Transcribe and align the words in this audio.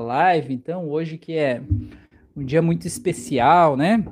live, 0.00 0.52
então, 0.52 0.88
hoje 0.88 1.16
que 1.16 1.34
é 1.34 1.62
um 2.36 2.44
dia 2.44 2.60
muito 2.60 2.86
especial, 2.86 3.76
né? 3.76 4.04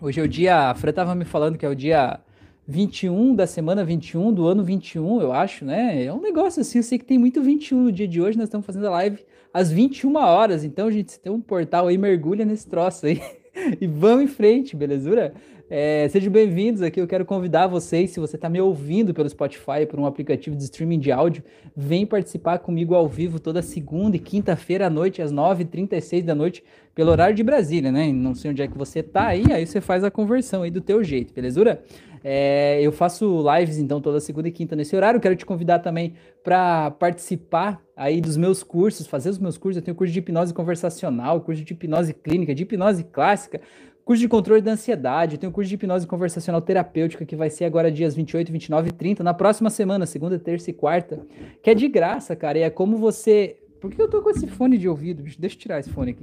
Hoje 0.00 0.20
é 0.20 0.22
o 0.22 0.28
dia, 0.28 0.70
a 0.70 0.74
Fran 0.74 0.92
tava 0.92 1.14
me 1.14 1.24
falando 1.24 1.56
que 1.58 1.64
é 1.64 1.68
o 1.68 1.74
dia 1.74 2.20
21 2.68 3.34
da 3.34 3.46
semana 3.46 3.84
21 3.84 4.32
do 4.32 4.46
ano 4.46 4.64
21, 4.64 5.20
eu 5.20 5.32
acho, 5.32 5.64
né? 5.64 6.04
É 6.04 6.12
um 6.12 6.20
negócio 6.20 6.60
assim, 6.60 6.78
eu 6.78 6.82
sei 6.82 6.98
que 6.98 7.04
tem 7.04 7.18
muito 7.18 7.42
21 7.42 7.84
no 7.84 7.92
dia 7.92 8.08
de 8.08 8.20
hoje, 8.20 8.36
nós 8.36 8.48
estamos 8.48 8.66
fazendo 8.66 8.86
a 8.86 8.90
live 8.90 9.24
às 9.54 9.70
21 9.70 10.16
horas, 10.16 10.64
então, 10.64 10.90
gente, 10.90 11.12
se 11.12 11.20
tem 11.20 11.32
um 11.32 11.40
portal 11.40 11.86
aí, 11.86 11.96
mergulha 11.96 12.44
nesse 12.44 12.68
troço 12.68 13.06
aí 13.06 13.20
e 13.80 13.86
vamos 13.86 14.24
em 14.24 14.28
frente, 14.28 14.76
belezura? 14.76 15.32
É, 15.68 16.08
sejam 16.10 16.32
bem-vindos 16.32 16.80
aqui. 16.80 17.00
Eu 17.00 17.08
quero 17.08 17.24
convidar 17.24 17.66
vocês, 17.66 18.10
se 18.10 18.20
você 18.20 18.36
está 18.36 18.48
me 18.48 18.60
ouvindo 18.60 19.12
pelo 19.12 19.28
Spotify, 19.28 19.84
por 19.88 19.98
um 19.98 20.06
aplicativo 20.06 20.54
de 20.54 20.62
streaming 20.62 21.00
de 21.00 21.10
áudio, 21.10 21.42
vem 21.74 22.06
participar 22.06 22.60
comigo 22.60 22.94
ao 22.94 23.08
vivo 23.08 23.40
toda 23.40 23.60
segunda 23.60 24.14
e 24.14 24.20
quinta-feira 24.20 24.86
à 24.86 24.90
noite, 24.90 25.20
às 25.20 25.32
9h36 25.32 26.22
da 26.22 26.36
noite, 26.36 26.62
pelo 26.94 27.10
horário 27.10 27.34
de 27.34 27.42
Brasília, 27.42 27.90
né? 27.90 28.12
Não 28.12 28.32
sei 28.32 28.52
onde 28.52 28.62
é 28.62 28.68
que 28.68 28.78
você 28.78 29.02
tá 29.02 29.26
aí, 29.26 29.52
aí 29.52 29.66
você 29.66 29.80
faz 29.80 30.04
a 30.04 30.10
conversão 30.10 30.62
aí 30.62 30.70
do 30.70 30.80
teu 30.80 31.02
jeito, 31.02 31.34
belezura? 31.34 31.82
É, 32.22 32.80
eu 32.80 32.92
faço 32.92 33.44
lives 33.52 33.78
então 33.78 34.00
toda 34.00 34.20
segunda 34.20 34.46
e 34.46 34.52
quinta 34.52 34.76
nesse 34.76 34.94
horário. 34.94 35.20
Quero 35.20 35.34
te 35.34 35.44
convidar 35.44 35.80
também 35.80 36.14
para 36.44 36.92
participar 36.92 37.80
aí 37.96 38.20
dos 38.20 38.36
meus 38.36 38.62
cursos, 38.62 39.06
fazer 39.06 39.30
os 39.30 39.38
meus 39.38 39.58
cursos. 39.58 39.78
Eu 39.78 39.84
tenho 39.84 39.96
curso 39.96 40.12
de 40.12 40.18
hipnose 40.20 40.54
conversacional, 40.54 41.40
curso 41.40 41.64
de 41.64 41.72
hipnose 41.72 42.14
clínica, 42.14 42.54
de 42.54 42.62
hipnose 42.62 43.04
clássica, 43.04 43.60
Curso 44.06 44.20
de 44.20 44.28
controle 44.28 44.62
da 44.62 44.70
ansiedade, 44.70 45.36
tem 45.36 45.48
o 45.48 45.52
curso 45.52 45.68
de 45.68 45.74
hipnose 45.74 46.06
conversacional 46.06 46.62
terapêutica 46.62 47.26
que 47.26 47.34
vai 47.34 47.50
ser 47.50 47.64
agora 47.64 47.90
dias 47.90 48.14
28, 48.14 48.52
29 48.52 48.90
e 48.90 48.92
30, 48.92 49.24
na 49.24 49.34
próxima 49.34 49.68
semana, 49.68 50.06
segunda, 50.06 50.38
terça 50.38 50.70
e 50.70 50.72
quarta, 50.72 51.26
que 51.60 51.70
é 51.70 51.74
de 51.74 51.88
graça, 51.88 52.36
cara, 52.36 52.56
e 52.56 52.62
é 52.62 52.70
como 52.70 52.98
você 52.98 53.56
por 53.80 53.90
que 53.90 54.00
eu 54.00 54.08
tô 54.08 54.22
com 54.22 54.30
esse 54.30 54.46
fone 54.46 54.78
de 54.78 54.88
ouvido? 54.88 55.24
Deixa 55.24 55.56
eu 55.56 55.60
tirar 55.60 55.80
esse 55.80 55.90
fone 55.90 56.12
aqui. 56.12 56.22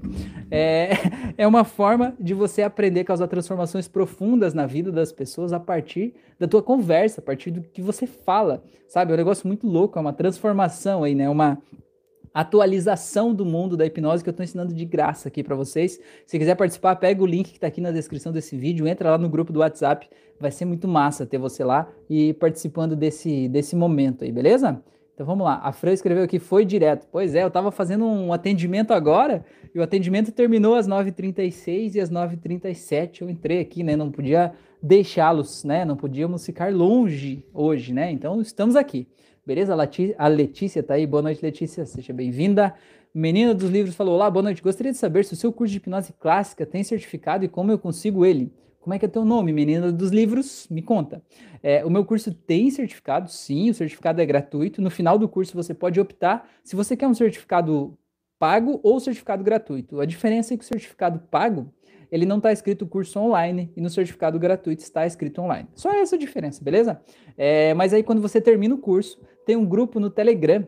É, 0.50 0.92
é 1.38 1.46
uma 1.46 1.66
forma 1.66 2.16
de 2.18 2.34
você 2.34 2.62
aprender 2.62 3.02
a 3.02 3.06
causar 3.06 3.28
transformações 3.28 3.86
profundas 3.86 4.54
na 4.54 4.66
vida 4.66 4.90
das 4.90 5.12
pessoas 5.12 5.52
a 5.52 5.60
partir 5.60 6.14
da 6.40 6.48
tua 6.48 6.64
conversa, 6.64 7.20
a 7.20 7.24
partir 7.24 7.52
do 7.52 7.62
que 7.62 7.82
você 7.82 8.08
fala, 8.08 8.64
sabe? 8.88 9.12
É 9.12 9.14
um 9.14 9.18
negócio 9.18 9.46
muito 9.46 9.68
louco, 9.68 10.00
é 10.00 10.02
uma 10.02 10.14
transformação 10.14 11.04
aí, 11.04 11.14
né? 11.14 11.30
Uma, 11.30 11.62
atualização 12.34 13.34
do 13.34 13.46
mundo 13.46 13.78
da 13.78 13.86
hipnose 13.86 14.24
que 14.24 14.30
eu 14.30 14.32
estou 14.32 14.44
ensinando 14.44 14.74
de 14.74 14.86
graça 14.86 15.28
aqui 15.28 15.44
para 15.44 15.56
vocês. 15.56 16.00
Se 16.26 16.40
quiser 16.40 16.56
participar, 16.56 16.96
pega 16.96 17.22
o 17.22 17.26
link 17.26 17.50
que 17.50 17.58
está 17.58 17.68
aqui 17.68 17.80
na 17.80 17.92
descrição 17.92 18.32
desse 18.32 18.58
vídeo, 18.58 18.88
entra 18.88 19.12
lá 19.12 19.18
no 19.18 19.30
grupo 19.30 19.54
do 19.54 19.60
WhatsApp, 19.60 20.10
vai 20.40 20.52
ser 20.52 20.66
muito 20.66 20.88
massa 20.88 21.26
ter 21.26 21.38
você 21.38 21.64
lá 21.64 21.88
e 22.10 22.34
participando 22.34 22.96
desse, 22.96 23.48
desse 23.48 23.76
momento 23.76 24.24
aí, 24.24 24.32
beleza? 24.32 24.82
Então 25.14 25.28
vamos 25.28 25.46
lá, 25.46 25.62
a 25.64 25.72
Fran 25.72 25.94
escreveu 25.94 26.24
aqui, 26.24 26.40
foi 26.40 26.66
direto. 26.66 27.08
Pois 27.12 27.36
é, 27.36 27.44
eu 27.44 27.48
estava 27.48 27.72
fazendo 27.72 28.04
um 28.04 28.34
atendimento 28.34 28.94
agora 28.94 29.46
e 29.74 29.80
o 29.80 29.84
atendimento 29.84 30.32
terminou 30.32 30.74
às 30.74 30.88
9h36 30.88 31.94
e 31.94 32.00
às 32.00 32.10
9h37 32.10 33.22
eu 33.22 33.30
entrei 33.30 33.60
aqui, 33.60 33.84
né? 33.84 33.96
Não 33.96 34.10
podia 34.10 34.54
deixá-los, 34.82 35.64
né? 35.64 35.86
Não 35.86 35.96
podíamos 35.96 36.44
ficar 36.44 36.74
longe 36.74 37.46
hoje, 37.54 37.94
né? 37.94 38.12
Então 38.12 38.42
estamos 38.42 38.76
aqui. 38.76 39.08
Beleza? 39.46 39.76
A 40.18 40.28
Letícia 40.28 40.82
tá 40.82 40.94
aí. 40.94 41.06
Boa 41.06 41.22
noite, 41.22 41.44
Letícia. 41.44 41.86
Seja 41.86 42.14
bem-vinda. 42.14 42.74
Menina 43.14 43.54
dos 43.54 43.70
Livros 43.70 43.94
falou: 43.94 44.16
Olá, 44.16 44.32
boa 44.32 44.42
noite. 44.42 44.62
Gostaria 44.62 44.94
de 44.94 44.98
saber 44.98 45.26
se 45.26 45.34
o 45.34 45.36
seu 45.36 45.52
curso 45.52 45.72
de 45.72 45.78
hipnose 45.80 46.14
clássica 46.14 46.66
tem 46.66 46.82
certificado 46.82 47.44
e 47.44 47.50
como 47.50 47.70
eu 47.70 47.78
consigo 47.78 48.26
ele. 48.26 48.54
Como 48.80 48.94
é 48.94 49.00
que 49.00 49.04
é 49.04 49.08
teu 49.08 49.26
nome, 49.26 49.52
menina 49.52 49.92
dos 49.92 50.12
livros? 50.12 50.66
Me 50.70 50.82
conta. 50.82 51.22
É, 51.62 51.84
o 51.84 51.90
meu 51.90 52.06
curso 52.06 52.34
tem 52.34 52.70
certificado, 52.70 53.30
sim, 53.30 53.70
o 53.70 53.74
certificado 53.74 54.22
é 54.22 54.26
gratuito. 54.26 54.82
No 54.82 54.90
final 54.90 55.18
do 55.18 55.28
curso 55.28 55.54
você 55.56 55.74
pode 55.74 56.00
optar 56.00 56.50
se 56.64 56.74
você 56.74 56.96
quer 56.96 57.08
um 57.08 57.14
certificado 57.14 57.98
pago 58.40 58.80
ou 58.82 58.98
certificado 59.00 59.44
gratuito. 59.44 60.00
A 60.00 60.06
diferença 60.06 60.54
é 60.54 60.58
que 60.58 60.64
o 60.64 60.68
certificado 60.68 61.20
pago 61.30 61.70
ele 62.14 62.28
não 62.28 62.38
está 62.38 62.52
escrito 62.52 62.86
curso 62.86 63.20
online 63.20 63.72
e 63.76 63.82
no 63.82 63.90
certificado 63.90 64.38
gratuito 64.38 64.84
está 64.84 65.04
escrito 65.04 65.42
online. 65.42 65.68
Só 65.74 65.92
essa 65.92 66.16
diferença, 66.16 66.64
beleza? 66.64 67.02
É, 67.36 67.74
mas 67.74 67.92
aí 67.92 68.04
quando 68.04 68.22
você 68.22 68.40
termina 68.40 68.76
o 68.76 68.78
curso, 68.78 69.20
tem 69.48 69.56
um 69.56 69.66
grupo 69.66 70.00
no 70.00 70.12
Telegram, 70.12 70.64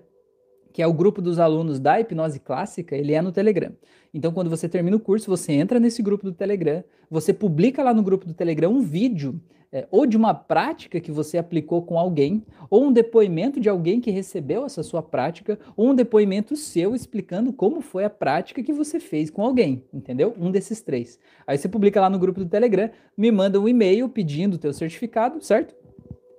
que 0.75 0.81
é 0.81 0.87
o 0.87 0.91
grupo 0.91 1.21
dos 1.21 1.39
alunos 1.39 1.79
da 1.79 2.01
hipnose 2.01 2.37
clássica, 2.37 2.97
ele 2.97 3.13
é 3.13 3.21
no 3.21 3.31
Telegram. 3.31 3.71
Então, 4.13 4.33
quando 4.33 4.49
você 4.49 4.67
termina 4.67 4.97
o 4.97 4.99
curso, 4.99 5.29
você 5.29 5.53
entra 5.53 5.79
nesse 5.79 6.03
grupo 6.03 6.25
do 6.25 6.33
Telegram, 6.33 6.83
você 7.09 7.31
publica 7.31 7.81
lá 7.81 7.93
no 7.93 8.03
grupo 8.03 8.25
do 8.25 8.33
Telegram 8.33 8.69
um 8.69 8.81
vídeo 8.81 9.39
é, 9.71 9.87
ou 9.89 10.05
de 10.05 10.17
uma 10.17 10.33
prática 10.33 10.99
que 10.99 11.13
você 11.13 11.37
aplicou 11.37 11.81
com 11.83 11.97
alguém, 11.97 12.43
ou 12.69 12.83
um 12.83 12.91
depoimento 12.91 13.57
de 13.57 13.69
alguém 13.69 14.01
que 14.01 14.11
recebeu 14.11 14.65
essa 14.65 14.83
sua 14.83 15.01
prática, 15.01 15.57
ou 15.77 15.91
um 15.91 15.95
depoimento 15.95 16.57
seu 16.57 16.93
explicando 16.93 17.53
como 17.53 17.79
foi 17.79 18.03
a 18.03 18.09
prática 18.09 18.61
que 18.61 18.73
você 18.73 18.99
fez 18.99 19.29
com 19.29 19.45
alguém, 19.45 19.81
entendeu? 19.93 20.35
Um 20.37 20.51
desses 20.51 20.81
três. 20.81 21.17
Aí 21.47 21.57
você 21.57 21.69
publica 21.69 22.01
lá 22.01 22.09
no 22.09 22.19
grupo 22.19 22.41
do 22.41 22.49
Telegram, 22.49 22.89
me 23.17 23.31
manda 23.31 23.61
um 23.61 23.69
e-mail 23.69 24.09
pedindo 24.09 24.55
o 24.55 24.59
teu 24.59 24.73
certificado, 24.73 25.41
certo? 25.41 25.73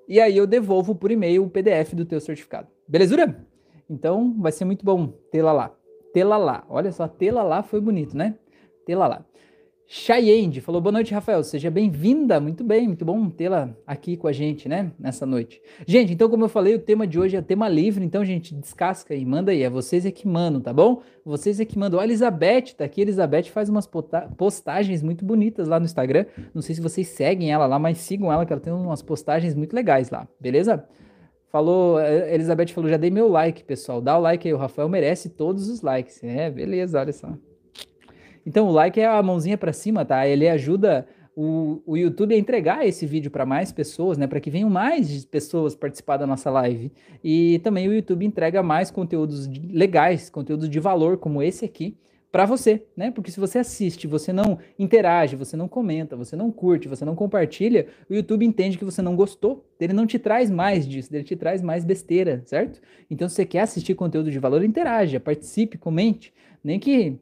E 0.07 0.21
aí 0.21 0.37
eu 0.37 0.47
devolvo 0.47 0.95
por 0.95 1.11
e-mail 1.11 1.43
o 1.43 1.49
PDF 1.49 1.95
do 1.95 2.05
teu 2.05 2.21
certificado. 2.21 2.69
Belezura? 2.87 3.56
Então 3.89 4.35
vai 4.39 4.53
ser 4.53 4.65
muito 4.65 4.85
bom 4.85 5.09
tê-la 5.31 5.53
lá. 5.53 5.75
Tê-la 6.13 6.37
lá. 6.37 6.65
Olha 6.69 6.93
só, 6.93 7.07
tê-la 7.07 7.43
lá 7.43 7.63
foi 7.63 7.81
bonito, 7.81 8.17
né? 8.17 8.35
Tê-la 8.85 9.07
lá. 9.07 9.25
Chayende 9.89 10.61
falou: 10.61 10.81
Boa 10.81 10.93
noite, 10.93 11.15
Rafael. 11.15 11.45
Seja 11.45 11.71
bem-vinda. 11.71 12.41
Muito 12.41 12.65
bem, 12.65 12.89
muito 12.89 13.05
bom 13.05 13.31
tê-la 13.31 13.71
aqui 13.87 14.17
com 14.17 14.27
a 14.27 14.33
gente, 14.33 14.69
né? 14.69 14.91
Nessa 14.99 15.25
noite. 15.25 15.63
Gente, 15.87 16.13
então, 16.13 16.29
como 16.29 16.45
eu 16.45 16.49
falei, 16.49 16.75
o 16.75 16.79
tema 16.81 17.07
de 17.07 17.21
hoje 17.21 17.37
é 17.37 17.43
tema 17.43 17.69
livre. 17.69 18.05
Então, 18.05 18.25
gente, 18.25 18.53
descasca 18.53 19.15
aí, 19.15 19.25
manda 19.25 19.53
aí. 19.53 19.63
É 19.63 19.71
vocês 19.71 20.05
é 20.05 20.11
que 20.11 20.27
mandam, 20.27 20.61
tá 20.61 20.73
bom? 20.73 21.03
Vocês 21.25 21.61
é 21.61 21.65
que 21.65 21.79
mandam. 21.79 22.01
a 22.01 22.05
Elizabeth 22.05 22.75
tá 22.77 22.85
aqui. 22.85 23.01
A 23.01 23.05
Elizabeth 23.05 23.45
faz 23.45 23.69
umas 23.69 23.89
postagens 24.37 25.05
muito 25.05 25.25
bonitas 25.25 25.69
lá 25.69 25.79
no 25.79 25.87
Instagram. 25.87 26.27
Não 26.53 26.63
sei 26.63 26.75
se 26.75 26.81
vocês 26.81 27.07
seguem 27.07 27.53
ela 27.53 27.67
lá, 27.67 27.79
mas 27.79 27.99
sigam 27.99 28.33
ela, 28.33 28.45
que 28.45 28.53
ela 28.53 28.61
tem 28.61 28.73
umas 28.73 29.03
postagens 29.03 29.55
muito 29.55 29.73
legais 29.73 30.11
lá, 30.11 30.27
beleza? 30.41 30.85
Falou, 31.49 32.01
Elizabeth 32.01 32.69
falou: 32.69 32.91
já 32.91 32.97
dei 32.97 33.11
meu 33.11 33.29
like, 33.29 33.65
pessoal. 33.65 34.01
Dá 34.01 34.19
o 34.19 34.21
like 34.21 34.47
aí, 34.47 34.55
o 34.55 34.59
Rafael 34.59 34.89
merece 34.89 35.29
todos 35.29 35.69
os 35.69 35.81
likes. 35.83 36.23
É, 36.23 36.51
beleza, 36.51 37.01
olha 37.01 37.13
só. 37.13 37.33
Então, 38.45 38.69
o 38.69 38.73
like 38.73 39.01
é 39.01 39.07
a 39.07 39.23
mãozinha 39.23 39.59
para 39.59 39.73
cima, 39.73 40.05
tá? 40.05 40.27
Ele 40.27 40.49
ajuda 40.49 41.07
o, 41.37 41.83
o 41.85 41.97
YouTube 41.97 42.35
a 42.35 42.39
entregar 42.39 42.87
esse 42.87 43.05
vídeo 43.05 43.31
para 43.31 43.45
mais 43.45 43.71
pessoas, 43.71 44.17
né? 44.17 44.27
Para 44.27 44.41
que 44.41 44.49
venham 44.49 44.71
mais 44.71 45.25
pessoas 45.25 45.75
participar 45.75 46.17
da 46.17 46.27
nossa 46.27 46.51
live. 46.51 46.91
E 47.23 47.61
também 47.63 47.89
o 47.89 47.93
YouTube 47.93 48.25
entrega 48.25 48.63
mais 48.63 48.91
conteúdos 48.91 49.47
legais, 49.71 50.31
conteúdos 50.31 50.71
de 50.71 50.81
valor, 50.81 51.19
como 51.19 51.43
esse 51.43 51.65
aqui, 51.65 51.99
para 52.37 52.45
você, 52.45 52.83
né? 52.95 53.11
Porque 53.11 53.31
se 53.31 53.41
você 53.41 53.61
assiste, 53.61 54.07
você 54.07 54.31
não 54.31 54.59
interage, 54.79 55.35
você 55.35 55.57
não 55.57 55.67
comenta, 55.67 56.15
você 56.15 56.37
não 56.37 56.53
curte, 56.53 56.87
você 56.87 57.03
não 57.03 57.15
compartilha, 57.15 57.87
o 58.11 58.15
YouTube 58.15 58.45
entende 58.45 58.77
que 58.77 58.85
você 58.85 59.01
não 59.01 59.17
gostou, 59.17 59.65
ele 59.81 59.95
não 59.95 60.07
te 60.07 60.19
traz 60.19 60.51
mais 60.51 60.87
disso, 60.87 61.09
ele 61.17 61.25
te 61.25 61.35
traz 61.35 61.63
mais 61.63 61.83
besteira, 61.83 62.43
certo? 62.45 62.79
Então, 63.11 63.27
se 63.27 63.37
você 63.37 63.47
quer 63.47 63.61
assistir 63.61 63.95
conteúdo 63.95 64.31
de 64.31 64.39
valor, 64.39 64.63
interaja, 64.63 65.19
participe, 65.19 65.79
comente, 65.79 66.31
nem 66.63 66.79
que 66.79 67.19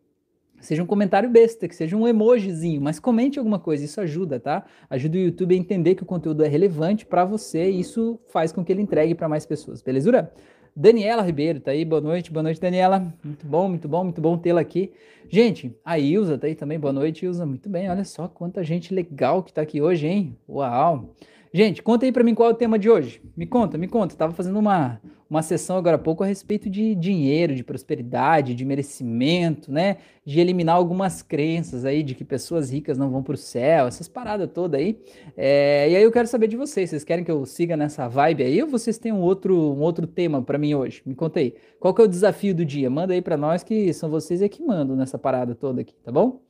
seja 0.59 0.83
um 0.83 0.87
comentário 0.87 1.31
besta, 1.31 1.69
que 1.69 1.77
seja 1.77 1.97
um 1.97 2.09
emojizinho, 2.09 2.81
mas 2.81 2.99
comente 2.99 3.39
alguma 3.39 3.61
coisa, 3.61 3.85
isso 3.85 4.01
ajuda, 4.01 4.41
tá? 4.41 4.65
Ajuda 4.91 5.17
o 5.17 5.21
YouTube 5.21 5.55
a 5.55 5.59
entender 5.59 5.95
que 5.95 6.03
o 6.03 6.07
conteúdo 6.07 6.43
é 6.43 6.49
relevante 6.49 7.07
para 7.07 7.25
você 7.25 7.71
e 7.71 7.79
isso 7.79 8.19
faz 8.27 8.51
com 8.51 8.65
que 8.65 8.73
ele 8.73 8.83
entregue 8.83 9.15
para 9.15 9.29
mais 9.29 9.47
pessoas, 9.47 9.81
belezura? 9.81 10.33
Daniela 10.77 11.23
Ribeiro 11.23 11.61
tá 11.61 11.71
aí, 11.71 11.85
boa 11.85 12.01
noite, 12.01 12.33
boa 12.33 12.43
noite, 12.43 12.61
Daniela. 12.61 13.15
Muito 13.23 13.47
bom, 13.47 13.69
muito 13.69 13.89
bom, 13.89 14.03
muito 14.03 14.21
bom 14.21 14.37
tê-la 14.37 14.61
aqui. 14.61 14.93
Gente, 15.29 15.73
a 15.85 16.01
Ilza 16.01 16.37
tá 16.37 16.49
aí 16.49 16.57
também, 16.57 16.81
boa 16.81 16.93
noite, 16.93 17.25
Ilza. 17.25 17.47
Muito 17.47 17.69
bem, 17.69 17.89
olha 17.89 18.05
só 18.05 18.27
quanta 18.27 18.65
gente 18.65 18.93
legal 18.93 19.45
que 19.45 19.53
tá 19.53 19.63
aqui 19.63 19.81
hoje, 19.81 20.09
hein? 20.09 20.37
Uau! 20.49 21.15
Gente, 21.57 21.85
conta 21.85 22.05
aí 22.05 22.11
para 22.11 22.25
mim 22.25 22.35
qual 22.35 22.49
é 22.51 22.53
o 22.53 22.57
tema 22.57 22.77
de 22.77 22.91
hoje. 22.91 23.23
Me 23.37 23.47
conta, 23.47 23.79
me 23.79 23.87
conta. 23.87 24.17
Tava 24.17 24.33
fazendo 24.33 24.59
uma, 24.59 25.01
uma 25.31 25.41
sessão 25.41 25.77
agora 25.77 25.95
há 25.95 25.99
pouco 26.01 26.25
a 26.25 26.27
respeito 26.27 26.69
de 26.69 26.97
dinheiro, 26.97 27.55
de 27.55 27.63
prosperidade, 27.63 28.57
de 28.57 28.65
merecimento, 28.65 29.71
né? 29.71 29.99
De 30.27 30.41
eliminar 30.41 30.75
algumas 30.75 31.23
crenças 31.23 31.85
aí 31.85 32.03
de 32.03 32.17
que 32.17 32.25
pessoas 32.25 32.73
ricas 32.73 32.99
não 32.99 33.09
vão 33.09 33.23
para 33.23 33.35
o 33.35 33.37
céu, 33.37 33.87
essas 33.87 34.09
paradas 34.09 34.51
todas 34.53 34.81
aí. 34.81 34.99
É, 35.37 35.89
e 35.91 35.95
aí 35.95 36.03
eu 36.03 36.11
quero 36.11 36.27
saber 36.27 36.49
de 36.49 36.57
vocês. 36.57 36.91
Vocês 36.91 37.05
querem 37.05 37.25
que 37.25 37.31
eu 37.31 37.47
siga 37.47 37.77
nessa 37.77 38.09
vibe 38.09 38.43
aí 38.43 38.61
ou 38.61 38.69
vocês 38.69 38.99
têm 38.99 39.13
um 39.13 39.21
outro, 39.21 39.57
um 39.57 39.81
outro 39.81 40.09
tema 40.09 40.43
para 40.43 40.59
mim 40.59 40.75
hoje? 40.75 41.03
Me 41.07 41.15
conta 41.15 41.39
aí. 41.39 41.55
Qual 41.79 41.95
que 41.95 42.03
é 42.03 42.05
o 42.05 42.09
desafio 42.09 42.53
do 42.53 42.65
dia? 42.65 42.91
Manda 42.91 43.15
aí 43.15 43.23
para 43.23 43.37
nós 43.37 43.63
que 43.63 43.93
são 43.93 44.11
vocês 44.11 44.43
é 44.43 44.49
que 44.49 44.61
mandam 44.61 44.97
nessa 44.97 45.21
parada 45.21 45.55
toda 45.55 45.83
aqui, 45.83 45.95
tá 46.03 46.11
bom? 46.11 46.41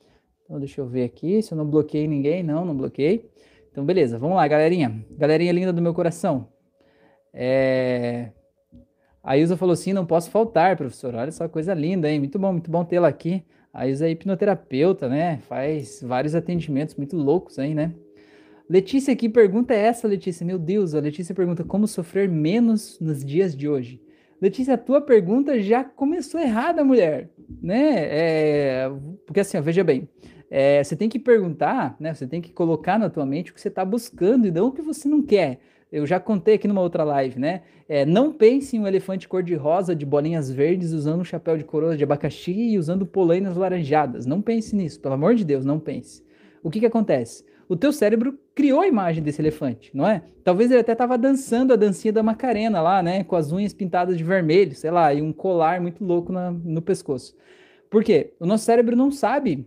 Então 0.44 0.58
deixa 0.58 0.80
eu 0.80 0.86
ver 0.86 1.04
aqui 1.04 1.42
se 1.42 1.52
eu 1.52 1.58
não 1.58 1.66
bloqueei 1.66 2.08
ninguém. 2.08 2.42
Não, 2.42 2.64
não 2.64 2.74
bloqueei. 2.74 3.28
Então, 3.74 3.84
beleza, 3.84 4.20
vamos 4.20 4.36
lá, 4.36 4.46
galerinha. 4.46 5.04
Galerinha 5.18 5.50
linda 5.50 5.72
do 5.72 5.82
meu 5.82 5.92
coração. 5.92 6.46
É... 7.32 8.30
A 9.20 9.36
Ilza 9.36 9.56
falou 9.56 9.72
assim: 9.72 9.92
não 9.92 10.06
posso 10.06 10.30
faltar, 10.30 10.76
professor. 10.76 11.12
Olha 11.12 11.32
só, 11.32 11.48
coisa 11.48 11.74
linda, 11.74 12.08
hein? 12.08 12.20
Muito 12.20 12.38
bom, 12.38 12.52
muito 12.52 12.70
bom 12.70 12.84
tê-la 12.84 13.08
aqui. 13.08 13.44
A 13.72 13.88
Ilza 13.88 14.06
é 14.06 14.12
hipnoterapeuta, 14.12 15.08
né? 15.08 15.38
Faz 15.48 16.00
vários 16.04 16.36
atendimentos 16.36 16.94
muito 16.94 17.16
loucos 17.16 17.58
aí, 17.58 17.74
né? 17.74 17.92
Letícia, 18.70 19.16
que 19.16 19.28
pergunta 19.28 19.74
é 19.74 19.78
essa, 19.78 20.06
Letícia? 20.06 20.46
Meu 20.46 20.56
Deus, 20.56 20.94
a 20.94 21.00
Letícia 21.00 21.34
pergunta 21.34 21.64
como 21.64 21.88
sofrer 21.88 22.28
menos 22.28 23.00
nos 23.00 23.24
dias 23.24 23.56
de 23.56 23.68
hoje. 23.68 24.00
Letícia, 24.40 24.74
a 24.74 24.78
tua 24.78 25.00
pergunta 25.00 25.60
já 25.60 25.82
começou 25.82 26.40
errada, 26.40 26.84
mulher, 26.84 27.28
né? 27.60 28.06
É, 28.08 28.90
porque 29.26 29.40
assim, 29.40 29.58
ó, 29.58 29.60
veja 29.60 29.82
bem, 29.82 30.08
é, 30.50 30.82
você 30.82 30.94
tem 30.94 31.08
que 31.08 31.18
perguntar, 31.18 31.96
né? 31.98 32.14
Você 32.14 32.26
tem 32.26 32.40
que 32.40 32.52
colocar 32.52 32.98
na 32.98 33.10
tua 33.10 33.26
mente 33.26 33.50
o 33.50 33.54
que 33.54 33.60
você 33.60 33.68
está 33.68 33.84
buscando 33.84 34.46
e 34.46 34.50
não 34.50 34.68
o 34.68 34.72
que 34.72 34.82
você 34.82 35.08
não 35.08 35.22
quer. 35.22 35.60
Eu 35.90 36.06
já 36.06 36.18
contei 36.18 36.54
aqui 36.54 36.66
numa 36.66 36.80
outra 36.80 37.04
live, 37.04 37.38
né? 37.38 37.62
É, 37.88 38.04
não 38.04 38.32
pense 38.32 38.76
em 38.76 38.80
um 38.80 38.86
elefante 38.86 39.28
cor-de-rosa 39.28 39.94
de 39.94 40.04
bolinhas 40.04 40.50
verdes 40.50 40.92
usando 40.92 41.20
um 41.20 41.24
chapéu 41.24 41.56
de 41.56 41.64
coroa 41.64 41.96
de 41.96 42.02
abacaxi 42.02 42.52
e 42.52 42.78
usando 42.78 43.06
polainas 43.06 43.56
laranjadas. 43.56 44.26
Não 44.26 44.42
pense 44.42 44.74
nisso, 44.74 45.00
pelo 45.00 45.14
amor 45.14 45.34
de 45.34 45.44
Deus, 45.44 45.64
não 45.64 45.78
pense. 45.78 46.22
O 46.62 46.70
que 46.70 46.80
que 46.80 46.86
acontece? 46.86 47.44
O 47.68 47.76
teu 47.76 47.92
cérebro 47.92 48.38
criou 48.54 48.80
a 48.80 48.86
imagem 48.86 49.22
desse 49.22 49.40
elefante, 49.40 49.90
não 49.94 50.06
é? 50.06 50.22
Talvez 50.42 50.70
ele 50.70 50.80
até 50.80 50.92
estava 50.92 51.16
dançando 51.16 51.72
a 51.72 51.76
dancinha 51.76 52.12
da 52.12 52.22
Macarena 52.22 52.80
lá, 52.80 53.02
né? 53.02 53.24
Com 53.24 53.36
as 53.36 53.52
unhas 53.52 53.72
pintadas 53.72 54.18
de 54.18 54.24
vermelho, 54.24 54.74
sei 54.74 54.90
lá, 54.90 55.14
e 55.14 55.22
um 55.22 55.32
colar 55.32 55.80
muito 55.80 56.04
louco 56.04 56.32
na, 56.32 56.50
no 56.50 56.82
pescoço. 56.82 57.36
Por 57.88 58.02
quê? 58.02 58.34
O 58.40 58.46
nosso 58.46 58.64
cérebro 58.64 58.96
não 58.96 59.10
sabe 59.10 59.66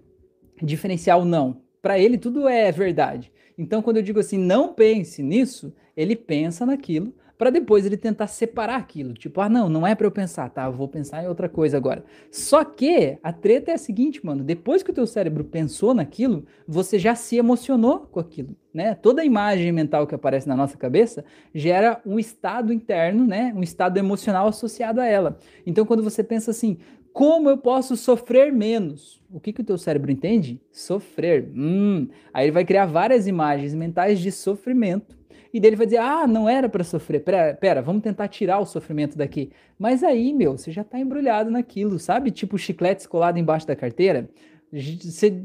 diferenciar 0.61 1.19
o 1.19 1.25
não. 1.25 1.61
Para 1.81 1.99
ele, 1.99 2.17
tudo 2.17 2.47
é 2.47 2.71
verdade. 2.71 3.31
Então, 3.57 3.81
quando 3.81 3.97
eu 3.97 4.03
digo 4.03 4.19
assim, 4.19 4.37
não 4.37 4.73
pense 4.73 5.23
nisso, 5.23 5.73
ele 5.95 6.15
pensa 6.15 6.65
naquilo 6.65 7.13
para 7.37 7.49
depois 7.49 7.85
ele 7.85 7.97
tentar 7.97 8.27
separar 8.27 8.77
aquilo. 8.77 9.13
Tipo, 9.13 9.41
ah, 9.41 9.49
não, 9.49 9.69
não 9.69 9.85
é 9.85 9.93
para 9.93 10.07
eu 10.07 10.11
pensar, 10.11 10.49
tá? 10.49 10.65
Eu 10.65 10.73
vou 10.73 10.87
pensar 10.87 11.23
em 11.23 11.27
outra 11.27 11.47
coisa 11.47 11.77
agora. 11.77 12.03
Só 12.31 12.63
que 12.63 13.17
a 13.21 13.31
treta 13.31 13.71
é 13.71 13.75
a 13.75 13.77
seguinte, 13.77 14.25
mano, 14.25 14.43
depois 14.43 14.81
que 14.81 14.89
o 14.89 14.93
teu 14.93 15.05
cérebro 15.05 15.43
pensou 15.43 15.93
naquilo, 15.93 16.45
você 16.67 16.97
já 16.97 17.13
se 17.13 17.37
emocionou 17.37 17.99
com 17.99 18.19
aquilo, 18.19 18.55
né? 18.73 18.95
Toda 18.95 19.23
imagem 19.23 19.71
mental 19.71 20.07
que 20.07 20.15
aparece 20.15 20.47
na 20.47 20.55
nossa 20.55 20.77
cabeça 20.77 21.23
gera 21.53 22.01
um 22.05 22.17
estado 22.17 22.73
interno, 22.73 23.25
né? 23.25 23.53
Um 23.55 23.61
estado 23.61 23.97
emocional 23.97 24.47
associado 24.47 24.99
a 24.99 25.05
ela. 25.05 25.37
Então, 25.65 25.85
quando 25.85 26.03
você 26.03 26.23
pensa 26.23 26.49
assim, 26.49 26.79
como 27.17 27.49
eu 27.49 27.57
posso 27.57 27.97
sofrer 27.97 28.53
menos? 28.53 29.19
O 29.31 29.39
que, 29.39 29.51
que 29.51 29.61
o 29.61 29.63
teu 29.63 29.75
cérebro 29.75 30.11
entende? 30.11 30.61
Sofrer. 30.71 31.49
Hum. 31.51 32.07
Aí 32.31 32.45
ele 32.45 32.51
vai 32.51 32.63
criar 32.63 32.85
várias 32.85 33.25
imagens 33.25 33.73
mentais 33.73 34.19
de 34.19 34.31
sofrimento 34.31 35.17
e 35.51 35.59
dele 35.59 35.75
vai 35.75 35.87
dizer: 35.87 35.97
ah, 35.97 36.27
não 36.27 36.47
era 36.47 36.69
para 36.69 36.83
sofrer, 36.83 37.23
pera, 37.23 37.57
pera, 37.59 37.81
vamos 37.81 38.03
tentar 38.03 38.27
tirar 38.27 38.59
o 38.59 38.67
sofrimento 38.67 39.17
daqui. 39.17 39.49
Mas 39.79 40.03
aí, 40.03 40.31
meu, 40.31 40.59
você 40.59 40.71
já 40.71 40.83
tá 40.83 40.99
embrulhado 40.99 41.49
naquilo, 41.49 41.97
sabe? 41.97 42.29
Tipo 42.29 42.55
chiclete 42.55 43.09
colado 43.09 43.39
embaixo 43.39 43.65
da 43.65 43.75
carteira. 43.75 44.29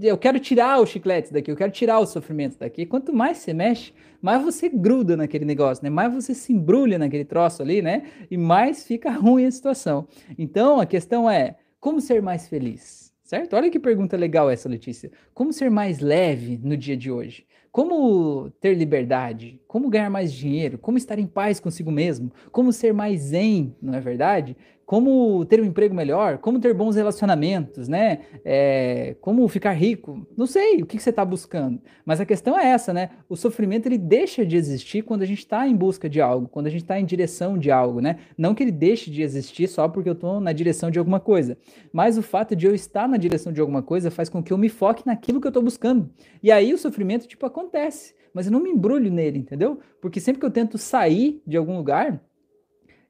eu 0.03 0.19
quero 0.19 0.39
tirar 0.39 0.79
os 0.79 0.91
chicletes 0.91 1.33
daqui, 1.33 1.51
eu 1.51 1.57
quero 1.57 1.73
tirar 1.73 2.01
o 2.01 2.07
sofrimento 2.07 2.59
daqui. 2.59 2.85
Quanto 2.85 3.15
mais 3.15 3.39
você 3.39 3.55
mexe, 3.55 3.95
mais 4.21 4.43
você 4.43 4.69
gruda 4.69 5.17
naquele 5.17 5.47
negócio, 5.47 5.83
né? 5.83 5.89
Mais 5.89 6.13
você 6.13 6.35
se 6.35 6.53
embrulha 6.53 6.99
naquele 6.99 7.25
troço 7.25 7.63
ali, 7.63 7.81
né? 7.81 8.03
E 8.31 8.37
mais 8.37 8.85
fica 8.85 9.09
ruim 9.17 9.47
a 9.47 9.51
situação. 9.51 10.07
Então, 10.39 10.79
a 10.79 10.85
questão 10.85 11.31
é: 11.31 11.57
como 11.83 12.01
ser 12.01 12.23
mais 12.23 12.49
feliz? 12.49 13.13
Certo? 13.25 13.57
Olha 13.57 13.69
que 13.69 13.81
pergunta 13.81 14.17
legal 14.17 14.49
essa, 14.49 14.69
Letícia. 14.69 15.11
Como 15.35 15.53
ser 15.53 15.69
mais 15.69 15.99
leve 15.99 16.57
no 16.63 16.77
dia 16.77 16.97
de 16.97 17.11
hoje? 17.11 17.45
Como 17.73 18.51
ter 18.61 18.75
liberdade? 18.75 19.61
Como 19.67 19.91
ganhar 19.91 20.09
mais 20.09 20.33
dinheiro? 20.33 20.79
Como 20.79 20.97
estar 20.97 21.19
em 21.19 21.27
paz 21.27 21.59
consigo 21.59 21.91
mesmo? 21.91 22.31
Como 22.53 22.73
ser 22.73 22.95
mais 22.95 23.21
zen, 23.23 23.75
não 23.83 23.95
é 23.95 24.01
verdade? 24.01 24.57
Como 24.93 25.43
ter 25.47 25.59
um 25.59 25.65
emprego 25.65 25.95
melhor, 25.95 26.37
como 26.37 26.61
ter 26.61 26.75
bons 26.75 26.97
relacionamentos, 26.97 27.89
né? 27.89 28.27
É, 28.45 29.17
como 29.23 29.49
ficar 29.49 29.73
rico, 29.73 30.27
não 30.37 30.45
sei 30.45 30.83
o 30.83 30.87
que, 30.87 30.99
que 30.99 31.03
você 31.03 31.09
está 31.09 31.25
buscando. 31.25 31.81
Mas 32.05 32.21
a 32.21 32.27
questão 32.27 32.61
é 32.61 32.67
essa, 32.67 32.93
né? 32.93 33.09
O 33.27 33.35
sofrimento 33.35 33.87
ele 33.87 33.97
deixa 33.97 34.45
de 34.45 34.55
existir 34.55 35.01
quando 35.01 35.23
a 35.23 35.25
gente 35.25 35.39
está 35.39 35.67
em 35.67 35.75
busca 35.75 36.11
de 36.11 36.21
algo, 36.21 36.47
quando 36.47 36.67
a 36.67 36.69
gente 36.69 36.83
está 36.83 37.01
em 37.01 37.07
direção 37.07 37.57
de 37.57 37.71
algo, 37.71 38.03
né? 38.03 38.19
Não 38.37 38.55
que 38.55 38.63
ele 38.63 38.71
deixe 38.71 39.11
de 39.11 39.23
existir 39.23 39.67
só 39.67 39.89
porque 39.89 40.11
eu 40.11 40.13
estou 40.13 40.41
na 40.41 40.53
direção 40.53 40.91
de 40.91 40.99
alguma 40.99 41.21
coisa, 41.21 41.57
mas 41.91 42.19
o 42.19 42.23
fato 42.23 42.55
de 42.55 42.67
eu 42.67 42.75
estar 42.75 43.09
na 43.09 43.17
direção 43.17 43.51
de 43.51 43.63
alguma 43.63 43.83
coisa 43.83 44.11
faz 44.11 44.29
com 44.29 44.43
que 44.43 44.53
eu 44.53 44.59
me 44.59 44.69
foque 44.69 45.07
naquilo 45.07 45.41
que 45.41 45.47
eu 45.47 45.53
estou 45.53 45.63
buscando. 45.63 46.11
E 46.43 46.53
aí 46.53 46.75
o 46.75 46.77
sofrimento 46.77 47.27
tipo 47.27 47.47
acontece, 47.47 48.15
mas 48.35 48.45
eu 48.45 48.53
não 48.53 48.61
me 48.61 48.69
embrulho 48.69 49.11
nele, 49.11 49.39
entendeu? 49.39 49.81
Porque 50.03 50.21
sempre 50.21 50.39
que 50.39 50.45
eu 50.45 50.51
tento 50.51 50.77
sair 50.77 51.41
de 51.47 51.57
algum 51.57 51.79
lugar 51.79 52.23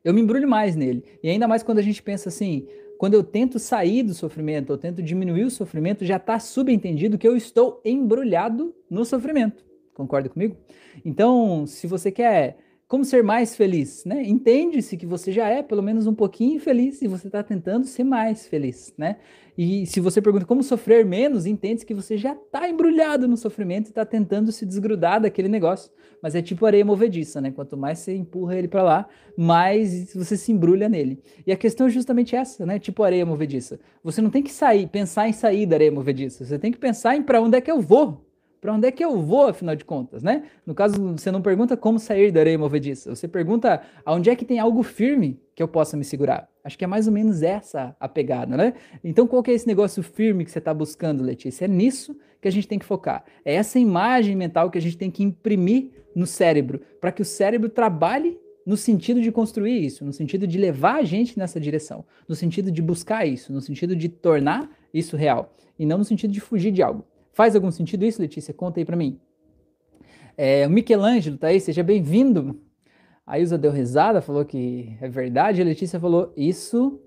eu 0.05 0.13
me 0.13 0.21
embrulho 0.21 0.49
mais 0.49 0.77
nele. 0.77 1.05
E 1.23 1.29
ainda 1.29 1.47
mais 1.47 1.63
quando 1.63 1.79
a 1.79 1.83
gente 1.83 2.03
pensa 2.03 2.29
assim, 2.29 2.67
quando 2.99 3.15
eu 3.15 3.23
tento 3.23 3.59
sair 3.59 4.03
do 4.03 4.15
sofrimento, 4.15 4.73
eu 4.73 4.79
tento 4.79 5.03
diminuir 5.03 5.45
o 5.45 5.51
sofrimento, 5.51 6.05
já 6.05 6.17
está 6.17 6.39
subentendido 6.39 7.19
que 7.19 7.27
eu 7.27 7.37
estou 7.37 7.81
embrulhado 7.85 8.75
no 8.89 9.05
sofrimento. 9.05 9.65
Concorda 9.93 10.29
comigo? 10.29 10.57
Então, 11.05 11.67
se 11.67 11.87
você 11.87 12.11
quer 12.11 12.57
como 12.93 13.07
ser 13.07 13.25
mais 13.25 13.57
feliz, 13.57 14.05
né? 14.05 14.23
Entende-se 14.23 14.99
que 14.99 15.07
você 15.07 15.33
já 15.33 15.49
é 15.49 15.63
pelo 15.63 15.83
menos 15.83 16.07
um 16.07 16.13
pouquinho 16.13 16.61
feliz 16.61 17.01
e 17.01 17.09
você 17.09 17.27
está 17.27 17.43
tentando 17.43 17.87
ser 17.87 18.05
mais 18.05 18.47
feliz, 18.47 18.93
né? 18.99 19.17
E 19.57 19.87
se 19.87 19.99
você 19.99 20.21
pergunta 20.21 20.45
como 20.45 20.63
sofrer 20.63 21.03
menos, 21.03 21.47
entende-se 21.47 21.87
que 21.87 21.95
você 21.95 22.19
já 22.19 22.35
está 22.35 22.69
embrulhado 22.69 23.27
no 23.27 23.35
sofrimento 23.35 23.87
e 23.87 23.93
está 23.93 24.05
tentando 24.05 24.53
se 24.53 24.67
desgrudar 24.67 25.23
daquele 25.23 25.49
negócio. 25.49 25.91
Mas 26.23 26.35
é 26.35 26.43
tipo 26.43 26.67
areia 26.67 26.85
movediça, 26.85 27.41
né? 27.41 27.51
Quanto 27.51 27.79
mais 27.79 27.99
você 27.99 28.15
empurra 28.15 28.59
ele 28.59 28.69
para 28.69 28.83
lá, 28.83 29.09
mais 29.39 30.13
você 30.13 30.37
se 30.37 30.53
embrulha 30.53 30.87
nele. 30.87 31.19
E 31.47 31.51
a 31.51 31.57
questão 31.57 31.87
é 31.87 31.91
justamente 31.91 32.37
essa, 32.37 32.67
né? 32.67 32.79
Tipo 32.79 33.05
areia 33.05 33.25
movediça. 33.25 33.81
Você 34.05 34.21
não 34.21 34.29
tem 34.29 34.43
que 34.43 34.53
sair, 34.53 34.87
pensar 34.87 35.27
em 35.27 35.33
sair 35.33 35.65
da 35.65 35.77
areia 35.77 35.91
movediça. 35.91 36.45
Você 36.45 36.59
tem 36.59 36.71
que 36.71 36.79
pensar 36.79 37.17
em 37.17 37.23
para 37.23 37.41
onde 37.41 37.57
é 37.57 37.61
que 37.63 37.71
eu 37.71 37.81
vou 37.81 38.23
para 38.63 38.73
onde 38.73 38.87
é 38.87 38.93
que 38.93 39.05
eu 39.05 39.21
vou, 39.21 39.49
afinal 39.49 39.75
de 39.75 39.85
contas, 39.85 40.23
né? 40.23 40.45
No 40.65 40.73
caso, 40.73 40.95
você 41.19 41.33
não 41.33 41.43
pergunta 41.43 41.77
como 41.77 41.99
sair 41.99 42.31
da 42.31 42.39
areia 42.39 42.57
movediça, 42.57 43.13
você 43.13 43.27
pergunta 43.27 43.83
aonde 44.07 44.31
é 44.31 44.37
que 44.37 44.45
tem 44.45 44.61
algo 44.61 44.85
firme 44.85 45.41
que 45.53 45.61
eu 45.61 45.67
possa 45.67 45.97
me 45.97 46.05
segurar. 46.05 46.49
Acho 46.63 46.79
que 46.79 46.85
é 46.85 46.87
mais 46.87 47.09
ou 47.09 47.13
menos 47.13 47.43
essa 47.43 47.97
a 47.99 48.09
pegada, 48.09 48.57
né? 48.57 48.75
Então, 49.03 49.27
qual 49.27 49.43
que 49.43 49.51
é 49.51 49.55
esse 49.55 49.67
negócio 49.67 50.01
firme 50.01 50.45
que 50.45 50.51
você 50.53 50.61
está 50.61 50.73
buscando, 50.73 51.25
Letícia? 51.25 51.65
É 51.65 51.69
nisso 51.69 52.17
que 52.41 52.47
a 52.47 52.53
gente 52.53 52.69
tem 52.69 52.79
que 52.79 52.85
focar. 52.85 53.25
É 53.45 53.53
essa 53.53 53.81
imagem 53.81 54.37
mental 54.37 54.71
que 54.71 54.79
a 54.79 54.81
gente 54.81 54.97
tem 54.97 55.11
que 55.11 55.25
imprimir 55.25 55.91
no 56.15 56.25
cérebro, 56.25 56.81
para 57.01 57.11
que 57.11 57.21
o 57.21 57.25
cérebro 57.25 57.69
trabalhe 57.69 58.39
no 58.65 58.77
sentido 58.77 59.21
de 59.21 59.33
construir 59.33 59.85
isso, 59.85 60.05
no 60.05 60.13
sentido 60.13 60.47
de 60.47 60.57
levar 60.57 61.01
a 61.01 61.03
gente 61.03 61.37
nessa 61.37 61.59
direção, 61.59 62.05
no 62.29 62.37
sentido 62.37 62.71
de 62.71 62.81
buscar 62.81 63.27
isso, 63.27 63.53
no 63.53 63.61
sentido 63.61 63.97
de 63.97 64.09
tornar 64.09 64.71
isso 64.95 65.17
real, 65.17 65.53
e 65.77 65.85
não 65.85 65.99
no 65.99 66.05
sentido 66.05 66.33
de 66.33 66.39
fugir 66.41 66.71
de 66.71 66.81
algo. 66.81 67.05
Faz 67.33 67.55
algum 67.55 67.71
sentido 67.71 68.05
isso, 68.05 68.21
Letícia? 68.21 68.53
Conta 68.53 68.79
aí 68.79 68.85
para 68.85 68.97
mim. 68.97 69.19
É, 70.37 70.67
o 70.67 70.71
Michelangelo 70.71 71.39
tá 71.39 71.49
aí, 71.49 71.61
seja 71.61 71.83
bem-vindo. 71.83 72.61
A 73.27 73.39
Ilza 73.39 73.57
deu 73.57 73.71
risada, 73.71 74.21
falou 74.21 74.45
que 74.45 74.97
é 75.01 75.09
verdade. 75.09 75.63
A 75.63 75.65
Letícia 75.65 75.99
falou, 75.99 76.33
isso 76.37 77.01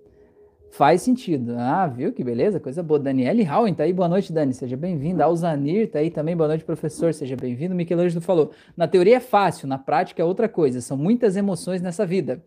faz 0.72 1.04
sentido. 1.04 1.56
Ah, 1.58 1.88
viu 1.88 2.12
que 2.12 2.24
beleza? 2.24 2.60
Coisa 2.60 2.82
boa. 2.82 3.00
Daniele 3.00 3.48
Howen 3.48 3.74
tá 3.74 3.84
aí, 3.84 3.94
boa 3.94 4.10
noite, 4.10 4.34
Dani, 4.34 4.54
seja 4.54 4.76
bem-vinda. 4.76 5.24
Alzanir 5.24 5.92
tá 5.92 6.00
aí 6.00 6.10
também, 6.10 6.36
boa 6.36 6.48
noite, 6.48 6.66
professor, 6.66 7.14
seja 7.14 7.36
bem-vindo. 7.36 7.76
Michelangelo 7.76 8.22
falou, 8.22 8.52
na 8.76 8.88
teoria 8.88 9.18
é 9.18 9.20
fácil, 9.20 9.68
na 9.68 9.78
prática 9.78 10.22
é 10.22 10.26
outra 10.26 10.50
coisa. 10.50 10.82
São 10.82 10.98
muitas 10.98 11.36
emoções 11.36 11.82
nessa 11.82 12.06
vida. 12.06 12.44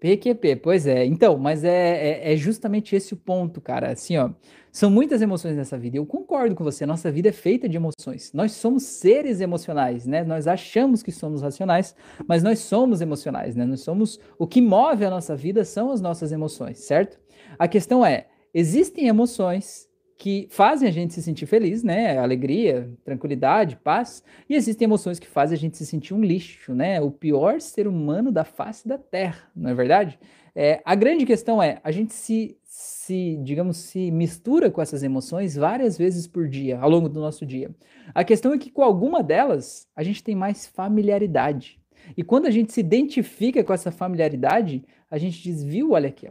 PQP, 0.00 0.56
pois 0.56 0.86
é. 0.86 1.04
Então, 1.04 1.36
mas 1.38 1.64
é, 1.64 1.70
é, 1.70 2.32
é, 2.32 2.36
justamente 2.36 2.94
esse 2.94 3.14
o 3.14 3.16
ponto, 3.16 3.60
cara. 3.60 3.90
Assim, 3.92 4.16
ó, 4.16 4.30
são 4.70 4.90
muitas 4.90 5.20
emoções 5.20 5.56
nessa 5.56 5.76
vida. 5.76 5.96
Eu 5.96 6.06
concordo 6.06 6.54
com 6.54 6.62
você. 6.62 6.86
Nossa 6.86 7.10
vida 7.10 7.30
é 7.30 7.32
feita 7.32 7.68
de 7.68 7.76
emoções. 7.76 8.32
Nós 8.32 8.52
somos 8.52 8.84
seres 8.84 9.40
emocionais, 9.40 10.06
né? 10.06 10.22
Nós 10.22 10.46
achamos 10.46 11.02
que 11.02 11.10
somos 11.10 11.42
racionais, 11.42 11.96
mas 12.26 12.42
nós 12.42 12.60
somos 12.60 13.00
emocionais, 13.00 13.56
né? 13.56 13.64
Nós 13.64 13.80
somos 13.80 14.20
o 14.38 14.46
que 14.46 14.60
move 14.60 15.04
a 15.04 15.10
nossa 15.10 15.34
vida 15.34 15.64
são 15.64 15.90
as 15.90 16.00
nossas 16.00 16.30
emoções, 16.30 16.78
certo? 16.78 17.18
A 17.58 17.66
questão 17.66 18.04
é, 18.04 18.28
existem 18.54 19.08
emoções 19.08 19.87
que 20.18 20.48
fazem 20.50 20.88
a 20.88 20.90
gente 20.90 21.14
se 21.14 21.22
sentir 21.22 21.46
feliz, 21.46 21.84
né? 21.84 22.18
Alegria, 22.18 22.90
tranquilidade, 23.04 23.76
paz. 23.76 24.20
E 24.50 24.56
existem 24.56 24.84
emoções 24.84 25.20
que 25.20 25.28
fazem 25.28 25.56
a 25.56 25.58
gente 25.58 25.76
se 25.76 25.86
sentir 25.86 26.12
um 26.12 26.20
lixo, 26.20 26.74
né? 26.74 27.00
O 27.00 27.08
pior 27.08 27.60
ser 27.60 27.86
humano 27.86 28.32
da 28.32 28.42
face 28.42 28.86
da 28.88 28.98
Terra, 28.98 29.48
não 29.54 29.70
é 29.70 29.74
verdade? 29.74 30.18
É, 30.56 30.82
a 30.84 30.96
grande 30.96 31.24
questão 31.24 31.62
é, 31.62 31.78
a 31.84 31.92
gente 31.92 32.12
se, 32.12 32.58
se, 32.64 33.38
digamos, 33.44 33.76
se 33.76 34.10
mistura 34.10 34.72
com 34.72 34.82
essas 34.82 35.04
emoções 35.04 35.54
várias 35.54 35.96
vezes 35.96 36.26
por 36.26 36.48
dia, 36.48 36.80
ao 36.80 36.90
longo 36.90 37.08
do 37.08 37.20
nosso 37.20 37.46
dia. 37.46 37.70
A 38.12 38.24
questão 38.24 38.52
é 38.52 38.58
que 38.58 38.72
com 38.72 38.82
alguma 38.82 39.22
delas, 39.22 39.86
a 39.94 40.02
gente 40.02 40.24
tem 40.24 40.34
mais 40.34 40.66
familiaridade. 40.66 41.80
E 42.16 42.24
quando 42.24 42.46
a 42.46 42.50
gente 42.50 42.72
se 42.72 42.80
identifica 42.80 43.62
com 43.62 43.72
essa 43.72 43.92
familiaridade, 43.92 44.84
a 45.08 45.16
gente 45.16 45.40
diz, 45.40 45.62
viu, 45.62 45.92
olha 45.92 46.08
aqui, 46.08 46.28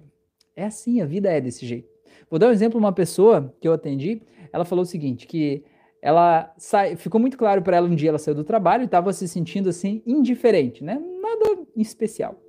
é 0.58 0.66
assim, 0.66 1.00
a 1.00 1.06
vida 1.06 1.32
é 1.32 1.40
desse 1.40 1.66
jeito. 1.66 1.97
Vou 2.30 2.40
dar 2.40 2.48
um 2.48 2.52
exemplo, 2.52 2.80
uma 2.80 2.92
pessoa 2.92 3.54
que 3.60 3.68
eu 3.68 3.74
atendi, 3.74 4.22
ela 4.52 4.66
falou 4.66 4.84
o 4.84 4.86
seguinte, 4.86 5.26
que 5.28 5.64
ela 6.02 6.54
ficou 6.98 7.20
muito 7.20 7.38
claro 7.38 7.62
para 7.62 7.78
ela 7.78 7.88
um 7.88 7.96
dia 7.96 8.10
ela 8.10 8.20
saiu 8.20 8.36
do 8.36 8.44
trabalho 8.44 8.84
e 8.84 8.86
estava 8.86 9.12
se 9.14 9.28
sentindo 9.28 9.70
assim 9.70 10.02
indiferente, 10.06 10.84
né? 10.84 11.02
Nada 11.22 11.64
especial. 11.76 12.40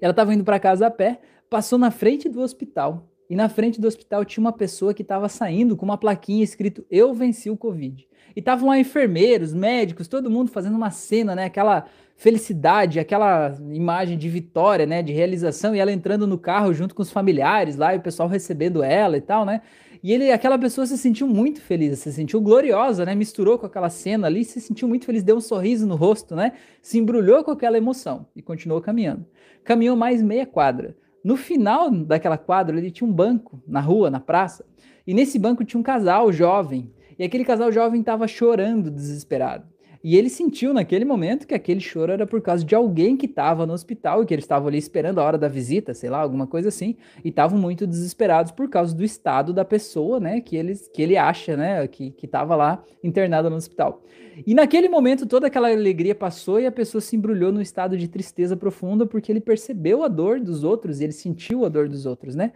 Ela 0.00 0.12
estava 0.12 0.34
indo 0.34 0.44
para 0.44 0.60
casa 0.60 0.86
a 0.86 0.90
pé, 0.90 1.20
passou 1.48 1.78
na 1.78 1.90
frente 1.90 2.28
do 2.28 2.40
hospital 2.40 3.08
e 3.28 3.36
na 3.36 3.48
frente 3.48 3.80
do 3.80 3.88
hospital 3.88 4.24
tinha 4.24 4.42
uma 4.42 4.52
pessoa 4.52 4.92
que 4.92 5.02
estava 5.02 5.28
saindo 5.28 5.76
com 5.76 5.84
uma 5.84 5.96
plaquinha 5.96 6.44
escrito 6.44 6.84
Eu 6.90 7.14
venci 7.14 7.50
o 7.50 7.56
Covid. 7.56 8.06
E 8.34 8.40
estavam 8.40 8.68
lá 8.68 8.78
enfermeiros, 8.78 9.52
médicos, 9.52 10.08
todo 10.08 10.30
mundo 10.30 10.50
fazendo 10.50 10.76
uma 10.76 10.90
cena, 10.90 11.34
né? 11.34 11.44
Aquela 11.44 11.86
felicidade, 12.22 13.00
aquela 13.00 13.52
imagem 13.72 14.16
de 14.16 14.28
vitória, 14.28 14.86
né? 14.86 15.02
De 15.02 15.12
realização, 15.12 15.74
e 15.74 15.80
ela 15.80 15.90
entrando 15.90 16.24
no 16.24 16.38
carro 16.38 16.72
junto 16.72 16.94
com 16.94 17.02
os 17.02 17.10
familiares 17.10 17.74
lá, 17.74 17.92
e 17.92 17.98
o 17.98 18.00
pessoal 18.00 18.28
recebendo 18.28 18.80
ela 18.80 19.16
e 19.16 19.20
tal, 19.20 19.44
né? 19.44 19.60
E 20.00 20.12
ele, 20.12 20.30
aquela 20.30 20.56
pessoa 20.56 20.86
se 20.86 20.96
sentiu 20.96 21.26
muito 21.26 21.60
feliz, 21.60 21.98
se 21.98 22.12
sentiu 22.12 22.40
gloriosa, 22.40 23.04
né? 23.04 23.12
Misturou 23.16 23.58
com 23.58 23.66
aquela 23.66 23.90
cena 23.90 24.28
ali, 24.28 24.44
se 24.44 24.60
sentiu 24.60 24.86
muito 24.86 25.04
feliz, 25.04 25.24
deu 25.24 25.36
um 25.36 25.40
sorriso 25.40 25.84
no 25.84 25.96
rosto, 25.96 26.36
né? 26.36 26.52
Se 26.80 26.96
embrulhou 26.96 27.42
com 27.42 27.50
aquela 27.50 27.76
emoção 27.76 28.24
e 28.36 28.40
continuou 28.40 28.80
caminhando. 28.80 29.26
Caminhou 29.64 29.96
mais 29.96 30.22
meia 30.22 30.46
quadra. 30.46 30.96
No 31.24 31.36
final 31.36 31.90
daquela 31.90 32.38
quadra, 32.38 32.78
ele 32.78 32.92
tinha 32.92 33.08
um 33.08 33.12
banco 33.12 33.60
na 33.66 33.80
rua, 33.80 34.10
na 34.10 34.20
praça, 34.20 34.64
e 35.04 35.12
nesse 35.12 35.40
banco 35.40 35.64
tinha 35.64 35.80
um 35.80 35.82
casal 35.82 36.32
jovem 36.32 36.88
e 37.18 37.24
aquele 37.24 37.44
casal 37.44 37.70
jovem 37.70 38.00
estava 38.00 38.26
chorando 38.26 38.90
desesperado. 38.90 39.71
E 40.04 40.16
ele 40.16 40.28
sentiu 40.28 40.74
naquele 40.74 41.04
momento 41.04 41.46
que 41.46 41.54
aquele 41.54 41.80
choro 41.80 42.10
era 42.10 42.26
por 42.26 42.40
causa 42.42 42.64
de 42.64 42.74
alguém 42.74 43.16
que 43.16 43.26
estava 43.26 43.64
no 43.64 43.72
hospital 43.72 44.22
e 44.22 44.26
que 44.26 44.34
eles 44.34 44.44
estavam 44.44 44.66
ali 44.68 44.78
esperando 44.78 45.20
a 45.20 45.24
hora 45.24 45.38
da 45.38 45.46
visita, 45.46 45.94
sei 45.94 46.10
lá, 46.10 46.18
alguma 46.18 46.46
coisa 46.46 46.68
assim, 46.68 46.96
e 47.24 47.28
estavam 47.28 47.58
muito 47.58 47.86
desesperados 47.86 48.50
por 48.50 48.68
causa 48.68 48.94
do 48.94 49.04
estado 49.04 49.52
da 49.52 49.64
pessoa, 49.64 50.18
né, 50.18 50.40
que, 50.40 50.56
eles, 50.56 50.88
que 50.88 51.00
ele 51.00 51.16
acha, 51.16 51.56
né, 51.56 51.86
que 51.86 52.14
estava 52.20 52.56
lá 52.56 52.82
internada 53.02 53.48
no 53.48 53.54
hospital. 53.54 54.02
E 54.46 54.54
naquele 54.54 54.88
momento 54.88 55.26
toda 55.26 55.46
aquela 55.46 55.70
alegria 55.70 56.14
passou 56.14 56.58
e 56.58 56.66
a 56.66 56.72
pessoa 56.72 57.00
se 57.00 57.14
embrulhou 57.14 57.52
num 57.52 57.60
estado 57.60 57.96
de 57.96 58.08
tristeza 58.08 58.56
profunda 58.56 59.06
porque 59.06 59.30
ele 59.30 59.40
percebeu 59.40 60.02
a 60.02 60.08
dor 60.08 60.40
dos 60.40 60.64
outros 60.64 61.00
e 61.00 61.04
ele 61.04 61.12
sentiu 61.12 61.64
a 61.64 61.68
dor 61.68 61.88
dos 61.88 62.06
outros, 62.06 62.34
né? 62.34 62.52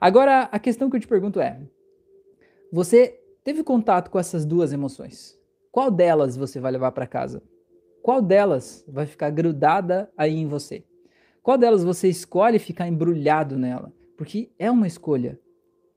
Agora, 0.00 0.48
a 0.50 0.58
questão 0.58 0.90
que 0.90 0.96
eu 0.96 1.00
te 1.00 1.06
pergunto 1.06 1.40
é: 1.40 1.60
você 2.72 3.20
teve 3.44 3.62
contato 3.62 4.10
com 4.10 4.18
essas 4.18 4.44
duas 4.44 4.72
emoções, 4.72 5.38
qual 5.72 5.90
delas 5.90 6.36
você 6.36 6.58
vai 6.58 6.72
levar 6.72 6.92
para 6.92 7.06
casa? 7.06 7.42
Qual 8.02 8.20
delas 8.20 8.84
vai 8.88 9.06
ficar 9.06 9.30
grudada 9.30 10.10
aí 10.16 10.36
em 10.36 10.46
você? 10.46 10.84
Qual 11.42 11.56
delas 11.56 11.84
você 11.84 12.08
escolhe 12.08 12.58
ficar 12.58 12.88
embrulhado 12.88 13.58
nela? 13.58 13.92
Porque 14.16 14.50
é 14.58 14.70
uma 14.70 14.86
escolha. 14.86 15.38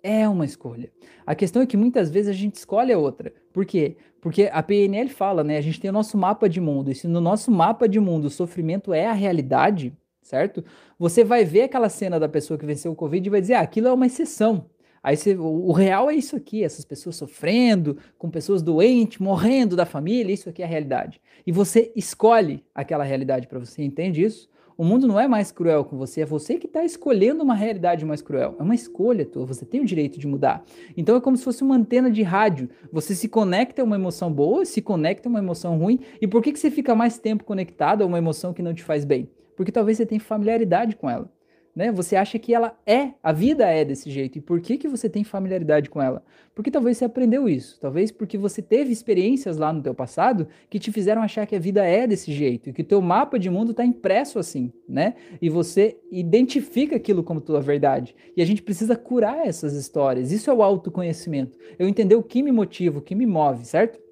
É 0.01 0.27
uma 0.27 0.45
escolha. 0.45 0.91
A 1.25 1.33
questão 1.33 1.61
é 1.61 1.65
que 1.65 1.77
muitas 1.77 2.11
vezes 2.11 2.29
a 2.29 2.33
gente 2.33 2.55
escolhe 2.55 2.91
a 2.91 2.97
outra. 2.97 3.33
Por 3.53 3.65
quê? 3.65 3.97
Porque 4.21 4.49
a 4.51 4.61
PNL 4.61 5.09
fala, 5.09 5.43
né? 5.43 5.57
A 5.57 5.61
gente 5.61 5.79
tem 5.79 5.89
o 5.89 5.93
nosso 5.93 6.17
mapa 6.17 6.47
de 6.47 6.59
mundo. 6.59 6.91
E 6.91 6.95
se 6.95 7.07
no 7.07 7.21
nosso 7.21 7.49
mapa 7.49 7.87
de 7.87 7.99
mundo 7.99 8.25
o 8.25 8.29
sofrimento 8.29 8.93
é 8.93 9.07
a 9.07 9.13
realidade, 9.13 9.97
certo? 10.21 10.63
Você 10.99 11.23
vai 11.23 11.45
ver 11.45 11.63
aquela 11.63 11.89
cena 11.89 12.19
da 12.19 12.29
pessoa 12.29 12.57
que 12.57 12.65
venceu 12.65 12.91
o 12.91 12.95
Covid 12.95 13.25
e 13.25 13.29
vai 13.29 13.41
dizer, 13.41 13.55
ah, 13.55 13.61
aquilo 13.61 13.87
é 13.87 13.93
uma 13.93 14.05
exceção. 14.05 14.69
Aí 15.03 15.17
você, 15.17 15.35
o, 15.35 15.67
o 15.67 15.71
real 15.73 16.09
é 16.09 16.15
isso 16.15 16.33
aqui, 16.35 16.63
essas 16.63 16.85
pessoas 16.85 17.17
sofrendo, 17.17 17.97
com 18.17 18.29
pessoas 18.29 18.61
doentes, 18.61 19.19
morrendo 19.19 19.75
da 19.75 19.85
família, 19.85 20.33
isso 20.33 20.47
aqui 20.47 20.61
é 20.61 20.65
a 20.65 20.67
realidade. 20.67 21.19
E 21.45 21.51
você 21.51 21.91
escolhe 21.93 22.63
aquela 22.73 23.03
realidade 23.03 23.45
para 23.47 23.59
você, 23.59 23.83
entende 23.83 24.23
isso? 24.23 24.49
O 24.75 24.83
mundo 24.83 25.05
não 25.05 25.19
é 25.19 25.27
mais 25.27 25.51
cruel 25.51 25.85
com 25.85 25.97
você, 25.97 26.21
é 26.21 26.25
você 26.25 26.57
que 26.57 26.65
está 26.65 26.83
escolhendo 26.83 27.43
uma 27.43 27.53
realidade 27.53 28.03
mais 28.05 28.21
cruel. 28.21 28.55
É 28.57 28.63
uma 28.63 28.73
escolha 28.73 29.25
tua, 29.25 29.45
você 29.45 29.65
tem 29.65 29.81
o 29.81 29.85
direito 29.85 30.17
de 30.17 30.25
mudar. 30.25 30.63
Então 30.97 31.15
é 31.15 31.21
como 31.21 31.37
se 31.37 31.43
fosse 31.43 31.61
uma 31.61 31.75
antena 31.75 32.09
de 32.09 32.23
rádio. 32.23 32.69
Você 32.91 33.13
se 33.13 33.27
conecta 33.27 33.81
a 33.81 33.85
uma 33.85 33.97
emoção 33.97 34.31
boa, 34.31 34.65
se 34.65 34.81
conecta 34.81 35.27
a 35.27 35.31
uma 35.31 35.39
emoção 35.39 35.77
ruim. 35.77 35.99
E 36.19 36.25
por 36.25 36.41
que, 36.41 36.51
que 36.51 36.59
você 36.59 36.71
fica 36.71 36.95
mais 36.95 37.19
tempo 37.19 37.43
conectado 37.43 38.01
a 38.01 38.05
uma 38.05 38.17
emoção 38.17 38.51
que 38.51 38.63
não 38.63 38.73
te 38.73 38.83
faz 38.83 39.05
bem? 39.05 39.29
Porque 39.55 39.71
talvez 39.71 39.97
você 39.97 40.07
tenha 40.07 40.19
familiaridade 40.19 40.95
com 40.95 41.07
ela 41.07 41.29
né? 41.75 41.91
Você 41.91 42.15
acha 42.15 42.37
que 42.37 42.53
ela 42.53 42.77
é, 42.85 43.13
a 43.21 43.31
vida 43.31 43.65
é 43.65 43.83
desse 43.83 44.09
jeito. 44.11 44.37
E 44.37 44.41
por 44.41 44.61
que 44.61 44.77
que 44.77 44.87
você 44.87 45.09
tem 45.09 45.23
familiaridade 45.23 45.89
com 45.89 46.01
ela? 46.01 46.23
Porque 46.55 46.69
talvez 46.69 46.97
você 46.97 47.05
aprendeu 47.05 47.49
isso, 47.49 47.79
talvez 47.79 48.11
porque 48.11 48.37
você 48.37 48.61
teve 48.61 48.91
experiências 48.91 49.57
lá 49.57 49.73
no 49.73 49.81
teu 49.81 49.93
passado 49.93 50.47
que 50.69 50.77
te 50.77 50.91
fizeram 50.91 51.23
achar 51.23 51.47
que 51.47 51.55
a 51.55 51.59
vida 51.59 51.83
é 51.83 52.05
desse 52.05 52.31
jeito 52.31 52.69
e 52.69 52.73
que 52.73 52.83
o 52.83 52.85
teu 52.85 53.01
mapa 53.01 53.39
de 53.39 53.49
mundo 53.49 53.71
está 53.71 53.83
impresso 53.83 54.37
assim, 54.37 54.71
né? 54.87 55.15
E 55.41 55.49
você 55.49 55.97
identifica 56.11 56.95
aquilo 56.95 57.23
como 57.23 57.41
tua 57.41 57.59
verdade. 57.59 58.15
E 58.37 58.41
a 58.41 58.45
gente 58.45 58.61
precisa 58.61 58.95
curar 58.95 59.47
essas 59.47 59.73
histórias. 59.73 60.31
Isso 60.31 60.51
é 60.51 60.53
o 60.53 60.61
autoconhecimento. 60.61 61.57
Eu 61.79 61.87
entender 61.87 62.15
o 62.15 62.23
que 62.23 62.43
me 62.43 62.51
motiva, 62.51 62.99
o 62.99 63.01
que 63.01 63.15
me 63.15 63.25
move, 63.25 63.65
certo? 63.65 64.02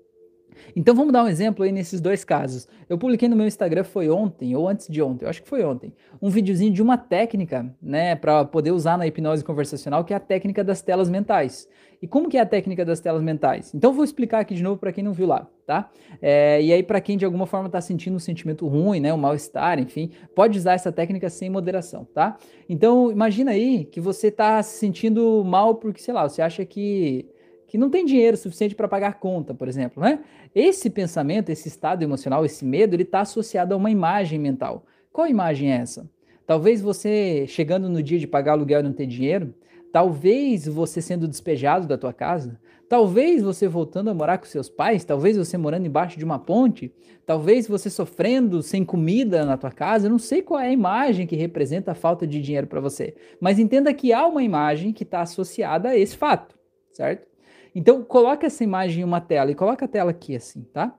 Então 0.76 0.96
vamos 0.96 1.12
dar 1.14 1.24
um 1.24 1.28
exemplo 1.28 1.64
aí 1.64 1.72
nesses 1.72 2.00
dois 2.00 2.24
casos. 2.24 2.68
Eu 2.90 2.98
publiquei 2.98 3.28
no 3.28 3.36
meu 3.36 3.48
Instagram 3.48 3.84
foi 3.84 4.10
ontem 4.10 4.56
ou 4.56 4.68
antes 4.68 4.88
de 4.88 5.02
ontem, 5.02 5.26
eu 5.26 5.30
acho 5.30 5.42
que 5.42 5.50
foi 5.50 5.64
ontem, 5.64 5.94
um 6.22 6.30
videozinho 6.30 6.72
de 6.72 6.82
uma 6.82 6.98
técnica, 6.98 7.74
né, 7.82 8.16
para 8.16 8.46
poder 8.46 8.72
usar 8.72 8.98
na 8.98 9.08
hipnose 9.08 9.44
conversacional, 9.44 10.04
que 10.04 10.14
é 10.14 10.18
a 10.18 10.20
técnica 10.20 10.64
das 10.64 10.82
telas 10.82 11.10
mentais. 11.10 11.68
E 12.02 12.08
como 12.08 12.28
que 12.28 12.38
é 12.38 12.42
a 12.42 12.46
técnica 12.46 12.84
das 12.84 13.00
telas 13.00 13.22
mentais? 13.22 13.74
Então 13.76 13.94
vou 13.94 14.04
explicar 14.04 14.40
aqui 14.40 14.56
de 14.56 14.64
novo 14.64 14.80
para 14.80 14.92
quem 14.92 15.04
não 15.04 15.14
viu 15.14 15.28
lá, 15.28 15.48
tá? 15.68 15.90
É, 16.20 16.62
e 16.62 16.74
aí 16.74 16.82
para 16.82 17.00
quem 17.00 17.16
de 17.16 17.26
alguma 17.26 17.46
forma 17.46 17.68
está 17.68 17.80
sentindo 17.80 18.16
um 18.16 18.20
sentimento 18.20 18.68
ruim, 18.68 19.00
né, 19.00 19.14
um 19.14 19.18
mal-estar, 19.18 19.80
enfim, 19.80 20.10
pode 20.34 20.58
usar 20.58 20.74
essa 20.74 20.92
técnica 20.92 21.30
sem 21.30 21.50
moderação, 21.50 22.06
tá? 22.06 22.38
Então 22.68 23.12
imagina 23.12 23.52
aí 23.52 23.86
que 23.86 24.02
você 24.02 24.28
está 24.28 24.62
se 24.64 24.80
sentindo 24.80 25.44
mal 25.46 25.76
porque, 25.76 26.02
sei 26.02 26.14
lá, 26.14 26.28
você 26.28 26.42
acha 26.42 26.66
que 26.66 27.30
que 27.72 27.78
não 27.78 27.90
tem 27.90 28.04
dinheiro 28.04 28.36
suficiente 28.36 28.76
para 28.76 28.86
pagar 28.86 29.18
conta, 29.18 29.54
por 29.54 29.66
exemplo, 29.66 30.04
né? 30.04 30.20
Esse 30.54 30.90
pensamento, 30.90 31.52
esse 31.52 31.70
estado 31.70 32.04
emocional, 32.04 32.44
esse 32.44 32.66
medo, 32.66 32.94
ele 32.94 33.04
está 33.04 33.22
associado 33.22 33.74
a 33.74 33.78
uma 33.78 33.90
imagem 33.90 34.38
mental. 34.38 34.86
Qual 35.10 35.26
imagem 35.26 35.72
é 35.72 35.78
essa? 35.78 36.06
Talvez 36.46 36.82
você 36.82 37.46
chegando 37.48 37.88
no 37.88 38.04
dia 38.04 38.20
de 38.20 38.28
pagar 38.28 38.52
aluguel 38.52 38.82
e 38.82 38.84
não 38.84 38.92
ter 38.92 39.06
dinheiro, 39.06 39.56
talvez 39.90 40.66
você 40.66 41.02
sendo 41.02 41.30
despejado 41.30 41.88
da 41.88 41.98
tua 41.98 42.12
casa, 42.12 42.60
talvez 42.90 43.42
você 43.42 43.70
voltando 43.70 44.10
a 44.10 44.14
morar 44.14 44.38
com 44.38 44.46
seus 44.48 44.68
pais, 44.68 45.06
talvez 45.06 45.38
você 45.38 45.58
morando 45.58 45.88
embaixo 45.88 46.20
de 46.20 46.26
uma 46.26 46.40
ponte, 46.40 46.94
talvez 47.26 47.70
você 47.70 47.90
sofrendo 47.90 48.62
sem 48.62 48.84
comida 48.84 49.46
na 49.46 49.56
tua 49.56 49.72
casa, 49.72 50.08
eu 50.08 50.12
não 50.12 50.20
sei 50.20 50.42
qual 50.42 50.60
é 50.60 50.68
a 50.68 50.74
imagem 50.74 51.26
que 51.26 51.38
representa 51.38 51.94
a 51.94 51.96
falta 51.96 52.28
de 52.28 52.42
dinheiro 52.42 52.68
para 52.68 52.82
você, 52.82 53.16
mas 53.40 53.60
entenda 53.60 53.94
que 53.94 54.12
há 54.12 54.28
uma 54.28 54.44
imagem 54.44 54.92
que 54.92 55.04
está 55.04 55.22
associada 55.22 55.88
a 55.88 55.98
esse 55.98 56.18
fato, 56.18 56.60
certo? 56.92 57.31
Então, 57.74 58.04
coloca 58.04 58.46
essa 58.48 58.64
imagem 58.64 59.02
em 59.02 59.06
uma 59.06 59.22
tela 59.22 59.52
e 59.52 59.56
coloca 59.56 59.86
a 59.86 59.88
tela 59.88 60.12
aqui 60.12 60.36
assim, 60.36 60.64
tá? 60.74 60.96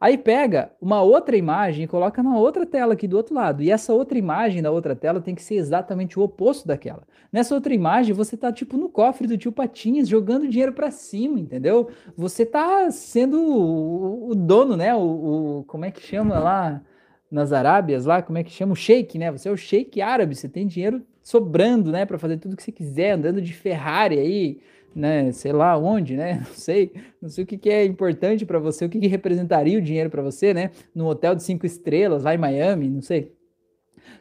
Aí 0.00 0.18
pega 0.18 0.72
uma 0.80 1.00
outra 1.00 1.36
imagem 1.36 1.84
e 1.84 1.86
coloca 1.86 2.24
na 2.24 2.36
outra 2.36 2.66
tela 2.66 2.94
aqui 2.94 3.06
do 3.06 3.16
outro 3.16 3.36
lado. 3.36 3.62
E 3.62 3.70
essa 3.70 3.92
outra 3.92 4.18
imagem 4.18 4.60
da 4.60 4.68
outra 4.68 4.96
tela 4.96 5.20
tem 5.20 5.32
que 5.32 5.42
ser 5.42 5.54
exatamente 5.54 6.18
o 6.18 6.22
oposto 6.24 6.66
daquela. 6.66 7.04
Nessa 7.32 7.54
outra 7.54 7.72
imagem, 7.72 8.12
você 8.12 8.36
tá 8.36 8.52
tipo 8.52 8.76
no 8.76 8.88
cofre 8.88 9.28
do 9.28 9.38
tio 9.38 9.52
Patinhas, 9.52 10.08
jogando 10.08 10.48
dinheiro 10.48 10.72
para 10.72 10.90
cima, 10.90 11.38
entendeu? 11.38 11.88
Você 12.16 12.44
tá 12.44 12.90
sendo 12.90 13.40
o, 13.40 14.30
o 14.30 14.34
dono, 14.34 14.76
né? 14.76 14.92
O, 14.92 15.60
o, 15.60 15.64
como 15.68 15.84
é 15.84 15.92
que 15.92 16.02
chama 16.02 16.36
lá 16.36 16.82
nas 17.30 17.52
Arábias 17.52 18.04
lá, 18.04 18.20
como 18.20 18.38
é 18.38 18.42
que 18.42 18.50
chama? 18.50 18.72
O 18.72 18.76
sheik, 18.76 19.16
né? 19.18 19.30
Você 19.30 19.48
é 19.48 19.52
o 19.52 19.56
sheik 19.56 20.02
árabe, 20.02 20.34
você 20.34 20.48
tem 20.48 20.66
dinheiro 20.66 21.00
sobrando, 21.22 21.92
né, 21.92 22.04
para 22.04 22.18
fazer 22.18 22.36
tudo 22.38 22.56
que 22.56 22.62
você 22.62 22.72
quiser, 22.72 23.12
andando 23.12 23.40
de 23.40 23.52
Ferrari 23.52 24.18
aí, 24.18 24.60
né, 24.94 25.32
sei 25.32 25.52
lá 25.52 25.76
onde, 25.76 26.16
né, 26.16 26.42
não 26.46 26.54
sei, 26.54 26.92
não 27.20 27.28
sei 27.28 27.44
o 27.44 27.46
que, 27.46 27.58
que 27.58 27.70
é 27.70 27.84
importante 27.84 28.44
para 28.44 28.58
você, 28.58 28.84
o 28.84 28.88
que, 28.88 28.98
que 28.98 29.06
representaria 29.06 29.78
o 29.78 29.82
dinheiro 29.82 30.10
para 30.10 30.22
você, 30.22 30.52
né, 30.52 30.70
num 30.94 31.06
hotel 31.06 31.34
de 31.34 31.42
cinco 31.42 31.66
estrelas 31.66 32.24
lá 32.24 32.34
em 32.34 32.38
Miami, 32.38 32.88
não 32.88 33.02
sei. 33.02 33.32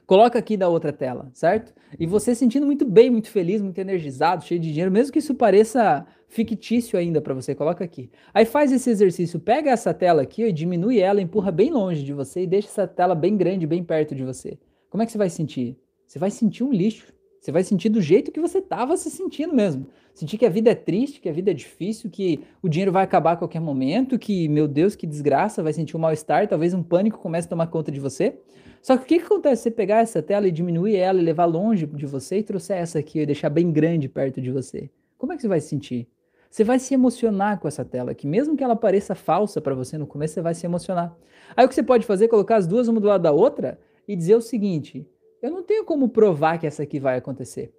Coloca 0.06 0.38
aqui 0.38 0.58
da 0.58 0.68
outra 0.68 0.92
tela, 0.92 1.30
certo? 1.34 1.74
E 2.00 2.06
você 2.06 2.36
sentindo 2.36 2.66
muito 2.66 2.86
bem, 2.86 3.10
muito 3.10 3.30
feliz, 3.30 3.62
muito 3.62 3.80
energizado, 3.80 4.44
cheio 4.44 4.60
de 4.60 4.70
dinheiro, 4.70 4.92
mesmo 4.92 5.14
que 5.14 5.20
isso 5.20 5.34
pareça 5.34 6.06
fictício 6.28 6.98
ainda 6.98 7.22
para 7.22 7.34
você, 7.34 7.56
coloca 7.56 7.84
aqui. 7.84 8.10
Aí 8.34 8.46
faz 8.46 8.72
esse 8.72 8.90
exercício, 8.90 9.40
pega 9.40 9.72
essa 9.72 9.94
tela 9.94 10.22
aqui 10.22 10.44
e 10.44 10.52
diminui 10.52 11.00
ela, 11.00 11.22
empurra 11.22 11.52
bem 11.52 11.72
longe 11.72 12.04
de 12.04 12.14
você 12.14 12.44
e 12.44 12.48
deixa 12.48 12.68
essa 12.68 12.88
tela 12.88 13.16
bem 13.16 13.38
grande, 13.38 13.68
bem 13.68 13.84
perto 13.84 14.16
de 14.16 14.24
você. 14.24 14.58
Como 14.90 15.02
é 15.02 15.06
que 15.06 15.12
você 15.12 15.18
vai 15.18 15.30
sentir? 15.30 15.78
Você 16.08 16.20
vai 16.20 16.30
sentir 16.30 16.64
um 16.64 16.72
lixo. 16.72 17.14
Você 17.42 17.52
vai 17.52 17.64
sentir 17.64 17.90
do 17.90 18.00
jeito 18.00 18.32
que 18.32 18.40
você 18.40 18.60
estava 18.60 18.96
se 18.96 19.10
sentindo 19.10 19.52
mesmo. 19.52 19.88
Sentir 20.14 20.38
que 20.38 20.46
a 20.46 20.50
vida 20.50 20.70
é 20.70 20.76
triste, 20.76 21.20
que 21.20 21.28
a 21.28 21.34
vida 21.34 21.50
é 21.50 21.54
difícil, 21.56 22.08
que 22.08 22.40
o 22.62 22.70
dinheiro 22.70 22.92
vai 22.92 23.04
acabar 23.04 23.32
a 23.32 23.36
qualquer 23.36 23.60
momento, 23.60 24.20
que, 24.20 24.48
meu 24.48 24.68
Deus, 24.68 24.96
que 24.96 25.08
desgraça, 25.08 25.64
vai 25.64 25.74
sentir 25.74 25.98
um 25.98 26.00
mal-estar, 26.00 26.48
talvez 26.48 26.76
um 26.76 26.84
pânico 26.84 27.18
comece 27.18 27.48
a 27.48 27.50
tomar 27.50 27.66
conta 27.66 27.92
de 27.92 28.00
você. 28.00 28.38
Só 28.80 28.96
que 28.96 29.04
o 29.04 29.08
que, 29.08 29.20
que 29.20 29.26
acontece 29.26 29.58
se 29.58 29.64
você 29.64 29.72
pegar 29.72 30.02
essa 30.02 30.22
tela 30.22 30.48
e 30.48 30.52
diminuir 30.52 30.96
ela 30.96 31.20
e 31.20 31.24
levar 31.24 31.46
longe 31.46 31.88
de 31.88 32.06
você 32.06 32.38
e 32.38 32.44
trouxer 32.44 32.78
essa 32.78 33.00
aqui 33.00 33.22
e 33.22 33.26
deixar 33.26 33.50
bem 33.50 33.72
grande 33.72 34.08
perto 34.08 34.40
de 34.40 34.52
você? 34.52 34.92
Como 35.18 35.34
é 35.34 35.36
que 35.36 35.42
você 35.42 35.48
vai 35.48 35.60
se 35.60 35.70
sentir? 35.70 36.08
Você 36.48 36.64
vai 36.64 36.78
se 36.78 36.94
emocionar 36.94 37.60
com 37.60 37.68
essa 37.68 37.84
tela 37.84 38.12
aqui, 38.12 38.28
mesmo 38.28 38.56
que 38.56 38.64
ela 38.64 38.76
pareça 38.76 39.16
falsa 39.16 39.60
para 39.60 39.74
você 39.74 39.98
no 39.98 40.06
começo, 40.06 40.36
você 40.36 40.42
vai 40.42 40.54
se 40.54 40.64
emocionar. 40.64 41.18
Aí 41.58 41.66
o 41.66 41.68
que 41.70 41.74
você 41.74 41.82
pode 41.82 42.06
fazer 42.06 42.26
é 42.26 42.28
colocar 42.28 42.58
as 42.58 42.68
duas 42.68 42.88
uma 42.88 43.00
do 43.00 43.08
lado 43.08 43.24
da 43.24 43.32
outra 43.32 43.80
e 44.08 44.16
dizer 44.16 44.36
o 44.36 44.42
seguinte: 44.42 45.08
eu 45.42 45.50
não 45.50 45.64
tenho 45.64 45.84
como 45.84 46.10
provar 46.10 46.60
que 46.60 46.68
essa 46.68 46.84
aqui 46.84 47.00
vai 47.00 47.18
acontecer. 47.18 47.74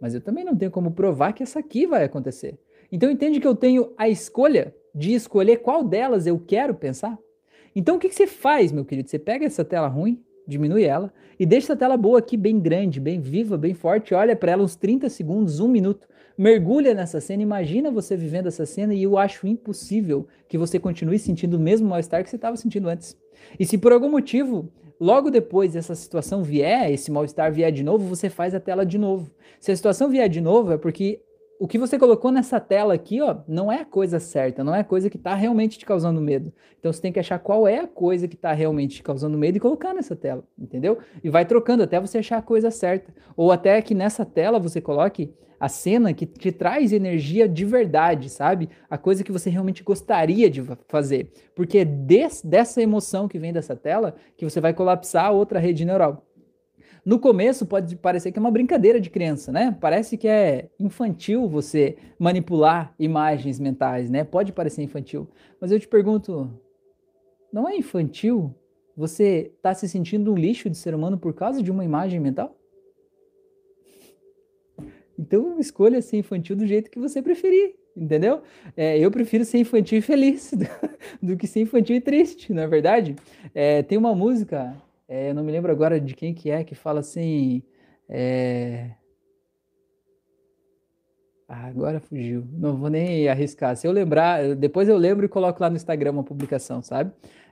Mas 0.00 0.14
eu 0.14 0.20
também 0.20 0.44
não 0.44 0.54
tenho 0.54 0.70
como 0.70 0.90
provar 0.90 1.32
que 1.32 1.42
essa 1.42 1.58
aqui 1.58 1.86
vai 1.86 2.04
acontecer. 2.04 2.58
Então 2.92 3.10
entende 3.10 3.40
que 3.40 3.46
eu 3.46 3.54
tenho 3.54 3.92
a 3.96 4.08
escolha 4.08 4.74
de 4.94 5.14
escolher 5.14 5.58
qual 5.58 5.84
delas 5.84 6.26
eu 6.26 6.38
quero 6.38 6.74
pensar? 6.74 7.18
Então 7.74 7.96
o 7.96 7.98
que, 7.98 8.08
que 8.08 8.14
você 8.14 8.26
faz, 8.26 8.72
meu 8.72 8.84
querido? 8.84 9.08
Você 9.08 9.18
pega 9.18 9.44
essa 9.44 9.64
tela 9.64 9.88
ruim, 9.88 10.22
diminui 10.46 10.84
ela 10.84 11.12
e 11.38 11.44
deixa 11.44 11.66
essa 11.66 11.76
tela 11.76 11.96
boa 11.96 12.18
aqui 12.18 12.36
bem 12.36 12.58
grande, 12.58 13.00
bem 13.00 13.20
viva, 13.20 13.56
bem 13.56 13.74
forte. 13.74 14.14
Olha 14.14 14.34
para 14.34 14.52
ela 14.52 14.62
uns 14.62 14.76
30 14.76 15.08
segundos, 15.08 15.60
um 15.60 15.68
minuto. 15.68 16.06
Mergulha 16.36 16.94
nessa 16.94 17.20
cena, 17.20 17.42
imagina 17.42 17.90
você 17.90 18.16
vivendo 18.16 18.46
essa 18.46 18.64
cena 18.64 18.94
e 18.94 19.02
eu 19.02 19.18
acho 19.18 19.46
impossível 19.46 20.26
que 20.48 20.56
você 20.56 20.78
continue 20.78 21.18
sentindo 21.18 21.56
o 21.56 21.60
mesmo 21.60 21.88
mal-estar 21.88 22.22
que 22.22 22.30
você 22.30 22.36
estava 22.36 22.56
sentindo 22.56 22.88
antes. 22.88 23.16
E 23.58 23.66
se 23.66 23.76
por 23.76 23.92
algum 23.92 24.08
motivo 24.08 24.70
logo 25.00 25.30
depois 25.30 25.76
essa 25.76 25.94
situação 25.94 26.42
vier, 26.42 26.90
esse 26.92 27.10
mal-estar 27.10 27.52
vier 27.52 27.70
de 27.72 27.82
novo, 27.82 28.08
você 28.08 28.28
faz 28.28 28.54
a 28.54 28.60
tela 28.60 28.84
de 28.84 28.98
novo. 28.98 29.30
Se 29.60 29.72
a 29.72 29.76
situação 29.76 30.08
vier 30.08 30.28
de 30.28 30.40
novo, 30.40 30.72
é 30.72 30.78
porque 30.78 31.20
o 31.58 31.66
que 31.66 31.78
você 31.78 31.98
colocou 31.98 32.30
nessa 32.30 32.60
tela 32.60 32.94
aqui, 32.94 33.20
ó, 33.20 33.36
não 33.48 33.70
é 33.70 33.80
a 33.80 33.84
coisa 33.84 34.20
certa, 34.20 34.62
não 34.62 34.74
é 34.74 34.80
a 34.80 34.84
coisa 34.84 35.10
que 35.10 35.16
está 35.16 35.34
realmente 35.34 35.76
te 35.76 35.84
causando 35.84 36.20
medo. 36.20 36.52
Então 36.78 36.92
você 36.92 37.00
tem 37.00 37.12
que 37.12 37.18
achar 37.18 37.38
qual 37.40 37.66
é 37.66 37.80
a 37.80 37.88
coisa 37.88 38.28
que 38.28 38.36
está 38.36 38.52
realmente 38.52 38.96
te 38.96 39.02
causando 39.02 39.36
medo 39.36 39.56
e 39.56 39.60
colocar 39.60 39.92
nessa 39.92 40.14
tela, 40.14 40.44
entendeu? 40.56 40.98
E 41.22 41.28
vai 41.28 41.44
trocando 41.44 41.82
até 41.82 41.98
você 41.98 42.18
achar 42.18 42.38
a 42.38 42.42
coisa 42.42 42.70
certa. 42.70 43.12
Ou 43.36 43.50
até 43.50 43.82
que 43.82 43.92
nessa 43.92 44.24
tela 44.24 44.60
você 44.60 44.80
coloque 44.80 45.34
a 45.58 45.68
cena 45.68 46.14
que 46.14 46.24
te 46.24 46.52
traz 46.52 46.92
energia 46.92 47.48
de 47.48 47.64
verdade, 47.64 48.28
sabe? 48.30 48.68
A 48.88 48.96
coisa 48.96 49.24
que 49.24 49.32
você 49.32 49.50
realmente 49.50 49.82
gostaria 49.82 50.48
de 50.48 50.62
fazer. 50.86 51.32
Porque 51.56 51.78
é 51.78 51.84
des, 51.84 52.40
dessa 52.42 52.80
emoção 52.80 53.26
que 53.26 53.38
vem 53.38 53.52
dessa 53.52 53.74
tela 53.74 54.14
que 54.36 54.44
você 54.44 54.60
vai 54.60 54.72
colapsar 54.72 55.26
a 55.26 55.30
outra 55.32 55.58
rede 55.58 55.84
neural. 55.84 56.27
No 57.08 57.18
começo 57.18 57.64
pode 57.64 57.96
parecer 57.96 58.30
que 58.30 58.38
é 58.38 58.40
uma 58.40 58.50
brincadeira 58.50 59.00
de 59.00 59.08
criança, 59.08 59.50
né? 59.50 59.74
Parece 59.80 60.18
que 60.18 60.28
é 60.28 60.68
infantil 60.78 61.48
você 61.48 61.96
manipular 62.18 62.94
imagens 62.98 63.58
mentais, 63.58 64.10
né? 64.10 64.24
Pode 64.24 64.52
parecer 64.52 64.82
infantil. 64.82 65.26
Mas 65.58 65.72
eu 65.72 65.80
te 65.80 65.88
pergunto, 65.88 66.50
não 67.50 67.66
é 67.66 67.74
infantil 67.74 68.54
você 68.94 69.50
estar 69.56 69.70
tá 69.70 69.74
se 69.74 69.88
sentindo 69.88 70.30
um 70.30 70.36
lixo 70.36 70.68
de 70.68 70.76
ser 70.76 70.94
humano 70.94 71.16
por 71.16 71.32
causa 71.32 71.62
de 71.62 71.70
uma 71.70 71.82
imagem 71.82 72.20
mental? 72.20 72.54
Então 75.18 75.58
escolha 75.58 76.02
ser 76.02 76.18
infantil 76.18 76.56
do 76.56 76.66
jeito 76.66 76.90
que 76.90 76.98
você 76.98 77.22
preferir, 77.22 77.74
entendeu? 77.96 78.42
É, 78.76 78.98
eu 78.98 79.10
prefiro 79.10 79.46
ser 79.46 79.56
infantil 79.56 79.96
e 79.96 80.02
feliz 80.02 80.52
do, 81.22 81.28
do, 81.28 81.36
que 81.38 81.46
ser 81.46 81.60
infantil 81.60 81.96
e 81.96 82.02
triste, 82.02 82.52
não 82.52 82.64
é 82.64 82.66
verdade? 82.66 83.16
É, 83.54 83.82
tem 83.82 83.96
uma 83.96 84.14
música 84.14 84.76
é, 85.08 85.32
não 85.32 85.42
me 85.42 85.50
lembro 85.50 85.72
agora 85.72 85.98
de 85.98 86.14
quem 86.14 86.34
que 86.34 86.50
é, 86.50 86.62
que 86.62 86.74
fala 86.74 87.00
assim. 87.00 87.62
É... 88.08 88.90
Ah, 91.48 91.66
agora 91.66 91.98
fugiu. 91.98 92.46
Não 92.52 92.76
vou 92.76 92.90
nem 92.90 93.26
arriscar. 93.26 93.74
Se 93.74 93.86
eu 93.86 93.92
lembrar, 93.92 94.54
depois 94.54 94.86
eu 94.86 94.98
lembro 94.98 95.24
e 95.24 95.28
coloco 95.28 95.62
lá 95.62 95.70
no 95.70 95.76
Instagram 95.76 96.12
uma 96.12 96.22
publicação, 96.22 96.82
sabe? 96.82 97.10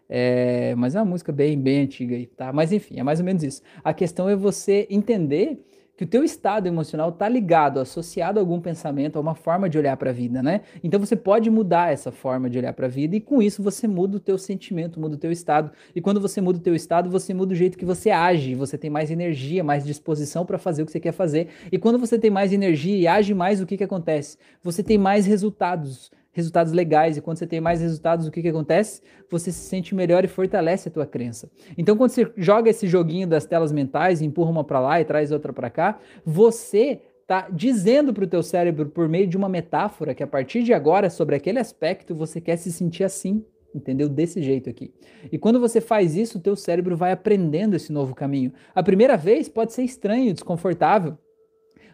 É, 0.09 0.75
mas 0.77 0.95
é 0.95 0.99
uma 1.01 1.07
música 1.07 1.33
bem, 1.33 1.59
bem 1.59 1.81
antiga 1.85 2.15
aí, 2.15 2.27
tá? 2.27 2.53
Mas 2.53 2.73
enfim, 2.73 3.01
é 3.01 3.03
mais 3.03 3.21
ou 3.21 3.25
menos 3.25 3.43
isso. 3.43 3.63
A 3.83 3.95
questão 3.95 4.29
é 4.29 4.37
você 4.37 4.87
entender 4.91 5.59
que 5.97 6.05
o 6.05 6.07
teu 6.07 6.23
estado 6.23 6.67
emocional 6.67 7.09
está 7.09 7.29
ligado, 7.29 7.81
associado 7.81 8.39
a 8.39 8.43
algum 8.43 8.61
pensamento, 8.61 9.17
a 9.17 9.21
uma 9.21 9.35
forma 9.35 9.69
de 9.69 9.79
olhar 9.79 9.97
para 9.97 10.11
a 10.11 10.13
vida, 10.13 10.43
né? 10.43 10.61
Então 10.85 11.01
você 11.01 11.17
pode 11.17 11.51
mudar 11.51 11.93
essa 11.93 12.13
forma 12.13 12.51
de 12.51 12.59
olhar 12.59 12.73
para 12.75 12.87
a 12.87 12.89
vida 12.89 13.17
e 13.17 13.21
com 13.21 13.41
isso 13.41 13.63
você 13.63 13.89
muda 13.89 14.19
o 14.19 14.21
teu 14.21 14.37
sentimento, 14.37 15.01
muda 15.01 15.15
o 15.15 15.19
teu 15.19 15.33
estado. 15.33 15.71
E 15.95 16.01
quando 16.01 16.21
você 16.21 16.41
muda 16.41 16.59
o 16.59 16.63
teu 16.63 16.75
estado, 16.75 17.09
você 17.09 17.33
muda 17.33 17.53
o 17.53 17.57
jeito 17.57 17.79
que 17.79 17.85
você 17.85 18.11
age, 18.11 18.55
você 18.55 18.77
tem 18.77 18.91
mais 18.91 19.11
energia, 19.11 19.65
mais 19.65 19.85
disposição 19.85 20.45
para 20.45 20.59
fazer 20.59 20.83
o 20.83 20.87
que 20.87 20.93
você 20.93 21.01
quer 21.01 21.13
fazer. 21.13 21.49
E 21.73 21.79
quando 21.79 21.99
você 21.99 22.19
tem 22.19 22.31
mais 22.31 22.53
energia 22.53 22.97
e 22.97 23.07
age 23.07 23.33
mais, 23.35 23.61
o 23.61 23.67
que 23.67 23.77
que 23.77 23.85
acontece? 23.85 24.37
Você 24.63 24.83
tem 24.83 24.99
mais 24.99 25.25
resultados 25.25 26.11
resultados 26.37 26.71
legais. 26.71 27.17
E 27.17 27.23
quando 27.23 27.39
você 27.39 27.47
tem 27.47 27.63
mais 27.63 27.81
resultados, 27.81 28.27
o 28.27 28.31
que, 28.31 28.43
que 28.43 28.49
acontece? 28.49 29.01
Você 29.31 29.51
se 29.51 29.61
sente 29.61 29.95
melhor 29.95 30.23
e 30.23 30.29
fortalece 30.29 30.89
a 30.89 30.93
tua 30.93 31.07
crença. 31.07 31.51
Então, 31.79 31.97
quando 31.97 32.11
você 32.11 32.31
joga 32.37 32.69
esse 32.69 32.87
joguinho 32.87 33.27
das 33.27 33.47
telas 33.47 33.73
mentais, 33.73 34.21
empurra 34.21 34.51
uma 34.51 34.63
para 34.63 34.79
lá 34.79 35.01
e 35.01 35.05
traz 35.05 35.33
outra 35.33 35.51
para 35.51 35.71
cá, 35.71 35.99
você 36.25 37.01
está 37.23 37.49
dizendo 37.51 38.13
para 38.13 38.25
o 38.25 38.27
teu 38.27 38.43
cérebro 38.43 38.91
por 38.91 39.09
meio 39.09 39.27
de 39.27 39.37
uma 39.37 39.49
metáfora 39.49 40.15
que 40.15 40.23
a 40.23 40.27
partir 40.27 40.63
de 40.63 40.75
agora, 40.75 41.09
sobre 41.09 41.35
aquele 41.35 41.59
aspecto, 41.59 42.15
você 42.15 42.39
quer 42.39 42.57
se 42.57 42.71
sentir 42.71 43.03
assim. 43.03 43.43
Entendeu? 43.75 44.09
Desse 44.09 44.43
jeito 44.43 44.71
aqui. 44.71 44.91
E 45.31 45.37
quando 45.37 45.61
você 45.61 45.83
faz 45.83 46.17
isso, 46.17 46.39
o 46.39 46.41
teu 46.41 46.57
cérebro 46.57 46.97
vai 46.97 47.13
aprendendo 47.13 47.77
esse 47.77 47.93
novo 47.93 48.15
caminho. 48.15 48.53
A 48.75 48.83
primeira 48.83 49.19
vez 49.19 49.51
pode 49.51 49.75
ser 49.75 49.83
estranho, 49.83 50.33
desconfortável, 50.33 51.19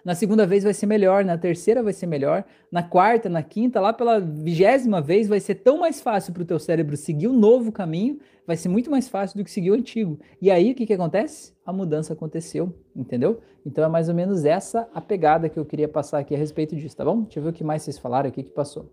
na 0.04 0.14
segunda 0.14 0.47
vez 0.47 0.64
vai 0.64 0.75
ser 0.75 0.87
melhor, 0.87 1.25
na 1.25 1.38
terceira 1.38 1.82
vai 1.82 1.92
ser 1.92 2.06
melhor, 2.06 2.44
na 2.71 2.82
quarta, 2.82 3.28
na 3.28 3.42
quinta, 3.42 3.80
lá 3.80 3.92
pela 3.92 4.18
vigésima 4.18 5.00
vez 5.00 5.28
vai 5.28 5.38
ser 5.38 5.56
tão 5.56 5.78
mais 5.78 6.00
fácil 6.00 6.32
para 6.32 6.42
o 6.42 6.47
teu 6.47 6.59
cérebro 6.59 6.97
seguir 6.97 7.28
o 7.28 7.32
novo 7.32 7.70
caminho, 7.70 8.18
vai 8.46 8.57
ser 8.57 8.68
muito 8.68 8.90
mais 8.90 9.09
fácil 9.09 9.38
do 9.38 9.44
que 9.44 9.50
seguir 9.50 9.70
o 9.70 9.74
antigo. 9.74 10.18
E 10.40 10.50
aí 10.50 10.72
o 10.72 10.74
que, 10.74 10.87
que 10.87 10.92
acontece? 10.92 11.53
A 11.64 11.72
mudança 11.72 12.12
aconteceu, 12.12 12.74
entendeu? 12.94 13.40
Então 13.64 13.85
é 13.85 13.88
mais 13.88 14.09
ou 14.09 14.14
menos 14.14 14.44
essa 14.44 14.88
a 14.92 15.00
pegada 15.00 15.48
que 15.48 15.59
eu 15.59 15.64
queria 15.64 15.88
passar 15.88 16.18
aqui 16.18 16.35
a 16.35 16.38
respeito 16.38 16.74
disso, 16.74 16.96
tá 16.96 17.05
bom? 17.05 17.22
Deixa 17.22 17.38
eu 17.38 17.44
ver 17.44 17.50
o 17.50 17.53
que 17.53 17.62
mais 17.62 17.83
vocês 17.83 17.98
falaram 17.98 18.29
aqui 18.29 18.42
que 18.42 18.50
passou. 18.50 18.90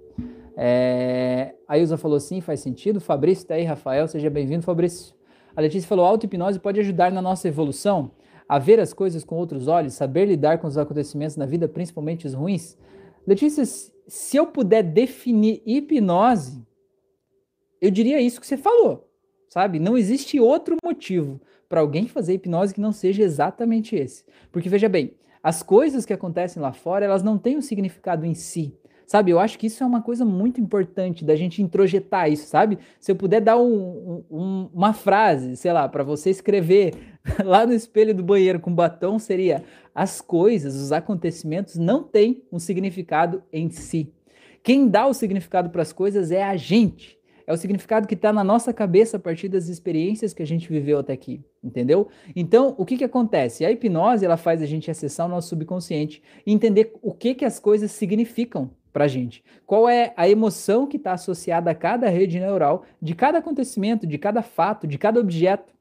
É... 0.56 1.56
A 1.68 1.78
Ilza 1.78 1.98
falou 1.98 2.20
sim, 2.20 2.42
faz 2.42 2.60
sentido. 2.60 3.02
Fabrício 3.02 3.48
tá 3.48 3.56
aí, 3.56 3.64
Rafael, 3.64 4.08
seja 4.08 4.30
bem-vindo, 4.30 4.62
Fabrício. 4.62 5.16
A 5.56 5.62
Letícia 5.62 5.88
falou: 5.88 6.06
auto-hipnose 6.06 6.60
pode 6.60 6.80
ajudar 6.80 7.12
na 7.12 7.22
nossa 7.22 7.48
evolução 7.48 8.12
a 8.50 8.58
ver 8.58 8.80
as 8.80 8.92
coisas 8.92 9.24
com 9.24 9.36
outros 9.36 9.68
olhos, 9.68 9.94
saber 9.94 10.26
lidar 10.26 10.58
com 10.58 10.66
os 10.66 10.76
acontecimentos 10.76 11.38
na 11.38 11.46
vida, 11.46 11.68
principalmente 11.68 12.26
os 12.26 12.34
ruins? 12.34 12.76
Letícia, 13.28 13.64
se 13.64 14.38
eu 14.38 14.48
puder 14.48 14.82
definir 14.82 15.62
hipnose, 15.68 16.66
eu 17.80 17.92
diria 17.92 18.20
isso 18.20 18.42
que 18.42 18.48
você 18.48 18.58
falou, 18.58 19.08
sabe? 19.48 19.78
Não 19.78 19.96
existe 19.96 20.40
outro 20.40 20.76
motivo 20.84 21.40
para 21.70 21.82
alguém 21.82 22.08
fazer 22.08 22.34
hipnose 22.34 22.74
que 22.74 22.82
não 22.82 22.92
seja 22.92 23.22
exatamente 23.22 23.96
esse. 23.96 24.26
Porque 24.52 24.68
veja 24.68 24.90
bem, 24.90 25.14
as 25.44 25.62
coisas 25.62 26.04
que 26.04 26.12
acontecem 26.12 26.60
lá 26.60 26.74
fora, 26.74 27.06
elas 27.06 27.22
não 27.22 27.38
têm 27.38 27.56
um 27.56 27.62
significado 27.62 28.26
em 28.26 28.34
si. 28.34 28.76
Sabe, 29.10 29.32
eu 29.32 29.40
acho 29.40 29.58
que 29.58 29.66
isso 29.66 29.84
é 29.84 29.88
uma 29.88 30.04
coisa 30.04 30.24
muito 30.24 30.62
importante 30.62 31.26
da 31.26 31.36
gente 31.36 31.64
introjetar 31.64 32.32
isso, 32.32 32.46
sabe? 32.46 32.78
Se 33.00 33.12
eu 33.12 33.16
puder 33.16 33.42
dar 33.42 33.58
um, 33.58 34.24
um, 34.30 34.70
uma 34.72 34.94
frase, 34.94 35.58
sei 35.58 35.74
lá, 35.74 35.90
para 35.90 36.04
você 36.04 36.30
escrever 36.30 36.94
lá 37.44 37.66
no 37.66 37.74
espelho 37.74 38.14
do 38.14 38.22
banheiro 38.22 38.60
com 38.60 38.72
batom, 38.72 39.18
seria: 39.18 39.64
as 39.96 40.22
coisas, 40.22 40.76
os 40.76 40.92
acontecimentos 40.92 41.76
não 41.76 42.04
têm 42.04 42.44
um 42.52 42.60
significado 42.60 43.42
em 43.52 43.72
si. 43.72 44.14
Quem 44.62 44.88
dá 44.88 45.08
o 45.08 45.14
significado 45.16 45.72
para 45.72 45.82
as 45.82 45.92
coisas 45.92 46.30
é 46.30 46.44
a 46.44 46.56
gente. 46.56 47.18
É 47.48 47.52
o 47.52 47.58
significado 47.58 48.08
que 48.08 48.14
está 48.14 48.32
na 48.32 48.44
nossa 48.44 48.72
cabeça 48.72 49.18
a 49.18 49.20
partir 49.20 49.50
das 49.50 49.70
experiências 49.70 50.36
que 50.36 50.44
a 50.44 50.46
gente 50.46 50.70
viveu 50.70 51.00
até 51.00 51.14
aqui, 51.14 51.44
entendeu? 51.64 52.10
Então, 52.36 52.76
o 52.78 52.86
que, 52.86 52.96
que 52.96 53.04
acontece? 53.04 53.66
A 53.66 53.72
hipnose 53.72 54.24
ela 54.24 54.38
faz 54.38 54.62
a 54.62 54.68
gente 54.68 54.92
acessar 54.92 55.26
o 55.26 55.30
nosso 55.30 55.50
subconsciente 55.50 56.22
e 56.46 56.54
entender 56.54 56.94
o 57.02 57.12
que, 57.12 57.34
que 57.34 57.44
as 57.44 57.60
coisas 57.60 57.90
significam 57.90 58.70
para 58.92 59.06
a 59.06 59.08
gente. 59.08 59.44
Qual 59.66 59.88
é 59.88 60.14
a 60.18 60.28
emoção 60.28 60.88
que 60.88 60.98
está 60.98 61.14
associada 61.14 61.72
a 61.72 61.76
cada 61.76 62.10
rede 62.10 62.40
neural, 62.40 62.84
de 63.02 63.14
cada 63.14 63.40
acontecimento, 63.40 64.08
de 64.08 64.18
cada 64.18 64.42
fato, 64.42 64.88
de 64.88 64.98
cada 64.98 65.20
objeto. 65.20 65.74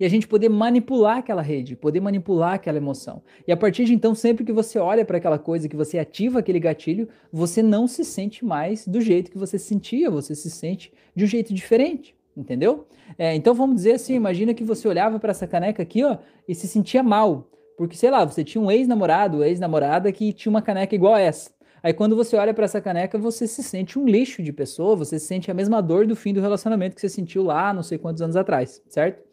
E 0.00 0.04
a 0.04 0.08
gente 0.08 0.26
poder 0.26 0.48
manipular 0.48 1.18
aquela 1.18 1.42
rede, 1.42 1.76
poder 1.76 2.00
manipular 2.00 2.54
aquela 2.54 2.78
emoção. 2.78 3.22
E 3.46 3.52
a 3.52 3.56
partir 3.56 3.84
de 3.84 3.94
então, 3.94 4.14
sempre 4.14 4.44
que 4.44 4.52
você 4.52 4.78
olha 4.78 5.04
para 5.04 5.18
aquela 5.18 5.38
coisa, 5.38 5.68
que 5.68 5.76
você 5.76 5.98
ativa 5.98 6.40
aquele 6.40 6.58
gatilho, 6.58 7.08
você 7.32 7.62
não 7.62 7.86
se 7.86 8.04
sente 8.04 8.44
mais 8.44 8.86
do 8.86 9.00
jeito 9.00 9.30
que 9.30 9.38
você 9.38 9.58
se 9.58 9.66
sentia, 9.66 10.10
você 10.10 10.34
se 10.34 10.50
sente 10.50 10.92
de 11.14 11.24
um 11.24 11.26
jeito 11.26 11.54
diferente. 11.54 12.16
Entendeu? 12.36 12.86
É, 13.16 13.34
então 13.34 13.54
vamos 13.54 13.76
dizer 13.76 13.92
assim: 13.92 14.14
imagina 14.14 14.52
que 14.52 14.64
você 14.64 14.86
olhava 14.86 15.18
para 15.18 15.30
essa 15.30 15.46
caneca 15.46 15.82
aqui 15.82 16.04
ó, 16.04 16.18
e 16.46 16.54
se 16.54 16.66
sentia 16.66 17.02
mal. 17.02 17.48
Porque, 17.76 17.96
sei 17.96 18.10
lá, 18.10 18.24
você 18.24 18.42
tinha 18.42 18.62
um 18.62 18.70
ex-namorado, 18.70 19.44
ex-namorada 19.44 20.10
que 20.10 20.32
tinha 20.32 20.50
uma 20.50 20.62
caneca 20.62 20.94
igual 20.94 21.14
a 21.14 21.20
essa. 21.20 21.55
Aí 21.82 21.92
quando 21.92 22.16
você 22.16 22.36
olha 22.36 22.54
para 22.54 22.64
essa 22.64 22.80
caneca, 22.80 23.18
você 23.18 23.46
se 23.46 23.62
sente 23.62 23.98
um 23.98 24.06
lixo 24.06 24.42
de 24.42 24.52
pessoa, 24.52 24.96
você 24.96 25.18
sente 25.18 25.50
a 25.50 25.54
mesma 25.54 25.80
dor 25.80 26.06
do 26.06 26.16
fim 26.16 26.32
do 26.32 26.40
relacionamento 26.40 26.94
que 26.94 27.00
você 27.00 27.08
sentiu 27.08 27.42
lá 27.42 27.72
não 27.72 27.82
sei 27.82 27.98
quantos 27.98 28.22
anos 28.22 28.36
atrás, 28.36 28.82
certo? 28.88 29.24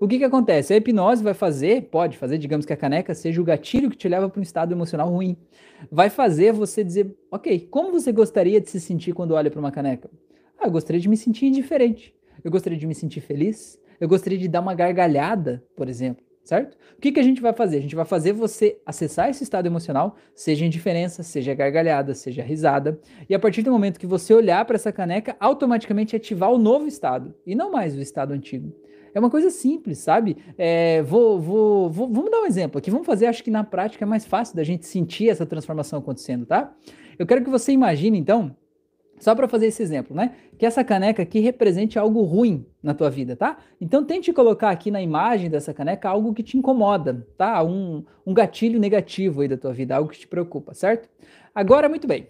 O 0.00 0.08
que 0.08 0.18
que 0.18 0.24
acontece? 0.24 0.74
A 0.74 0.76
hipnose 0.76 1.22
vai 1.22 1.32
fazer, 1.32 1.82
pode 1.82 2.18
fazer, 2.18 2.36
digamos 2.36 2.66
que 2.66 2.72
a 2.72 2.76
caneca 2.76 3.14
seja 3.14 3.40
o 3.40 3.44
gatilho 3.44 3.88
que 3.88 3.96
te 3.96 4.08
leva 4.08 4.28
para 4.28 4.40
um 4.40 4.42
estado 4.42 4.72
emocional 4.72 5.08
ruim. 5.08 5.36
Vai 5.90 6.10
fazer 6.10 6.52
você 6.52 6.82
dizer, 6.82 7.14
ok, 7.30 7.68
como 7.70 7.92
você 7.92 8.10
gostaria 8.10 8.60
de 8.60 8.68
se 8.68 8.80
sentir 8.80 9.12
quando 9.12 9.32
olha 9.32 9.50
para 9.50 9.60
uma 9.60 9.70
caneca? 9.70 10.10
Ah, 10.58 10.66
eu 10.66 10.72
gostaria 10.72 11.00
de 11.00 11.08
me 11.08 11.16
sentir 11.16 11.46
indiferente. 11.46 12.12
Eu 12.42 12.50
gostaria 12.50 12.78
de 12.78 12.86
me 12.86 12.96
sentir 12.96 13.20
feliz. 13.20 13.80
Eu 14.00 14.08
gostaria 14.08 14.38
de 14.38 14.48
dar 14.48 14.60
uma 14.60 14.74
gargalhada, 14.74 15.62
por 15.76 15.88
exemplo 15.88 16.31
certo? 16.44 16.76
O 16.96 17.00
que, 17.00 17.12
que 17.12 17.20
a 17.20 17.22
gente 17.22 17.40
vai 17.40 17.52
fazer? 17.52 17.78
A 17.78 17.80
gente 17.80 17.96
vai 17.96 18.04
fazer 18.04 18.32
você 18.32 18.78
acessar 18.84 19.28
esse 19.28 19.42
estado 19.42 19.66
emocional, 19.66 20.16
seja 20.34 20.64
indiferença, 20.64 21.22
seja 21.22 21.54
gargalhada, 21.54 22.14
seja 22.14 22.42
risada, 22.42 22.98
e 23.28 23.34
a 23.34 23.38
partir 23.38 23.62
do 23.62 23.72
momento 23.72 23.98
que 23.98 24.06
você 24.06 24.34
olhar 24.34 24.64
para 24.64 24.76
essa 24.76 24.92
caneca, 24.92 25.36
automaticamente 25.40 26.16
ativar 26.16 26.50
o 26.52 26.58
novo 26.58 26.86
estado, 26.86 27.34
e 27.46 27.54
não 27.54 27.70
mais 27.70 27.96
o 27.96 28.00
estado 28.00 28.32
antigo. 28.32 28.72
É 29.14 29.18
uma 29.18 29.30
coisa 29.30 29.50
simples, 29.50 29.98
sabe? 29.98 30.38
É, 30.56 31.02
vou, 31.02 31.38
vou, 31.38 31.90
vou, 31.90 32.08
vamos 32.10 32.30
dar 32.30 32.40
um 32.40 32.46
exemplo 32.46 32.78
aqui. 32.78 32.90
Vamos 32.90 33.06
fazer, 33.06 33.26
acho 33.26 33.44
que 33.44 33.50
na 33.50 33.62
prática 33.62 34.04
é 34.04 34.06
mais 34.06 34.24
fácil 34.24 34.56
da 34.56 34.64
gente 34.64 34.86
sentir 34.86 35.28
essa 35.28 35.44
transformação 35.44 35.98
acontecendo, 35.98 36.46
tá? 36.46 36.74
Eu 37.18 37.26
quero 37.26 37.44
que 37.44 37.50
você 37.50 37.72
imagine, 37.72 38.18
então, 38.18 38.56
Só 39.18 39.34
para 39.34 39.46
fazer 39.46 39.66
esse 39.66 39.82
exemplo, 39.82 40.16
né? 40.16 40.34
Que 40.58 40.66
essa 40.66 40.82
caneca 40.82 41.22
aqui 41.22 41.38
represente 41.38 41.98
algo 41.98 42.22
ruim 42.22 42.66
na 42.82 42.92
tua 42.92 43.08
vida, 43.08 43.36
tá? 43.36 43.58
Então 43.80 44.04
tente 44.04 44.32
colocar 44.32 44.70
aqui 44.70 44.90
na 44.90 45.00
imagem 45.00 45.48
dessa 45.48 45.72
caneca 45.72 46.08
algo 46.08 46.34
que 46.34 46.42
te 46.42 46.58
incomoda, 46.58 47.26
tá? 47.36 47.62
Um, 47.62 48.04
um 48.26 48.34
gatilho 48.34 48.80
negativo 48.80 49.42
aí 49.42 49.48
da 49.48 49.56
tua 49.56 49.72
vida, 49.72 49.94
algo 49.94 50.10
que 50.10 50.18
te 50.18 50.26
preocupa, 50.26 50.74
certo? 50.74 51.08
Agora, 51.54 51.88
muito 51.88 52.06
bem. 52.06 52.26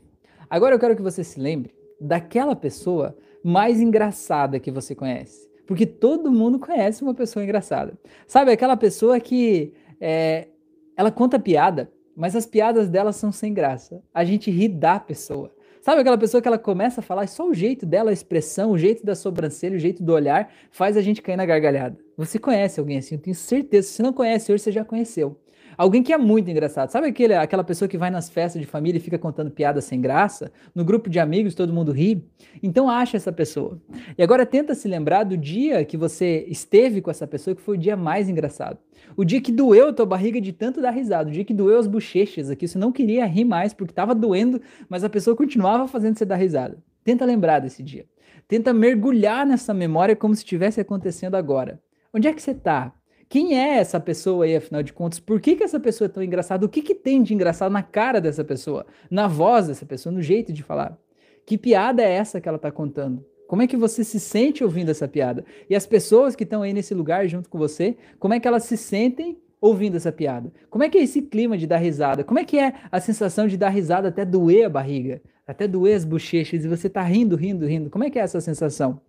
Agora 0.51 0.75
eu 0.75 0.79
quero 0.79 0.95
que 0.95 1.03
você 1.03 1.25
se 1.25 1.41
lembre 1.41 1.75
daquela 1.99 2.55
pessoa 2.55 3.17
mais 3.43 3.81
engraçada 3.81 4.61
que 4.61 4.71
você 4.71 4.95
conhece. 4.95 5.49
Porque 5.67 5.87
todo 5.87 6.31
mundo 6.31 6.59
conhece 6.59 7.03
uma 7.03 7.15
pessoa 7.15 7.43
engraçada. 7.43 7.99
Sabe, 8.27 8.53
aquela 8.53 8.77
pessoa 8.77 9.19
que 9.19 9.73
é, 10.01 10.49
ela 10.97 11.11
conta 11.11 11.39
piada, 11.39 11.91
mas 12.15 12.37
as 12.37 12.45
piadas 12.45 12.89
dela 12.89 13.13
são 13.13 13.33
sem 13.33 13.55
graça. 13.55 14.03
A 14.13 14.25
gente 14.25 14.51
ri 14.51 14.69
da 14.69 15.01
pessoa. 15.01 15.51
Sabe 15.83 16.01
aquela 16.01 16.17
pessoa 16.17 16.41
que 16.41 16.47
ela 16.47 16.59
começa 16.59 17.01
a 17.01 17.03
falar, 17.03 17.27
só 17.27 17.49
o 17.49 17.53
jeito 17.53 17.85
dela, 17.85 18.11
a 18.11 18.13
expressão, 18.13 18.71
o 18.71 18.79
jeito 18.79 19.05
da 19.05 19.17
sobrancelha, 19.17 19.77
o 19.77 19.81
jeito 19.81 20.01
do 20.01 20.13
olhar, 20.13 20.49
faz 20.71 20.97
a 20.97 21.03
gente 21.03 21.21
cair 21.21 21.37
na 21.37 21.45
gargalhada. 21.45 21.99
Você 22.17 22.39
conhece 22.39 22.79
alguém 22.79 22.99
assim, 22.99 23.17
eu 23.17 23.21
tenho 23.21 23.35
certeza. 23.35 23.89
Se 23.89 24.01
não 24.01 24.13
conhece 24.13 24.53
hoje, 24.53 24.63
você 24.63 24.71
já 24.71 24.85
conheceu. 24.85 25.37
Alguém 25.77 26.03
que 26.03 26.13
é 26.13 26.19
muito 26.19 26.51
engraçado. 26.51 26.91
Sabe 26.91 27.09
aquele, 27.09 27.35
aquela 27.35 27.65
pessoa 27.65 27.89
que 27.89 27.99
vai 27.99 28.11
nas 28.11 28.29
festas 28.29 28.61
de 28.61 28.67
família 28.67 28.99
e 28.99 29.01
fica 29.01 29.19
contando 29.19 29.51
piadas 29.51 29.85
sem 29.85 30.01
graça? 30.01 30.53
No 30.75 30.85
grupo 30.85 31.09
de 31.09 31.19
amigos 31.19 31.55
todo 31.55 31.73
mundo 31.73 31.93
ri? 31.93 32.25
Então 32.63 32.89
acha 32.89 33.17
essa 33.17 33.33
pessoa. 33.33 33.81
E 34.17 34.23
agora 34.23 34.45
tenta 34.45 34.75
se 34.75 34.89
lembrar 34.89 35.25
do 35.25 35.37
dia 35.37 35.85
que 35.85 35.97
você 35.97 36.45
esteve 36.49 37.01
com 37.01 37.11
essa 37.11 37.27
pessoa 37.27 37.55
que 37.55 37.63
foi 37.63 37.77
o 37.77 37.81
dia 37.81 37.97
mais 37.97 38.29
engraçado. 38.29 38.79
O 39.17 39.25
dia 39.25 39.41
que 39.41 39.53
doeu 39.53 39.89
a 39.89 39.93
tua 39.93 40.07
barriga 40.07 40.41
de 40.41 40.53
tanto 40.53 40.81
dar 40.81 40.91
risada. 40.91 41.29
O 41.29 41.33
dia 41.33 41.45
que 41.45 41.55
doeu 41.55 41.79
as 41.79 41.87
bochechas 41.87 42.51
aqui. 42.51 42.67
Você 42.69 42.79
não 42.79 42.93
queria 42.93 43.27
rir 43.27 43.45
mais 43.45 43.73
porque 43.73 43.93
estava 43.93 44.15
doendo, 44.15 44.61
mas 44.89 45.05
a 45.05 45.09
pessoa 45.09 45.37
continuava 45.37 45.89
fazendo 45.89 46.17
você 46.17 46.25
dar 46.25 46.37
risada. 46.37 46.79
Tenta 47.05 47.25
lembrar 47.25 47.59
desse 47.59 47.83
dia. 47.83 48.07
Tenta 48.47 48.73
mergulhar 48.73 49.47
nessa 49.47 49.73
memória 49.73 50.15
como 50.15 50.35
se 50.35 50.43
estivesse 50.43 50.81
acontecendo 50.81 51.35
agora. 51.35 51.81
Onde 52.13 52.29
é 52.29 52.33
que 52.33 52.43
você 52.43 52.51
está? 52.51 52.93
Quem 53.33 53.59
é 53.59 53.79
essa 53.79 53.99
pessoa 53.99 54.45
aí, 54.45 54.55
afinal 54.55 54.83
de 54.83 54.93
contas? 54.93 55.19
Por 55.19 55.41
que, 55.41 55.57
que 55.57 55.65
essa 55.65 55.81
pessoa 55.81 56.05
é 56.05 56.09
tão 56.11 56.23
engraçada? 56.23 56.67
O 56.67 56.69
que, 56.69 56.83
que 56.83 56.95
tem 56.95 57.23
de 57.23 57.33
engraçado 57.33 57.73
na 57.73 57.83
cara 57.83 58.21
dessa 58.21 58.45
pessoa? 58.45 58.85
Na 59.11 59.27
voz 59.27 59.69
dessa 59.69 59.87
pessoa, 59.87 60.13
no 60.13 60.21
jeito 60.21 60.53
de 60.53 60.63
falar? 60.63 60.99
Que 61.47 61.57
piada 61.57 62.03
é 62.03 62.11
essa 62.13 62.43
que 62.43 62.47
ela 62.47 62.57
está 62.57 62.71
contando? 62.71 63.25
Como 63.49 63.63
é 63.63 63.67
que 63.67 63.75
você 63.75 64.05
se 64.05 64.21
sente 64.21 64.63
ouvindo 64.63 64.91
essa 64.91 65.09
piada? 65.09 65.47
E 65.71 65.75
as 65.75 65.87
pessoas 65.87 66.37
que 66.37 66.45
estão 66.45 66.61
aí 66.61 66.75
nesse 66.75 66.93
lugar 66.93 67.27
junto 67.27 67.49
com 67.49 67.57
você, 67.57 67.97
como 68.19 68.35
é 68.35 68.39
que 68.39 68.47
elas 68.47 68.65
se 68.65 68.77
sentem 68.77 69.39
ouvindo 69.63 69.97
essa 69.97 70.13
piada? 70.13 70.53
Como 70.69 70.85
é 70.85 70.91
que 70.91 70.99
é 70.99 71.03
esse 71.03 71.23
clima 71.23 71.57
de 71.57 71.67
dar 71.67 71.79
risada? 71.79 72.23
Como 72.23 72.39
é 72.39 72.45
que 72.45 72.59
é 72.59 72.75
a 72.91 73.01
sensação 73.01 73.49
de 73.49 73.57
dar 73.57 73.71
risada 73.71 74.09
até 74.09 74.27
doer 74.27 74.67
a 74.67 74.69
barriga, 74.69 75.23
até 75.47 75.67
doer 75.67 75.97
as 75.97 76.05
bochechas 76.05 76.67
e 76.67 76.69
você 76.69 76.87
tá 76.87 77.03
rindo, 77.03 77.35
rindo, 77.35 77.65
rindo? 77.65 77.89
Como 77.89 78.05
é 78.05 78.11
que 78.11 78.19
é 78.19 78.23
essa 78.23 78.43
sensação? 78.43 79.01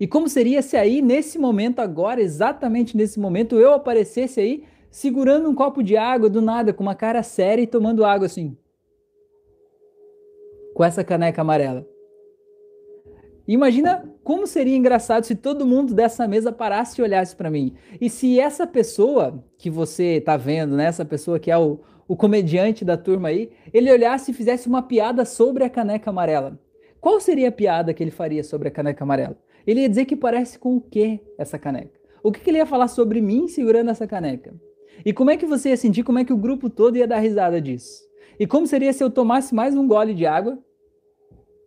E 0.00 0.06
como 0.06 0.28
seria 0.28 0.62
se 0.62 0.76
aí, 0.76 1.02
nesse 1.02 1.38
momento 1.38 1.80
agora, 1.80 2.20
exatamente 2.20 2.96
nesse 2.96 3.18
momento, 3.18 3.58
eu 3.58 3.72
aparecesse 3.72 4.40
aí 4.40 4.64
segurando 4.90 5.48
um 5.48 5.54
copo 5.54 5.82
de 5.82 5.96
água 5.96 6.28
do 6.28 6.42
nada, 6.42 6.72
com 6.72 6.82
uma 6.82 6.94
cara 6.94 7.22
séria 7.22 7.62
e 7.62 7.66
tomando 7.66 8.04
água 8.04 8.26
assim. 8.26 8.56
Com 10.74 10.84
essa 10.84 11.02
caneca 11.02 11.40
amarela. 11.40 11.86
Imagina 13.46 14.08
como 14.22 14.46
seria 14.46 14.76
engraçado 14.76 15.24
se 15.24 15.34
todo 15.34 15.66
mundo 15.66 15.94
dessa 15.94 16.28
mesa 16.28 16.52
parasse 16.52 17.00
e 17.00 17.02
olhasse 17.02 17.34
para 17.34 17.50
mim. 17.50 17.74
E 18.00 18.08
se 18.08 18.38
essa 18.38 18.66
pessoa 18.66 19.44
que 19.58 19.68
você 19.68 20.20
tá 20.20 20.36
vendo, 20.36 20.76
né, 20.76 20.84
essa 20.84 21.04
pessoa 21.04 21.40
que 21.40 21.50
é 21.50 21.58
o, 21.58 21.80
o 22.06 22.16
comediante 22.16 22.84
da 22.84 22.96
turma 22.96 23.28
aí, 23.28 23.50
ele 23.72 23.90
olhasse 23.90 24.30
e 24.30 24.34
fizesse 24.34 24.68
uma 24.68 24.82
piada 24.82 25.24
sobre 25.24 25.64
a 25.64 25.70
caneca 25.70 26.10
amarela. 26.10 26.58
Qual 27.00 27.18
seria 27.18 27.48
a 27.48 27.52
piada 27.52 27.92
que 27.92 28.02
ele 28.02 28.12
faria 28.12 28.44
sobre 28.44 28.68
a 28.68 28.70
caneca 28.70 29.02
amarela? 29.02 29.36
Ele 29.66 29.80
ia 29.80 29.88
dizer 29.88 30.04
que 30.04 30.16
parece 30.16 30.58
com 30.58 30.76
o 30.76 30.80
que 30.80 31.20
essa 31.38 31.58
caneca? 31.58 32.00
O 32.22 32.30
que, 32.30 32.40
que 32.40 32.50
ele 32.50 32.58
ia 32.58 32.66
falar 32.66 32.88
sobre 32.88 33.20
mim 33.20 33.48
segurando 33.48 33.90
essa 33.90 34.06
caneca? 34.06 34.54
E 35.04 35.12
como 35.12 35.30
é 35.30 35.36
que 35.36 35.46
você 35.46 35.70
ia 35.70 35.76
sentir, 35.76 36.04
como 36.04 36.18
é 36.18 36.24
que 36.24 36.32
o 36.32 36.36
grupo 36.36 36.70
todo 36.70 36.96
ia 36.96 37.06
dar 37.06 37.18
risada 37.18 37.60
disso? 37.60 38.02
E 38.38 38.46
como 38.46 38.66
seria 38.66 38.92
se 38.92 39.02
eu 39.02 39.10
tomasse 39.10 39.54
mais 39.54 39.74
um 39.74 39.86
gole 39.86 40.14
de 40.14 40.26
água 40.26 40.58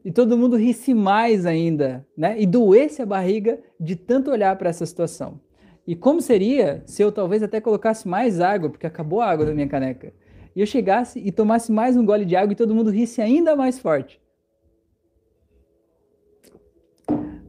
e 0.03 0.11
todo 0.11 0.37
mundo 0.37 0.55
risse 0.55 0.93
mais 0.93 1.45
ainda, 1.45 2.05
né? 2.15 2.39
E 2.39 2.45
doesse 2.45 3.01
a 3.01 3.05
barriga 3.05 3.59
de 3.79 3.95
tanto 3.95 4.31
olhar 4.31 4.55
para 4.55 4.69
essa 4.69 4.85
situação? 4.85 5.39
E 5.87 5.95
como 5.95 6.21
seria 6.21 6.83
se 6.85 7.01
eu 7.01 7.11
talvez 7.11 7.43
até 7.43 7.61
colocasse 7.61 8.07
mais 8.07 8.39
água, 8.39 8.69
porque 8.69 8.87
acabou 8.87 9.21
a 9.21 9.29
água 9.29 9.45
da 9.45 9.53
minha 9.53 9.67
caneca, 9.67 10.13
e 10.55 10.61
eu 10.61 10.65
chegasse 10.65 11.19
e 11.19 11.31
tomasse 11.31 11.71
mais 11.71 11.97
um 11.97 12.05
gole 12.05 12.25
de 12.25 12.35
água 12.35 12.53
e 12.53 12.55
todo 12.55 12.73
mundo 12.73 12.89
risse 12.89 13.21
ainda 13.21 13.55
mais 13.55 13.77
forte? 13.77 14.19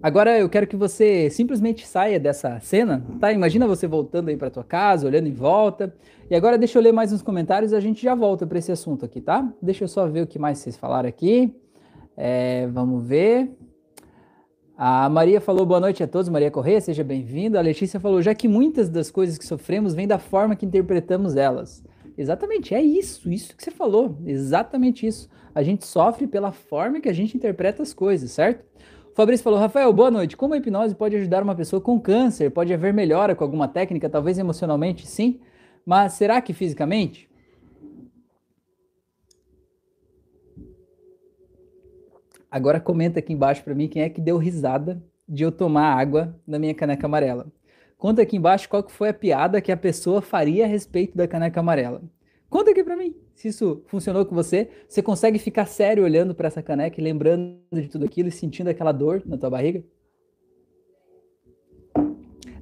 Agora 0.06 0.38
eu 0.38 0.48
quero 0.48 0.68
que 0.68 0.76
você 0.76 1.28
simplesmente 1.30 1.84
saia 1.84 2.20
dessa 2.20 2.60
cena, 2.60 3.04
tá? 3.18 3.32
Imagina 3.32 3.66
você 3.66 3.88
voltando 3.88 4.28
aí 4.28 4.36
para 4.36 4.48
tua 4.48 4.62
casa, 4.62 5.04
olhando 5.04 5.26
em 5.26 5.32
volta. 5.32 5.92
E 6.30 6.36
agora 6.36 6.56
deixa 6.56 6.78
eu 6.78 6.82
ler 6.84 6.92
mais 6.92 7.12
uns 7.12 7.22
comentários 7.22 7.72
e 7.72 7.74
a 7.74 7.80
gente 7.80 8.04
já 8.04 8.14
volta 8.14 8.46
para 8.46 8.56
esse 8.56 8.70
assunto 8.70 9.04
aqui, 9.04 9.20
tá? 9.20 9.52
Deixa 9.60 9.82
eu 9.82 9.88
só 9.88 10.06
ver 10.06 10.22
o 10.22 10.26
que 10.28 10.38
mais 10.38 10.58
vocês 10.58 10.76
falaram 10.76 11.08
aqui. 11.08 11.52
É, 12.16 12.68
vamos 12.68 13.04
ver. 13.04 13.50
A 14.76 15.08
Maria 15.08 15.40
falou 15.40 15.66
boa 15.66 15.80
noite 15.80 16.04
a 16.04 16.06
todos, 16.06 16.28
Maria 16.28 16.52
Corrêa, 16.52 16.80
seja 16.80 17.02
bem-vinda. 17.02 17.58
A 17.58 17.62
Letícia 17.62 17.98
falou, 17.98 18.22
já 18.22 18.32
que 18.32 18.46
muitas 18.46 18.88
das 18.88 19.10
coisas 19.10 19.36
que 19.36 19.44
sofremos 19.44 19.92
vêm 19.92 20.06
da 20.06 20.20
forma 20.20 20.54
que 20.54 20.64
interpretamos 20.64 21.34
elas. 21.34 21.82
Exatamente, 22.16 22.76
é 22.76 22.80
isso, 22.80 23.28
isso 23.28 23.56
que 23.56 23.64
você 23.64 23.72
falou, 23.72 24.16
exatamente 24.24 25.04
isso. 25.04 25.28
A 25.52 25.64
gente 25.64 25.84
sofre 25.84 26.28
pela 26.28 26.52
forma 26.52 27.00
que 27.00 27.08
a 27.08 27.12
gente 27.12 27.36
interpreta 27.36 27.82
as 27.82 27.92
coisas, 27.92 28.30
certo? 28.30 28.64
Fabrício 29.16 29.42
falou, 29.42 29.58
Rafael, 29.58 29.90
boa 29.94 30.10
noite. 30.10 30.36
Como 30.36 30.52
a 30.52 30.58
hipnose 30.58 30.94
pode 30.94 31.16
ajudar 31.16 31.42
uma 31.42 31.54
pessoa 31.54 31.80
com 31.80 31.98
câncer? 31.98 32.50
Pode 32.50 32.74
haver 32.74 32.92
melhora 32.92 33.34
com 33.34 33.42
alguma 33.42 33.66
técnica, 33.66 34.10
talvez 34.10 34.36
emocionalmente, 34.38 35.06
sim, 35.06 35.40
mas 35.86 36.12
será 36.12 36.38
que 36.42 36.52
fisicamente? 36.52 37.26
Agora 42.50 42.78
comenta 42.78 43.20
aqui 43.20 43.32
embaixo 43.32 43.64
para 43.64 43.74
mim 43.74 43.88
quem 43.88 44.02
é 44.02 44.10
que 44.10 44.20
deu 44.20 44.36
risada 44.36 45.02
de 45.26 45.44
eu 45.44 45.50
tomar 45.50 45.98
água 45.98 46.38
na 46.46 46.58
minha 46.58 46.74
caneca 46.74 47.06
amarela. 47.06 47.46
Conta 47.96 48.20
aqui 48.20 48.36
embaixo 48.36 48.68
qual 48.68 48.82
que 48.82 48.92
foi 48.92 49.08
a 49.08 49.14
piada 49.14 49.62
que 49.62 49.72
a 49.72 49.78
pessoa 49.78 50.20
faria 50.20 50.66
a 50.66 50.68
respeito 50.68 51.16
da 51.16 51.26
caneca 51.26 51.60
amarela. 51.60 52.02
Conta 52.50 52.70
aqui 52.70 52.84
para 52.84 52.94
mim 52.94 53.14
se 53.36 53.48
isso 53.48 53.82
funcionou 53.86 54.24
com 54.24 54.34
você. 54.34 54.68
Você 54.88 55.02
consegue 55.02 55.38
ficar 55.38 55.66
sério 55.66 56.02
olhando 56.02 56.34
para 56.34 56.48
essa 56.48 56.62
caneca 56.62 56.98
e 56.98 57.04
lembrando 57.04 57.60
de 57.70 57.86
tudo 57.86 58.06
aquilo 58.06 58.28
e 58.28 58.32
sentindo 58.32 58.68
aquela 58.68 58.92
dor 58.92 59.22
na 59.26 59.36
tua 59.36 59.50
barriga? 59.50 59.84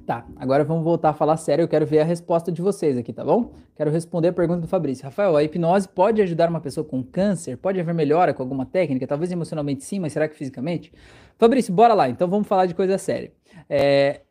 Tá, 0.05 0.27
agora 0.35 0.63
vamos 0.65 0.83
voltar 0.83 1.09
a 1.11 1.13
falar 1.13 1.37
sério. 1.37 1.63
Eu 1.63 1.67
quero 1.67 1.85
ver 1.85 1.99
a 1.99 2.03
resposta 2.03 2.51
de 2.51 2.61
vocês 2.61 2.97
aqui, 2.97 3.13
tá 3.13 3.23
bom? 3.23 3.53
Quero 3.75 3.89
responder 3.89 4.27
a 4.27 4.33
pergunta 4.33 4.61
do 4.61 4.67
Fabrício. 4.67 5.05
Rafael, 5.05 5.35
a 5.35 5.43
hipnose 5.43 5.87
pode 5.87 6.21
ajudar 6.21 6.49
uma 6.49 6.59
pessoa 6.59 6.85
com 6.85 7.01
câncer? 7.01 7.57
Pode 7.57 7.79
haver 7.79 7.93
melhora 7.93 8.33
com 8.33 8.43
alguma 8.43 8.65
técnica? 8.65 9.07
Talvez 9.07 9.31
emocionalmente 9.31 9.83
sim, 9.83 9.99
mas 9.99 10.11
será 10.11 10.27
que 10.27 10.35
fisicamente? 10.35 10.91
Fabrício, 11.37 11.73
bora 11.73 11.93
lá. 11.93 12.09
Então 12.09 12.27
vamos 12.27 12.47
falar 12.47 12.65
de 12.65 12.75
coisa 12.75 12.97
séria. 12.97 13.31
É, 13.69 14.21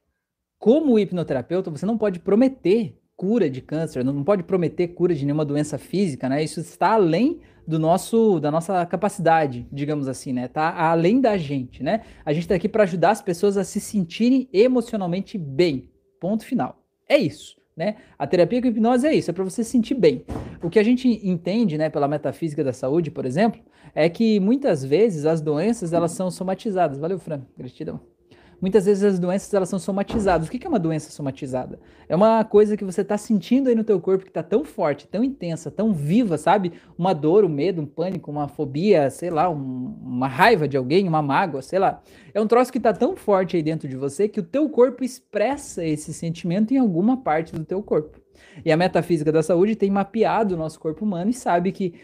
como 0.58 0.98
hipnoterapeuta, 0.98 1.70
você 1.70 1.86
não 1.86 1.96
pode 1.96 2.20
prometer 2.20 3.00
cura 3.16 3.48
de 3.48 3.60
câncer, 3.60 4.04
não 4.04 4.24
pode 4.24 4.42
prometer 4.42 4.88
cura 4.88 5.14
de 5.14 5.24
nenhuma 5.24 5.44
doença 5.44 5.78
física, 5.78 6.28
né? 6.28 6.42
Isso 6.42 6.60
está 6.60 6.92
além 6.92 7.40
do 7.66 7.78
nosso 7.78 8.38
da 8.40 8.50
nossa 8.50 8.84
capacidade, 8.86 9.66
digamos 9.72 10.08
assim, 10.08 10.32
né? 10.32 10.48
Tá 10.48 10.74
além 10.74 11.20
da 11.20 11.36
gente, 11.36 11.82
né? 11.82 12.02
A 12.24 12.32
gente 12.32 12.42
está 12.42 12.54
aqui 12.54 12.68
para 12.68 12.82
ajudar 12.82 13.10
as 13.10 13.22
pessoas 13.22 13.56
a 13.56 13.64
se 13.64 13.80
sentirem 13.80 14.48
emocionalmente 14.52 15.38
bem. 15.38 15.88
Ponto 16.20 16.44
final. 16.44 16.82
É 17.08 17.16
isso, 17.16 17.56
né? 17.76 17.96
A 18.18 18.26
terapia 18.26 18.60
com 18.60 18.68
hipnose 18.68 19.06
é 19.06 19.14
isso, 19.14 19.30
é 19.30 19.34
para 19.34 19.44
você 19.44 19.62
se 19.62 19.70
sentir 19.70 19.94
bem. 19.94 20.24
O 20.62 20.70
que 20.70 20.78
a 20.78 20.82
gente 20.82 21.08
entende, 21.22 21.76
né, 21.76 21.90
pela 21.90 22.08
metafísica 22.08 22.64
da 22.64 22.72
saúde, 22.72 23.10
por 23.10 23.26
exemplo, 23.26 23.60
é 23.94 24.08
que 24.08 24.40
muitas 24.40 24.84
vezes 24.84 25.26
as 25.26 25.40
doenças 25.40 25.92
elas 25.92 26.12
são 26.12 26.30
somatizadas. 26.30 26.98
Valeu, 26.98 27.18
Fran. 27.18 27.42
Gratidão. 27.56 28.13
Muitas 28.60 28.86
vezes 28.86 29.02
as 29.04 29.18
doenças 29.18 29.52
elas 29.52 29.68
são 29.68 29.78
somatizadas. 29.78 30.46
O 30.46 30.50
que 30.50 30.64
é 30.64 30.68
uma 30.68 30.78
doença 30.78 31.10
somatizada? 31.10 31.78
É 32.08 32.14
uma 32.14 32.44
coisa 32.44 32.76
que 32.76 32.84
você 32.84 33.00
está 33.02 33.16
sentindo 33.16 33.68
aí 33.68 33.74
no 33.74 33.84
teu 33.84 34.00
corpo 34.00 34.24
que 34.24 34.30
está 34.30 34.42
tão 34.42 34.64
forte, 34.64 35.06
tão 35.06 35.22
intensa, 35.22 35.70
tão 35.70 35.92
viva, 35.92 36.38
sabe? 36.38 36.72
Uma 36.98 37.12
dor, 37.12 37.44
um 37.44 37.48
medo, 37.48 37.82
um 37.82 37.86
pânico, 37.86 38.30
uma 38.30 38.48
fobia, 38.48 39.10
sei 39.10 39.30
lá, 39.30 39.48
um, 39.48 39.96
uma 40.02 40.28
raiva 40.28 40.66
de 40.66 40.76
alguém, 40.76 41.08
uma 41.08 41.22
mágoa, 41.22 41.62
sei 41.62 41.78
lá. 41.78 42.02
É 42.32 42.40
um 42.40 42.46
troço 42.46 42.72
que 42.72 42.78
está 42.78 42.92
tão 42.92 43.16
forte 43.16 43.56
aí 43.56 43.62
dentro 43.62 43.88
de 43.88 43.96
você 43.96 44.28
que 44.28 44.40
o 44.40 44.44
teu 44.44 44.68
corpo 44.68 45.04
expressa 45.04 45.84
esse 45.84 46.12
sentimento 46.12 46.72
em 46.72 46.78
alguma 46.78 47.16
parte 47.16 47.52
do 47.52 47.64
teu 47.64 47.82
corpo. 47.82 48.24
E 48.64 48.70
a 48.70 48.76
metafísica 48.76 49.32
da 49.32 49.42
saúde 49.42 49.76
tem 49.76 49.90
mapeado 49.90 50.54
o 50.54 50.58
nosso 50.58 50.78
corpo 50.78 51.04
humano 51.04 51.30
e 51.30 51.34
sabe 51.34 51.72
que 51.72 51.94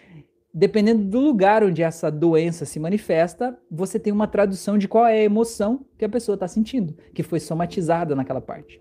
dependendo 0.53 1.05
do 1.05 1.21
lugar 1.21 1.63
onde 1.63 1.83
essa 1.83 2.11
doença 2.11 2.65
se 2.65 2.81
manifesta, 2.81 3.57
você 3.71 3.99
tem 3.99 4.13
uma 4.13 4.27
tradução 4.27 4.77
de 4.77 4.89
qual 4.89 5.07
é 5.07 5.21
a 5.21 5.25
emoção 5.25 5.85
que 5.97 6.05
a 6.05 6.09
pessoa 6.09 6.35
está 6.35 6.49
sentindo, 6.49 6.95
que 7.15 7.23
foi 7.23 7.41
somatizada 7.41 8.15
naquela 8.17 8.41
parte. 8.41 8.81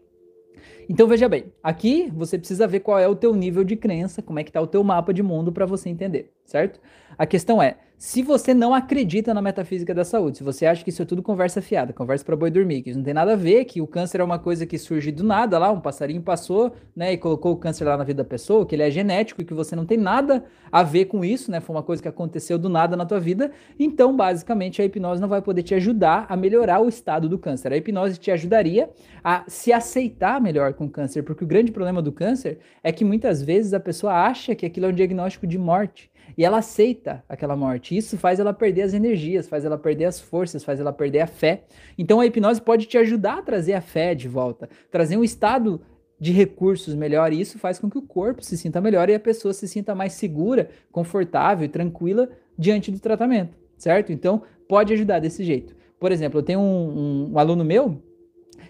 Então 0.90 1.08
veja 1.08 1.30
bem, 1.30 1.54
aqui 1.62 2.12
você 2.16 2.38
precisa 2.38 2.66
ver 2.66 2.80
qual 2.80 2.98
é 2.98 3.08
o 3.08 3.16
teu 3.16 3.36
nível 3.36 3.64
de 3.64 3.76
crença, 3.76 4.24
como 4.24 4.40
é 4.40 4.44
que 4.44 4.50
está 4.50 4.60
o 4.60 4.66
teu 4.66 4.84
mapa 4.84 5.14
de 5.14 5.22
mundo 5.22 5.52
para 5.52 5.66
você 5.66 5.88
entender, 5.88 6.32
certo? 6.44 6.80
A 7.16 7.28
questão 7.28 7.62
é, 7.62 7.78
Se 8.02 8.24
você 8.24 8.54
não 8.54 8.74
acredita 8.74 9.34
na 9.34 9.42
metafísica 9.42 9.94
da 9.94 10.06
saúde, 10.06 10.38
se 10.38 10.44
você 10.44 10.66
acha 10.66 10.82
que 10.82 10.90
isso 10.90 11.02
é 11.02 11.06
tudo 11.06 11.22
conversa 11.22 11.62
fiada, 11.62 11.92
conversa 11.92 12.24
para 12.24 12.34
boi 12.34 12.50
dormir, 12.50 12.82
que 12.82 12.92
isso 12.92 12.98
não 12.98 13.04
tem 13.04 13.14
nada 13.14 13.34
a 13.34 13.36
ver, 13.36 13.66
que 13.66 13.82
o 13.82 13.86
câncer 13.86 14.22
é 14.22 14.24
uma 14.24 14.40
coisa 14.40 14.66
que 14.66 14.78
surge 14.78 15.12
do 15.12 15.22
nada 15.22 15.60
lá, 15.60 15.70
um 15.70 15.82
passarinho 15.82 16.22
passou, 16.22 16.72
né, 16.96 17.12
e 17.12 17.18
colocou 17.18 17.52
o 17.52 17.58
câncer 17.58 17.84
lá 17.84 17.98
na 17.98 18.06
vida 18.06 18.24
da 18.24 18.30
pessoa, 18.30 18.66
que 18.66 18.74
ele 18.74 18.84
é 18.84 18.90
genético 18.90 19.42
e 19.42 19.44
que 19.44 19.54
você 19.54 19.76
não 19.76 19.86
tem 19.86 19.98
nada 19.98 20.46
a 20.72 20.82
ver 20.82 21.08
com 21.08 21.26
isso, 21.26 21.52
né, 21.52 21.60
foi 21.60 21.76
uma 21.76 21.84
coisa 21.84 22.02
que 22.02 22.08
aconteceu 22.08 22.58
do 22.58 22.70
nada 22.70 22.96
na 22.96 23.06
tua 23.06 23.20
vida, 23.20 23.52
então 23.78 24.16
basicamente 24.16 24.82
a 24.82 24.86
hipnose 24.86 25.22
não 25.22 25.28
vai 25.28 25.42
poder 25.42 25.64
te 25.64 25.76
ajudar 25.76 26.26
a 26.30 26.38
melhorar 26.38 26.80
o 26.80 26.88
estado 26.88 27.28
do 27.28 27.38
câncer. 27.38 27.74
A 27.74 27.76
hipnose 27.76 28.18
te 28.18 28.32
ajudaria 28.32 28.90
a 29.22 29.44
se 29.46 29.74
aceitar 29.74 30.40
melhor 30.40 30.74
com 30.74 30.86
o 30.86 30.90
câncer, 30.90 31.22
porque 31.22 31.44
o 31.44 31.48
grande 31.48 31.74
problema 31.74 32.02
do 32.02 32.14
câncer 32.14 32.60
é 32.82 32.94
que 32.94 33.04
muitas 33.04 33.44
vezes 33.44 33.74
a 33.74 33.80
pessoa 33.80 34.14
acha 34.14 34.56
que 34.56 34.66
aquilo 34.66 34.86
é 34.86 34.90
um 34.90 34.94
diagnóstico 34.94 35.46
de 35.46 35.58
morte 35.58 36.10
e 36.38 36.46
ela 36.46 36.60
aceita 36.60 37.24
aquela 37.28 37.56
morte. 37.56 37.96
Isso 37.96 38.18
faz 38.18 38.40
ela 38.40 38.54
perder 38.54 38.84
as 38.84 38.94
energias, 38.94 39.48
faz 39.48 39.66
ela 39.66 39.78
perder 39.78 40.06
as 40.06 40.20
forças, 40.20 40.64
faz 40.64 40.80
ela 40.80 40.94
perder 40.94 41.22
a 41.22 41.28
fé. 41.28 41.64
Então 41.98 42.20
a 42.20 42.26
hipnose 42.26 42.62
pode 42.62 42.86
te 42.86 42.98
ajudar 42.98 43.40
a 43.40 43.42
trazer 43.42 43.74
a 43.74 43.82
fé 43.82 44.14
de 44.16 44.28
volta, 44.28 44.70
trazer 44.92 45.18
um 45.18 45.24
estado 45.24 45.82
de 46.20 46.32
recursos 46.34 46.94
melhor, 46.96 47.32
e 47.32 47.40
isso 47.40 47.58
faz 47.58 47.80
com 47.80 47.90
que 47.90 47.98
o 47.98 48.02
corpo 48.02 48.44
se 48.44 48.58
sinta 48.58 48.82
melhor 48.82 49.10
e 49.10 49.16
a 49.16 49.20
pessoa 49.20 49.54
se 49.54 49.68
sinta 49.68 49.96
mais 49.96 50.14
segura, 50.14 50.70
confortável 50.92 51.66
e 51.66 51.70
tranquila 51.70 52.30
diante 52.58 52.92
do 52.92 53.00
tratamento, 53.00 53.58
certo? 53.78 54.12
Então 54.12 54.42
pode 54.68 54.94
ajudar 54.94 55.20
desse 55.20 55.44
jeito. 55.46 55.74
Por 55.98 56.12
exemplo, 56.12 56.40
eu 56.40 56.44
tenho 56.44 56.60
um, 56.60 56.64
um, 56.64 57.32
um 57.34 57.40
aluno 57.40 57.64
meu 57.64 58.02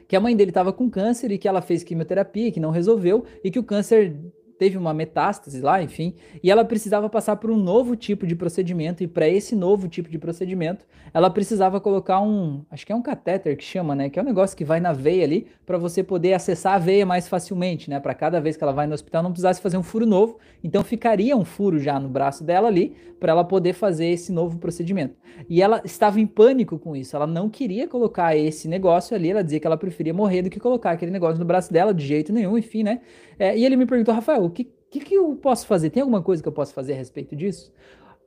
que 0.07 0.15
a 0.15 0.19
mãe 0.19 0.35
dele 0.35 0.49
estava 0.49 0.73
com 0.73 0.89
câncer 0.89 1.31
e 1.31 1.37
que 1.37 1.47
ela 1.47 1.61
fez 1.61 1.83
quimioterapia, 1.83 2.51
que 2.51 2.59
não 2.59 2.71
resolveu, 2.71 3.25
e 3.43 3.51
que 3.51 3.59
o 3.59 3.63
câncer 3.63 4.15
teve 4.59 4.77
uma 4.77 4.93
metástase 4.93 5.61
lá, 5.61 5.81
enfim, 5.81 6.13
e 6.43 6.51
ela 6.51 6.65
precisava 6.65 7.09
passar 7.09 7.37
por 7.37 7.49
um 7.49 7.55
novo 7.55 7.95
tipo 7.95 8.27
de 8.27 8.35
procedimento, 8.35 9.01
e 9.01 9.07
para 9.07 9.27
esse 9.27 9.55
novo 9.55 9.87
tipo 9.87 10.09
de 10.09 10.19
procedimento, 10.19 10.85
ela 11.13 11.29
precisava 11.29 11.79
colocar 11.79 12.19
um, 12.19 12.61
acho 12.69 12.85
que 12.85 12.91
é 12.91 12.95
um 12.95 13.01
catéter 13.01 13.55
que 13.55 13.63
chama, 13.63 13.95
né, 13.95 14.09
que 14.09 14.19
é 14.19 14.21
um 14.21 14.25
negócio 14.25 14.57
que 14.57 14.65
vai 14.65 14.81
na 14.81 14.91
veia 14.91 15.23
ali, 15.23 15.47
para 15.65 15.77
você 15.77 16.03
poder 16.03 16.33
acessar 16.33 16.73
a 16.73 16.77
veia 16.77 17.05
mais 17.05 17.29
facilmente, 17.29 17.89
né, 17.89 18.01
para 18.01 18.13
cada 18.13 18.41
vez 18.41 18.57
que 18.57 18.63
ela 18.63 18.73
vai 18.73 18.85
no 18.85 18.93
hospital 18.93 19.23
não 19.23 19.31
precisasse 19.31 19.61
fazer 19.61 19.77
um 19.77 19.83
furo 19.83 20.05
novo, 20.05 20.37
então 20.61 20.83
ficaria 20.83 21.37
um 21.37 21.45
furo 21.45 21.79
já 21.79 21.97
no 21.97 22.09
braço 22.09 22.43
dela 22.43 22.67
ali, 22.67 22.97
para 23.17 23.31
ela 23.31 23.43
poder 23.43 23.73
fazer 23.73 24.07
esse 24.07 24.31
novo 24.31 24.57
procedimento. 24.59 25.15
E 25.49 25.61
ela 25.61 25.81
estava 25.83 26.21
em 26.21 26.27
pânico 26.27 26.79
com 26.79 26.95
isso, 26.95 27.15
ela 27.15 27.27
não 27.27 27.49
queria 27.49 27.87
colocar 27.87 28.35
esse 28.35 28.67
negócio 28.67 29.15
ali, 29.15 29.31
ela 29.31 29.43
dizia 29.43 29.59
que 29.59 29.67
ela 29.67 29.77
preferia 29.77 30.13
morrer 30.13 30.41
do 30.41 30.49
que 30.49 30.59
colocar 30.59 30.91
aquele 30.91 31.11
negócio 31.11 31.39
no 31.39 31.45
braço 31.45 31.71
dela, 31.71 31.93
de 31.93 32.05
jeito 32.05 32.33
nenhum, 32.33 32.57
enfim, 32.57 32.83
né, 32.83 32.99
é, 33.37 33.57
e 33.57 33.65
ele 33.65 33.77
me 33.77 33.85
perguntou, 33.85 34.13
Rafael, 34.13 34.48
o 34.49 34.51
que, 34.51 34.65
que, 34.89 34.99
que 34.99 35.15
eu 35.15 35.35
posso 35.35 35.65
fazer? 35.65 35.89
Tem 35.89 36.01
alguma 36.01 36.21
coisa 36.21 36.41
que 36.41 36.49
eu 36.49 36.53
posso 36.53 36.73
fazer 36.73 36.93
a 36.93 36.95
respeito 36.97 37.35
disso? 37.35 37.71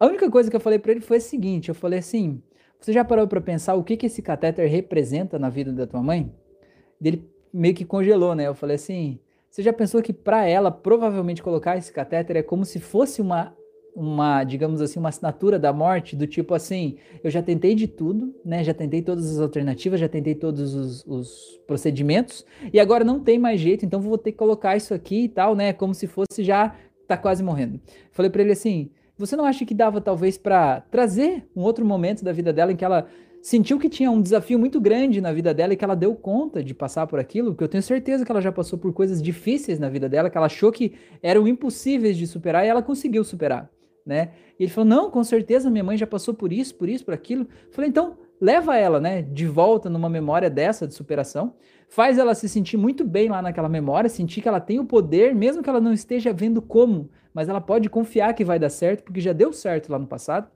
A 0.01 0.07
única 0.07 0.31
coisa 0.31 0.51
que 0.51 0.57
eu 0.57 0.61
falei 0.61 0.79
para 0.79 0.93
ele 0.93 1.01
foi 1.01 1.19
a 1.19 1.21
seguinte: 1.21 1.69
eu 1.69 1.75
falei 1.75 1.99
assim, 1.99 2.43
você 2.81 2.93
já 2.93 3.05
parou 3.05 3.29
para 3.29 3.41
pensar 3.41 3.75
o 3.75 3.85
que, 3.85 3.97
que 3.97 4.07
esse 4.07 4.23
catéter 4.23 4.69
representa 4.69 5.39
na 5.39 5.49
vida 5.49 5.73
da 5.73 5.87
tua 5.87 6.03
mãe? 6.03 6.33
Ele 7.01 7.29
meio 7.53 7.75
que 7.75 7.85
congelou, 7.85 8.35
né? 8.35 8.47
Eu 8.47 8.55
falei 8.55 8.77
assim, 8.77 9.21
você 9.51 9.63
já 9.63 9.73
pensou 9.73 10.01
que 10.01 10.13
para 10.13 10.47
ela 10.47 10.71
provavelmente 10.71 11.43
colocar 11.43 11.77
esse 11.77 11.93
catéter 11.93 12.37
é 12.37 12.43
como 12.43 12.65
se 12.65 12.81
fosse 12.81 13.21
uma 13.21 13.55
uma, 13.95 14.43
digamos 14.45 14.81
assim, 14.81 14.99
uma 14.99 15.11
assinatura 15.11 15.59
da 15.59 15.73
morte, 15.73 16.17
do 16.17 16.27
tipo 16.27 16.55
assim, 16.55 16.97
eu 17.23 17.31
já 17.31 17.43
tentei 17.43 17.75
de 17.75 17.87
tudo, 17.87 18.35
né? 18.45 18.65
Já 18.65 18.73
tentei 18.73 19.03
todas 19.03 19.31
as 19.31 19.39
alternativas, 19.39 20.01
já 20.01 20.09
tentei 20.09 20.35
todos 20.35 20.75
os, 20.75 21.05
os, 21.07 21.61
procedimentos, 21.67 22.45
e 22.73 22.81
agora 22.81 23.05
não 23.05 23.21
tem 23.21 23.39
mais 23.39 23.61
jeito, 23.61 23.85
então 23.85 24.01
vou 24.01 24.19
ter 24.19 24.33
que 24.33 24.39
colocar 24.39 24.77
isso 24.77 24.95
aqui 24.95 25.25
e 25.25 25.29
tal, 25.29 25.55
né? 25.55 25.73
Como 25.73 25.95
se 25.95 26.07
fosse 26.07 26.43
já 26.43 26.75
tá 27.07 27.17
quase 27.17 27.43
morrendo. 27.43 27.81
Falei 28.11 28.31
para 28.31 28.43
ele 28.43 28.53
assim: 28.53 28.91
você 29.17 29.37
não 29.37 29.45
acha 29.45 29.65
que 29.65 29.75
dava 29.75 30.01
talvez 30.01 30.39
para 30.39 30.81
trazer 30.91 31.47
um 31.55 31.63
outro 31.63 31.85
momento 31.85 32.25
da 32.25 32.33
vida 32.33 32.53
dela 32.53 32.73
em 32.73 32.77
que 32.77 32.85
ela 32.85 33.07
sentiu 33.43 33.79
que 33.79 33.89
tinha 33.89 34.11
um 34.11 34.23
desafio 34.23 34.59
muito 34.59 34.81
grande 34.81 35.21
na 35.21 35.33
vida 35.33 35.53
dela 35.53 35.75
e 35.75 35.77
que 35.77 35.85
ela 35.85 35.97
deu 35.97 36.15
conta 36.15 36.63
de 36.63 36.73
passar 36.73 37.07
por 37.09 37.19
aquilo, 37.19 37.51
porque 37.51 37.65
eu 37.65 37.69
tenho 37.69 37.83
certeza 37.83 38.25
que 38.25 38.31
ela 38.31 38.41
já 38.41 38.53
passou 38.53 38.79
por 38.79 38.93
coisas 38.93 39.21
difíceis 39.21 39.81
na 39.81 39.89
vida 39.89 40.09
dela, 40.09 40.31
que 40.31 40.37
ela 40.37 40.47
achou 40.47 40.71
que 40.71 40.93
eram 41.21 41.47
impossíveis 41.49 42.17
de 42.17 42.27
superar 42.27 42.65
e 42.65 42.69
ela 42.69 42.83
conseguiu 42.83 43.25
superar 43.25 43.69
né? 44.05 44.31
E 44.59 44.65
ele 44.65 44.71
falou: 44.71 44.89
"Não, 44.89 45.11
com 45.11 45.23
certeza 45.25 45.71
minha 45.71 45.85
mãe 45.85 45.97
já 45.97 46.07
passou 46.07 46.35
por 46.35 46.53
isso, 46.53 46.75
por 46.75 46.89
isso, 46.89 47.05
por 47.05 47.15
aquilo". 47.15 47.43
Eu 47.67 47.73
falei: 47.73 47.91
"Então, 47.91 48.17
leva 48.43 48.77
ela, 48.77 48.99
né, 48.99 49.23
de 49.23 49.47
volta 49.47 49.89
numa 49.89 50.09
memória 50.09 50.51
dessa 50.51 50.85
de 50.85 50.95
superação, 50.95 51.55
faz 51.89 52.19
ela 52.19 52.35
se 52.35 52.49
sentir 52.49 52.77
muito 52.77 53.05
bem 53.05 53.29
lá 53.29 53.41
naquela 53.41 53.69
memória, 53.69 54.11
sentir 54.11 54.43
que 54.43 54.49
ela 54.49 54.59
tem 54.59 54.81
o 54.81 54.85
poder, 54.85 55.33
mesmo 55.33 55.63
que 55.63 55.71
ela 55.71 55.81
não 55.81 55.93
esteja 55.93 56.33
vendo 56.33 56.61
como, 56.61 57.09
mas 57.33 57.49
ela 57.49 57.61
pode 57.61 57.89
confiar 57.89 58.35
que 58.35 58.45
vai 58.45 58.59
dar 58.59 58.69
certo, 58.69 59.05
porque 59.05 59.21
já 59.21 59.33
deu 59.33 59.53
certo 59.53 59.93
lá 59.93 59.99
no 59.99 60.09
passado. 60.09 60.51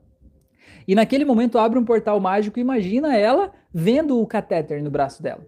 E 0.85 0.93
naquele 0.93 1.23
momento 1.23 1.57
abre 1.57 1.79
um 1.79 1.85
portal 1.85 2.19
mágico, 2.19 2.59
imagina 2.59 3.15
ela 3.15 3.53
vendo 3.73 4.19
o 4.19 4.27
catéter 4.27 4.83
no 4.83 4.91
braço 4.91 5.23
dela. 5.23 5.47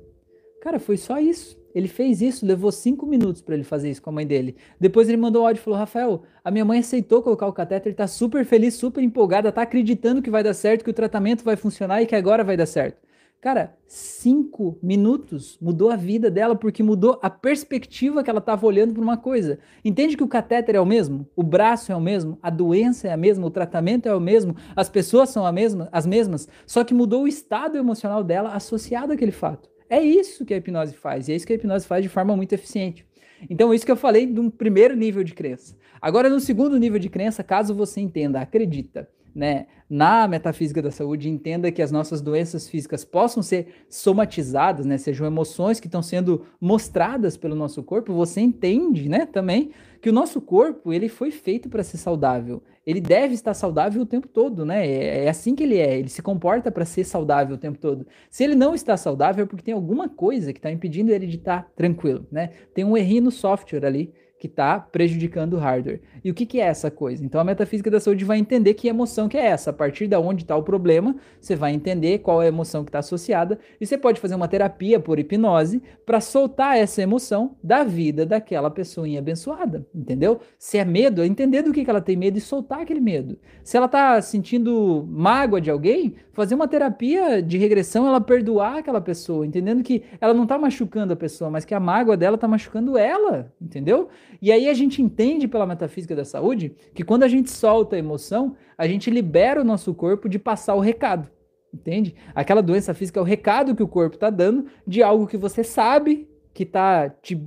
Cara, 0.61 0.79
foi 0.79 0.95
só 0.95 1.19
isso. 1.19 1.58
Ele 1.73 1.87
fez 1.87 2.21
isso, 2.21 2.45
levou 2.45 2.71
cinco 2.71 3.05
minutos 3.05 3.41
para 3.41 3.55
ele 3.55 3.63
fazer 3.63 3.89
isso 3.89 4.01
com 4.01 4.09
a 4.09 4.13
mãe 4.13 4.25
dele. 4.25 4.55
Depois 4.79 5.07
ele 5.07 5.17
mandou 5.17 5.43
um 5.43 5.47
áudio 5.47 5.61
e 5.61 5.63
falou: 5.63 5.79
Rafael, 5.79 6.23
a 6.43 6.51
minha 6.51 6.65
mãe 6.65 6.79
aceitou 6.79 7.21
colocar 7.21 7.47
o 7.47 7.53
catéter, 7.53 7.93
tá 7.93 8.07
super 8.07 8.45
feliz, 8.45 8.73
super 8.73 9.03
empolgada, 9.03 9.51
tá 9.51 9.61
acreditando 9.61 10.21
que 10.21 10.29
vai 10.29 10.43
dar 10.43 10.53
certo, 10.53 10.83
que 10.83 10.89
o 10.89 10.93
tratamento 10.93 11.43
vai 11.43 11.55
funcionar 11.55 12.01
e 12.01 12.05
que 12.05 12.15
agora 12.15 12.43
vai 12.43 12.57
dar 12.57 12.65
certo. 12.65 13.09
Cara, 13.41 13.73
cinco 13.87 14.77
minutos 14.83 15.57
mudou 15.61 15.89
a 15.89 15.95
vida 15.95 16.29
dela 16.29 16.57
porque 16.57 16.83
mudou 16.83 17.17
a 17.21 17.29
perspectiva 17.29 18.21
que 18.21 18.29
ela 18.29 18.39
estava 18.39 18.65
olhando 18.65 18.93
para 18.93 19.01
uma 19.01 19.15
coisa. 19.15 19.59
Entende 19.83 20.17
que 20.17 20.23
o 20.23 20.27
catéter 20.27 20.75
é 20.75 20.81
o 20.81 20.85
mesmo, 20.85 21.25
o 21.37 21.41
braço 21.41 21.89
é 21.89 21.95
o 21.95 22.01
mesmo, 22.01 22.37
a 22.43 22.49
doença 22.49 23.07
é 23.07 23.13
a 23.13 23.17
mesma, 23.17 23.47
o 23.47 23.49
tratamento 23.49 24.09
é 24.09 24.13
o 24.13 24.19
mesmo, 24.19 24.57
as 24.75 24.89
pessoas 24.89 25.29
são 25.29 25.45
a 25.45 25.53
mesma, 25.53 25.87
as 25.89 26.05
mesmas, 26.05 26.49
só 26.67 26.83
que 26.83 26.93
mudou 26.93 27.23
o 27.23 27.27
estado 27.29 27.77
emocional 27.77 28.25
dela 28.25 28.49
associado 28.49 29.13
àquele 29.13 29.31
fato. 29.31 29.69
É 29.89 29.99
isso 30.01 30.45
que 30.45 30.53
a 30.53 30.57
hipnose 30.57 30.95
faz, 30.95 31.27
e 31.27 31.31
é 31.31 31.35
isso 31.35 31.47
que 31.47 31.53
a 31.53 31.55
hipnose 31.55 31.87
faz 31.87 32.03
de 32.03 32.09
forma 32.09 32.35
muito 32.35 32.53
eficiente. 32.53 33.05
Então, 33.49 33.73
isso 33.73 33.85
que 33.85 33.91
eu 33.91 33.95
falei 33.95 34.25
de 34.25 34.39
um 34.39 34.49
primeiro 34.49 34.95
nível 34.95 35.23
de 35.23 35.33
crença. 35.33 35.75
Agora, 36.01 36.29
no 36.29 36.39
segundo 36.39 36.77
nível 36.77 36.99
de 36.99 37.09
crença, 37.09 37.43
caso 37.43 37.73
você 37.73 37.99
entenda, 37.99 38.39
acredita, 38.39 39.09
né, 39.33 39.67
na 39.89 40.27
metafísica 40.27 40.81
da 40.81 40.91
saúde, 40.91 41.29
entenda 41.29 41.71
que 41.71 41.81
as 41.81 41.91
nossas 41.91 42.21
doenças 42.21 42.67
físicas 42.67 43.03
possam 43.03 43.41
ser 43.41 43.85
somatizadas, 43.89 44.85
né, 44.85 44.97
sejam 44.97 45.25
emoções 45.25 45.79
que 45.79 45.87
estão 45.87 46.01
sendo 46.01 46.45
mostradas 46.59 47.37
pelo 47.37 47.55
nosso 47.55 47.83
corpo, 47.83 48.13
você 48.13 48.41
entende, 48.41 49.09
né, 49.09 49.25
também 49.25 49.71
que 50.01 50.09
o 50.09 50.13
nosso 50.13 50.39
corpo, 50.39 50.93
ele 50.93 51.09
foi 51.09 51.29
feito 51.29 51.67
para 51.67 51.83
ser 51.83 51.97
saudável 51.97 52.63
ele 52.89 52.99
deve 52.99 53.35
estar 53.35 53.53
saudável 53.53 54.01
o 54.01 54.05
tempo 54.05 54.27
todo, 54.27 54.65
né? 54.65 54.87
É, 54.87 55.25
é 55.25 55.29
assim 55.29 55.53
que 55.53 55.61
ele 55.61 55.77
é, 55.77 55.99
ele 55.99 56.09
se 56.09 56.23
comporta 56.23 56.71
para 56.71 56.85
ser 56.85 57.03
saudável 57.03 57.55
o 57.55 57.59
tempo 57.59 57.77
todo. 57.77 58.07
Se 58.31 58.43
ele 58.43 58.55
não 58.55 58.73
está 58.73 58.97
saudável, 58.97 59.43
é 59.43 59.47
porque 59.47 59.63
tem 59.63 59.75
alguma 59.75 60.09
coisa 60.09 60.51
que 60.51 60.57
está 60.57 60.71
impedindo 60.71 61.11
ele 61.11 61.27
de 61.27 61.37
estar 61.37 61.69
tranquilo, 61.75 62.25
né? 62.31 62.49
Tem 62.73 62.83
um 62.83 62.97
errinho 62.97 63.25
no 63.25 63.31
software 63.31 63.85
ali 63.85 64.11
que 64.39 64.47
está 64.47 64.79
prejudicando 64.79 65.53
o 65.53 65.57
hardware. 65.57 66.01
E 66.23 66.31
o 66.31 66.33
que, 66.33 66.45
que, 66.45 66.59
é 66.59 66.65
essa 66.65 66.89
coisa? 66.91 67.23
Então 67.23 67.39
a 67.39 67.43
metafísica 67.43 67.89
da 67.89 67.99
saúde 67.99 68.25
vai 68.25 68.37
entender 68.37 68.73
que 68.73 68.87
emoção 68.87 69.27
que 69.27 69.37
é 69.37 69.45
essa. 69.45 69.69
A 69.69 69.73
partir 69.73 70.07
da 70.07 70.19
onde 70.19 70.43
está 70.43 70.55
o 70.55 70.63
problema, 70.63 71.15
você 71.39 71.55
vai 71.55 71.73
entender 71.73 72.19
qual 72.19 72.41
é 72.41 72.45
a 72.45 72.49
emoção 72.49 72.83
que 72.83 72.89
está 72.89 72.99
associada 72.99 73.59
e 73.79 73.85
você 73.85 73.97
pode 73.97 74.19
fazer 74.19 74.35
uma 74.35 74.47
terapia 74.47 74.99
por 74.99 75.19
hipnose 75.19 75.81
para 76.05 76.19
soltar 76.19 76.77
essa 76.77 77.01
emoção 77.01 77.55
da 77.63 77.83
vida 77.83 78.25
daquela 78.25 78.69
pessoinha 78.69 79.19
abençoada, 79.19 79.85
entendeu? 79.93 80.39
Se 80.57 80.77
é 80.77 80.85
medo, 80.85 81.21
é 81.21 81.27
entender 81.27 81.61
do 81.61 81.71
que, 81.71 81.83
que 81.83 81.89
ela 81.89 82.01
tem 82.01 82.15
medo 82.15 82.37
e 82.37 82.41
soltar 82.41 82.81
aquele 82.81 82.99
medo. 82.99 83.37
Se 83.63 83.77
ela 83.77 83.85
está 83.85 84.21
sentindo 84.21 85.05
mágoa 85.09 85.61
de 85.61 85.69
alguém, 85.69 86.15
fazer 86.39 86.55
uma 86.55 86.67
terapia 86.67 87.41
de 87.41 87.57
regressão, 87.57 88.07
ela 88.07 88.21
perdoar 88.21 88.77
aquela 88.77 89.01
pessoa, 89.01 89.45
entendendo 89.45 89.83
que 89.83 90.03
ela 90.21 90.33
não 90.33 90.43
está 90.43 90.57
machucando 90.57 91.11
a 91.11 91.15
pessoa, 91.15 91.49
mas 91.49 91.65
que 91.65 91.73
a 91.73 91.79
mágoa 91.79 92.15
dela 92.15 92.35
está 92.35 92.47
machucando 92.47 92.97
ela, 92.97 93.51
entendeu? 93.61 94.07
E 94.41 94.51
aí 94.51 94.69
a 94.69 94.73
gente 94.73 95.01
entende 95.01 95.47
pela 95.47 95.65
metafísica 95.65 96.08
da 96.15 96.25
saúde 96.25 96.75
que 96.93 97.03
quando 97.03 97.23
a 97.23 97.27
gente 97.27 97.49
solta 97.49 97.95
a 97.95 97.99
emoção, 97.99 98.55
a 98.77 98.87
gente 98.87 99.09
libera 99.09 99.61
o 99.61 99.65
nosso 99.65 99.93
corpo 99.93 100.29
de 100.29 100.39
passar 100.39 100.75
o 100.75 100.79
recado. 100.79 101.29
Entende? 101.73 102.15
Aquela 102.33 102.61
doença 102.61 102.93
física 102.93 103.19
é 103.19 103.21
o 103.21 103.25
recado 103.25 103.75
que 103.75 103.83
o 103.83 103.87
corpo 103.87 104.15
está 104.15 104.29
dando 104.29 104.65
de 104.87 105.03
algo 105.03 105.27
que 105.27 105.37
você 105.37 105.63
sabe 105.63 106.27
que 106.53 106.63
está 106.63 107.09
te, 107.09 107.39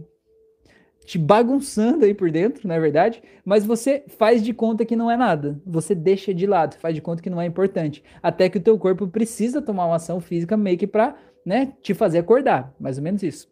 te 1.05 1.18
bagunçando 1.18 2.05
aí 2.05 2.14
por 2.14 2.31
dentro, 2.31 2.66
não 2.66 2.75
é 2.75 2.81
verdade? 2.81 3.22
Mas 3.44 3.64
você 3.64 4.05
faz 4.07 4.42
de 4.42 4.55
conta 4.55 4.85
que 4.85 4.94
não 4.94 5.11
é 5.11 5.16
nada. 5.16 5.61
Você 5.66 5.94
deixa 5.94 6.33
de 6.33 6.46
lado, 6.46 6.77
faz 6.77 6.94
de 6.94 7.01
conta 7.01 7.22
que 7.22 7.31
não 7.31 7.40
é 7.40 7.46
importante. 7.46 8.03
Até 8.22 8.48
que 8.48 8.59
o 8.59 8.62
teu 8.62 8.79
corpo 8.79 9.09
precisa 9.09 9.61
tomar 9.61 9.87
uma 9.87 9.96
ação 9.96 10.20
física 10.20 10.57
meio 10.57 10.79
que 10.79 10.87
para 10.87 11.16
né, 11.44 11.72
te 11.83 11.92
fazer 11.92 12.18
acordar. 12.18 12.72
Mais 12.79 12.96
ou 12.98 13.05
menos 13.05 13.22
isso. 13.22 13.51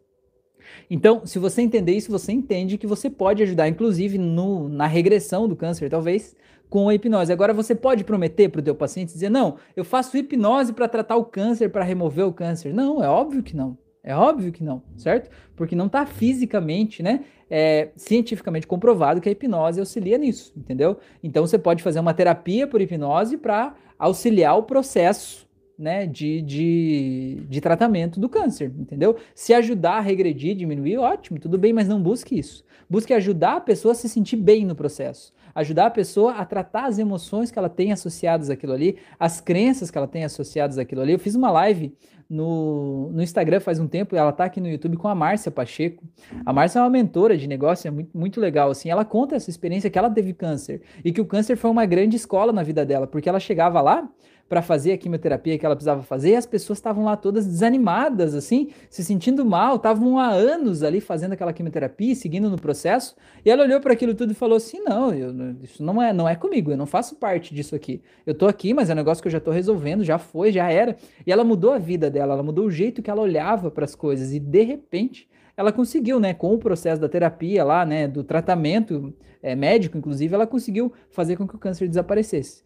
Então, 0.91 1.23
se 1.25 1.39
você 1.39 1.63
entender 1.63 1.93
isso, 1.93 2.11
você 2.11 2.33
entende 2.33 2.79
que 2.79 2.87
você 2.87 3.09
pode 3.09 3.43
ajudar, 3.43 3.69
inclusive 3.69 4.19
no, 4.19 4.69
na 4.69 4.87
regressão 4.87 5.49
do 5.49 5.57
câncer, 5.57 5.89
talvez, 5.89 6.37
com 6.69 6.89
a 6.89 6.95
hipnose. 6.95 7.33
Agora, 7.33 7.53
você 7.53 7.75
pode 7.75 8.05
prometer 8.05 8.49
para 8.49 8.61
o 8.61 8.65
teu 8.65 8.75
paciente 8.75 9.13
dizer, 9.13 9.31
não, 9.31 9.57
eu 9.77 9.85
faço 9.85 10.17
hipnose 10.17 10.73
para 10.73 10.89
tratar 10.89 11.17
o 11.17 11.25
câncer, 11.25 11.69
para 11.69 11.85
remover 11.85 12.27
o 12.27 12.33
câncer. 12.33 12.73
Não, 12.73 13.03
é 13.03 13.09
óbvio 13.09 13.43
que 13.43 13.57
não. 13.57 13.77
É 14.03 14.15
óbvio 14.17 14.51
que 14.51 14.65
não, 14.65 14.83
certo? 14.97 15.31
Porque 15.55 15.77
não 15.77 15.87
está 15.87 16.07
fisicamente, 16.07 17.03
né, 17.03 17.21
é, 17.51 17.91
cientificamente 17.97 18.67
comprovado 18.67 19.21
que 19.21 19.29
a 19.29 19.33
hipnose 19.33 19.79
auxilia 19.79 20.17
nisso, 20.17 20.53
entendeu? 20.57 20.97
Então 21.23 21.47
você 21.47 21.59
pode 21.59 21.83
fazer 21.83 22.01
uma 22.01 22.15
terapia 22.15 22.67
por 22.67 22.81
hipnose 22.81 23.37
para 23.37 23.75
auxiliar 23.99 24.57
o 24.57 24.63
processo 24.63 25.47
né, 25.81 26.07
de, 26.07 26.43
de, 26.43 27.43
de 27.49 27.61
tratamento 27.61 28.21
do 28.21 28.29
câncer, 28.29 28.71
entendeu? 28.79 29.17
Se 29.35 29.55
ajudar 29.55 29.95
a 29.95 30.01
regredir, 30.01 30.55
diminuir, 30.55 30.99
ótimo, 30.99 31.41
tudo 31.41 31.57
bem, 31.57 31.73
mas 31.73 31.89
não 31.89 32.03
busque 32.03 32.39
isso. 32.39 32.63
Busque 32.89 33.15
ajudar 33.15 33.57
a 33.57 33.61
pessoa 33.61 33.93
a 33.93 33.95
se 33.95 34.09
sentir 34.09 34.37
bem 34.37 34.67
no 34.67 34.75
processo. 34.75 35.33
Ajudar 35.55 35.87
a 35.87 35.91
pessoa 35.91 36.35
a 36.35 36.45
tratar 36.45 36.85
as 36.85 36.99
emoções 36.99 37.51
que 37.51 37.59
ela 37.59 37.71
tem 37.71 37.93
associadas 37.93 38.51
àquilo 38.51 38.75
ali, 38.75 38.99
as 39.19 39.41
crenças 39.41 39.91
que 39.91 39.97
ela 39.97 40.07
tem 40.07 40.23
associadas 40.23 40.77
àquilo 40.77 41.01
ali. 41.01 41.13
Eu 41.13 41.19
fiz 41.19 41.35
uma 41.35 41.51
live 41.51 41.95
no, 42.31 43.11
no 43.11 43.21
Instagram 43.21 43.59
faz 43.59 43.81
um 43.81 43.89
tempo, 43.89 44.15
ela 44.15 44.31
tá 44.31 44.45
aqui 44.45 44.61
no 44.61 44.69
YouTube 44.69 44.97
com 44.97 45.09
a 45.09 45.15
Márcia 45.17 45.51
Pacheco. 45.51 46.05
A 46.47 46.53
Márcia 46.53 46.79
é 46.79 46.83
uma 46.83 46.89
mentora 46.89 47.37
de 47.37 47.49
negócio, 47.49 47.89
é 47.89 47.91
muito, 47.91 48.17
muito 48.17 48.41
legal, 48.41 48.71
assim, 48.71 48.89
ela 48.89 49.05
conta 49.05 49.35
essa 49.35 49.51
experiência 49.51 49.91
que 49.91 49.99
ela 49.99 50.09
teve 50.09 50.33
câncer, 50.33 50.81
e 51.05 51.11
que 51.11 51.21
o 51.21 51.27
câncer 51.27 51.57
foi 51.57 51.69
uma 51.69 51.85
grande 51.85 52.15
escola 52.15 52.53
na 52.53 52.63
vida 52.63 52.87
dela, 52.87 53.09
porque 53.09 53.29
ela 53.29 53.41
chegava 53.41 53.81
lá, 53.81 54.09
para 54.51 54.63
fazer 54.63 54.95
a 54.95 54.99
quimioterapia 54.99 55.57
que 55.57 55.65
ela 55.65 55.77
precisava 55.77 56.03
fazer, 56.03 56.31
e 56.31 56.35
as 56.35 56.45
pessoas 56.45 56.81
estavam 56.81 57.05
lá 57.05 57.17
todas 57.17 57.47
desanimadas, 57.47 58.35
assim, 58.35 58.71
se 58.91 59.05
sentindo 59.05 59.45
mal, 59.45 59.77
estavam 59.77 60.19
há 60.19 60.27
anos 60.27 60.83
ali 60.83 61.01
fazendo 61.01 61.35
aquela 61.35 61.53
quimioterapia, 61.53 62.17
seguindo 62.17 62.51
no 62.51 62.57
processo, 62.61 63.15
e 63.45 63.51
ela 63.51 63.63
olhou 63.63 63.81
para 63.81 63.93
aquilo 63.93 64.13
tudo 64.13 64.33
e 64.33 64.35
falou 64.35 64.57
assim: 64.57 64.81
"Não, 64.81 65.15
eu, 65.15 65.33
isso 65.63 65.85
não 65.85 66.03
é, 66.03 66.13
não 66.13 66.29
é 66.29 66.35
comigo, 66.35 66.73
eu 66.73 66.77
não 66.77 66.85
faço 66.85 67.15
parte 67.15 67.55
disso 67.55 67.77
aqui. 67.77 68.03
Eu 68.27 68.35
tô 68.35 68.49
aqui, 68.49 68.75
mas 68.75 68.91
é 68.91 68.93
um 68.93 68.97
negócio 68.97 69.23
que 69.23 69.29
eu 69.29 69.33
já 69.33 69.39
tô 69.39 69.53
resolvendo, 69.53 70.03
já 70.03 70.19
foi, 70.19 70.51
já 70.51 70.69
era". 70.69 70.97
E 71.25 71.31
ela 71.31 71.45
mudou 71.45 71.73
a 71.73 71.79
vida 71.79 72.11
dela, 72.11 72.35
ela 72.35 72.43
mudou 72.43 72.67
o 72.67 72.71
jeito 72.73 73.01
que 73.03 73.11
ela 73.11 73.23
olhava 73.23 73.71
para 73.71 73.85
as 73.85 73.95
coisas 73.95 74.33
e 74.33 74.41
de 74.41 74.63
repente 74.65 75.29
ela 75.57 75.71
conseguiu, 75.71 76.19
né, 76.19 76.35
com 76.35 76.53
o 76.55 76.59
processo 76.59 77.01
da 77.01 77.09
terapia 77.09 77.63
lá, 77.63 77.85
né, 77.87 78.09
do 78.09 78.25
tratamento 78.25 79.15
é, 79.43 79.55
médico, 79.55 79.97
inclusive, 79.97 80.35
ela 80.35 80.47
conseguiu 80.47 80.93
fazer 81.11 81.37
com 81.37 81.47
que 81.47 81.55
o 81.55 81.59
câncer 81.59 81.87
desaparecesse 81.87 82.63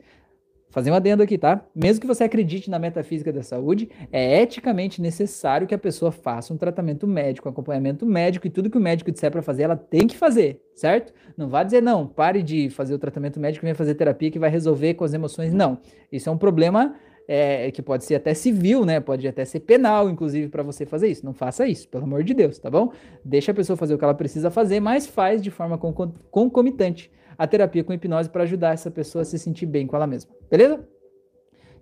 fazer 0.74 0.90
um 0.90 0.94
adendo 0.94 1.22
aqui, 1.22 1.38
tá? 1.38 1.64
Mesmo 1.72 2.00
que 2.00 2.06
você 2.06 2.24
acredite 2.24 2.68
na 2.68 2.80
metafísica 2.80 3.32
da 3.32 3.44
saúde, 3.44 3.88
é 4.10 4.42
eticamente 4.42 5.00
necessário 5.00 5.68
que 5.68 5.74
a 5.74 5.78
pessoa 5.78 6.10
faça 6.10 6.52
um 6.52 6.56
tratamento 6.56 7.06
médico, 7.06 7.48
um 7.48 7.52
acompanhamento 7.52 8.04
médico 8.04 8.48
e 8.48 8.50
tudo 8.50 8.68
que 8.68 8.76
o 8.76 8.80
médico 8.80 9.12
disser 9.12 9.30
para 9.30 9.40
fazer, 9.40 9.62
ela 9.62 9.76
tem 9.76 10.08
que 10.08 10.16
fazer, 10.16 10.60
certo? 10.74 11.12
Não 11.36 11.48
vá 11.48 11.62
dizer 11.62 11.80
não, 11.80 12.08
pare 12.08 12.42
de 12.42 12.68
fazer 12.70 12.92
o 12.92 12.98
tratamento 12.98 13.38
médico 13.38 13.64
e 13.64 13.66
venha 13.66 13.74
fazer 13.76 13.94
terapia 13.94 14.32
que 14.32 14.38
vai 14.38 14.50
resolver 14.50 14.94
com 14.94 15.04
as 15.04 15.14
emoções. 15.14 15.52
Não. 15.52 15.78
Isso 16.10 16.28
é 16.28 16.32
um 16.32 16.36
problema 16.36 16.96
é, 17.28 17.70
que 17.70 17.80
pode 17.80 18.04
ser 18.04 18.16
até 18.16 18.34
civil, 18.34 18.84
né? 18.84 18.98
Pode 18.98 19.28
até 19.28 19.44
ser 19.44 19.60
penal, 19.60 20.10
inclusive, 20.10 20.48
para 20.48 20.64
você 20.64 20.84
fazer 20.84 21.06
isso. 21.06 21.24
Não 21.24 21.32
faça 21.32 21.68
isso, 21.68 21.88
pelo 21.88 22.02
amor 22.02 22.24
de 22.24 22.34
Deus, 22.34 22.58
tá 22.58 22.68
bom? 22.68 22.90
Deixa 23.24 23.52
a 23.52 23.54
pessoa 23.54 23.76
fazer 23.76 23.94
o 23.94 23.98
que 23.98 24.04
ela 24.04 24.12
precisa 24.12 24.50
fazer, 24.50 24.80
mas 24.80 25.06
faz 25.06 25.40
de 25.40 25.52
forma 25.52 25.78
concomitante 25.78 27.12
a 27.36 27.46
terapia 27.46 27.84
com 27.84 27.92
hipnose 27.92 28.28
para 28.28 28.42
ajudar 28.44 28.72
essa 28.72 28.90
pessoa 28.90 29.22
a 29.22 29.24
se 29.24 29.38
sentir 29.38 29.66
bem 29.66 29.86
com 29.86 29.96
ela 29.96 30.06
mesma. 30.06 30.32
Beleza? 30.50 30.86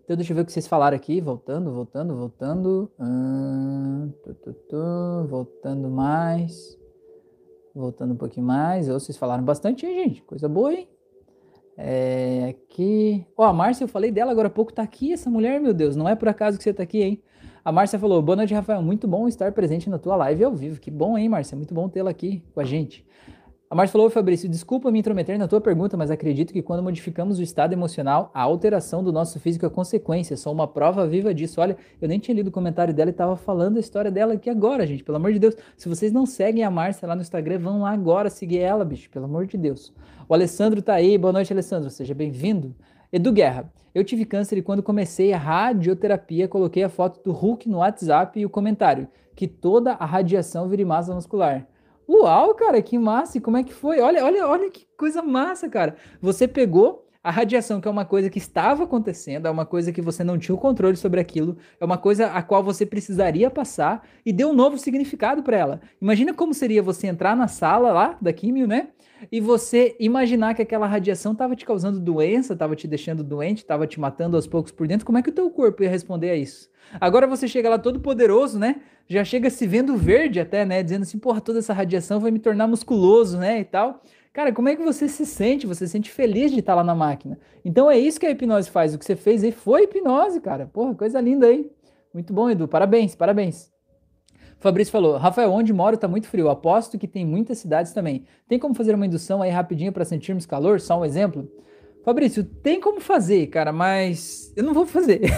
Então 0.05 0.17
deixa 0.17 0.33
eu 0.33 0.37
ver 0.37 0.43
o 0.43 0.45
que 0.45 0.53
vocês 0.53 0.67
falaram 0.67 0.97
aqui. 0.97 1.21
Voltando, 1.21 1.73
voltando, 1.73 2.17
voltando. 2.17 2.91
Hum, 2.99 4.12
tu, 4.25 4.35
tu, 4.35 4.53
tu, 4.53 5.27
voltando 5.29 5.88
mais. 5.88 6.79
Voltando 7.75 8.15
um 8.15 8.17
pouquinho 8.17 8.47
mais. 8.47 8.88
Vocês 8.88 9.17
falaram 9.17 9.45
bastante 9.45 9.87
aí, 9.87 9.95
gente. 9.95 10.23
Coisa 10.23 10.49
boa, 10.49 10.75
hein? 10.75 10.88
É, 11.77 12.49
aqui. 12.51 13.27
Ó, 13.37 13.45
oh, 13.45 13.47
a 13.47 13.53
Márcia, 13.53 13.85
eu 13.85 13.88
falei 13.88 14.11
dela 14.11 14.33
agora 14.33 14.49
há 14.49 14.51
pouco, 14.51 14.73
tá 14.73 14.83
aqui 14.83 15.12
essa 15.12 15.31
mulher, 15.31 15.61
meu 15.61 15.73
Deus. 15.73 15.97
Não 15.97 16.09
é 16.09 16.15
por 16.15 16.29
acaso 16.29 16.59
que 16.59 16.65
você 16.65 16.73
tá 16.73 16.83
aqui, 16.83 17.03
hein? 17.03 17.23
A 17.65 17.71
Márcia 17.71 17.99
falou: 17.99 18.21
Boa 18.21 18.37
noite, 18.37 18.53
Rafael. 18.53 18.83
Muito 18.83 19.07
bom 19.07 19.29
estar 19.29 19.53
presente 19.53 19.88
na 19.88 19.99
tua 19.99 20.17
live 20.17 20.45
ao 20.45 20.53
vivo. 20.53 20.81
Que 20.81 20.91
bom, 20.91 21.17
hein, 21.17 21.29
Márcia? 21.29 21.57
Muito 21.57 21.73
bom 21.73 21.88
tê-la 21.88 22.11
aqui 22.11 22.43
com 22.53 22.61
a 22.61 22.65
gente. 22.65 23.07
A 23.72 23.74
Márcia 23.74 23.92
falou, 23.92 24.11
Fabrício, 24.11 24.50
desculpa 24.50 24.90
me 24.90 24.98
intrometer 24.98 25.38
na 25.38 25.48
tua 25.48 25.58
pergunta, 25.58 25.96
mas 25.96 26.11
acredito 26.11 26.52
que 26.52 26.61
quando 26.61 26.82
modificamos 26.82 27.38
o 27.38 27.42
estado 27.42 27.72
emocional, 27.72 28.30
a 28.35 28.42
alteração 28.42 29.02
do 29.02 29.11
nosso 29.11 29.40
físico 29.40 29.64
é 29.64 29.70
consequência. 29.70 30.37
Sou 30.37 30.52
uma 30.52 30.68
prova 30.68 31.06
viva 31.06 31.32
disso. 31.32 31.58
Olha, 31.58 31.74
eu 31.98 32.06
nem 32.06 32.18
tinha 32.18 32.35
lido 32.35 32.48
o 32.48 32.50
comentário 32.50 32.92
dela 32.92 33.08
e 33.08 33.12
estava 33.12 33.35
falando 33.35 33.78
a 33.78 33.80
história 33.80 34.11
dela 34.11 34.35
aqui 34.35 34.50
agora, 34.50 34.87
gente. 34.87 35.02
Pelo 35.02 35.16
amor 35.16 35.32
de 35.32 35.38
Deus. 35.38 35.56
Se 35.74 35.88
vocês 35.88 36.12
não 36.12 36.26
seguem 36.26 36.62
a 36.62 36.70
Márcia 36.70 37.08
lá 37.08 37.16
no 37.16 37.22
Instagram, 37.22 37.61
vão 37.61 37.80
lá 37.80 37.92
agora 37.92 38.28
seguir 38.28 38.58
ela, 38.58 38.85
bicho. 38.85 39.08
Pelo 39.08 39.24
amor 39.24 39.46
de 39.46 39.56
Deus. 39.56 39.90
O 40.28 40.35
Alessandro 40.35 40.82
tá 40.82 40.92
aí. 40.92 41.16
Boa 41.16 41.32
noite, 41.32 41.50
Alessandro. 41.50 41.88
Seja 41.88 42.12
bem-vindo. 42.12 42.76
Edu 43.11 43.32
Guerra. 43.32 43.72
Eu 43.94 44.04
tive 44.04 44.26
câncer 44.26 44.58
e 44.58 44.62
quando 44.62 44.82
comecei 44.82 45.32
a 45.32 45.38
radioterapia, 45.38 46.46
coloquei 46.46 46.85
a 46.85 46.90
foto 46.90 47.24
do 47.24 47.32
Hulk 47.32 47.70
no 47.70 47.78
WhatsApp 47.78 48.38
e 48.38 48.44
o 48.44 48.50
comentário 48.50 49.08
que 49.35 49.48
toda 49.48 49.94
a 49.94 50.04
radiação 50.04 50.68
vire 50.68 50.85
massa 50.85 51.14
muscular. 51.14 51.66
Uau, 52.12 52.55
cara, 52.55 52.83
que 52.83 52.98
massa! 52.98 53.38
E 53.38 53.40
como 53.40 53.57
é 53.57 53.62
que 53.64 53.72
foi? 53.72 53.98
Olha, 54.01 54.22
olha, 54.22 54.46
olha 54.46 54.70
que 54.70 54.87
coisa 54.98 55.22
massa, 55.22 55.66
cara. 55.66 55.96
Você 56.20 56.46
pegou 56.46 57.07
a 57.25 57.31
radiação, 57.31 57.81
que 57.81 57.88
é 57.88 57.90
uma 57.90 58.05
coisa 58.05 58.29
que 58.29 58.38
estava 58.38 58.85
acontecendo, 58.85 59.46
é 59.46 59.51
uma 59.51 59.64
coisa 59.64 59.92
que 59.92 60.03
você 60.03 60.22
não 60.22 60.37
tinha 60.38 60.55
o 60.55 60.59
controle 60.59 60.96
sobre 60.96 61.20
aquilo, 61.20 61.57
é 61.81 61.85
uma 61.85 61.96
coisa 61.96 62.27
a 62.27 62.42
qual 62.42 62.62
você 62.62 62.85
precisaria 62.85 63.48
passar 63.48 64.07
e 64.27 64.33
deu 64.33 64.51
um 64.51 64.53
novo 64.53 64.77
significado 64.77 65.42
para 65.42 65.57
ela. 65.57 65.81
Imagina 66.03 66.35
como 66.35 66.53
seria 66.53 66.83
você 66.83 67.07
entrar 67.07 67.35
na 67.35 67.48
sala 67.48 67.92
lá 67.92 68.18
da 68.20 68.33
químio, 68.33 68.66
né? 68.66 68.88
E 69.31 69.40
você 69.40 69.96
imaginar 70.01 70.55
que 70.55 70.62
aquela 70.62 70.87
radiação 70.87 71.33
estava 71.33 71.55
te 71.55 71.64
causando 71.64 72.01
doença, 72.01 72.53
estava 72.55 72.75
te 72.75 72.88
deixando 72.88 73.22
doente, 73.22 73.59
estava 73.59 73.87
te 73.87 74.01
matando 74.01 74.37
aos 74.37 74.48
poucos 74.48 74.72
por 74.72 74.87
dentro. 74.87 75.07
Como 75.07 75.16
é 75.16 75.22
que 75.22 75.31
o 75.31 75.33
teu 75.33 75.48
corpo 75.48 75.83
ia 75.85 75.88
responder 75.88 76.31
a 76.31 76.37
isso? 76.37 76.68
Agora 77.01 77.27
você 77.27 77.46
chega 77.46 77.70
lá 77.70 77.79
todo 77.79 78.01
poderoso, 78.01 78.59
né? 78.59 78.81
Já 79.09 79.25
chega 79.25 79.51
se 79.51 79.67
vendo 79.67 79.97
verde 79.97 80.41
até, 80.41 80.65
né? 80.65 80.83
Dizendo 80.83 81.03
assim, 81.03 81.19
porra, 81.19 81.41
toda 81.41 81.59
essa 81.59 81.73
radiação 81.73 82.21
vai 82.21 82.31
me 82.31 82.38
tornar 82.38 82.67
musculoso, 82.67 83.38
né? 83.38 83.61
E 83.61 83.65
tal. 83.65 84.03
Cara, 84.33 84.53
como 84.53 84.69
é 84.69 84.77
que 84.77 84.83
você 84.83 85.09
se 85.09 85.27
sente? 85.27 85.67
Você 85.67 85.87
se 85.87 85.93
sente 85.93 86.11
feliz 86.11 86.51
de 86.51 86.61
estar 86.61 86.75
lá 86.75 86.83
na 86.83 86.95
máquina. 86.95 87.38
Então 87.65 87.91
é 87.91 87.99
isso 87.99 88.19
que 88.19 88.27
a 88.27 88.31
hipnose 88.31 88.71
faz. 88.71 88.95
O 88.95 88.99
que 88.99 89.05
você 89.05 89.15
fez 89.15 89.45
aí 89.45 89.53
foi 89.53 89.85
hipnose, 89.85 90.41
cara. 90.41 90.67
Porra, 90.67 90.95
coisa 90.95 91.21
linda 91.21 91.47
aí. 91.47 91.71
Muito 92.15 92.33
bom, 92.33 92.49
Edu. 92.49 92.67
Parabéns, 92.67 93.15
parabéns. 93.15 93.71
Fabrício 94.59 94.93
falou: 94.93 95.17
Rafael, 95.17 95.51
onde 95.51 95.73
moro 95.73 95.97
tá 95.99 96.09
muito 96.09 96.29
frio. 96.29 96.49
Aposto 96.49 96.99
que 96.99 97.09
tem 97.09 97.27
muitas 97.27 97.59
cidades 97.59 97.93
também. 97.93 98.25
Tem 98.49 98.59
como 98.59 98.75
fazer 98.75 98.95
uma 98.95 99.05
indução 99.05 99.43
aí 99.43 99.51
rapidinho 99.51 99.93
para 99.93 100.05
sentirmos 100.05 100.47
calor? 100.47 100.81
Só 100.81 101.01
um 101.01 101.05
exemplo? 101.05 101.51
Fabrício, 102.05 102.43
tem 102.43 102.81
como 102.81 103.01
fazer, 103.01 103.47
cara, 103.49 103.73
mas 103.73 104.53
eu 104.57 104.65
não 104.65 104.75
vou 104.75 104.87
fazer. 104.87 105.21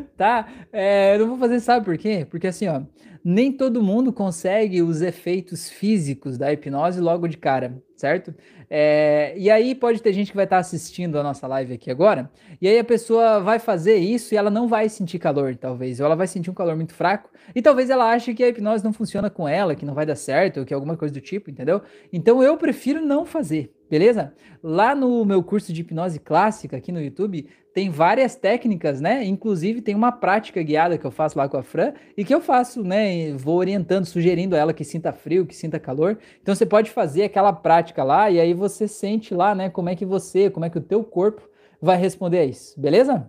tá? 0.16 0.48
É, 0.72 1.14
eu 1.14 1.20
não 1.20 1.28
vou 1.28 1.38
fazer, 1.38 1.60
sabe 1.60 1.84
por 1.84 1.96
quê? 1.96 2.26
Porque 2.28 2.46
assim, 2.46 2.68
ó, 2.68 2.82
nem 3.24 3.50
todo 3.50 3.82
mundo 3.82 4.12
consegue 4.12 4.82
os 4.82 5.00
efeitos 5.00 5.70
físicos 5.70 6.36
da 6.36 6.52
hipnose 6.52 7.00
logo 7.00 7.26
de 7.26 7.38
cara, 7.38 7.82
certo? 7.96 8.34
É, 8.68 9.34
e 9.36 9.50
aí 9.50 9.74
pode 9.74 10.02
ter 10.02 10.12
gente 10.12 10.30
que 10.30 10.36
vai 10.36 10.44
estar 10.44 10.56
tá 10.56 10.60
assistindo 10.60 11.18
a 11.18 11.22
nossa 11.22 11.46
live 11.46 11.74
aqui 11.74 11.90
agora, 11.90 12.30
e 12.60 12.68
aí 12.68 12.78
a 12.78 12.84
pessoa 12.84 13.40
vai 13.40 13.58
fazer 13.58 13.96
isso 13.96 14.34
e 14.34 14.36
ela 14.36 14.50
não 14.50 14.68
vai 14.68 14.88
sentir 14.88 15.18
calor, 15.18 15.56
talvez, 15.56 16.00
ou 16.00 16.06
ela 16.06 16.16
vai 16.16 16.26
sentir 16.26 16.50
um 16.50 16.54
calor 16.54 16.76
muito 16.76 16.92
fraco, 16.92 17.30
e 17.54 17.62
talvez 17.62 17.88
ela 17.88 18.10
ache 18.10 18.34
que 18.34 18.44
a 18.44 18.48
hipnose 18.48 18.84
não 18.84 18.92
funciona 18.92 19.30
com 19.30 19.48
ela, 19.48 19.74
que 19.74 19.86
não 19.86 19.94
vai 19.94 20.04
dar 20.04 20.16
certo, 20.16 20.60
ou 20.60 20.66
que 20.66 20.74
é 20.74 20.76
alguma 20.76 20.96
coisa 20.96 21.14
do 21.14 21.20
tipo, 21.20 21.50
entendeu? 21.50 21.80
Então 22.12 22.42
eu 22.42 22.56
prefiro 22.58 23.00
não 23.00 23.24
fazer, 23.24 23.72
beleza? 23.88 24.34
Lá 24.62 24.94
no 24.94 25.24
meu 25.24 25.42
curso 25.42 25.72
de 25.72 25.80
hipnose 25.80 26.18
clássica 26.18 26.76
aqui 26.76 26.92
no 26.92 27.00
YouTube, 27.00 27.46
tem 27.74 27.90
várias 27.90 28.36
técnicas, 28.36 29.00
né? 29.00 29.24
Inclusive 29.24 29.82
tem 29.82 29.96
uma 29.96 30.12
prática 30.12 30.62
guiada 30.62 30.96
que 30.96 31.04
eu 31.04 31.10
faço 31.10 31.36
lá 31.36 31.48
com 31.48 31.56
a 31.56 31.62
Fran 31.62 31.92
e 32.16 32.24
que 32.24 32.32
eu 32.32 32.40
faço, 32.40 32.84
né? 32.84 33.32
Vou 33.32 33.56
orientando, 33.56 34.04
sugerindo 34.04 34.54
a 34.54 34.58
ela 34.60 34.72
que 34.72 34.84
sinta 34.84 35.12
frio, 35.12 35.44
que 35.44 35.56
sinta 35.56 35.80
calor. 35.80 36.16
Então 36.40 36.54
você 36.54 36.64
pode 36.64 36.92
fazer 36.92 37.24
aquela 37.24 37.52
prática 37.52 38.04
lá 38.04 38.30
e 38.30 38.38
aí 38.38 38.54
você 38.54 38.86
sente 38.86 39.34
lá, 39.34 39.56
né? 39.56 39.68
Como 39.68 39.88
é 39.88 39.96
que 39.96 40.06
você, 40.06 40.48
como 40.48 40.64
é 40.64 40.70
que 40.70 40.78
o 40.78 40.80
teu 40.80 41.02
corpo 41.02 41.42
vai 41.82 41.96
responder 41.96 42.38
a 42.38 42.44
isso, 42.44 42.80
beleza? 42.80 43.28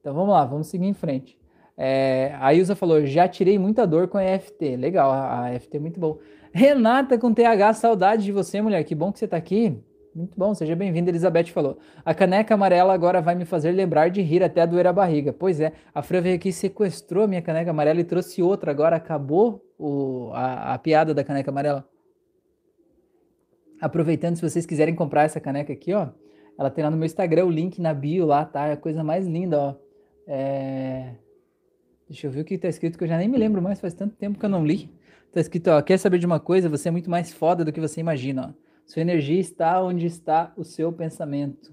Então 0.00 0.14
vamos 0.14 0.30
lá, 0.30 0.46
vamos 0.46 0.68
seguir 0.68 0.86
em 0.86 0.94
frente. 0.94 1.38
É, 1.76 2.34
a 2.40 2.54
Ilza 2.54 2.74
falou: 2.74 3.04
já 3.04 3.28
tirei 3.28 3.58
muita 3.58 3.86
dor 3.86 4.08
com 4.08 4.16
a 4.16 4.24
EFT. 4.24 4.76
Legal, 4.76 5.12
a 5.12 5.52
EFT 5.54 5.76
é 5.76 5.80
muito 5.80 6.00
bom. 6.00 6.18
Renata 6.54 7.18
com 7.18 7.34
TH, 7.34 7.74
saudade 7.74 8.24
de 8.24 8.32
você, 8.32 8.62
mulher. 8.62 8.82
Que 8.84 8.94
bom 8.94 9.12
que 9.12 9.18
você 9.18 9.26
está 9.26 9.36
aqui. 9.36 9.78
Muito 10.14 10.38
bom, 10.38 10.52
seja 10.52 10.76
bem-vinda, 10.76 11.10
Elizabeth 11.10 11.46
falou. 11.46 11.78
A 12.04 12.12
caneca 12.12 12.52
amarela 12.52 12.92
agora 12.92 13.22
vai 13.22 13.34
me 13.34 13.46
fazer 13.46 13.72
lembrar 13.72 14.10
de 14.10 14.20
rir 14.20 14.42
até 14.42 14.66
doer 14.66 14.86
a 14.86 14.92
barriga. 14.92 15.32
Pois 15.32 15.58
é, 15.58 15.72
a 15.94 16.02
Fran 16.02 16.20
veio 16.20 16.36
aqui, 16.36 16.52
sequestrou 16.52 17.24
a 17.24 17.26
minha 17.26 17.40
caneca 17.40 17.70
amarela 17.70 17.98
e 17.98 18.04
trouxe 18.04 18.42
outra. 18.42 18.70
Agora 18.70 18.96
acabou 18.96 19.64
o, 19.78 20.30
a, 20.34 20.74
a 20.74 20.78
piada 20.78 21.14
da 21.14 21.24
caneca 21.24 21.50
amarela. 21.50 21.88
Aproveitando, 23.80 24.36
se 24.36 24.42
vocês 24.42 24.66
quiserem 24.66 24.94
comprar 24.94 25.22
essa 25.22 25.40
caneca 25.40 25.72
aqui, 25.72 25.94
ó, 25.94 26.08
ela 26.58 26.68
tem 26.68 26.84
lá 26.84 26.90
no 26.90 26.96
meu 26.98 27.06
Instagram, 27.06 27.46
o 27.46 27.50
link 27.50 27.80
na 27.80 27.94
bio 27.94 28.26
lá, 28.26 28.44
tá? 28.44 28.66
É 28.66 28.72
a 28.72 28.76
coisa 28.76 29.02
mais 29.02 29.26
linda, 29.26 29.58
ó. 29.58 29.74
É... 30.26 31.14
Deixa 32.06 32.26
eu 32.26 32.30
ver 32.30 32.42
o 32.42 32.44
que 32.44 32.58
tá 32.58 32.68
escrito, 32.68 32.98
que 32.98 33.04
eu 33.04 33.08
já 33.08 33.16
nem 33.16 33.28
me 33.28 33.38
lembro 33.38 33.62
mais, 33.62 33.80
faz 33.80 33.94
tanto 33.94 34.14
tempo 34.14 34.38
que 34.38 34.44
eu 34.44 34.50
não 34.50 34.62
li. 34.62 34.90
Tá 35.32 35.40
escrito, 35.40 35.68
ó, 35.68 35.80
quer 35.80 35.96
saber 35.96 36.18
de 36.18 36.26
uma 36.26 36.38
coisa? 36.38 36.68
Você 36.68 36.88
é 36.88 36.90
muito 36.90 37.08
mais 37.08 37.32
foda 37.32 37.64
do 37.64 37.72
que 37.72 37.80
você 37.80 37.98
imagina, 37.98 38.54
ó. 38.54 38.71
Sua 38.86 39.02
energia 39.02 39.40
está 39.40 39.82
onde 39.82 40.06
está 40.06 40.52
o 40.56 40.64
seu 40.64 40.92
pensamento. 40.92 41.72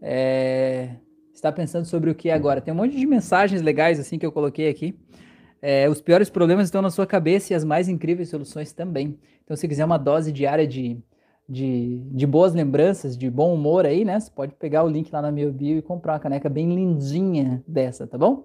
É, 0.00 0.96
está 1.32 1.52
pensando 1.52 1.84
sobre 1.84 2.10
o 2.10 2.14
que 2.14 2.30
agora. 2.30 2.60
Tem 2.60 2.72
um 2.72 2.76
monte 2.76 2.96
de 2.96 3.06
mensagens 3.06 3.62
legais 3.62 4.00
assim 4.00 4.18
que 4.18 4.26
eu 4.26 4.32
coloquei 4.32 4.68
aqui. 4.68 4.98
É, 5.60 5.88
os 5.88 6.00
piores 6.00 6.30
problemas 6.30 6.66
estão 6.66 6.82
na 6.82 6.90
sua 6.90 7.06
cabeça 7.06 7.52
e 7.52 7.56
as 7.56 7.64
mais 7.64 7.88
incríveis 7.88 8.28
soluções 8.28 8.72
também. 8.72 9.18
Então, 9.44 9.56
se 9.56 9.66
quiser 9.66 9.84
uma 9.84 9.98
dose 9.98 10.32
diária 10.32 10.66
de, 10.66 10.98
de, 11.48 12.02
de 12.10 12.26
boas 12.26 12.52
lembranças, 12.52 13.16
de 13.16 13.30
bom 13.30 13.54
humor 13.54 13.86
aí, 13.86 14.04
né? 14.04 14.18
Você 14.18 14.30
pode 14.30 14.54
pegar 14.54 14.84
o 14.84 14.88
link 14.88 15.10
lá 15.12 15.22
na 15.22 15.30
meu 15.30 15.52
bio 15.52 15.78
e 15.78 15.82
comprar 15.82 16.14
uma 16.14 16.18
caneca 16.20 16.48
bem 16.48 16.74
lindinha 16.74 17.62
dessa, 17.66 18.06
tá 18.06 18.18
bom? 18.18 18.44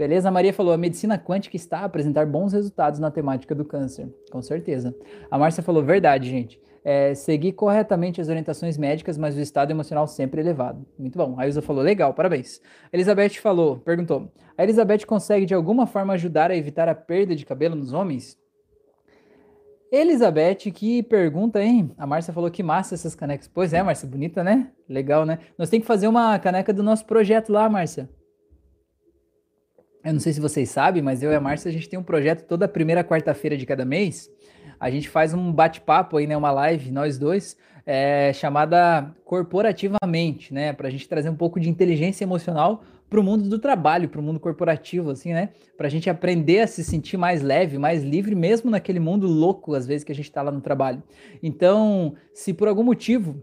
Beleza? 0.00 0.30
A 0.30 0.32
Maria 0.32 0.54
falou: 0.54 0.72
a 0.72 0.78
medicina 0.78 1.18
quântica 1.18 1.56
está 1.56 1.80
a 1.80 1.84
apresentar 1.84 2.24
bons 2.24 2.54
resultados 2.54 2.98
na 2.98 3.10
temática 3.10 3.54
do 3.54 3.66
câncer. 3.66 4.08
Com 4.32 4.40
certeza. 4.40 4.96
A 5.30 5.38
Márcia 5.38 5.62
falou: 5.62 5.84
verdade, 5.84 6.30
gente. 6.30 6.58
É, 6.82 7.14
seguir 7.14 7.52
corretamente 7.52 8.18
as 8.18 8.30
orientações 8.30 8.78
médicas, 8.78 9.18
mas 9.18 9.36
o 9.36 9.40
estado 9.42 9.72
emocional 9.72 10.06
sempre 10.06 10.40
elevado. 10.40 10.86
Muito 10.98 11.18
bom. 11.18 11.34
A 11.38 11.46
Ilza 11.46 11.60
falou: 11.60 11.82
legal, 11.82 12.14
parabéns. 12.14 12.62
A 12.90 12.96
Elizabeth 12.96 13.34
falou: 13.42 13.76
perguntou: 13.76 14.32
a 14.56 14.62
Elizabeth 14.62 15.04
consegue 15.06 15.44
de 15.44 15.52
alguma 15.52 15.86
forma 15.86 16.14
ajudar 16.14 16.50
a 16.50 16.56
evitar 16.56 16.88
a 16.88 16.94
perda 16.94 17.36
de 17.36 17.44
cabelo 17.44 17.76
nos 17.76 17.92
homens? 17.92 18.38
Elizabeth, 19.92 20.70
que 20.72 21.02
pergunta, 21.02 21.62
hein? 21.62 21.90
A 21.98 22.06
Márcia 22.06 22.32
falou 22.32 22.50
que 22.50 22.62
massa 22.62 22.94
essas 22.94 23.14
canecas. 23.14 23.50
Pois 23.52 23.74
é, 23.74 23.82
Márcia, 23.82 24.08
bonita, 24.08 24.42
né? 24.42 24.70
Legal, 24.88 25.26
né? 25.26 25.40
Nós 25.58 25.68
temos 25.68 25.82
que 25.82 25.88
fazer 25.88 26.08
uma 26.08 26.38
caneca 26.38 26.72
do 26.72 26.82
nosso 26.82 27.04
projeto 27.04 27.52
lá, 27.52 27.68
Márcia. 27.68 28.08
Eu 30.02 30.14
não 30.14 30.20
sei 30.20 30.32
se 30.32 30.40
vocês 30.40 30.70
sabem, 30.70 31.02
mas 31.02 31.22
eu 31.22 31.30
e 31.30 31.34
a 31.34 31.40
Márcia, 31.40 31.68
a 31.68 31.72
gente 31.72 31.88
tem 31.88 31.98
um 31.98 32.02
projeto 32.02 32.46
toda 32.46 32.66
primeira 32.66 33.04
quarta-feira 33.04 33.56
de 33.56 33.66
cada 33.66 33.84
mês. 33.84 34.30
A 34.78 34.90
gente 34.90 35.10
faz 35.10 35.34
um 35.34 35.52
bate-papo 35.52 36.16
aí, 36.16 36.26
né? 36.26 36.34
Uma 36.34 36.50
live, 36.50 36.90
nós 36.90 37.18
dois, 37.18 37.54
é, 37.84 38.32
chamada 38.32 39.14
Corporativamente, 39.24 40.54
né? 40.54 40.72
Para 40.72 40.88
a 40.88 40.90
gente 40.90 41.06
trazer 41.06 41.28
um 41.28 41.36
pouco 41.36 41.60
de 41.60 41.68
inteligência 41.68 42.24
emocional 42.24 42.82
para 43.10 43.20
o 43.20 43.22
mundo 43.22 43.46
do 43.46 43.58
trabalho, 43.58 44.08
para 44.08 44.20
o 44.20 44.22
mundo 44.22 44.40
corporativo, 44.40 45.10
assim, 45.10 45.34
né? 45.34 45.50
Para 45.76 45.86
a 45.86 45.90
gente 45.90 46.08
aprender 46.08 46.60
a 46.60 46.66
se 46.66 46.82
sentir 46.82 47.18
mais 47.18 47.42
leve, 47.42 47.76
mais 47.76 48.02
livre, 48.02 48.34
mesmo 48.34 48.70
naquele 48.70 49.00
mundo 49.00 49.26
louco, 49.26 49.74
às 49.74 49.86
vezes, 49.86 50.02
que 50.02 50.12
a 50.12 50.14
gente 50.14 50.30
está 50.30 50.40
lá 50.40 50.50
no 50.50 50.62
trabalho. 50.62 51.02
Então, 51.42 52.14
se 52.32 52.54
por 52.54 52.68
algum 52.68 52.84
motivo 52.84 53.42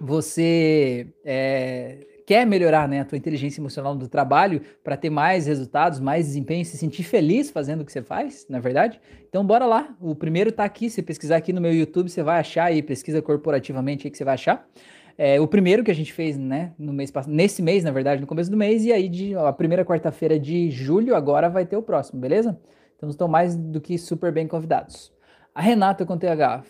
você 0.00 1.06
é, 1.24 1.98
quer 2.26 2.46
melhorar 2.46 2.88
né, 2.88 3.00
a 3.00 3.04
tua 3.04 3.18
inteligência 3.18 3.60
emocional 3.60 3.94
do 3.94 4.08
trabalho 4.08 4.62
para 4.82 4.96
ter 4.96 5.10
mais 5.10 5.46
resultados, 5.46 6.00
mais 6.00 6.26
desempenho, 6.26 6.64
se 6.64 6.76
sentir 6.76 7.02
feliz 7.02 7.50
fazendo 7.50 7.82
o 7.82 7.84
que 7.84 7.92
você 7.92 8.02
faz, 8.02 8.46
na 8.48 8.58
é 8.58 8.60
verdade? 8.60 9.00
Então 9.28 9.44
bora 9.44 9.66
lá. 9.66 9.94
O 10.00 10.14
primeiro 10.14 10.50
está 10.50 10.64
aqui. 10.64 10.90
Se 10.90 11.02
pesquisar 11.02 11.36
aqui 11.36 11.52
no 11.52 11.60
meu 11.60 11.72
YouTube, 11.72 12.08
você 12.08 12.22
vai 12.22 12.38
achar 12.38 12.64
aí, 12.64 12.82
pesquisa 12.82 13.20
corporativamente 13.20 14.06
aí 14.06 14.10
que 14.10 14.18
você 14.18 14.24
vai 14.24 14.34
achar. 14.34 14.66
É, 15.16 15.40
o 15.40 15.46
primeiro 15.46 15.84
que 15.84 15.90
a 15.90 15.94
gente 15.94 16.12
fez, 16.12 16.38
né, 16.38 16.72
no 16.78 16.92
mês 16.92 17.12
nesse 17.26 17.62
mês, 17.62 17.84
na 17.84 17.90
verdade, 17.90 18.20
no 18.20 18.26
começo 18.26 18.50
do 18.50 18.56
mês, 18.56 18.84
e 18.84 18.92
aí 18.92 19.08
de, 19.08 19.34
ó, 19.36 19.46
a 19.46 19.52
primeira 19.52 19.84
quarta-feira 19.84 20.38
de 20.38 20.70
julho, 20.70 21.14
agora 21.14 21.48
vai 21.48 21.66
ter 21.66 21.76
o 21.76 21.82
próximo, 21.82 22.20
beleza? 22.20 22.58
Então 22.96 23.08
estão 23.10 23.28
mais 23.28 23.56
do 23.56 23.80
que 23.80 23.98
super 23.98 24.32
bem 24.32 24.46
convidados. 24.46 25.12
A 25.54 25.60
Renata 25.60 26.06
com 26.06 26.16
TH 26.16 26.64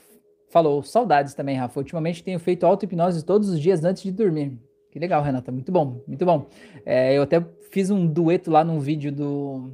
falou, 0.51 0.83
saudades 0.83 1.35
também, 1.35 1.57
Rafa. 1.57 1.79
Ultimamente 1.79 2.23
tenho 2.23 2.39
feito 2.39 2.67
auto-hipnose 2.67 3.25
todos 3.25 3.49
os 3.49 3.61
dias 3.61 3.85
antes 3.85 4.03
de 4.03 4.11
dormir. 4.11 4.59
Que 4.93 4.99
legal, 4.99 5.23
Renata. 5.23 5.51
Muito 5.51 5.73
bom, 5.73 6.03
muito 6.07 6.27
bom. 6.27 6.47
É, 6.85 7.17
eu 7.17 7.23
até 7.23 7.43
fiz 7.71 7.89
um 7.89 8.07
dueto 8.07 8.51
lá 8.51 8.63
num 8.63 8.79
vídeo 8.79 9.11
do 9.11 9.73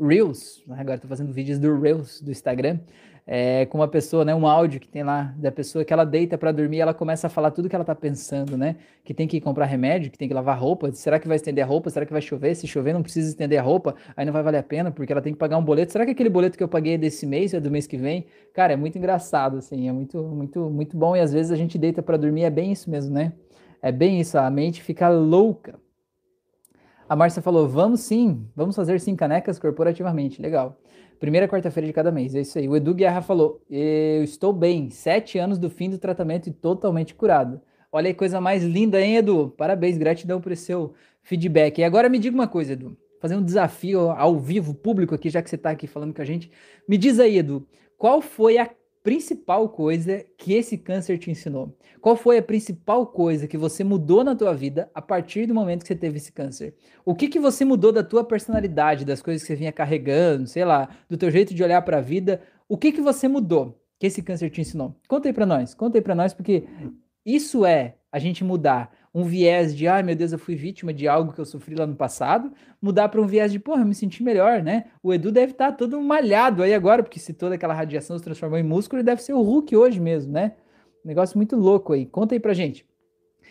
Reels. 0.00 0.62
Né? 0.68 0.76
Agora 0.78 0.94
estou 0.94 1.08
fazendo 1.08 1.32
vídeos 1.32 1.58
do 1.58 1.80
Reels 1.80 2.22
do 2.22 2.30
Instagram. 2.30 2.78
É, 3.26 3.66
com 3.66 3.78
uma 3.78 3.88
pessoa, 3.88 4.22
né, 4.22 4.34
um 4.34 4.46
áudio 4.46 4.78
que 4.78 4.86
tem 4.86 5.02
lá 5.02 5.34
da 5.38 5.50
pessoa 5.50 5.82
que 5.82 5.92
ela 5.92 6.04
deita 6.04 6.36
para 6.36 6.52
dormir, 6.52 6.80
ela 6.80 6.92
começa 6.92 7.26
a 7.26 7.30
falar 7.30 7.50
tudo 7.50 7.70
que 7.70 7.74
ela 7.74 7.84
tá 7.84 7.94
pensando, 7.94 8.54
né? 8.54 8.76
Que 9.02 9.14
tem 9.14 9.26
que 9.26 9.40
comprar 9.40 9.64
remédio, 9.64 10.10
que 10.10 10.18
tem 10.18 10.28
que 10.28 10.34
lavar 10.34 10.58
roupa. 10.60 10.92
Será 10.92 11.18
que 11.18 11.26
vai 11.26 11.36
estender 11.36 11.64
a 11.64 11.66
roupa? 11.66 11.88
Será 11.88 12.04
que 12.04 12.12
vai 12.12 12.20
chover? 12.20 12.54
Se 12.54 12.66
chover, 12.68 12.92
não 12.92 13.02
precisa 13.02 13.30
estender 13.30 13.58
a 13.58 13.62
roupa, 13.62 13.96
aí 14.14 14.26
não 14.26 14.32
vai 14.32 14.42
valer 14.42 14.58
a 14.58 14.62
pena 14.62 14.92
porque 14.92 15.10
ela 15.10 15.22
tem 15.22 15.32
que 15.32 15.38
pagar 15.38 15.56
um 15.56 15.64
boleto. 15.64 15.90
Será 15.90 16.04
que 16.04 16.12
aquele 16.12 16.28
boleto 16.28 16.56
que 16.56 16.62
eu 16.62 16.68
paguei 16.68 16.94
é 16.94 16.98
desse 16.98 17.26
mês 17.26 17.54
é 17.54 17.58
do 17.58 17.70
mês 17.70 17.86
que 17.86 17.96
vem? 17.96 18.26
Cara, 18.52 18.74
é 18.74 18.76
muito 18.76 18.98
engraçado, 18.98 19.56
assim, 19.56 19.88
é 19.88 19.92
muito, 19.92 20.22
muito, 20.22 20.70
muito 20.70 20.96
bom. 20.96 21.16
E 21.16 21.20
às 21.20 21.32
vezes 21.32 21.50
a 21.50 21.56
gente 21.56 21.78
deita 21.78 22.02
para 22.02 22.18
dormir, 22.18 22.44
é 22.44 22.50
bem 22.50 22.70
isso 22.72 22.90
mesmo, 22.90 23.12
né? 23.14 23.32
É 23.84 23.92
bem 23.92 24.18
isso, 24.18 24.38
a 24.38 24.48
mente 24.48 24.82
fica 24.82 25.10
louca. 25.10 25.78
A 27.06 27.14
Márcia 27.14 27.42
falou: 27.42 27.68
vamos 27.68 28.00
sim, 28.00 28.48
vamos 28.56 28.74
fazer 28.74 28.98
sim 28.98 29.14
canecas 29.14 29.58
corporativamente. 29.58 30.40
Legal. 30.40 30.80
Primeira 31.20 31.46
quarta-feira 31.46 31.86
de 31.86 31.92
cada 31.92 32.10
mês, 32.10 32.34
é 32.34 32.40
isso 32.40 32.58
aí. 32.58 32.66
O 32.66 32.74
Edu 32.74 32.94
Guerra 32.94 33.20
falou: 33.20 33.62
eu 33.68 34.24
estou 34.24 34.54
bem, 34.54 34.88
sete 34.88 35.36
anos 35.36 35.58
do 35.58 35.68
fim 35.68 35.90
do 35.90 35.98
tratamento 35.98 36.48
e 36.48 36.50
totalmente 36.50 37.14
curado. 37.14 37.60
Olha 37.92 38.06
aí, 38.06 38.14
coisa 38.14 38.40
mais 38.40 38.64
linda, 38.64 38.98
hein, 38.98 39.16
Edu? 39.18 39.52
Parabéns, 39.54 39.98
gratidão 39.98 40.40
por 40.40 40.56
seu 40.56 40.94
feedback. 41.22 41.78
E 41.78 41.84
agora 41.84 42.08
me 42.08 42.18
diga 42.18 42.34
uma 42.34 42.48
coisa, 42.48 42.72
Edu. 42.72 42.96
Fazer 43.20 43.36
um 43.36 43.44
desafio 43.44 44.08
ao 44.12 44.38
vivo, 44.38 44.72
público 44.72 45.14
aqui, 45.14 45.28
já 45.28 45.42
que 45.42 45.50
você 45.50 45.56
está 45.56 45.68
aqui 45.68 45.86
falando 45.86 46.14
com 46.14 46.22
a 46.22 46.24
gente. 46.24 46.50
Me 46.88 46.96
diz 46.96 47.20
aí, 47.20 47.36
Edu, 47.36 47.68
qual 47.98 48.22
foi 48.22 48.56
a 48.56 48.70
principal 49.04 49.68
coisa 49.68 50.24
que 50.38 50.54
esse 50.54 50.78
câncer 50.78 51.18
te 51.18 51.30
ensinou? 51.30 51.76
Qual 52.00 52.16
foi 52.16 52.38
a 52.38 52.42
principal 52.42 53.06
coisa 53.06 53.46
que 53.46 53.58
você 53.58 53.84
mudou 53.84 54.24
na 54.24 54.34
tua 54.34 54.54
vida 54.54 54.90
a 54.94 55.02
partir 55.02 55.44
do 55.46 55.54
momento 55.54 55.82
que 55.82 55.88
você 55.88 55.94
teve 55.94 56.16
esse 56.16 56.32
câncer? 56.32 56.74
O 57.04 57.14
que 57.14 57.28
que 57.28 57.38
você 57.38 57.66
mudou 57.66 57.92
da 57.92 58.02
tua 58.02 58.24
personalidade, 58.24 59.04
das 59.04 59.20
coisas 59.20 59.42
que 59.42 59.48
você 59.48 59.56
vinha 59.56 59.70
carregando, 59.70 60.46
sei 60.46 60.64
lá, 60.64 60.88
do 61.06 61.18
teu 61.18 61.30
jeito 61.30 61.54
de 61.54 61.62
olhar 61.62 61.82
para 61.82 61.98
a 61.98 62.00
vida? 62.00 62.40
O 62.66 62.78
que 62.78 62.90
que 62.90 63.02
você 63.02 63.28
mudou 63.28 63.78
que 64.00 64.06
esse 64.06 64.22
câncer 64.22 64.48
te 64.48 64.62
ensinou? 64.62 64.96
Conta 65.06 65.28
aí 65.28 65.34
para 65.34 65.44
nós, 65.44 65.74
conta 65.74 65.98
aí 65.98 66.02
para 66.02 66.14
nós 66.14 66.32
porque 66.32 66.64
isso 67.26 67.66
é 67.66 67.96
a 68.14 68.18
gente 68.20 68.44
mudar 68.44 68.92
um 69.12 69.24
viés 69.24 69.74
de, 69.74 69.88
ai 69.88 70.00
meu 70.00 70.14
Deus, 70.14 70.30
eu 70.30 70.38
fui 70.38 70.54
vítima 70.54 70.94
de 70.94 71.08
algo 71.08 71.32
que 71.32 71.40
eu 71.40 71.44
sofri 71.44 71.74
lá 71.74 71.84
no 71.84 71.96
passado, 71.96 72.52
mudar 72.80 73.08
para 73.08 73.20
um 73.20 73.26
viés 73.26 73.50
de, 73.50 73.58
porra, 73.58 73.82
eu 73.82 73.86
me 73.86 73.94
senti 73.94 74.22
melhor, 74.22 74.62
né? 74.62 74.84
O 75.02 75.12
Edu 75.12 75.32
deve 75.32 75.50
estar 75.50 75.72
tá 75.72 75.76
todo 75.76 76.00
malhado 76.00 76.62
aí 76.62 76.72
agora, 76.72 77.02
porque 77.02 77.18
se 77.18 77.32
toda 77.34 77.56
aquela 77.56 77.74
radiação 77.74 78.16
se 78.16 78.22
transformou 78.22 78.56
em 78.56 78.62
músculo, 78.62 79.00
ele 79.00 79.06
deve 79.06 79.20
ser 79.20 79.32
o 79.32 79.42
Hulk 79.42 79.76
hoje 79.76 79.98
mesmo, 79.98 80.32
né? 80.32 80.52
Um 81.04 81.08
negócio 81.08 81.36
muito 81.36 81.56
louco 81.56 81.92
aí. 81.92 82.06
Conta 82.06 82.36
aí 82.36 82.38
pra 82.38 82.54
gente. 82.54 82.86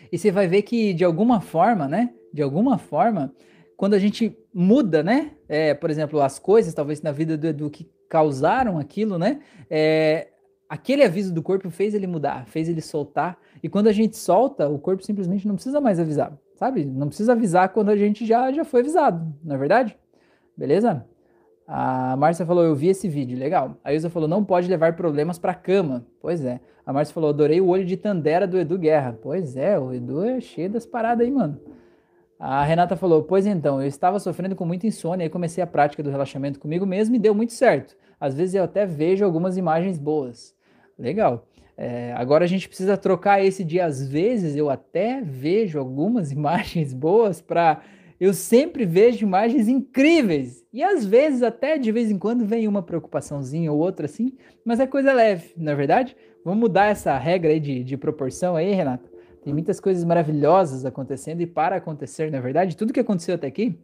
E 0.10 0.18
você 0.18 0.32
vai 0.32 0.48
ver 0.48 0.62
que, 0.62 0.94
de 0.94 1.04
alguma 1.04 1.42
forma, 1.42 1.86
né? 1.86 2.14
De 2.34 2.42
alguma 2.42 2.78
forma, 2.78 3.34
quando 3.76 3.96
a 3.96 4.00
gente 4.00 4.38
muda, 4.54 5.04
né? 5.04 5.32
É, 5.50 5.74
por 5.74 5.90
exemplo, 5.90 6.22
as 6.22 6.40
coisas, 6.40 6.74
talvez 6.74 7.02
na 7.02 7.12
vida 7.12 7.38
do 7.38 7.48
Edu, 7.48 7.70
que 7.70 7.92
causaram 8.08 8.80
aquilo, 8.80 9.20
né? 9.20 9.42
É, 9.70 10.30
aquele 10.74 11.04
aviso 11.04 11.32
do 11.32 11.44
corpo 11.44 11.70
fez 11.70 11.94
ele 11.94 12.08
mudar, 12.08 12.48
fez 12.48 12.68
ele 12.68 12.82
soltar 12.82 13.38
e 13.62 13.70
quando 13.70 13.88
a 13.88 13.92
gente 13.92 14.18
solta, 14.18 14.68
o 14.68 14.80
corpo 14.80 15.04
simplesmente 15.04 15.48
não 15.48 15.54
precisa 15.54 15.80
mais 15.80 16.00
avisar, 16.00 16.34
sabe? 16.56 16.84
Não 16.84 17.08
precisa 17.08 17.34
avisar 17.34 17.70
quando 17.70 17.90
a 17.90 17.96
gente 17.96 18.26
já, 18.26 18.52
já 18.52 18.66
foi 18.66 18.82
avisado, 18.82 19.32
não 19.44 19.56
é 19.56 19.58
verdade? 19.60 19.96
Beleza? 20.58 21.06
A 21.68 22.18
Márcia 22.18 22.44
falou, 22.44 22.64
eu 22.64 22.76
vi 22.76 22.88
esse 22.88 23.08
vídeo, 23.08 23.38
legal. 23.38 23.78
A 23.84 23.94
Ilza 23.94 24.10
falou, 24.10 24.28
não 24.28 24.44
pode 24.44 24.68
levar 24.68 24.96
problemas 24.96 25.40
para 25.40 25.54
cama. 25.54 26.06
Pois 26.20 26.44
é. 26.44 26.60
A 26.86 26.92
Márcia 26.92 27.14
falou, 27.14 27.30
adorei 27.30 27.62
o 27.62 27.68
olho 27.68 27.86
de 27.86 27.96
Tandera 27.96 28.46
do 28.46 28.58
Edu 28.58 28.78
Guerra. 28.78 29.18
Pois 29.22 29.56
é, 29.56 29.80
o 29.80 29.94
Edu 29.94 30.24
é 30.24 30.42
cheio 30.42 30.70
das 30.70 30.86
paradas 30.86 31.26
aí, 31.26 31.32
mano. 31.32 31.58
A 32.38 32.64
Renata 32.64 32.98
falou, 32.98 33.24
pois 33.24 33.46
então, 33.46 33.82
eu 33.82 33.88
estava 33.88 34.20
sofrendo 34.20 34.56
com 34.56 34.66
muita 34.66 34.86
insônia 34.86 35.24
e 35.24 35.30
comecei 35.30 35.64
a 35.64 35.68
prática 35.68 36.04
do 36.04 36.10
relaxamento 36.10 36.60
comigo 36.60 36.86
mesmo 36.86 37.16
e 37.16 37.20
deu 37.20 37.34
muito 37.34 37.54
certo. 37.54 37.96
Às 38.20 38.36
vezes 38.36 38.56
eu 38.56 38.64
até 38.64 38.86
vejo 38.86 39.24
algumas 39.24 39.56
imagens 39.56 39.98
boas. 39.98 40.54
Legal. 40.98 41.48
É, 41.76 42.14
agora 42.14 42.46
a 42.46 42.48
gente 42.48 42.68
precisa 42.68 42.96
trocar 42.96 43.44
esse 43.44 43.64
de 43.64 43.80
às 43.80 44.08
vezes 44.08 44.56
eu 44.56 44.70
até 44.70 45.22
vejo 45.22 45.80
algumas 45.80 46.30
imagens 46.32 46.94
boas 46.94 47.42
para 47.42 47.82
eu 48.20 48.34
sempre 48.34 48.86
vejo 48.86 49.26
imagens 49.26 49.68
incríveis 49.68 50.64
e 50.72 50.84
às 50.84 51.04
vezes 51.04 51.42
até 51.42 51.78
de 51.78 51.92
vez 51.92 52.12
em 52.12 52.18
quando 52.18 52.46
vem 52.46 52.68
uma 52.68 52.84
preocupaçãozinha 52.84 53.72
ou 53.72 53.80
outra 53.80 54.06
assim, 54.06 54.34
mas 54.64 54.80
é 54.80 54.88
coisa 54.88 55.12
leve, 55.12 55.54
na 55.58 55.72
é 55.72 55.76
verdade. 55.76 56.16
Vamos 56.46 56.60
mudar 56.60 56.86
essa 56.86 57.18
regra 57.18 57.52
aí 57.52 57.60
de, 57.60 57.84
de 57.84 57.98
proporção 57.98 58.56
aí, 58.56 58.72
Renata. 58.72 59.10
Tem 59.44 59.52
muitas 59.52 59.80
coisas 59.80 60.04
maravilhosas 60.04 60.86
acontecendo 60.86 61.42
e 61.42 61.48
para 61.48 61.78
acontecer, 61.78 62.32
na 62.32 62.38
é 62.38 62.42
verdade. 62.42 62.78
Tudo 62.78 62.94
que 62.94 63.00
aconteceu 63.00 63.36
até 63.36 63.48
aqui 63.48 63.78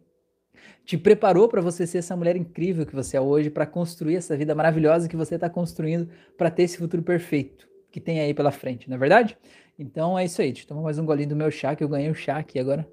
te 0.84 0.96
preparou 0.96 1.48
para 1.48 1.60
você 1.60 1.86
ser 1.86 1.98
essa 1.98 2.16
mulher 2.16 2.36
incrível 2.36 2.86
que 2.86 2.94
você 2.94 3.16
é 3.16 3.20
hoje, 3.20 3.50
para 3.50 3.66
construir 3.66 4.16
essa 4.16 4.36
vida 4.36 4.54
maravilhosa 4.54 5.08
que 5.08 5.16
você 5.16 5.34
está 5.34 5.48
construindo, 5.48 6.08
para 6.36 6.50
ter 6.50 6.64
esse 6.64 6.78
futuro 6.78 7.02
perfeito 7.02 7.68
que 7.90 8.00
tem 8.00 8.20
aí 8.20 8.32
pela 8.32 8.50
frente, 8.50 8.88
não 8.88 8.96
é 8.96 8.98
verdade? 8.98 9.36
Então 9.78 10.18
é 10.18 10.24
isso 10.24 10.40
aí, 10.40 10.52
deixa 10.52 10.64
eu 10.64 10.68
tomar 10.68 10.82
mais 10.82 10.98
um 10.98 11.04
golinho 11.04 11.30
do 11.30 11.36
meu 11.36 11.50
chá, 11.50 11.74
que 11.74 11.82
eu 11.82 11.88
ganhei 11.88 12.10
o 12.10 12.14
chá 12.14 12.38
aqui 12.38 12.58
agora. 12.58 12.88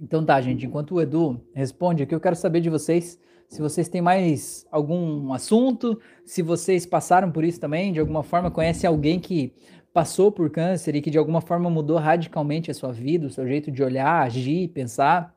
Então 0.00 0.24
tá, 0.24 0.40
gente, 0.40 0.66
enquanto 0.66 0.96
o 0.96 1.00
Edu 1.00 1.40
responde 1.54 2.02
aqui, 2.02 2.14
eu 2.14 2.20
quero 2.20 2.34
saber 2.34 2.60
de 2.60 2.68
vocês 2.68 3.18
se 3.52 3.60
vocês 3.60 3.86
têm 3.86 4.00
mais 4.00 4.66
algum 4.70 5.30
assunto, 5.34 6.00
se 6.24 6.40
vocês 6.40 6.86
passaram 6.86 7.30
por 7.30 7.44
isso 7.44 7.60
também, 7.60 7.92
de 7.92 8.00
alguma 8.00 8.22
forma 8.22 8.50
conhece 8.50 8.86
alguém 8.86 9.20
que 9.20 9.52
passou 9.92 10.32
por 10.32 10.50
câncer 10.50 10.94
e 10.96 11.02
que 11.02 11.10
de 11.10 11.18
alguma 11.18 11.40
forma 11.40 11.68
mudou 11.68 11.98
radicalmente 11.98 12.70
a 12.70 12.74
sua 12.74 12.92
vida, 12.92 13.26
o 13.26 13.30
seu 13.30 13.46
jeito 13.46 13.70
de 13.70 13.82
olhar, 13.82 14.22
agir, 14.22 14.68
pensar. 14.68 15.36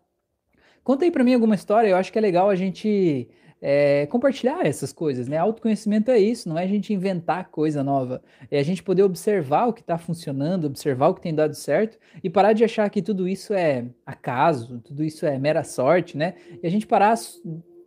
Conta 0.84 1.06
aí 1.06 1.12
para 1.12 1.24
mim 1.24 1.34
alguma 1.34 1.56
história, 1.56 1.90
eu 1.90 1.98
acho 1.98 2.12
que 2.12 2.18
é 2.18 2.22
legal 2.22 2.50
a 2.50 2.56
gente 2.56 3.28
é, 3.62 4.06
compartilhar 4.08 4.66
essas 4.66 4.94
coisas, 4.94 5.28
né? 5.28 5.38
Autoconhecimento 5.38 6.12
é 6.12 6.20
isso, 6.20 6.48
não 6.48 6.58
é 6.58 6.64
a 6.64 6.68
gente 6.68 6.94
inventar 6.94 7.50
coisa 7.50 7.84
nova, 7.84 8.22
é 8.52 8.60
a 8.60 8.64
gente 8.64 8.84
poder 8.84 9.04
observar 9.04 9.68
o 9.68 9.74
que 9.74 9.82
está 9.82 9.98
funcionando, 9.98 10.66
observar 10.66 11.08
o 11.08 11.16
que 11.16 11.22
tem 11.22 11.34
dado 11.34 11.56
certo 11.56 11.98
e 12.24 12.30
parar 12.30 12.54
de 12.54 12.64
achar 12.64 12.90
que 12.90 13.02
tudo 13.02 13.28
isso 13.28 13.54
é 13.54 13.86
acaso, 14.06 14.80
tudo 14.82 15.04
isso 15.04 15.26
é 15.26 15.38
mera 15.40 15.64
sorte, 15.64 16.18
né? 16.18 16.36
E 16.62 16.68
a 16.68 16.70
gente 16.70 16.86
parar 16.86 17.16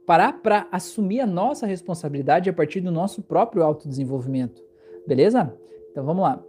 parar 0.04 0.32
para 0.40 0.66
assumir 0.72 1.20
a 1.20 1.26
nossa 1.26 1.66
responsabilidade 1.66 2.48
a 2.48 2.52
partir 2.52 2.80
do 2.80 2.90
nosso 2.90 3.22
próprio 3.22 3.62
autodesenvolvimento, 3.62 4.62
beleza? 5.06 5.54
Então 5.92 6.02
vamos 6.02 6.22
lá. 6.22 6.47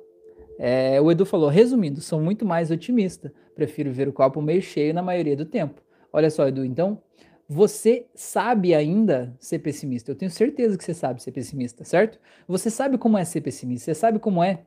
É, 0.61 0.99
o 0.99 1.09
Edu 1.09 1.25
falou, 1.25 1.47
resumindo, 1.47 2.01
sou 2.01 2.19
muito 2.19 2.45
mais 2.45 2.69
otimista, 2.69 3.33
prefiro 3.55 3.93
ver 3.93 4.09
o 4.09 4.13
copo 4.13 4.41
meio 4.41 4.61
cheio 4.61 4.93
na 4.93 5.01
maioria 5.01 5.35
do 5.35 5.45
tempo. 5.45 5.81
Olha 6.11 6.29
só, 6.29 6.45
Edu, 6.49 6.65
então 6.65 7.01
você 7.47 8.05
sabe 8.13 8.75
ainda 8.75 9.33
ser 9.39 9.59
pessimista. 9.59 10.11
Eu 10.11 10.15
tenho 10.15 10.29
certeza 10.29 10.77
que 10.77 10.83
você 10.83 10.93
sabe 10.93 11.23
ser 11.23 11.31
pessimista, 11.31 11.85
certo? 11.85 12.19
Você 12.45 12.69
sabe 12.69 12.97
como 12.97 13.17
é 13.17 13.23
ser 13.23 13.39
pessimista, 13.39 13.85
você 13.85 13.95
sabe 13.95 14.19
como 14.19 14.43
é 14.43 14.59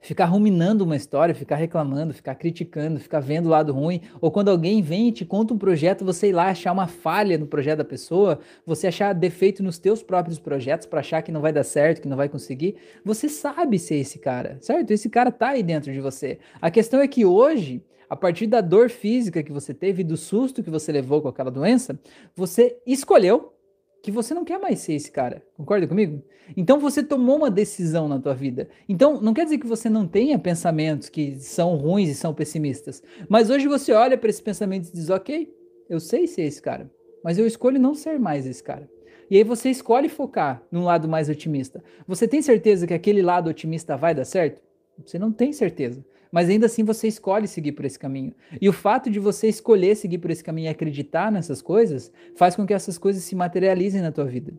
ficar 0.00 0.26
ruminando 0.26 0.84
uma 0.84 0.96
história, 0.96 1.34
ficar 1.34 1.56
reclamando, 1.56 2.12
ficar 2.12 2.34
criticando, 2.34 3.00
ficar 3.00 3.20
vendo 3.20 3.46
o 3.46 3.50
lado 3.50 3.72
ruim, 3.72 4.00
ou 4.20 4.30
quando 4.30 4.48
alguém 4.48 4.82
vem 4.82 5.08
e 5.08 5.12
te 5.12 5.24
conta 5.24 5.54
um 5.54 5.58
projeto, 5.58 6.04
você 6.04 6.28
ir 6.28 6.32
lá 6.32 6.48
achar 6.48 6.72
uma 6.72 6.86
falha 6.86 7.38
no 7.38 7.46
projeto 7.46 7.78
da 7.78 7.84
pessoa, 7.84 8.38
você 8.66 8.88
achar 8.88 9.12
defeito 9.12 9.62
nos 9.62 9.78
teus 9.78 10.02
próprios 10.02 10.38
projetos 10.38 10.86
para 10.86 11.00
achar 11.00 11.22
que 11.22 11.32
não 11.32 11.40
vai 11.40 11.52
dar 11.52 11.64
certo, 11.64 12.02
que 12.02 12.08
não 12.08 12.16
vai 12.16 12.28
conseguir. 12.28 12.76
Você 13.04 13.28
sabe 13.28 13.78
ser 13.78 13.96
esse 13.96 14.18
cara, 14.18 14.58
certo? 14.60 14.90
Esse 14.90 15.08
cara 15.08 15.30
tá 15.30 15.50
aí 15.50 15.62
dentro 15.62 15.92
de 15.92 16.00
você. 16.00 16.38
A 16.60 16.70
questão 16.70 17.00
é 17.00 17.08
que 17.08 17.24
hoje 17.24 17.82
a 18.12 18.16
partir 18.16 18.46
da 18.46 18.60
dor 18.60 18.90
física 18.90 19.42
que 19.42 19.50
você 19.50 19.72
teve, 19.72 20.04
do 20.04 20.18
susto 20.18 20.62
que 20.62 20.68
você 20.68 20.92
levou 20.92 21.22
com 21.22 21.28
aquela 21.28 21.50
doença, 21.50 21.98
você 22.36 22.76
escolheu 22.86 23.54
que 24.02 24.10
você 24.10 24.34
não 24.34 24.44
quer 24.44 24.58
mais 24.58 24.80
ser 24.80 24.94
esse 24.94 25.10
cara. 25.10 25.42
Concorda 25.56 25.86
comigo? 25.86 26.20
Então 26.56 26.80
você 26.80 27.02
tomou 27.02 27.36
uma 27.36 27.50
decisão 27.50 28.08
na 28.08 28.18
tua 28.18 28.34
vida. 28.34 28.68
Então 28.88 29.20
não 29.20 29.32
quer 29.32 29.44
dizer 29.44 29.58
que 29.58 29.66
você 29.66 29.88
não 29.88 30.06
tenha 30.06 30.38
pensamentos 30.38 31.08
que 31.08 31.36
são 31.38 31.76
ruins 31.76 32.10
e 32.10 32.14
são 32.14 32.34
pessimistas, 32.34 33.02
mas 33.28 33.48
hoje 33.48 33.68
você 33.68 33.92
olha 33.92 34.18
para 34.18 34.28
esses 34.28 34.40
pensamentos 34.40 34.90
e 34.90 34.92
diz: 34.92 35.08
"OK, 35.08 35.54
eu 35.88 36.00
sei 36.00 36.26
ser 36.26 36.42
esse 36.42 36.60
cara, 36.60 36.90
mas 37.22 37.38
eu 37.38 37.46
escolho 37.46 37.78
não 37.78 37.94
ser 37.94 38.18
mais 38.18 38.44
esse 38.44 38.62
cara". 38.62 38.90
E 39.30 39.36
aí 39.36 39.44
você 39.44 39.70
escolhe 39.70 40.08
focar 40.08 40.62
num 40.70 40.84
lado 40.84 41.08
mais 41.08 41.28
otimista. 41.28 41.82
Você 42.06 42.28
tem 42.28 42.42
certeza 42.42 42.86
que 42.86 42.92
aquele 42.92 43.22
lado 43.22 43.48
otimista 43.48 43.96
vai 43.96 44.14
dar 44.14 44.24
certo? 44.24 44.60
Você 45.06 45.18
não 45.18 45.32
tem 45.32 45.52
certeza 45.52 46.04
mas 46.32 46.48
ainda 46.48 46.64
assim 46.64 46.82
você 46.82 47.06
escolhe 47.06 47.46
seguir 47.46 47.72
por 47.72 47.84
esse 47.84 47.98
caminho. 47.98 48.34
E 48.58 48.66
o 48.66 48.72
fato 48.72 49.10
de 49.10 49.20
você 49.20 49.48
escolher 49.48 49.94
seguir 49.94 50.16
por 50.16 50.30
esse 50.30 50.42
caminho 50.42 50.66
e 50.66 50.70
acreditar 50.70 51.30
nessas 51.30 51.60
coisas 51.60 52.10
faz 52.34 52.56
com 52.56 52.66
que 52.66 52.72
essas 52.72 52.96
coisas 52.96 53.22
se 53.22 53.36
materializem 53.36 54.00
na 54.00 54.10
tua 54.10 54.24
vida. 54.24 54.54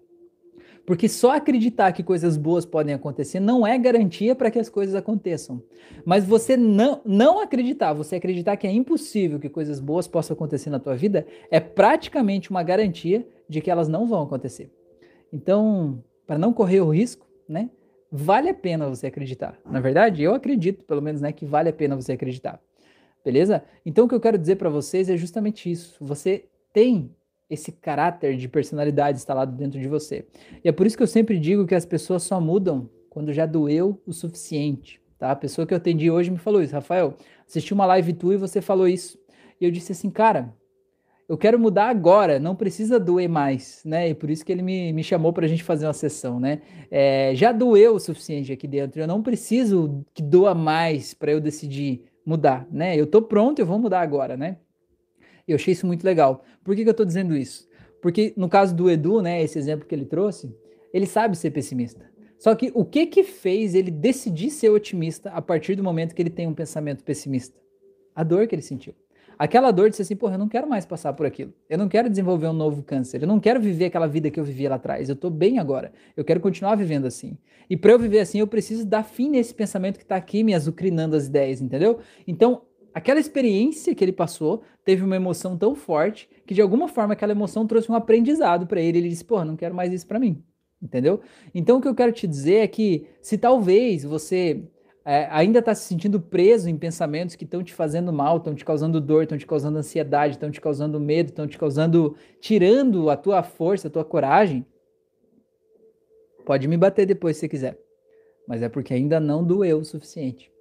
Porque 0.86 1.08
só 1.08 1.32
acreditar 1.32 1.94
que 1.94 2.04
coisas 2.04 2.38
boas 2.38 2.66
podem 2.66 2.94
acontecer 2.94 3.40
não 3.40 3.66
é 3.66 3.78
garantia 3.78 4.36
para 4.36 4.52
que 4.52 4.60
as 4.60 4.70
coisas 4.70 4.94
aconteçam. 4.94 5.64
Mas 6.06 6.26
você 6.26 6.56
não, 6.56 7.02
não 7.06 7.42
acreditar, 7.42 7.94
você 7.94 8.18
acreditar 8.18 8.58
que 8.58 8.68
é 8.68 8.72
impossível 8.72 9.40
que 9.40 9.50
coisas 9.50 9.80
boas 9.80 10.08
possam 10.08 10.36
acontecer 10.36 10.70
na 10.70 10.80
tua 10.80 10.96
vida, 10.96 11.26
é 11.50 11.60
praticamente 11.60 12.52
uma 12.52 12.62
garantia 12.62 13.26
de 13.50 13.62
que 13.62 13.72
elas 13.72 13.88
não 13.88 14.06
vão 14.06 14.24
acontecer. 14.24 14.70
Então, 15.32 16.04
para 16.28 16.38
não 16.38 16.54
correr 16.54 16.82
o 16.82 16.90
risco, 16.90 17.26
né? 17.48 17.70
Vale 18.16 18.48
a 18.48 18.54
pena 18.54 18.88
você 18.88 19.08
acreditar. 19.08 19.58
Na 19.66 19.80
verdade, 19.80 20.22
eu 20.22 20.36
acredito, 20.36 20.84
pelo 20.86 21.02
menos, 21.02 21.20
né, 21.20 21.32
que 21.32 21.48
vale 21.48 21.70
a 21.70 21.74
pena 21.74 21.96
você 21.96 22.12
acreditar. 22.12 22.62
Beleza? 23.26 23.64
Então, 23.84 24.06
o 24.06 24.08
que 24.08 24.14
eu 24.14 24.20
quero 24.20 24.38
dizer 24.38 24.58
para 24.58 24.70
vocês 24.70 25.10
é 25.10 25.18
justamente 25.18 25.72
isso. 25.72 25.98
Você 26.00 26.46
tem 26.72 27.10
esse 27.50 27.72
caráter 27.72 28.38
de 28.38 28.48
personalidade 28.48 29.18
instalado 29.18 29.56
dentro 29.58 29.80
de 29.80 29.88
você. 29.88 30.28
E 30.64 30.70
é 30.70 30.72
por 30.72 30.86
isso 30.86 30.96
que 30.96 31.02
eu 31.02 31.08
sempre 31.08 31.40
digo 31.40 31.66
que 31.66 31.74
as 31.74 31.88
pessoas 31.88 32.22
só 32.22 32.40
mudam 32.40 32.88
quando 33.10 33.34
já 33.34 33.48
doeu 33.48 34.00
o 34.06 34.14
suficiente. 34.14 35.02
Tá? 35.18 35.32
A 35.32 35.36
pessoa 35.36 35.66
que 35.66 35.74
eu 35.74 35.78
atendi 35.78 36.12
hoje 36.12 36.30
me 36.30 36.38
falou 36.38 36.62
isso. 36.62 36.74
Rafael, 36.74 37.16
assisti 37.48 37.74
uma 37.74 37.86
live 37.88 38.14
tua 38.14 38.36
e 38.36 38.38
você 38.38 38.62
falou 38.62 38.88
isso. 38.88 39.18
E 39.60 39.66
eu 39.66 39.72
disse 39.72 39.92
assim, 39.92 40.12
cara, 40.12 40.54
eu 41.28 41.38
quero 41.38 41.58
mudar 41.58 41.90
agora, 41.90 42.40
não 42.40 42.56
precisa 42.56 43.00
doer 43.00 43.30
mais, 43.30 43.82
né? 43.86 44.10
E 44.10 44.14
por 44.14 44.30
isso 44.30 44.46
que 44.46 44.52
ele 44.52 44.62
me, 44.62 44.92
me 44.92 45.04
chamou 45.04 45.32
para 45.32 45.46
a 45.46 45.48
gente 45.48 45.64
fazer 45.64 45.86
uma 45.86 45.94
sessão, 45.94 46.40
né? 46.40 46.62
É, 46.92 47.34
já 47.34 47.52
doeu 47.52 47.96
o 47.96 48.00
suficiente 48.00 48.52
aqui 48.52 48.68
dentro, 48.68 49.02
eu 49.02 49.08
não 49.08 49.22
preciso 49.22 50.06
que 50.14 50.22
doa 50.22 50.54
mais 50.54 51.14
para 51.14 51.32
eu 51.32 51.40
decidir 51.40 52.04
mudar, 52.26 52.68
né? 52.72 52.96
Eu 52.96 53.08
tô 53.08 53.22
pronto, 53.22 53.60
eu 53.60 53.66
vou 53.66 53.80
mudar 53.80 54.02
agora, 54.02 54.36
né? 54.36 54.58
Eu 55.48 55.56
achei 55.56 55.74
isso 55.74 55.88
muito 55.88 56.04
legal. 56.04 56.44
Por 56.64 56.76
que, 56.76 56.84
que 56.84 56.90
eu 56.90 56.94
tô 56.94 57.06
dizendo 57.06 57.36
isso? 57.36 57.68
Porque 58.02 58.34
no 58.36 58.50
caso 58.50 58.76
do 58.76 58.90
Edu, 58.90 59.22
né, 59.22 59.42
esse 59.42 59.58
exemplo 59.58 59.88
que 59.88 59.96
ele 59.96 60.06
trouxe, 60.06 60.54
ele 60.94 61.06
sabe 61.06 61.38
ser 61.38 61.52
pessimista. 61.52 62.12
Só 62.38 62.54
que 62.56 62.72
o 62.74 62.84
que 62.84 63.06
que 63.06 63.24
fez 63.24 63.74
ele 63.74 63.90
decidir 63.90 64.50
ser 64.50 64.70
otimista 64.70 65.30
a 65.32 65.42
partir 65.42 65.76
do 65.76 65.84
momento 65.84 66.14
que 66.14 66.22
ele 66.22 66.30
tem 66.30 66.46
um 66.46 66.54
pensamento 66.54 67.04
pessimista? 67.04 67.58
A 68.14 68.24
dor 68.24 68.48
que 68.48 68.56
ele 68.56 68.62
sentiu. 68.62 68.94
Aquela 69.38 69.72
dor 69.72 69.90
de 69.90 69.96
ser 69.96 70.04
assim, 70.04 70.16
porra, 70.16 70.36
eu 70.36 70.40
não 70.40 70.48
quero 70.48 70.68
mais 70.68 70.86
passar 70.86 71.14
por 71.14 71.26
aquilo. 71.26 71.54
Eu 71.70 71.78
não 71.78 71.88
quero 71.88 72.10
desenvolver 72.10 72.48
um 72.48 72.54
novo 72.54 72.84
câncer. 72.84 73.22
Eu 73.22 73.28
não 73.28 73.40
quero 73.40 73.60
viver 73.60 73.86
aquela 73.86 74.08
vida 74.08 74.30
que 74.30 74.40
eu 74.40 74.44
vivia 74.44 74.70
lá 74.70 74.76
atrás. 74.76 75.10
Eu 75.10 75.16
tô 75.16 75.30
bem 75.30 75.60
agora. 75.60 75.92
Eu 76.16 76.24
quero 76.24 76.40
continuar 76.40 76.76
vivendo 76.76 77.06
assim. 77.06 77.38
E 77.70 77.78
para 77.78 77.92
eu 77.92 78.00
viver 78.00 78.20
assim, 78.20 78.40
eu 78.40 78.48
preciso 78.48 78.86
dar 78.86 79.04
fim 79.04 79.30
nesse 79.30 79.54
pensamento 79.54 79.98
que 79.98 80.06
tá 80.06 80.16
aqui 80.16 80.44
me 80.44 80.54
azucrinando 80.54 81.16
as 81.16 81.28
ideias, 81.28 81.62
entendeu? 81.62 82.00
Então, 82.28 82.62
aquela 82.94 83.20
experiência 83.20 83.96
que 83.96 84.04
ele 84.04 84.12
passou 84.12 84.64
teve 84.86 85.04
uma 85.04 85.16
emoção 85.16 85.58
tão 85.58 85.74
forte 85.76 86.30
que 86.46 86.54
de 86.54 86.62
alguma 86.62 86.88
forma 86.88 87.14
aquela 87.14 87.32
emoção 87.32 87.66
trouxe 87.66 87.92
um 87.92 87.96
aprendizado 87.96 88.68
para 88.68 88.82
ele. 88.82 89.00
Ele 89.00 89.10
disse: 89.10 89.26
"Porra, 89.26 89.46
não 89.46 89.56
quero 89.56 89.74
mais 89.74 89.92
isso 89.92 90.08
para 90.08 90.20
mim". 90.20 90.44
Entendeu? 90.82 91.22
Então 91.56 91.78
o 91.78 91.82
que 91.82 91.88
eu 91.88 91.96
quero 91.96 92.12
te 92.12 92.28
dizer 92.28 92.56
é 92.56 92.68
que 92.68 93.08
se 93.22 93.38
talvez 93.38 94.04
você 94.04 94.66
é, 95.06 95.28
ainda 95.32 95.60
está 95.60 95.76
se 95.76 95.86
sentindo 95.86 96.20
preso 96.20 96.70
em 96.70 96.78
pensamentos 96.78 97.36
que 97.36 97.44
estão 97.44 97.62
te 97.62 97.74
fazendo 97.74 98.14
mal, 98.14 98.38
estão 98.38 98.56
te 98.56 98.64
causando 98.64 99.02
dor, 99.02 99.24
estão 99.24 99.38
te 99.38 99.46
causando 99.46 99.78
ansiedade, 99.78 100.36
estão 100.36 100.50
te 100.50 100.62
causando 100.62 101.00
medo, 101.00 101.30
estão 101.30 101.46
te 101.46 101.58
causando, 101.58 102.16
tirando 102.40 103.10
a 103.10 103.18
tua 103.18 103.44
força, 103.44 103.90
a 103.90 103.92
tua 103.92 104.06
coragem, 104.06 104.66
pode 106.46 106.68
me 106.68 106.78
bater 106.78 107.06
depois 107.06 107.36
se 107.36 107.50
quiser, 107.50 107.78
mas 108.48 108.62
é 108.62 108.70
porque 108.70 108.94
ainda 108.94 109.20
não 109.20 109.44
doeu 109.44 109.80
o 109.80 109.86
suficiente. 109.86 110.52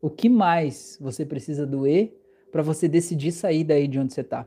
O 0.00 0.08
que 0.08 0.28
mais 0.28 0.96
você 1.00 1.26
precisa 1.26 1.66
doer 1.66 2.16
para 2.52 2.62
você 2.62 2.86
decidir 2.86 3.32
sair 3.32 3.64
daí 3.64 3.88
de 3.88 3.98
onde 3.98 4.14
você 4.14 4.20
está? 4.20 4.46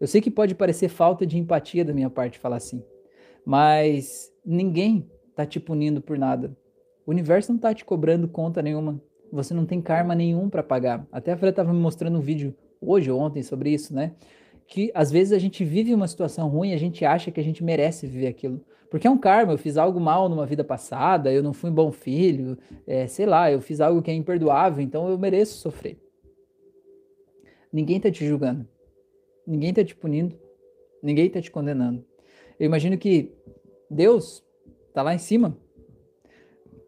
Eu 0.00 0.06
sei 0.06 0.20
que 0.20 0.30
pode 0.30 0.54
parecer 0.54 0.88
falta 0.88 1.26
de 1.26 1.38
empatia 1.38 1.84
da 1.84 1.92
minha 1.92 2.10
parte 2.10 2.38
falar 2.38 2.56
assim, 2.56 2.84
mas 3.44 4.32
ninguém 4.44 5.10
está 5.30 5.44
te 5.44 5.58
punindo 5.58 6.00
por 6.00 6.16
nada. 6.16 6.56
O 7.06 7.10
universo 7.10 7.50
não 7.50 7.56
está 7.56 7.74
te 7.74 7.84
cobrando 7.84 8.28
conta 8.28 8.62
nenhuma. 8.62 9.00
Você 9.32 9.54
não 9.54 9.64
tem 9.64 9.80
karma 9.80 10.14
nenhum 10.14 10.48
para 10.48 10.62
pagar. 10.62 11.06
Até 11.10 11.32
a 11.32 11.36
Fran 11.36 11.50
estava 11.50 11.72
me 11.72 11.80
mostrando 11.80 12.18
um 12.18 12.20
vídeo 12.20 12.54
hoje 12.80 13.10
ou 13.10 13.18
ontem 13.18 13.42
sobre 13.42 13.70
isso, 13.70 13.94
né? 13.94 14.12
Que 14.66 14.90
às 14.94 15.10
vezes 15.10 15.32
a 15.32 15.38
gente 15.38 15.64
vive 15.64 15.94
uma 15.94 16.06
situação 16.06 16.48
ruim 16.48 16.70
e 16.70 16.74
a 16.74 16.78
gente 16.78 17.04
acha 17.04 17.30
que 17.30 17.40
a 17.40 17.44
gente 17.44 17.64
merece 17.64 18.06
viver 18.06 18.26
aquilo. 18.26 18.64
Porque 18.90 19.06
é 19.06 19.10
um 19.10 19.16
karma, 19.16 19.52
eu 19.52 19.58
fiz 19.58 19.78
algo 19.78 19.98
mal 19.98 20.28
numa 20.28 20.44
vida 20.44 20.62
passada, 20.62 21.32
eu 21.32 21.42
não 21.42 21.54
fui 21.54 21.70
um 21.70 21.74
bom 21.74 21.90
filho, 21.90 22.58
é, 22.86 23.06
sei 23.06 23.24
lá, 23.24 23.50
eu 23.50 23.60
fiz 23.60 23.80
algo 23.80 24.02
que 24.02 24.10
é 24.10 24.14
imperdoável, 24.14 24.84
então 24.84 25.08
eu 25.08 25.18
mereço 25.18 25.58
sofrer. 25.58 25.98
Ninguém 27.72 27.96
está 27.96 28.10
te 28.10 28.26
julgando. 28.26 28.68
Ninguém 29.46 29.70
está 29.70 29.82
te 29.82 29.96
punindo. 29.96 30.38
Ninguém 31.02 31.26
está 31.26 31.40
te 31.40 31.50
condenando. 31.50 32.04
Eu 32.60 32.66
imagino 32.66 32.98
que 32.98 33.32
Deus 33.90 34.44
está 34.88 35.02
lá 35.02 35.14
em 35.14 35.18
cima, 35.18 35.56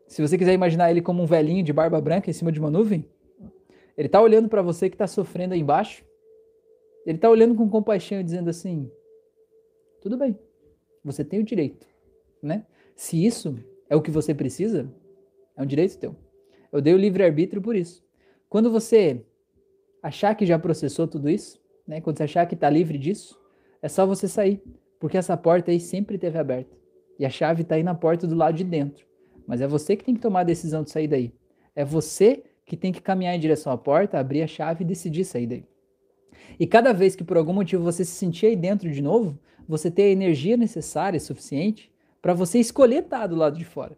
se 0.06 0.22
você 0.22 0.36
quiser 0.36 0.52
imaginar 0.52 0.90
ele 0.90 1.02
como 1.02 1.22
um 1.22 1.26
velhinho 1.26 1.62
de 1.62 1.72
barba 1.72 2.00
branca 2.00 2.30
em 2.30 2.32
cima 2.32 2.52
de 2.52 2.60
uma 2.60 2.70
nuvem, 2.70 3.04
ele 3.96 4.06
está 4.06 4.20
olhando 4.20 4.48
para 4.48 4.62
você 4.62 4.88
que 4.88 4.94
está 4.94 5.06
sofrendo 5.06 5.54
aí 5.54 5.60
embaixo. 5.60 6.04
Ele 7.06 7.16
está 7.16 7.28
olhando 7.28 7.54
com 7.54 7.68
compaixão 7.68 8.20
e 8.20 8.24
dizendo 8.24 8.50
assim: 8.50 8.90
tudo 10.00 10.16
bem, 10.16 10.38
você 11.04 11.24
tem 11.24 11.40
o 11.40 11.44
direito, 11.44 11.86
né? 12.42 12.66
Se 12.96 13.24
isso 13.24 13.58
é 13.88 13.96
o 13.96 14.02
que 14.02 14.10
você 14.10 14.34
precisa, 14.34 14.90
é 15.56 15.62
um 15.62 15.66
direito 15.66 15.98
teu. 15.98 16.16
Eu 16.72 16.80
dei 16.80 16.94
o 16.94 16.98
livre-arbítrio 16.98 17.62
por 17.62 17.76
isso. 17.76 18.04
Quando 18.48 18.70
você 18.70 19.24
achar 20.02 20.34
que 20.34 20.46
já 20.46 20.58
processou 20.58 21.06
tudo 21.06 21.28
isso, 21.28 21.60
né? 21.86 22.00
Quando 22.00 22.16
você 22.16 22.24
achar 22.24 22.46
que 22.46 22.54
está 22.54 22.68
livre 22.68 22.98
disso, 22.98 23.38
é 23.80 23.88
só 23.88 24.06
você 24.06 24.26
sair, 24.26 24.62
porque 24.98 25.16
essa 25.16 25.36
porta 25.36 25.70
aí 25.70 25.78
sempre 25.78 26.16
esteve 26.16 26.38
aberta. 26.38 26.76
E 27.18 27.24
a 27.24 27.30
chave 27.30 27.62
está 27.62 27.76
aí 27.76 27.82
na 27.82 27.94
porta 27.94 28.26
do 28.26 28.34
lado 28.34 28.56
de 28.56 28.64
dentro. 28.64 29.06
Mas 29.46 29.60
é 29.60 29.66
você 29.66 29.96
que 29.96 30.04
tem 30.04 30.14
que 30.14 30.20
tomar 30.20 30.40
a 30.40 30.44
decisão 30.44 30.82
de 30.82 30.90
sair 30.90 31.08
daí. 31.08 31.32
É 31.74 31.84
você 31.84 32.42
que 32.64 32.76
tem 32.76 32.92
que 32.92 33.02
caminhar 33.02 33.34
em 33.34 33.40
direção 33.40 33.72
à 33.72 33.78
porta, 33.78 34.18
abrir 34.18 34.42
a 34.42 34.46
chave 34.46 34.84
e 34.84 34.86
decidir 34.86 35.24
sair 35.24 35.46
daí. 35.46 35.64
E 36.58 36.66
cada 36.66 36.92
vez 36.92 37.14
que 37.16 37.24
por 37.24 37.36
algum 37.36 37.52
motivo 37.52 37.82
você 37.82 38.04
se 38.04 38.12
sentir 38.12 38.46
aí 38.46 38.56
dentro 38.56 38.90
de 38.90 39.02
novo, 39.02 39.38
você 39.68 39.90
ter 39.90 40.04
a 40.04 40.10
energia 40.10 40.56
necessária, 40.56 41.18
suficiente, 41.18 41.92
para 42.22 42.34
você 42.34 42.58
escolher 42.58 43.02
estar 43.02 43.26
do 43.26 43.36
lado 43.36 43.58
de 43.58 43.64
fora. 43.64 43.96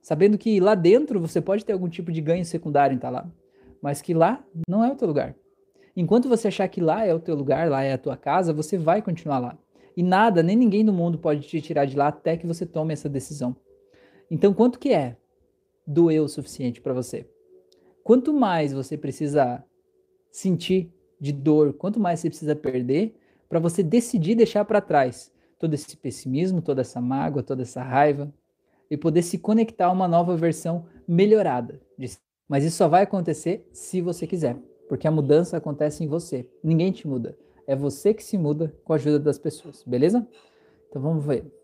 Sabendo 0.00 0.36
que 0.36 0.58
lá 0.60 0.74
dentro 0.74 1.20
você 1.20 1.40
pode 1.40 1.64
ter 1.64 1.72
algum 1.72 1.88
tipo 1.88 2.10
de 2.10 2.20
ganho 2.20 2.44
secundário 2.44 2.94
em 2.94 2.96
estar 2.96 3.10
lá, 3.10 3.30
mas 3.80 4.02
que 4.02 4.12
lá 4.12 4.44
não 4.68 4.84
é 4.84 4.90
o 4.90 4.96
teu 4.96 5.06
lugar. 5.06 5.34
Enquanto 5.94 6.28
você 6.28 6.48
achar 6.48 6.66
que 6.68 6.80
lá 6.80 7.04
é 7.04 7.14
o 7.14 7.20
teu 7.20 7.34
lugar, 7.34 7.68
lá 7.68 7.82
é 7.82 7.92
a 7.92 7.98
tua 7.98 8.16
casa, 8.16 8.52
você 8.52 8.78
vai 8.78 9.00
continuar 9.00 9.38
lá. 9.38 9.58
E 9.96 10.02
nada, 10.02 10.42
nem 10.42 10.56
ninguém 10.56 10.82
no 10.82 10.92
mundo 10.92 11.18
pode 11.18 11.42
te 11.42 11.60
tirar 11.60 11.84
de 11.84 11.96
lá 11.96 12.08
até 12.08 12.36
que 12.36 12.46
você 12.46 12.64
tome 12.64 12.94
essa 12.94 13.08
decisão. 13.08 13.54
Então, 14.34 14.54
quanto 14.54 14.78
que 14.78 14.94
é 14.94 15.18
doer 15.86 16.22
o 16.22 16.26
suficiente 16.26 16.80
para 16.80 16.94
você? 16.94 17.28
Quanto 18.02 18.32
mais 18.32 18.72
você 18.72 18.96
precisa 18.96 19.62
sentir 20.30 20.90
de 21.20 21.34
dor, 21.34 21.74
quanto 21.74 22.00
mais 22.00 22.18
você 22.18 22.30
precisa 22.30 22.56
perder 22.56 23.14
para 23.46 23.60
você 23.60 23.82
decidir 23.82 24.34
deixar 24.34 24.64
para 24.64 24.80
trás 24.80 25.30
todo 25.58 25.74
esse 25.74 25.94
pessimismo, 25.98 26.62
toda 26.62 26.80
essa 26.80 26.98
mágoa, 26.98 27.42
toda 27.42 27.60
essa 27.60 27.82
raiva 27.82 28.32
e 28.90 28.96
poder 28.96 29.20
se 29.20 29.36
conectar 29.36 29.88
a 29.88 29.92
uma 29.92 30.08
nova 30.08 30.34
versão 30.34 30.86
melhorada. 31.06 31.78
Mas 32.48 32.64
isso 32.64 32.78
só 32.78 32.88
vai 32.88 33.02
acontecer 33.02 33.68
se 33.70 34.00
você 34.00 34.26
quiser, 34.26 34.56
porque 34.88 35.06
a 35.06 35.10
mudança 35.10 35.58
acontece 35.58 36.04
em 36.04 36.08
você. 36.08 36.48
Ninguém 36.64 36.90
te 36.90 37.06
muda. 37.06 37.36
É 37.66 37.76
você 37.76 38.14
que 38.14 38.24
se 38.24 38.38
muda 38.38 38.74
com 38.82 38.94
a 38.94 38.96
ajuda 38.96 39.18
das 39.18 39.38
pessoas, 39.38 39.84
beleza? 39.86 40.26
Então 40.88 41.02
vamos 41.02 41.22
ver. 41.22 41.61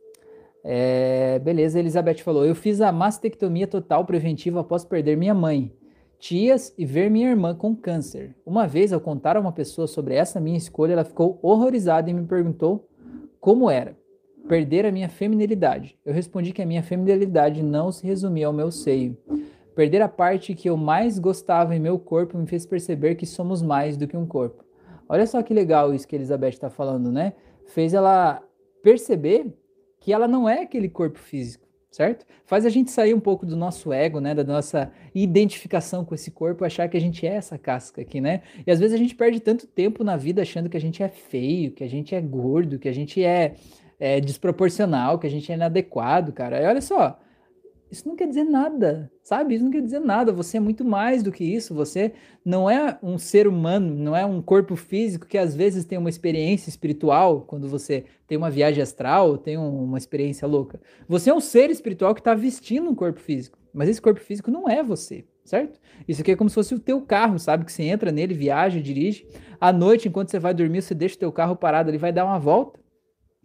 É, 0.70 1.38
beleza, 1.38 1.78
Elizabeth 1.78 2.18
falou: 2.18 2.44
Eu 2.44 2.54
fiz 2.54 2.82
a 2.82 2.92
mastectomia 2.92 3.66
total 3.66 4.04
preventiva 4.04 4.60
após 4.60 4.84
perder 4.84 5.16
minha 5.16 5.32
mãe, 5.32 5.72
tias 6.18 6.74
e 6.76 6.84
ver 6.84 7.10
minha 7.10 7.30
irmã 7.30 7.54
com 7.54 7.74
câncer. 7.74 8.36
Uma 8.44 8.66
vez, 8.66 8.92
ao 8.92 9.00
contar 9.00 9.38
a 9.38 9.40
uma 9.40 9.50
pessoa 9.50 9.86
sobre 9.86 10.14
essa 10.14 10.38
minha 10.38 10.58
escolha, 10.58 10.92
ela 10.92 11.04
ficou 11.04 11.38
horrorizada 11.40 12.10
e 12.10 12.12
me 12.12 12.26
perguntou 12.26 12.86
como 13.40 13.70
era 13.70 13.96
perder 14.46 14.84
a 14.84 14.92
minha 14.92 15.08
feminilidade. 15.08 15.98
Eu 16.04 16.12
respondi 16.12 16.52
que 16.52 16.60
a 16.60 16.66
minha 16.66 16.82
feminilidade 16.82 17.62
não 17.62 17.90
se 17.90 18.06
resumia 18.06 18.46
ao 18.46 18.52
meu 18.52 18.70
seio. 18.70 19.16
Perder 19.74 20.02
a 20.02 20.08
parte 20.08 20.54
que 20.54 20.68
eu 20.68 20.76
mais 20.76 21.18
gostava 21.18 21.74
em 21.74 21.80
meu 21.80 21.98
corpo 21.98 22.36
me 22.36 22.46
fez 22.46 22.66
perceber 22.66 23.14
que 23.14 23.24
somos 23.24 23.62
mais 23.62 23.96
do 23.96 24.06
que 24.06 24.18
um 24.18 24.26
corpo. 24.26 24.62
Olha 25.08 25.26
só 25.26 25.42
que 25.42 25.54
legal 25.54 25.94
isso 25.94 26.06
que 26.06 26.14
a 26.14 26.18
Elizabeth 26.18 26.50
está 26.50 26.68
falando, 26.68 27.10
né? 27.10 27.32
Fez 27.68 27.94
ela 27.94 28.42
perceber 28.82 29.57
que 30.08 30.12
ela 30.14 30.26
não 30.26 30.48
é 30.48 30.62
aquele 30.62 30.88
corpo 30.88 31.18
físico, 31.18 31.68
certo? 31.90 32.24
Faz 32.46 32.64
a 32.64 32.70
gente 32.70 32.90
sair 32.90 33.12
um 33.12 33.20
pouco 33.20 33.44
do 33.44 33.54
nosso 33.54 33.92
ego, 33.92 34.20
né? 34.20 34.34
Da 34.34 34.42
nossa 34.42 34.90
identificação 35.14 36.02
com 36.02 36.14
esse 36.14 36.30
corpo, 36.30 36.64
achar 36.64 36.88
que 36.88 36.96
a 36.96 37.00
gente 37.00 37.26
é 37.26 37.34
essa 37.34 37.58
casca 37.58 38.00
aqui, 38.00 38.18
né? 38.18 38.40
E 38.66 38.70
às 38.70 38.80
vezes 38.80 38.94
a 38.94 38.96
gente 38.96 39.14
perde 39.14 39.38
tanto 39.38 39.66
tempo 39.66 40.02
na 40.02 40.16
vida 40.16 40.40
achando 40.40 40.70
que 40.70 40.78
a 40.78 40.80
gente 40.80 41.02
é 41.02 41.10
feio, 41.10 41.72
que 41.72 41.84
a 41.84 41.86
gente 41.86 42.14
é 42.14 42.22
gordo, 42.22 42.78
que 42.78 42.88
a 42.88 42.92
gente 42.92 43.22
é, 43.22 43.56
é 44.00 44.18
desproporcional, 44.18 45.18
que 45.18 45.26
a 45.26 45.30
gente 45.30 45.52
é 45.52 45.56
inadequado, 45.56 46.32
cara. 46.32 46.62
E 46.62 46.64
olha 46.64 46.80
só, 46.80 47.20
isso 47.90 48.06
não 48.06 48.14
quer 48.14 48.26
dizer 48.26 48.44
nada, 48.44 49.10
sabe? 49.22 49.54
Isso 49.54 49.64
não 49.64 49.70
quer 49.70 49.80
dizer 49.80 50.00
nada. 50.00 50.32
Você 50.32 50.58
é 50.58 50.60
muito 50.60 50.84
mais 50.84 51.22
do 51.22 51.32
que 51.32 51.42
isso. 51.42 51.74
Você 51.74 52.12
não 52.44 52.68
é 52.68 52.98
um 53.02 53.16
ser 53.16 53.46
humano, 53.46 53.94
não 53.94 54.14
é 54.14 54.24
um 54.24 54.42
corpo 54.42 54.76
físico 54.76 55.26
que 55.26 55.38
às 55.38 55.54
vezes 55.54 55.84
tem 55.84 55.98
uma 55.98 56.10
experiência 56.10 56.68
espiritual, 56.68 57.42
quando 57.42 57.68
você 57.68 58.04
tem 58.26 58.36
uma 58.36 58.50
viagem 58.50 58.82
astral, 58.82 59.38
tem 59.38 59.56
uma 59.56 59.96
experiência 59.96 60.46
louca. 60.46 60.80
Você 61.08 61.30
é 61.30 61.34
um 61.34 61.40
ser 61.40 61.70
espiritual 61.70 62.14
que 62.14 62.20
está 62.20 62.34
vestindo 62.34 62.90
um 62.90 62.94
corpo 62.94 63.20
físico, 63.20 63.58
mas 63.72 63.88
esse 63.88 64.02
corpo 64.02 64.20
físico 64.20 64.50
não 64.50 64.68
é 64.68 64.82
você, 64.82 65.24
certo? 65.44 65.80
Isso 66.06 66.20
aqui 66.20 66.32
é 66.32 66.36
como 66.36 66.50
se 66.50 66.54
fosse 66.54 66.74
o 66.74 66.78
teu 66.78 67.00
carro, 67.00 67.38
sabe? 67.38 67.64
Que 67.64 67.72
você 67.72 67.84
entra 67.84 68.12
nele, 68.12 68.34
viaja, 68.34 68.80
dirige. 68.80 69.26
À 69.58 69.72
noite, 69.72 70.08
enquanto 70.08 70.30
você 70.30 70.38
vai 70.38 70.52
dormir, 70.52 70.82
você 70.82 70.94
deixa 70.94 71.16
o 71.16 71.18
teu 71.18 71.32
carro 71.32 71.56
parado, 71.56 71.90
ele 71.90 71.98
vai 71.98 72.12
dar 72.12 72.26
uma 72.26 72.38
volta, 72.38 72.78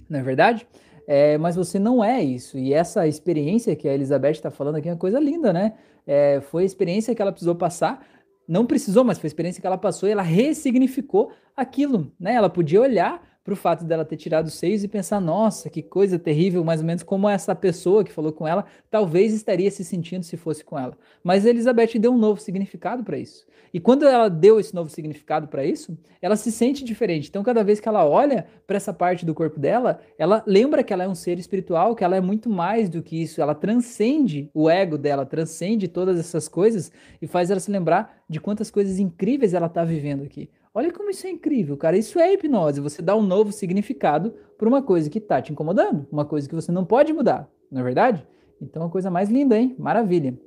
não 0.09 0.19
é 0.19 0.23
verdade? 0.23 0.67
É, 1.07 1.37
mas 1.37 1.55
você 1.55 1.77
não 1.77 2.03
é 2.03 2.21
isso. 2.21 2.57
E 2.57 2.73
essa 2.73 3.07
experiência 3.07 3.75
que 3.75 3.87
a 3.87 3.93
Elizabeth 3.93 4.31
está 4.31 4.49
falando 4.51 4.75
aqui 4.75 4.87
é 4.87 4.91
uma 4.91 4.97
coisa 4.97 5.19
linda, 5.19 5.51
né? 5.51 5.73
É, 6.05 6.41
foi 6.41 6.63
a 6.63 6.65
experiência 6.65 7.13
que 7.13 7.21
ela 7.21 7.31
precisou 7.31 7.55
passar. 7.55 8.05
Não 8.47 8.65
precisou, 8.65 9.03
mas 9.03 9.17
foi 9.17 9.27
a 9.27 9.29
experiência 9.29 9.61
que 9.61 9.67
ela 9.67 9.77
passou 9.77 10.07
e 10.07 10.11
ela 10.11 10.21
ressignificou 10.21 11.31
aquilo, 11.55 12.11
né? 12.19 12.33
Ela 12.33 12.49
podia 12.49 12.81
olhar 12.81 13.21
para 13.43 13.53
o 13.53 13.57
fato 13.57 13.83
dela 13.83 14.05
ter 14.05 14.15
tirado 14.15 14.47
os 14.47 14.53
seios 14.53 14.83
e 14.83 14.87
pensar, 14.87 15.19
nossa, 15.19 15.69
que 15.69 15.81
coisa 15.81 16.17
terrível, 16.17 16.63
mais 16.63 16.79
ou 16.79 16.85
menos 16.85 17.03
como 17.03 17.27
essa 17.27 17.53
pessoa 17.53 18.03
que 18.03 18.11
falou 18.11 18.31
com 18.31 18.47
ela 18.47 18.65
talvez 18.89 19.33
estaria 19.33 19.69
se 19.69 19.83
sentindo 19.83 20.23
se 20.23 20.37
fosse 20.37 20.63
com 20.63 20.79
ela. 20.79 20.97
Mas 21.23 21.45
Elizabeth 21.45 21.99
deu 21.99 22.13
um 22.13 22.17
novo 22.17 22.39
significado 22.39 23.03
para 23.03 23.17
isso. 23.17 23.45
E 23.73 23.79
quando 23.79 24.07
ela 24.07 24.29
deu 24.29 24.59
esse 24.59 24.73
novo 24.73 24.89
significado 24.89 25.47
para 25.47 25.65
isso, 25.65 25.97
ela 26.21 26.35
se 26.35 26.51
sente 26.51 26.83
diferente. 26.83 27.27
Então, 27.27 27.41
cada 27.41 27.63
vez 27.63 27.79
que 27.79 27.89
ela 27.89 28.05
olha 28.05 28.45
para 28.67 28.77
essa 28.77 28.93
parte 28.93 29.25
do 29.25 29.33
corpo 29.33 29.59
dela, 29.59 29.99
ela 30.15 30.43
lembra 30.45 30.83
que 30.83 30.93
ela 30.93 31.03
é 31.03 31.07
um 31.07 31.15
ser 31.15 31.39
espiritual, 31.39 31.95
que 31.95 32.03
ela 32.03 32.15
é 32.15 32.21
muito 32.21 32.51
mais 32.51 32.87
do 32.87 33.01
que 33.01 33.19
isso. 33.19 33.41
Ela 33.41 33.55
transcende 33.55 34.47
o 34.53 34.69
ego 34.69 34.95
dela, 34.95 35.25
transcende 35.25 35.87
todas 35.87 36.19
essas 36.19 36.47
coisas 36.47 36.91
e 37.19 37.25
faz 37.25 37.49
ela 37.49 37.59
se 37.59 37.71
lembrar 37.71 38.23
de 38.29 38.39
quantas 38.39 38.69
coisas 38.69 38.99
incríveis 38.99 39.55
ela 39.55 39.65
está 39.65 39.83
vivendo 39.83 40.23
aqui. 40.23 40.51
Olha 40.73 40.91
como 40.91 41.09
isso 41.11 41.27
é 41.27 41.29
incrível, 41.29 41.77
cara. 41.77 41.95
Isso 41.95 42.19
é 42.19 42.33
hipnose. 42.33 42.81
Você 42.81 43.01
dá 43.01 43.15
um 43.15 43.21
novo 43.21 43.51
significado 43.51 44.33
para 44.57 44.67
uma 44.67 44.81
coisa 44.81 45.09
que 45.09 45.19
está 45.19 45.41
te 45.41 45.51
incomodando, 45.51 46.07
uma 46.11 46.25
coisa 46.25 46.49
que 46.49 46.55
você 46.55 46.71
não 46.71 46.83
pode 46.83 47.13
mudar, 47.13 47.47
não 47.69 47.81
é 47.81 47.83
verdade? 47.83 48.25
Então, 48.59 48.83
a 48.83 48.89
coisa 48.89 49.11
mais 49.11 49.29
linda, 49.29 49.57
hein? 49.57 49.75
Maravilha. 49.77 50.37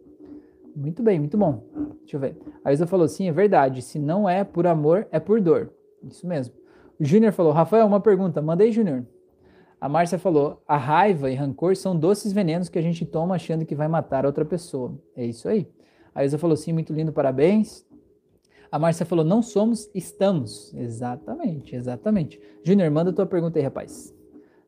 Muito 0.74 1.02
bem, 1.02 1.18
muito 1.18 1.38
bom. 1.38 1.62
Deixa 2.00 2.16
eu 2.16 2.20
ver. 2.20 2.36
A 2.64 2.72
Isa 2.72 2.86
falou: 2.86 3.06
sim, 3.06 3.28
é 3.28 3.32
verdade. 3.32 3.82
Se 3.82 3.98
não 3.98 4.28
é 4.28 4.42
por 4.42 4.66
amor, 4.66 5.06
é 5.10 5.20
por 5.20 5.40
dor. 5.40 5.72
Isso 6.02 6.26
mesmo. 6.26 6.54
O 6.98 7.04
Júnior 7.04 7.32
falou: 7.32 7.52
Rafael, 7.52 7.86
uma 7.86 8.00
pergunta. 8.00 8.42
Mandei, 8.42 8.72
Júnior. 8.72 9.06
A 9.80 9.88
Márcia 9.88 10.18
falou: 10.18 10.62
a 10.66 10.76
raiva 10.76 11.30
e 11.30 11.34
rancor 11.34 11.76
são 11.76 11.96
doces 11.96 12.32
venenos 12.32 12.68
que 12.68 12.78
a 12.78 12.82
gente 12.82 13.06
toma 13.06 13.36
achando 13.36 13.64
que 13.64 13.74
vai 13.74 13.88
matar 13.88 14.26
outra 14.26 14.44
pessoa. 14.44 14.98
É 15.14 15.24
isso 15.24 15.48
aí. 15.48 15.68
A 16.14 16.24
Isa 16.24 16.36
falou: 16.36 16.56
sim, 16.56 16.72
muito 16.72 16.92
lindo, 16.92 17.12
parabéns. 17.12 17.85
A 18.70 18.78
Márcia 18.78 19.06
falou: 19.06 19.24
não 19.24 19.42
somos, 19.42 19.90
estamos. 19.94 20.72
Exatamente, 20.74 21.74
exatamente. 21.74 22.40
Júnior, 22.62 22.90
manda 22.90 23.12
tua 23.12 23.26
pergunta 23.26 23.58
aí, 23.58 23.64
rapaz. 23.64 24.14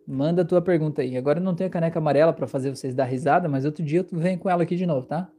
Manda 0.06 0.44
tua 0.44 0.62
pergunta 0.62 1.02
aí. 1.02 1.16
Agora 1.16 1.38
eu 1.38 1.44
não 1.44 1.54
tenho 1.54 1.68
a 1.68 1.70
caneca 1.70 1.98
amarela 1.98 2.32
para 2.32 2.46
fazer 2.46 2.70
vocês 2.70 2.94
dar 2.94 3.04
risada, 3.04 3.48
mas 3.48 3.64
outro 3.64 3.84
dia 3.84 4.00
eu 4.00 4.18
venho 4.18 4.38
com 4.38 4.48
ela 4.48 4.62
aqui 4.62 4.76
de 4.76 4.86
novo, 4.86 5.06
tá? 5.06 5.30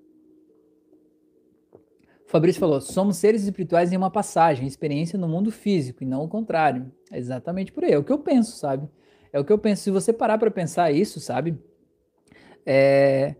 Fabrício 2.27 2.59
falou: 2.59 2.79
somos 2.79 3.17
seres 3.17 3.43
espirituais 3.43 3.91
em 3.91 3.97
uma 3.97 4.11
passagem, 4.11 4.67
experiência 4.67 5.17
no 5.17 5.27
mundo 5.27 5.51
físico, 5.51 6.03
e 6.03 6.05
não 6.05 6.23
o 6.23 6.27
contrário. 6.27 6.91
É 7.11 7.17
exatamente 7.17 7.71
por 7.71 7.83
aí. 7.83 7.93
É 7.93 7.97
o 7.97 8.03
que 8.03 8.11
eu 8.11 8.19
penso, 8.19 8.55
sabe? 8.57 8.87
É 9.33 9.39
o 9.39 9.43
que 9.43 9.51
eu 9.51 9.57
penso. 9.57 9.81
Se 9.81 9.91
você 9.91 10.13
parar 10.13 10.37
para 10.37 10.51
pensar 10.51 10.91
isso, 10.91 11.19
sabe? 11.19 11.57
É... 12.63 13.35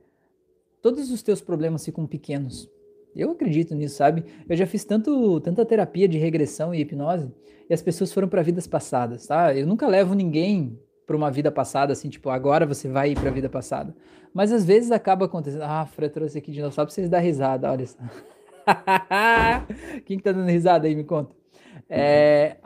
Todos 0.81 1.11
os 1.11 1.21
teus 1.21 1.41
problemas 1.41 1.85
ficam 1.85 2.07
pequenos. 2.07 2.67
Eu 3.15 3.31
acredito 3.31 3.75
nisso, 3.75 3.95
sabe? 3.95 4.23
Eu 4.47 4.55
já 4.55 4.65
fiz 4.65 4.85
tanto, 4.85 5.39
tanta 5.41 5.65
terapia 5.65 6.07
de 6.07 6.17
regressão 6.17 6.73
e 6.73 6.81
hipnose 6.81 7.31
e 7.69 7.73
as 7.73 7.81
pessoas 7.81 8.11
foram 8.11 8.27
para 8.27 8.41
vidas 8.41 8.65
passadas, 8.65 9.27
tá? 9.27 9.55
Eu 9.55 9.67
nunca 9.67 9.87
levo 9.87 10.13
ninguém 10.13 10.79
para 11.05 11.15
uma 11.15 11.31
vida 11.31 11.51
passada, 11.51 11.93
assim, 11.93 12.09
tipo, 12.09 12.29
agora 12.29 12.65
você 12.65 12.87
vai 12.87 13.13
para 13.13 13.29
a 13.29 13.33
vida 13.33 13.49
passada. 13.49 13.95
Mas 14.33 14.51
às 14.51 14.63
vezes 14.63 14.91
acaba 14.91 15.25
acontecendo. 15.25 15.63
Ah, 15.63 15.85
Fred 15.85 16.13
trouxe 16.13 16.37
aqui 16.37 16.51
de 16.51 16.61
novo, 16.61 16.73
só 16.73 16.83
para 16.83 16.93
vocês 16.93 17.09
dar 17.09 17.19
risada, 17.19 17.71
olha 17.71 17.85
só. 17.85 17.97
Quem 20.05 20.17
que 20.17 20.23
tá 20.23 20.31
dando 20.31 20.49
risada 20.49 20.87
aí, 20.87 20.95
me 20.95 21.03
conta. 21.03 21.35
É, 21.89 22.57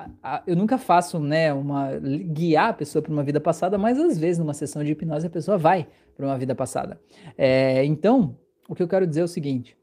eu 0.46 0.56
nunca 0.56 0.78
faço, 0.78 1.20
né, 1.20 1.54
uma 1.54 1.98
guiar 1.98 2.70
a 2.70 2.74
pessoa 2.74 3.02
para 3.02 3.12
uma 3.12 3.24
vida 3.24 3.40
passada, 3.40 3.78
mas 3.78 3.98
às 3.98 4.18
vezes 4.18 4.40
numa 4.40 4.54
sessão 4.54 4.84
de 4.84 4.92
hipnose 4.92 5.28
a 5.28 5.30
pessoa 5.30 5.58
vai 5.58 5.88
para 6.16 6.26
uma 6.26 6.38
vida 6.38 6.54
passada. 6.54 7.00
É, 7.38 7.86
então, 7.86 8.38
o 8.68 8.76
que 8.76 8.84
eu 8.84 8.88
quero 8.88 9.08
dizer 9.08 9.22
é 9.22 9.24
o 9.24 9.28
seguinte: 9.28 9.78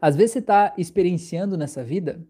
às 0.00 0.16
vezes 0.16 0.32
você 0.32 0.38
está 0.38 0.74
experienciando 0.76 1.56
nessa 1.56 1.82
vida, 1.82 2.20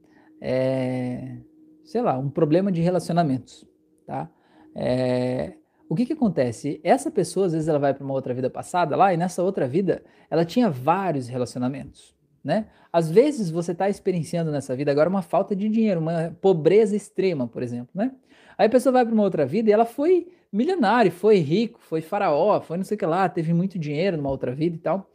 é, 0.40 1.36
sei 1.84 2.02
lá, 2.02 2.18
um 2.18 2.30
problema 2.30 2.70
de 2.72 2.80
relacionamentos, 2.80 3.66
tá? 4.06 4.30
É, 4.74 5.54
o 5.88 5.94
que 5.96 6.06
que 6.06 6.12
acontece? 6.12 6.80
Essa 6.84 7.10
pessoa, 7.10 7.46
às 7.46 7.52
vezes, 7.52 7.68
ela 7.68 7.78
vai 7.78 7.92
para 7.92 8.04
uma 8.04 8.14
outra 8.14 8.32
vida 8.32 8.48
passada 8.48 8.96
lá, 8.96 9.12
e 9.12 9.16
nessa 9.16 9.42
outra 9.42 9.66
vida, 9.66 10.02
ela 10.30 10.44
tinha 10.44 10.70
vários 10.70 11.28
relacionamentos, 11.28 12.14
né? 12.44 12.66
Às 12.92 13.10
vezes, 13.10 13.50
você 13.50 13.72
está 13.72 13.88
experienciando 13.88 14.50
nessa 14.50 14.74
vida 14.76 14.90
agora 14.90 15.08
uma 15.08 15.22
falta 15.22 15.54
de 15.54 15.68
dinheiro, 15.68 16.00
uma 16.00 16.36
pobreza 16.40 16.94
extrema, 16.96 17.46
por 17.46 17.62
exemplo, 17.62 17.90
né? 17.94 18.12
Aí 18.56 18.66
a 18.66 18.70
pessoa 18.70 18.92
vai 18.92 19.04
para 19.04 19.14
uma 19.14 19.22
outra 19.22 19.46
vida 19.46 19.70
e 19.70 19.72
ela 19.72 19.84
foi 19.84 20.28
milionário, 20.52 21.10
foi 21.10 21.38
rico, 21.38 21.80
foi 21.80 22.00
faraó, 22.00 22.60
foi 22.60 22.76
não 22.76 22.84
sei 22.84 22.94
o 22.94 22.98
que 22.98 23.06
lá, 23.06 23.28
teve 23.28 23.52
muito 23.54 23.78
dinheiro 23.78 24.16
numa 24.16 24.30
outra 24.30 24.54
vida 24.54 24.76
e 24.76 24.78
tal. 24.78 25.10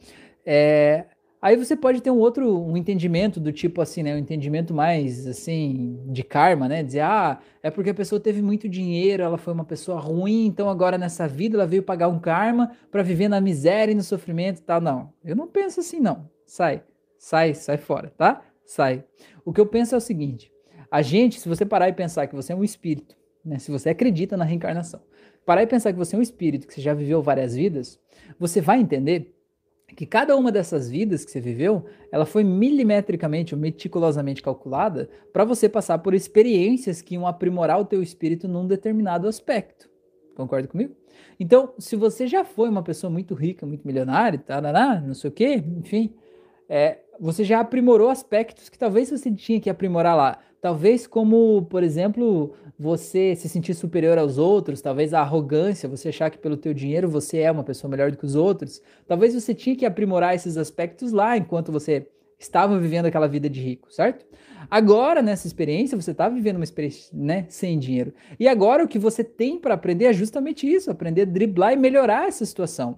É, 0.45 1.05
Aí 1.41 1.55
você 1.55 1.75
pode 1.75 2.01
ter 2.01 2.09
um 2.09 2.17
outro 2.17 2.59
um 2.59 2.75
entendimento 2.75 3.39
do 3.39 3.51
tipo 3.51 3.81
assim, 3.81 4.01
né, 4.01 4.15
um 4.15 4.17
entendimento 4.17 4.73
mais 4.73 5.27
assim 5.27 5.99
de 6.07 6.23
karma, 6.23 6.67
né? 6.67 6.81
Dizer, 6.81 7.01
ah, 7.01 7.39
é 7.61 7.69
porque 7.69 7.91
a 7.91 7.93
pessoa 7.93 8.19
teve 8.19 8.41
muito 8.41 8.67
dinheiro, 8.67 9.21
ela 9.21 9.37
foi 9.37 9.53
uma 9.53 9.65
pessoa 9.65 9.99
ruim, 9.99 10.45
então 10.47 10.69
agora 10.69 10.97
nessa 10.97 11.27
vida 11.27 11.57
ela 11.57 11.67
veio 11.67 11.83
pagar 11.83 12.07
um 12.07 12.19
karma 12.19 12.71
para 12.89 13.03
viver 13.03 13.27
na 13.27 13.39
miséria 13.39 13.91
e 13.91 13.95
no 13.95 14.03
sofrimento 14.03 14.59
e 14.59 14.63
tal. 14.63 14.81
Não, 14.81 15.13
eu 15.23 15.35
não 15.35 15.47
penso 15.47 15.81
assim 15.81 15.99
não. 15.99 16.29
Sai, 16.45 16.81
sai, 17.17 17.53
sai 17.53 17.77
fora, 17.77 18.11
tá? 18.17 18.41
Sai. 18.65 19.03
O 19.43 19.53
que 19.53 19.61
eu 19.61 19.65
penso 19.65 19.93
é 19.93 19.97
o 19.97 20.01
seguinte: 20.01 20.51
a 20.89 21.01
gente, 21.01 21.39
se 21.39 21.47
você 21.47 21.65
parar 21.65 21.89
e 21.89 21.93
pensar 21.93 22.25
que 22.27 22.35
você 22.35 22.53
é 22.53 22.55
um 22.55 22.63
espírito, 22.63 23.15
né? 23.43 23.59
Se 23.59 23.69
você 23.69 23.89
acredita 23.89 24.35
na 24.35 24.45
reencarnação, 24.45 25.01
parar 25.45 25.61
e 25.61 25.67
pensar 25.67 25.93
que 25.93 25.99
você 25.99 26.15
é 26.15 26.19
um 26.19 26.23
espírito 26.23 26.65
que 26.65 26.73
você 26.73 26.81
já 26.81 26.93
viveu 26.93 27.21
várias 27.21 27.55
vidas, 27.55 27.99
você 28.39 28.59
vai 28.59 28.79
entender 28.79 29.34
que 29.95 30.05
cada 30.05 30.35
uma 30.35 30.51
dessas 30.51 30.89
vidas 30.89 31.23
que 31.23 31.31
você 31.31 31.39
viveu, 31.39 31.85
ela 32.11 32.25
foi 32.25 32.43
milimetricamente 32.43 33.53
ou 33.53 33.61
meticulosamente 33.61 34.41
calculada 34.41 35.09
para 35.31 35.45
você 35.45 35.69
passar 35.69 35.99
por 35.99 36.13
experiências 36.13 37.01
que 37.01 37.15
iam 37.15 37.27
aprimorar 37.27 37.79
o 37.79 37.85
teu 37.85 38.01
espírito 38.01 38.47
num 38.47 38.67
determinado 38.67 39.27
aspecto, 39.27 39.89
Concorda 40.35 40.67
comigo? 40.67 40.93
Então, 41.39 41.73
se 41.79 41.95
você 41.95 42.27
já 42.27 42.43
foi 42.43 42.67
uma 42.67 42.83
pessoa 42.83 43.09
muito 43.09 43.33
rica, 43.33 43.65
muito 43.65 43.87
milionária, 43.87 44.37
tarará, 44.37 44.99
não 44.99 45.13
sei 45.13 45.29
o 45.29 45.33
quê, 45.33 45.63
enfim, 45.77 46.13
é, 46.67 46.99
você 47.19 47.43
já 47.43 47.61
aprimorou 47.61 48.09
aspectos 48.09 48.67
que 48.67 48.77
talvez 48.77 49.09
você 49.09 49.31
tinha 49.31 49.59
que 49.59 49.69
aprimorar 49.69 50.15
lá. 50.15 50.39
Talvez 50.65 51.05
como, 51.05 51.61
por 51.69 51.83
exemplo, 51.83 52.55
você 52.75 53.35
se 53.35 53.47
sentir 53.47 53.75
superior 53.75 54.17
aos 54.17 54.39
outros, 54.39 54.81
talvez 54.81 55.13
a 55.13 55.21
arrogância, 55.21 55.87
você 55.87 56.09
achar 56.09 56.31
que 56.31 56.39
pelo 56.39 56.57
teu 56.57 56.73
dinheiro 56.73 57.07
você 57.07 57.37
é 57.37 57.51
uma 57.51 57.63
pessoa 57.63 57.87
melhor 57.91 58.09
do 58.09 58.17
que 58.17 58.25
os 58.25 58.33
outros. 58.33 58.81
Talvez 59.07 59.35
você 59.35 59.53
tinha 59.53 59.75
que 59.75 59.85
aprimorar 59.85 60.33
esses 60.33 60.57
aspectos 60.57 61.11
lá 61.11 61.37
enquanto 61.37 61.71
você 61.71 62.07
estava 62.39 62.79
vivendo 62.79 63.05
aquela 63.05 63.27
vida 63.27 63.47
de 63.47 63.61
rico, 63.61 63.93
certo? 63.93 64.25
Agora, 64.67 65.21
nessa 65.21 65.45
experiência, 65.45 66.01
você 66.01 66.09
está 66.09 66.27
vivendo 66.27 66.55
uma 66.55 66.63
experiência 66.63 67.15
né, 67.15 67.45
sem 67.47 67.77
dinheiro. 67.77 68.11
E 68.39 68.47
agora 68.47 68.83
o 68.83 68.87
que 68.87 68.97
você 68.97 69.23
tem 69.23 69.59
para 69.59 69.75
aprender 69.75 70.05
é 70.05 70.13
justamente 70.13 70.67
isso: 70.67 70.89
aprender 70.89 71.21
a 71.21 71.25
driblar 71.25 71.73
e 71.73 71.77
melhorar 71.77 72.27
essa 72.27 72.43
situação. 72.43 72.97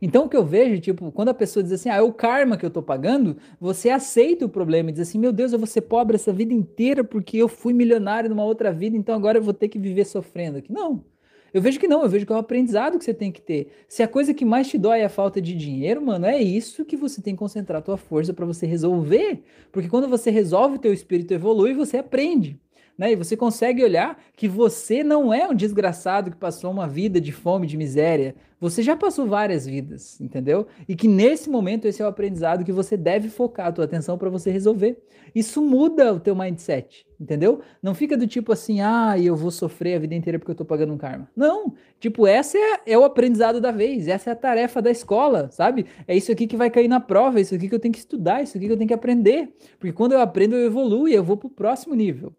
Então, 0.00 0.24
o 0.24 0.28
que 0.28 0.36
eu 0.36 0.44
vejo, 0.44 0.80
tipo, 0.80 1.10
quando 1.12 1.28
a 1.28 1.34
pessoa 1.34 1.62
diz 1.62 1.72
assim, 1.72 1.88
ah, 1.88 1.96
é 1.96 2.02
o 2.02 2.12
karma 2.12 2.56
que 2.56 2.64
eu 2.64 2.70
tô 2.70 2.82
pagando, 2.82 3.36
você 3.60 3.90
aceita 3.90 4.46
o 4.46 4.48
problema 4.48 4.90
e 4.90 4.92
diz 4.92 5.08
assim, 5.08 5.18
meu 5.18 5.32
Deus, 5.32 5.52
eu 5.52 5.58
vou 5.58 5.66
ser 5.66 5.82
pobre 5.82 6.16
essa 6.16 6.32
vida 6.32 6.52
inteira 6.52 7.04
porque 7.04 7.36
eu 7.36 7.48
fui 7.48 7.72
milionário 7.72 8.28
numa 8.30 8.44
outra 8.44 8.72
vida, 8.72 8.96
então 8.96 9.14
agora 9.14 9.38
eu 9.38 9.42
vou 9.42 9.54
ter 9.54 9.68
que 9.68 9.78
viver 9.78 10.04
sofrendo 10.04 10.58
aqui. 10.58 10.72
Não. 10.72 11.04
Eu 11.52 11.60
vejo 11.60 11.80
que 11.80 11.88
não, 11.88 12.02
eu 12.02 12.08
vejo 12.08 12.24
que 12.24 12.32
é 12.32 12.34
um 12.34 12.38
aprendizado 12.38 12.96
que 12.96 13.04
você 13.04 13.12
tem 13.12 13.32
que 13.32 13.42
ter. 13.42 13.72
Se 13.88 14.02
a 14.02 14.08
coisa 14.08 14.32
que 14.32 14.44
mais 14.44 14.68
te 14.68 14.78
dói 14.78 15.00
é 15.00 15.04
a 15.04 15.08
falta 15.08 15.40
de 15.40 15.54
dinheiro, 15.54 16.00
mano, 16.00 16.26
é 16.26 16.40
isso 16.40 16.84
que 16.84 16.96
você 16.96 17.20
tem 17.20 17.34
que 17.34 17.38
concentrar 17.38 17.80
a 17.80 17.82
tua 17.82 17.96
força 17.96 18.32
para 18.32 18.46
você 18.46 18.66
resolver. 18.66 19.42
Porque 19.72 19.88
quando 19.88 20.06
você 20.06 20.30
resolve, 20.30 20.76
o 20.76 20.78
teu 20.78 20.92
espírito 20.92 21.34
evolui 21.34 21.70
e 21.70 21.74
você 21.74 21.96
aprende 21.96 22.58
né? 23.00 23.12
E 23.12 23.16
você 23.16 23.34
consegue 23.34 23.82
olhar 23.82 24.22
que 24.36 24.46
você 24.46 25.02
não 25.02 25.32
é 25.32 25.48
um 25.48 25.54
desgraçado 25.54 26.30
que 26.30 26.36
passou 26.36 26.70
uma 26.70 26.86
vida 26.86 27.18
de 27.18 27.32
fome, 27.32 27.66
de 27.66 27.74
miséria. 27.74 28.34
Você 28.60 28.82
já 28.82 28.94
passou 28.94 29.26
várias 29.26 29.64
vidas, 29.64 30.20
entendeu? 30.20 30.66
E 30.86 30.94
que 30.94 31.08
nesse 31.08 31.48
momento 31.48 31.88
esse 31.88 32.02
é 32.02 32.04
o 32.04 32.08
aprendizado 32.08 32.62
que 32.62 32.70
você 32.70 32.98
deve 32.98 33.30
focar 33.30 33.68
a 33.68 33.72
tua 33.72 33.86
atenção 33.86 34.18
para 34.18 34.28
você 34.28 34.50
resolver. 34.50 35.02
Isso 35.34 35.62
muda 35.62 36.12
o 36.12 36.20
teu 36.20 36.36
mindset, 36.36 37.06
entendeu? 37.18 37.62
Não 37.82 37.94
fica 37.94 38.18
do 38.18 38.26
tipo 38.26 38.52
assim, 38.52 38.82
ah, 38.82 39.14
eu 39.18 39.34
vou 39.34 39.50
sofrer 39.50 39.94
a 39.94 39.98
vida 39.98 40.14
inteira 40.14 40.38
porque 40.38 40.50
eu 40.50 40.56
tô 40.56 40.66
pagando 40.66 40.92
um 40.92 40.98
karma. 40.98 41.26
Não, 41.34 41.72
tipo, 41.98 42.26
essa 42.26 42.58
é, 42.58 42.80
é 42.84 42.98
o 42.98 43.04
aprendizado 43.04 43.62
da 43.62 43.70
vez, 43.70 44.08
essa 44.08 44.28
é 44.28 44.32
a 44.34 44.36
tarefa 44.36 44.82
da 44.82 44.90
escola, 44.90 45.48
sabe? 45.50 45.86
É 46.06 46.14
isso 46.14 46.30
aqui 46.30 46.46
que 46.46 46.56
vai 46.56 46.68
cair 46.68 46.88
na 46.88 47.00
prova, 47.00 47.38
é 47.38 47.40
isso 47.40 47.54
aqui 47.54 47.66
que 47.66 47.74
eu 47.74 47.80
tenho 47.80 47.94
que 47.94 48.00
estudar, 48.00 48.40
é 48.40 48.42
isso 48.42 48.58
aqui 48.58 48.66
que 48.66 48.72
eu 48.74 48.76
tenho 48.76 48.88
que 48.88 48.92
aprender. 48.92 49.54
Porque 49.78 49.92
quando 49.94 50.12
eu 50.12 50.20
aprendo, 50.20 50.54
eu 50.54 50.66
evoluo 50.66 51.08
e 51.08 51.14
eu 51.14 51.24
vou 51.24 51.38
pro 51.38 51.48
próximo 51.48 51.94
nível. 51.94 52.34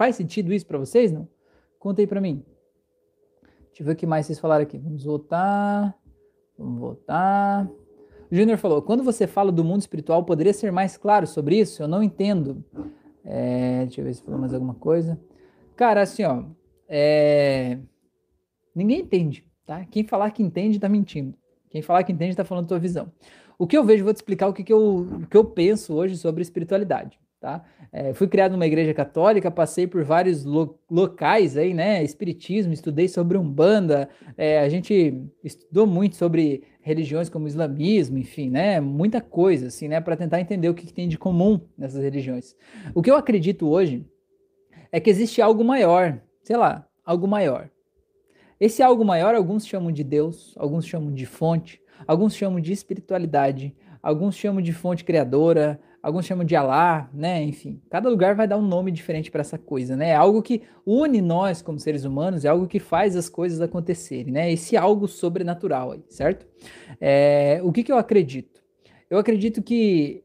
Faz 0.00 0.16
sentido 0.16 0.50
isso 0.50 0.64
para 0.64 0.78
vocês, 0.78 1.12
não? 1.12 1.28
Conta 1.78 2.00
aí 2.00 2.06
para 2.06 2.22
mim. 2.22 2.42
Deixa 3.66 3.82
eu 3.82 3.84
ver 3.84 3.92
o 3.92 3.96
que 3.96 4.06
mais 4.06 4.24
vocês 4.24 4.38
falaram 4.38 4.62
aqui. 4.62 4.78
Vamos 4.78 5.04
voltar. 5.04 5.94
Vamos 6.56 6.80
voltar. 6.80 7.68
O 8.30 8.34
Júnior 8.34 8.56
falou: 8.56 8.80
quando 8.80 9.04
você 9.04 9.26
fala 9.26 9.52
do 9.52 9.62
mundo 9.62 9.82
espiritual, 9.82 10.24
poderia 10.24 10.54
ser 10.54 10.72
mais 10.72 10.96
claro 10.96 11.26
sobre 11.26 11.58
isso? 11.58 11.82
Eu 11.82 11.86
não 11.86 12.02
entendo. 12.02 12.64
É, 13.22 13.84
deixa 13.84 14.00
eu 14.00 14.06
ver 14.06 14.14
se 14.14 14.22
falou 14.22 14.40
mais 14.40 14.54
alguma 14.54 14.72
coisa. 14.72 15.20
Cara, 15.76 16.00
assim, 16.00 16.24
ó. 16.24 16.44
É, 16.88 17.78
ninguém 18.74 19.00
entende, 19.00 19.46
tá? 19.66 19.84
Quem 19.84 20.02
falar 20.02 20.30
que 20.30 20.42
entende 20.42 20.80
tá 20.80 20.88
mentindo. 20.88 21.36
Quem 21.68 21.82
falar 21.82 22.04
que 22.04 22.12
entende 22.12 22.34
tá 22.34 22.44
falando 22.46 22.68
tua 22.68 22.78
visão. 22.78 23.12
O 23.58 23.66
que 23.66 23.76
eu 23.76 23.84
vejo, 23.84 24.02
vou 24.02 24.14
te 24.14 24.16
explicar 24.16 24.48
o 24.48 24.54
que, 24.54 24.64
que, 24.64 24.72
eu, 24.72 25.00
o 25.00 25.26
que 25.26 25.36
eu 25.36 25.44
penso 25.44 25.92
hoje 25.92 26.16
sobre 26.16 26.40
espiritualidade. 26.40 27.20
Tá? 27.40 27.64
É, 27.90 28.12
fui 28.12 28.28
criado 28.28 28.52
numa 28.52 28.66
igreja 28.66 28.92
católica, 28.92 29.50
passei 29.50 29.86
por 29.86 30.04
vários 30.04 30.44
lo 30.44 30.78
locais 30.90 31.56
aí, 31.56 31.72
né? 31.72 32.04
Espiritismo, 32.04 32.70
estudei 32.70 33.08
sobre 33.08 33.38
Umbanda, 33.38 34.10
é, 34.36 34.58
a 34.60 34.68
gente 34.68 35.18
estudou 35.42 35.86
muito 35.86 36.16
sobre 36.16 36.64
religiões 36.82 37.30
como 37.30 37.48
islamismo, 37.48 38.18
enfim, 38.18 38.50
né? 38.50 38.78
Muita 38.78 39.22
coisa, 39.22 39.68
assim, 39.68 39.88
né? 39.88 40.02
Para 40.02 40.18
tentar 40.18 40.38
entender 40.38 40.68
o 40.68 40.74
que, 40.74 40.84
que 40.84 40.92
tem 40.92 41.08
de 41.08 41.16
comum 41.16 41.58
nessas 41.78 42.02
religiões. 42.02 42.54
O 42.94 43.00
que 43.00 43.10
eu 43.10 43.16
acredito 43.16 43.66
hoje 43.70 44.04
é 44.92 45.00
que 45.00 45.08
existe 45.08 45.40
algo 45.40 45.64
maior, 45.64 46.20
sei 46.42 46.58
lá, 46.58 46.86
algo 47.02 47.26
maior. 47.26 47.70
Esse 48.60 48.82
algo 48.82 49.02
maior, 49.02 49.34
alguns 49.34 49.66
chamam 49.66 49.90
de 49.90 50.04
Deus, 50.04 50.54
alguns 50.58 50.86
chamam 50.86 51.10
de 51.10 51.24
fonte, 51.24 51.80
alguns 52.06 52.34
chamam 52.34 52.60
de 52.60 52.70
espiritualidade, 52.70 53.74
alguns 54.02 54.36
chamam 54.36 54.60
de 54.60 54.74
fonte 54.74 55.04
criadora, 55.04 55.80
alguns 56.02 56.26
chamam 56.26 56.44
de 56.44 56.56
Alá, 56.56 57.08
né? 57.12 57.42
Enfim, 57.42 57.80
cada 57.90 58.08
lugar 58.08 58.34
vai 58.34 58.48
dar 58.48 58.56
um 58.56 58.66
nome 58.66 58.90
diferente 58.90 59.30
para 59.30 59.40
essa 59.40 59.58
coisa, 59.58 59.96
né? 59.96 60.10
É 60.10 60.16
algo 60.16 60.42
que 60.42 60.62
une 60.86 61.20
nós 61.20 61.62
como 61.62 61.78
seres 61.78 62.04
humanos, 62.04 62.44
é 62.44 62.48
algo 62.48 62.66
que 62.66 62.78
faz 62.78 63.16
as 63.16 63.28
coisas 63.28 63.60
acontecerem, 63.60 64.32
né? 64.32 64.50
Esse 64.52 64.76
algo 64.76 65.06
sobrenatural 65.06 65.92
aí, 65.92 66.04
certo? 66.08 66.46
É, 67.00 67.60
o 67.62 67.72
que, 67.72 67.82
que 67.82 67.92
eu 67.92 67.98
acredito? 67.98 68.60
Eu 69.08 69.18
acredito 69.18 69.62
que 69.62 70.24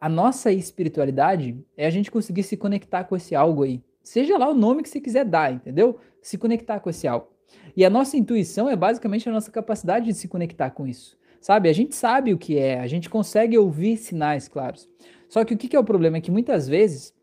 a 0.00 0.08
nossa 0.08 0.52
espiritualidade 0.52 1.58
é 1.76 1.86
a 1.86 1.90
gente 1.90 2.10
conseguir 2.10 2.42
se 2.42 2.56
conectar 2.56 3.04
com 3.04 3.16
esse 3.16 3.34
algo 3.34 3.62
aí. 3.62 3.82
Seja 4.02 4.36
lá 4.36 4.48
o 4.50 4.54
nome 4.54 4.82
que 4.82 4.88
você 4.88 5.00
quiser 5.00 5.24
dar, 5.24 5.52
entendeu? 5.52 5.98
Se 6.20 6.36
conectar 6.36 6.80
com 6.80 6.90
esse 6.90 7.06
algo. 7.08 7.28
E 7.76 7.84
a 7.84 7.90
nossa 7.90 8.16
intuição 8.16 8.68
é 8.68 8.76
basicamente 8.76 9.28
a 9.28 9.32
nossa 9.32 9.50
capacidade 9.50 10.06
de 10.06 10.14
se 10.14 10.28
conectar 10.28 10.70
com 10.70 10.86
isso. 10.86 11.16
Sabe? 11.44 11.68
A 11.68 11.74
gente 11.74 11.94
sabe 11.94 12.32
o 12.32 12.38
que 12.38 12.56
é, 12.56 12.80
a 12.80 12.86
gente 12.86 13.10
consegue 13.10 13.58
ouvir 13.58 13.98
sinais 13.98 14.48
claros. 14.48 14.88
Só 15.28 15.44
que 15.44 15.52
o 15.52 15.58
que, 15.58 15.76
é 15.76 15.78
o 15.78 15.84
problema 15.84 16.16
é 16.16 16.20
que 16.22 16.30
muitas 16.30 16.66
vezes, 16.66 17.13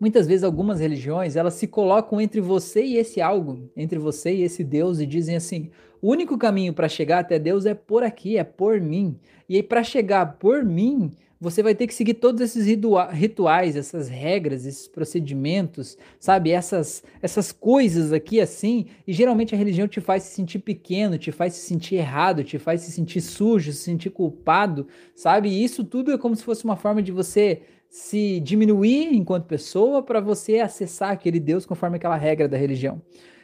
muitas 0.00 0.26
vezes 0.26 0.44
algumas 0.44 0.80
religiões, 0.80 1.36
elas 1.36 1.54
se 1.54 1.66
colocam 1.66 2.20
entre 2.20 2.40
você 2.40 2.84
e 2.84 2.96
esse 2.96 3.20
algo, 3.20 3.70
entre 3.76 3.98
você 3.98 4.34
e 4.34 4.42
esse 4.42 4.62
Deus 4.64 5.00
e 5.00 5.06
dizem 5.06 5.36
assim: 5.36 5.70
"O 6.02 6.10
único 6.10 6.36
caminho 6.38 6.72
para 6.72 6.88
chegar 6.88 7.20
até 7.20 7.38
Deus 7.38 7.66
é 7.66 7.74
por 7.74 8.02
aqui, 8.02 8.36
é 8.36 8.44
por 8.44 8.80
mim". 8.80 9.18
E 9.48 9.56
aí 9.56 9.62
para 9.62 9.82
chegar 9.82 10.38
por 10.38 10.64
mim, 10.64 11.12
você 11.44 11.62
vai 11.62 11.74
ter 11.74 11.86
que 11.86 11.94
seguir 11.94 12.14
todos 12.14 12.40
esses 12.40 12.66
rituais, 13.12 13.76
essas 13.76 14.08
regras, 14.08 14.64
esses 14.64 14.88
procedimentos, 14.88 15.96
sabe? 16.18 16.50
Essas, 16.50 17.04
essas 17.20 17.52
coisas 17.52 18.12
aqui 18.12 18.40
assim. 18.40 18.86
E 19.06 19.12
geralmente 19.12 19.54
a 19.54 19.58
religião 19.58 19.86
te 19.86 20.00
faz 20.00 20.22
se 20.22 20.34
sentir 20.34 20.60
pequeno, 20.60 21.18
te 21.18 21.30
faz 21.30 21.52
se 21.52 21.66
sentir 21.66 21.96
errado, 21.96 22.42
te 22.42 22.58
faz 22.58 22.80
se 22.80 22.92
sentir 22.92 23.20
sujo, 23.20 23.72
se 23.72 23.82
sentir 23.82 24.10
culpado, 24.10 24.86
sabe? 25.14 25.50
E 25.50 25.62
isso 25.62 25.84
tudo 25.84 26.12
é 26.12 26.18
como 26.18 26.34
se 26.34 26.42
fosse 26.42 26.64
uma 26.64 26.76
forma 26.76 27.02
de 27.02 27.12
você 27.12 27.60
se 27.94 28.40
diminuir 28.40 29.14
enquanto 29.14 29.46
pessoa 29.46 30.02
para 30.02 30.20
você 30.20 30.58
acessar 30.58 31.12
aquele 31.12 31.38
Deus 31.38 31.64
conforme 31.64 31.94
aquela 31.94 32.16
regra 32.16 32.48
da 32.48 32.56
religião. 32.56 33.00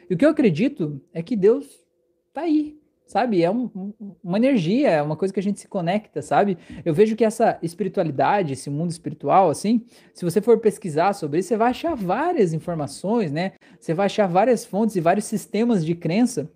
E 0.09 0.13
o 0.13 0.17
que 0.17 0.25
eu 0.25 0.29
acredito 0.29 1.01
é 1.13 1.23
que 1.23 1.37
Deus 1.37 1.85
tá 2.33 2.41
aí, 2.41 2.77
sabe? 3.05 3.41
É 3.41 3.49
um, 3.49 3.93
uma 4.21 4.37
energia, 4.37 4.89
é 4.89 5.01
uma 5.01 5.15
coisa 5.15 5.33
que 5.33 5.39
a 5.39 5.43
gente 5.43 5.61
se 5.61 5.69
conecta, 5.69 6.21
sabe? 6.21 6.57
Eu 6.83 6.93
vejo 6.93 7.15
que 7.15 7.23
essa 7.23 7.57
espiritualidade, 7.63 8.51
esse 8.51 8.69
mundo 8.69 8.91
espiritual, 8.91 9.49
assim, 9.49 9.85
se 10.13 10.25
você 10.25 10.41
for 10.41 10.59
pesquisar 10.59 11.13
sobre 11.13 11.39
isso, 11.39 11.47
você 11.47 11.55
vai 11.55 11.69
achar 11.69 11.95
várias 11.95 12.51
informações, 12.51 13.31
né? 13.31 13.53
Você 13.79 13.93
vai 13.93 14.07
achar 14.07 14.27
várias 14.27 14.65
fontes 14.65 14.97
e 14.97 14.99
vários 14.99 15.23
sistemas 15.23 15.85
de 15.85 15.95
crença 15.95 16.51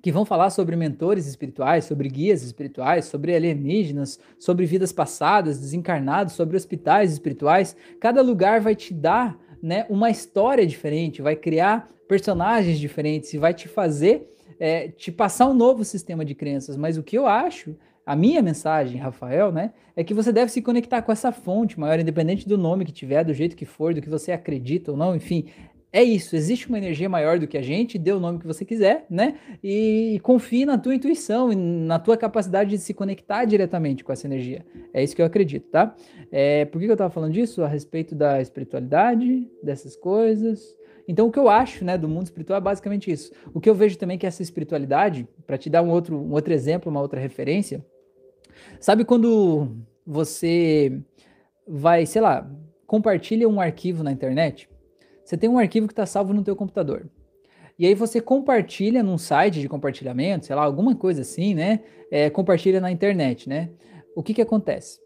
que 0.00 0.12
vão 0.12 0.24
falar 0.24 0.50
sobre 0.50 0.76
mentores 0.76 1.26
espirituais, 1.26 1.84
sobre 1.84 2.08
guias 2.08 2.42
espirituais, 2.42 3.04
sobre 3.04 3.34
alienígenas, 3.34 4.18
sobre 4.38 4.64
vidas 4.66 4.92
passadas, 4.92 5.58
desencarnados, 5.58 6.34
sobre 6.34 6.56
hospitais 6.56 7.12
espirituais. 7.12 7.76
Cada 8.00 8.22
lugar 8.22 8.60
vai 8.60 8.74
te 8.74 8.94
dar 8.94 9.38
né, 9.62 9.86
uma 9.88 10.10
história 10.10 10.66
diferente, 10.66 11.22
vai 11.22 11.36
criar 11.36 11.88
personagens 12.08 12.78
diferentes 12.78 13.32
e 13.32 13.38
vai 13.38 13.54
te 13.54 13.68
fazer 13.68 14.28
é, 14.62 14.86
te 14.86 15.10
passar 15.10 15.48
um 15.48 15.54
novo 15.54 15.84
sistema 15.84 16.24
de 16.24 16.36
crenças, 16.36 16.76
mas 16.76 16.96
o 16.96 17.02
que 17.02 17.18
eu 17.18 17.26
acho, 17.26 17.74
a 18.06 18.14
minha 18.14 18.40
mensagem, 18.40 19.00
Rafael, 19.00 19.50
né, 19.50 19.72
é 19.96 20.04
que 20.04 20.14
você 20.14 20.32
deve 20.32 20.52
se 20.52 20.62
conectar 20.62 21.02
com 21.02 21.10
essa 21.10 21.32
fonte 21.32 21.80
maior, 21.80 21.98
independente 21.98 22.48
do 22.48 22.56
nome 22.56 22.84
que 22.84 22.92
tiver, 22.92 23.24
do 23.24 23.34
jeito 23.34 23.56
que 23.56 23.64
for, 23.64 23.92
do 23.92 24.00
que 24.00 24.08
você 24.08 24.30
acredita 24.30 24.92
ou 24.92 24.96
não, 24.96 25.16
enfim. 25.16 25.46
É 25.92 26.02
isso, 26.02 26.34
existe 26.34 26.68
uma 26.68 26.78
energia 26.78 27.06
maior 27.06 27.38
do 27.38 27.46
que 27.46 27.58
a 27.58 27.62
gente, 27.62 27.98
dê 27.98 28.12
o 28.12 28.18
nome 28.18 28.38
que 28.38 28.46
você 28.46 28.64
quiser, 28.64 29.04
né? 29.10 29.34
E 29.62 30.18
confie 30.22 30.64
na 30.64 30.78
tua 30.78 30.94
intuição 30.94 31.52
e 31.52 31.56
na 31.56 31.98
tua 31.98 32.16
capacidade 32.16 32.70
de 32.70 32.78
se 32.78 32.94
conectar 32.94 33.44
diretamente 33.44 34.02
com 34.02 34.10
essa 34.10 34.26
energia. 34.26 34.64
É 34.94 35.04
isso 35.04 35.14
que 35.14 35.20
eu 35.20 35.26
acredito, 35.26 35.68
tá? 35.68 35.94
É, 36.30 36.64
por 36.64 36.80
que 36.80 36.86
eu 36.86 36.92
estava 36.92 37.10
falando 37.10 37.34
disso? 37.34 37.62
A 37.62 37.68
respeito 37.68 38.14
da 38.14 38.40
espiritualidade, 38.40 39.46
dessas 39.62 39.94
coisas, 39.94 40.74
então, 41.06 41.26
o 41.26 41.32
que 41.32 41.38
eu 41.38 41.48
acho 41.48 41.84
né, 41.84 41.98
do 41.98 42.08
mundo 42.08 42.26
espiritual 42.26 42.58
é 42.58 42.60
basicamente 42.60 43.10
isso. 43.10 43.32
O 43.52 43.60
que 43.60 43.68
eu 43.68 43.74
vejo 43.74 43.98
também 43.98 44.14
é 44.14 44.18
que 44.18 44.26
essa 44.26 44.42
espiritualidade, 44.42 45.26
para 45.46 45.58
te 45.58 45.68
dar 45.68 45.82
um 45.82 45.90
outro, 45.90 46.16
um 46.16 46.32
outro 46.32 46.52
exemplo, 46.52 46.90
uma 46.90 47.00
outra 47.00 47.20
referência, 47.20 47.84
sabe 48.80 49.04
quando 49.04 49.76
você 50.06 51.00
vai, 51.66 52.06
sei 52.06 52.22
lá, 52.22 52.48
compartilha 52.86 53.48
um 53.48 53.60
arquivo 53.60 54.02
na 54.02 54.12
internet? 54.12 54.68
Você 55.24 55.36
tem 55.36 55.48
um 55.48 55.58
arquivo 55.58 55.86
que 55.86 55.92
está 55.92 56.06
salvo 56.06 56.32
no 56.32 56.42
teu 56.42 56.56
computador. 56.56 57.06
E 57.78 57.86
aí 57.86 57.94
você 57.94 58.20
compartilha 58.20 59.02
num 59.02 59.18
site 59.18 59.60
de 59.60 59.68
compartilhamento, 59.68 60.46
sei 60.46 60.54
lá, 60.54 60.62
alguma 60.62 60.94
coisa 60.94 61.22
assim, 61.22 61.54
né? 61.54 61.80
É, 62.10 62.28
compartilha 62.28 62.80
na 62.80 62.90
internet, 62.90 63.48
né? 63.48 63.70
O 64.14 64.22
que 64.22 64.34
que 64.34 64.42
acontece? 64.42 65.00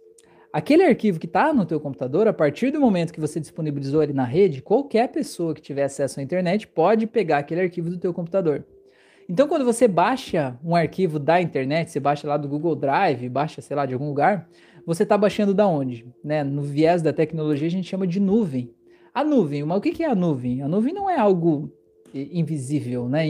Aquele 0.53 0.85
arquivo 0.85 1.21
que 1.21 1.27
está 1.27 1.53
no 1.53 1.67
teu 1.67 1.79
computador, 1.79 2.27
a 2.27 2.33
partir 2.33 2.71
do 2.71 2.81
momento 2.81 3.13
que 3.13 3.21
você 3.21 3.39
disponibilizou 3.39 4.03
ele 4.03 4.13
na 4.13 4.25
rede, 4.25 4.63
qualquer 4.63 5.09
pessoa 5.09 5.55
que 5.55 5.61
tiver 5.61 5.85
acesso 5.85 6.19
à 6.19 6.23
internet 6.23 6.67
pode 6.67 7.07
pegar 7.07 7.39
aquele 7.39 7.61
arquivo 7.61 7.91
do 7.91 7.99
teu 7.99 8.13
computador. 8.15 8.65
Então, 9.29 9.49
quando 9.49 9.65
você 9.65 9.89
baixa 9.89 10.57
um 10.65 10.75
arquivo 10.75 11.19
da 11.19 11.41
internet, 11.41 11.91
você 11.91 12.01
baixa 12.01 12.29
lá 12.29 12.37
do 12.37 12.49
Google 12.49 12.77
Drive, 12.77 13.29
baixa, 13.29 13.61
sei 13.61 13.77
lá, 13.77 13.85
de 13.85 13.93
algum 13.93 14.07
lugar, 14.07 14.49
você 14.87 15.03
está 15.03 15.19
baixando 15.19 15.53
da 15.53 15.67
onde? 15.67 16.07
Né? 16.23 16.45
No 16.45 16.63
viés 16.63 17.03
da 17.03 17.13
tecnologia, 17.13 17.67
a 17.67 17.71
gente 17.71 17.89
chama 17.89 18.07
de 18.07 18.21
nuvem. 18.21 18.73
A 19.17 19.25
nuvem, 19.25 19.65
mas 19.65 19.79
o 19.79 19.81
que 19.81 20.05
é 20.05 20.11
a 20.11 20.15
nuvem? 20.15 20.61
A 20.61 20.69
nuvem 20.69 20.93
não 20.93 21.09
é 21.09 21.19
algo 21.19 21.73
invisível, 22.13 23.09
né? 23.09 23.27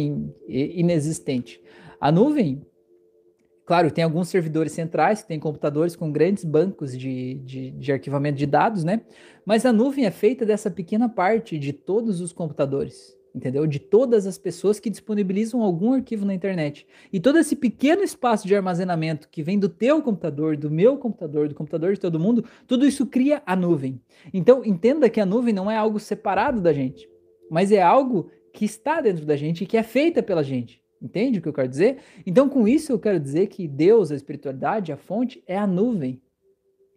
inexistente. 0.49 1.62
A 2.01 2.11
nuvem 2.11 2.61
Claro, 3.64 3.91
tem 3.91 4.03
alguns 4.03 4.28
servidores 4.28 4.72
centrais 4.72 5.22
têm 5.22 5.39
computadores 5.39 5.95
com 5.95 6.11
grandes 6.11 6.45
bancos 6.45 6.97
de, 6.97 7.34
de, 7.34 7.70
de, 7.70 7.93
arquivamento 7.93 8.37
de 8.37 8.47
dados, 8.47 8.82
né? 8.82 9.03
Mas 9.45 9.64
a 9.64 9.72
nuvem 9.72 10.07
é 10.07 10.11
feita 10.11 10.45
dessa 10.45 10.70
pequena 10.70 11.09
parte 11.09 11.57
de 11.57 11.72
todos 11.72 12.20
os 12.20 12.32
computadores, 12.32 13.16
entendeu? 13.37 13.66
De 13.66 13.78
todas 13.78 14.26
as 14.26 14.39
pessoas 14.39 14.80
que 14.80 14.89
disponibilizam 14.89 15.61
algum 15.61 15.93
arquivo 15.93 16.24
na 16.24 16.32
internet. 16.32 16.87
E 17.12 17.20
todo 17.20 17.39
esse 17.39 17.55
pequeno 17.55 18.03
espaço 18.03 18.49
de 18.49 18.57
armazenamento 18.57 19.28
que 19.28 19.43
vem 19.43 19.59
do 19.59 19.68
teu 19.68 20.01
computador, 20.01 20.57
do 20.57 20.70
meu 20.70 20.97
computador, 20.97 21.47
do 21.47 21.55
computador 21.55 21.93
de 21.93 22.01
todo 22.01 22.18
mundo, 22.18 22.47
tudo 22.66 22.87
isso 22.87 23.05
cria 23.05 23.43
a 23.45 23.55
nuvem. 23.55 24.01
Então, 24.32 24.64
entenda 24.64 25.11
que 25.11 25.20
a 25.20 25.26
nuvem 25.26 25.53
não 25.53 25.70
é 25.70 25.76
algo 25.76 26.01
separado 26.01 26.62
da 26.62 26.72
gente, 26.72 27.07
mas 27.51 27.70
é 27.70 27.82
algo 27.82 28.30
que 28.55 28.64
está 28.64 29.03
dentro 29.03 29.26
da 29.26 29.37
gente 29.37 29.64
e 29.64 29.66
que 29.66 29.76
é 29.76 29.82
feita 29.82 30.22
pela 30.22 30.43
gente. 30.43 30.82
Entende 31.01 31.39
o 31.39 31.43
que 31.43 31.49
eu 31.49 31.53
quero 31.53 31.68
dizer? 31.68 31.99
Então, 32.26 32.49
com 32.49 32.66
isso, 32.66 32.91
eu 32.91 32.99
quero 32.99 33.20
dizer 33.20 33.49
que 33.49 33.68
Deus, 33.68 34.11
a 34.11 34.16
espiritualidade, 34.16 34.93
a 34.93 34.97
fonte, 34.97 35.45
é 35.47 35.59
a 35.59 35.66
nuvem. 35.66 36.22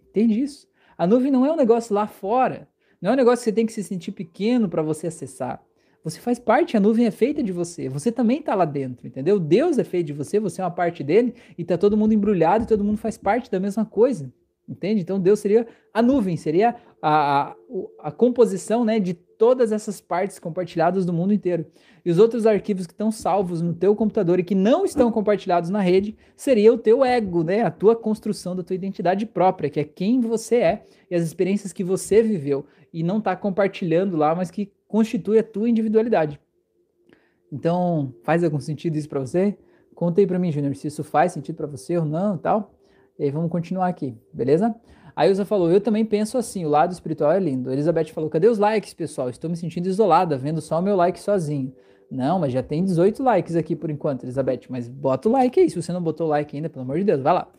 Entende 0.10 0.40
isso? 0.40 0.70
A 0.98 1.06
nuvem 1.06 1.30
não 1.30 1.46
é 1.46 1.52
um 1.52 1.58
negócio 1.58 1.94
lá 1.94 2.08
fora. 2.08 2.70
Não 3.02 3.12
é 3.12 3.14
um 3.14 3.18
negócio 3.18 3.40
que 3.40 3.50
você 3.50 3.52
tem 3.52 3.66
que 3.66 3.74
se 3.74 3.84
sentir 3.84 4.14
pequeno 4.14 4.70
para 4.70 4.82
você 4.82 5.08
acessar. 5.08 5.62
Você 6.04 6.20
faz 6.20 6.40
parte, 6.40 6.78
a 6.78 6.80
nuvem 6.80 7.06
é 7.06 7.12
feita 7.12 7.44
de 7.44 7.52
você. 7.52 7.90
Você 7.90 8.12
também 8.12 8.40
está 8.40 8.56
lá 8.56 8.66
dentro, 8.66 9.06
entendeu? 9.06 9.40
Deus 9.40 9.78
é 9.78 9.84
feito 9.84 10.08
de 10.08 10.14
você, 10.14 10.40
você 10.40 10.62
é 10.62 10.64
uma 10.64 10.72
parte 10.72 11.04
dele 11.04 11.34
e 11.58 11.62
está 11.62 11.78
todo 11.78 11.98
mundo 11.98 12.14
embrulhado 12.14 12.64
e 12.64 12.68
todo 12.68 12.84
mundo 12.84 12.98
faz 12.98 13.18
parte 13.18 13.52
da 13.52 13.60
mesma 13.60 13.86
coisa. 13.86 14.32
Entende? 14.68 15.02
Então 15.02 15.20
Deus 15.20 15.40
seria 15.40 15.68
a 15.94 16.02
nuvem, 16.02 16.38
seria 16.38 16.76
a, 17.02 17.50
a, 17.50 17.56
a 18.00 18.12
composição 18.12 18.86
né, 18.86 19.00
de 19.00 19.18
todas 19.40 19.72
essas 19.72 20.02
partes 20.02 20.38
compartilhadas 20.38 21.06
do 21.06 21.14
mundo 21.14 21.34
inteiro. 21.34 21.66
E 22.06 22.12
os 22.12 22.20
outros 22.20 22.46
arquivos 22.46 22.86
que 22.86 22.92
estão 22.92 23.10
salvos 23.10 23.62
no 23.62 23.74
teu 23.74 23.96
computador 23.96 24.38
e 24.38 24.44
que 24.44 24.54
não 24.54 24.84
estão 24.84 25.10
compartilhados 25.10 25.70
na 25.70 25.80
rede, 25.80 26.18
seria 26.36 26.74
o 26.74 26.78
teu 26.78 27.06
ego, 27.06 27.42
né? 27.42 27.62
A 27.62 27.72
tua 27.72 27.96
construção 27.96 28.54
da 28.54 28.64
tua 28.64 28.76
identidade 28.76 29.26
própria, 29.26 29.70
que 29.70 29.80
é 29.80 29.86
quem 29.86 30.20
você 30.20 30.58
é 30.58 30.86
e 31.10 31.16
as 31.16 31.24
experiências 31.24 31.72
que 31.72 31.86
você 31.86 32.22
viveu 32.22 32.66
e 32.94 33.02
não 33.02 33.20
está 33.20 33.34
compartilhando 33.34 34.18
lá, 34.18 34.36
mas 34.36 34.52
que 34.52 34.74
constitui 34.90 35.40
a 35.40 35.44
tua 35.44 35.70
individualidade. 35.70 36.38
Então, 37.50 38.14
faz 38.24 38.44
algum 38.44 38.60
sentido 38.60 38.98
isso 38.98 39.08
para 39.08 39.22
você? 39.22 39.58
Conta 39.96 40.20
aí 40.20 40.28
para 40.28 40.38
mim, 40.38 40.52
Júnior, 40.52 40.76
se 40.76 40.88
isso 40.88 41.04
faz 41.04 41.32
sentido 41.32 41.56
para 41.56 41.68
você 41.68 41.98
ou 41.98 42.04
não, 42.04 42.38
tal. 42.38 42.74
E 43.18 43.24
aí 43.24 43.32
vamos 43.32 43.50
continuar 43.50 43.88
aqui, 43.88 44.18
beleza? 44.34 44.76
A 45.20 45.28
Ilza 45.28 45.44
falou: 45.44 45.70
Eu 45.70 45.82
também 45.82 46.06
penso 46.06 46.38
assim, 46.38 46.64
o 46.64 46.70
lado 46.70 46.94
espiritual 46.94 47.34
é 47.34 47.40
lindo. 47.42 47.70
Elizabeth 47.74 48.06
falou: 48.06 48.30
Cadê 48.30 48.48
os 48.48 48.58
likes, 48.58 48.94
pessoal? 48.94 49.30
Estou 49.30 49.50
me 49.50 49.58
sentindo 49.58 49.86
isolada, 49.86 50.38
vendo 50.38 50.62
só 50.62 50.80
o 50.80 50.82
meu 50.82 50.96
like 50.96 51.20
sozinho. 51.20 51.74
Não, 52.10 52.40
mas 52.40 52.54
já 52.54 52.64
tem 52.64 52.86
18 52.86 53.22
likes 53.22 53.54
aqui 53.58 53.76
por 53.76 53.90
enquanto, 53.92 54.24
Elizabeth. 54.24 54.62
Mas 54.70 54.88
bota 54.88 55.28
o 55.28 55.32
like 55.34 55.60
aí. 55.60 55.70
Se 55.70 55.76
você 55.76 55.92
não 55.92 56.02
botou 56.02 56.26
o 56.26 56.30
like 56.30 56.56
ainda, 56.56 56.70
pelo 56.70 56.84
amor 56.84 57.00
de 57.00 57.04
Deus, 57.04 57.22
vai 57.22 57.34
lá. 57.34 57.50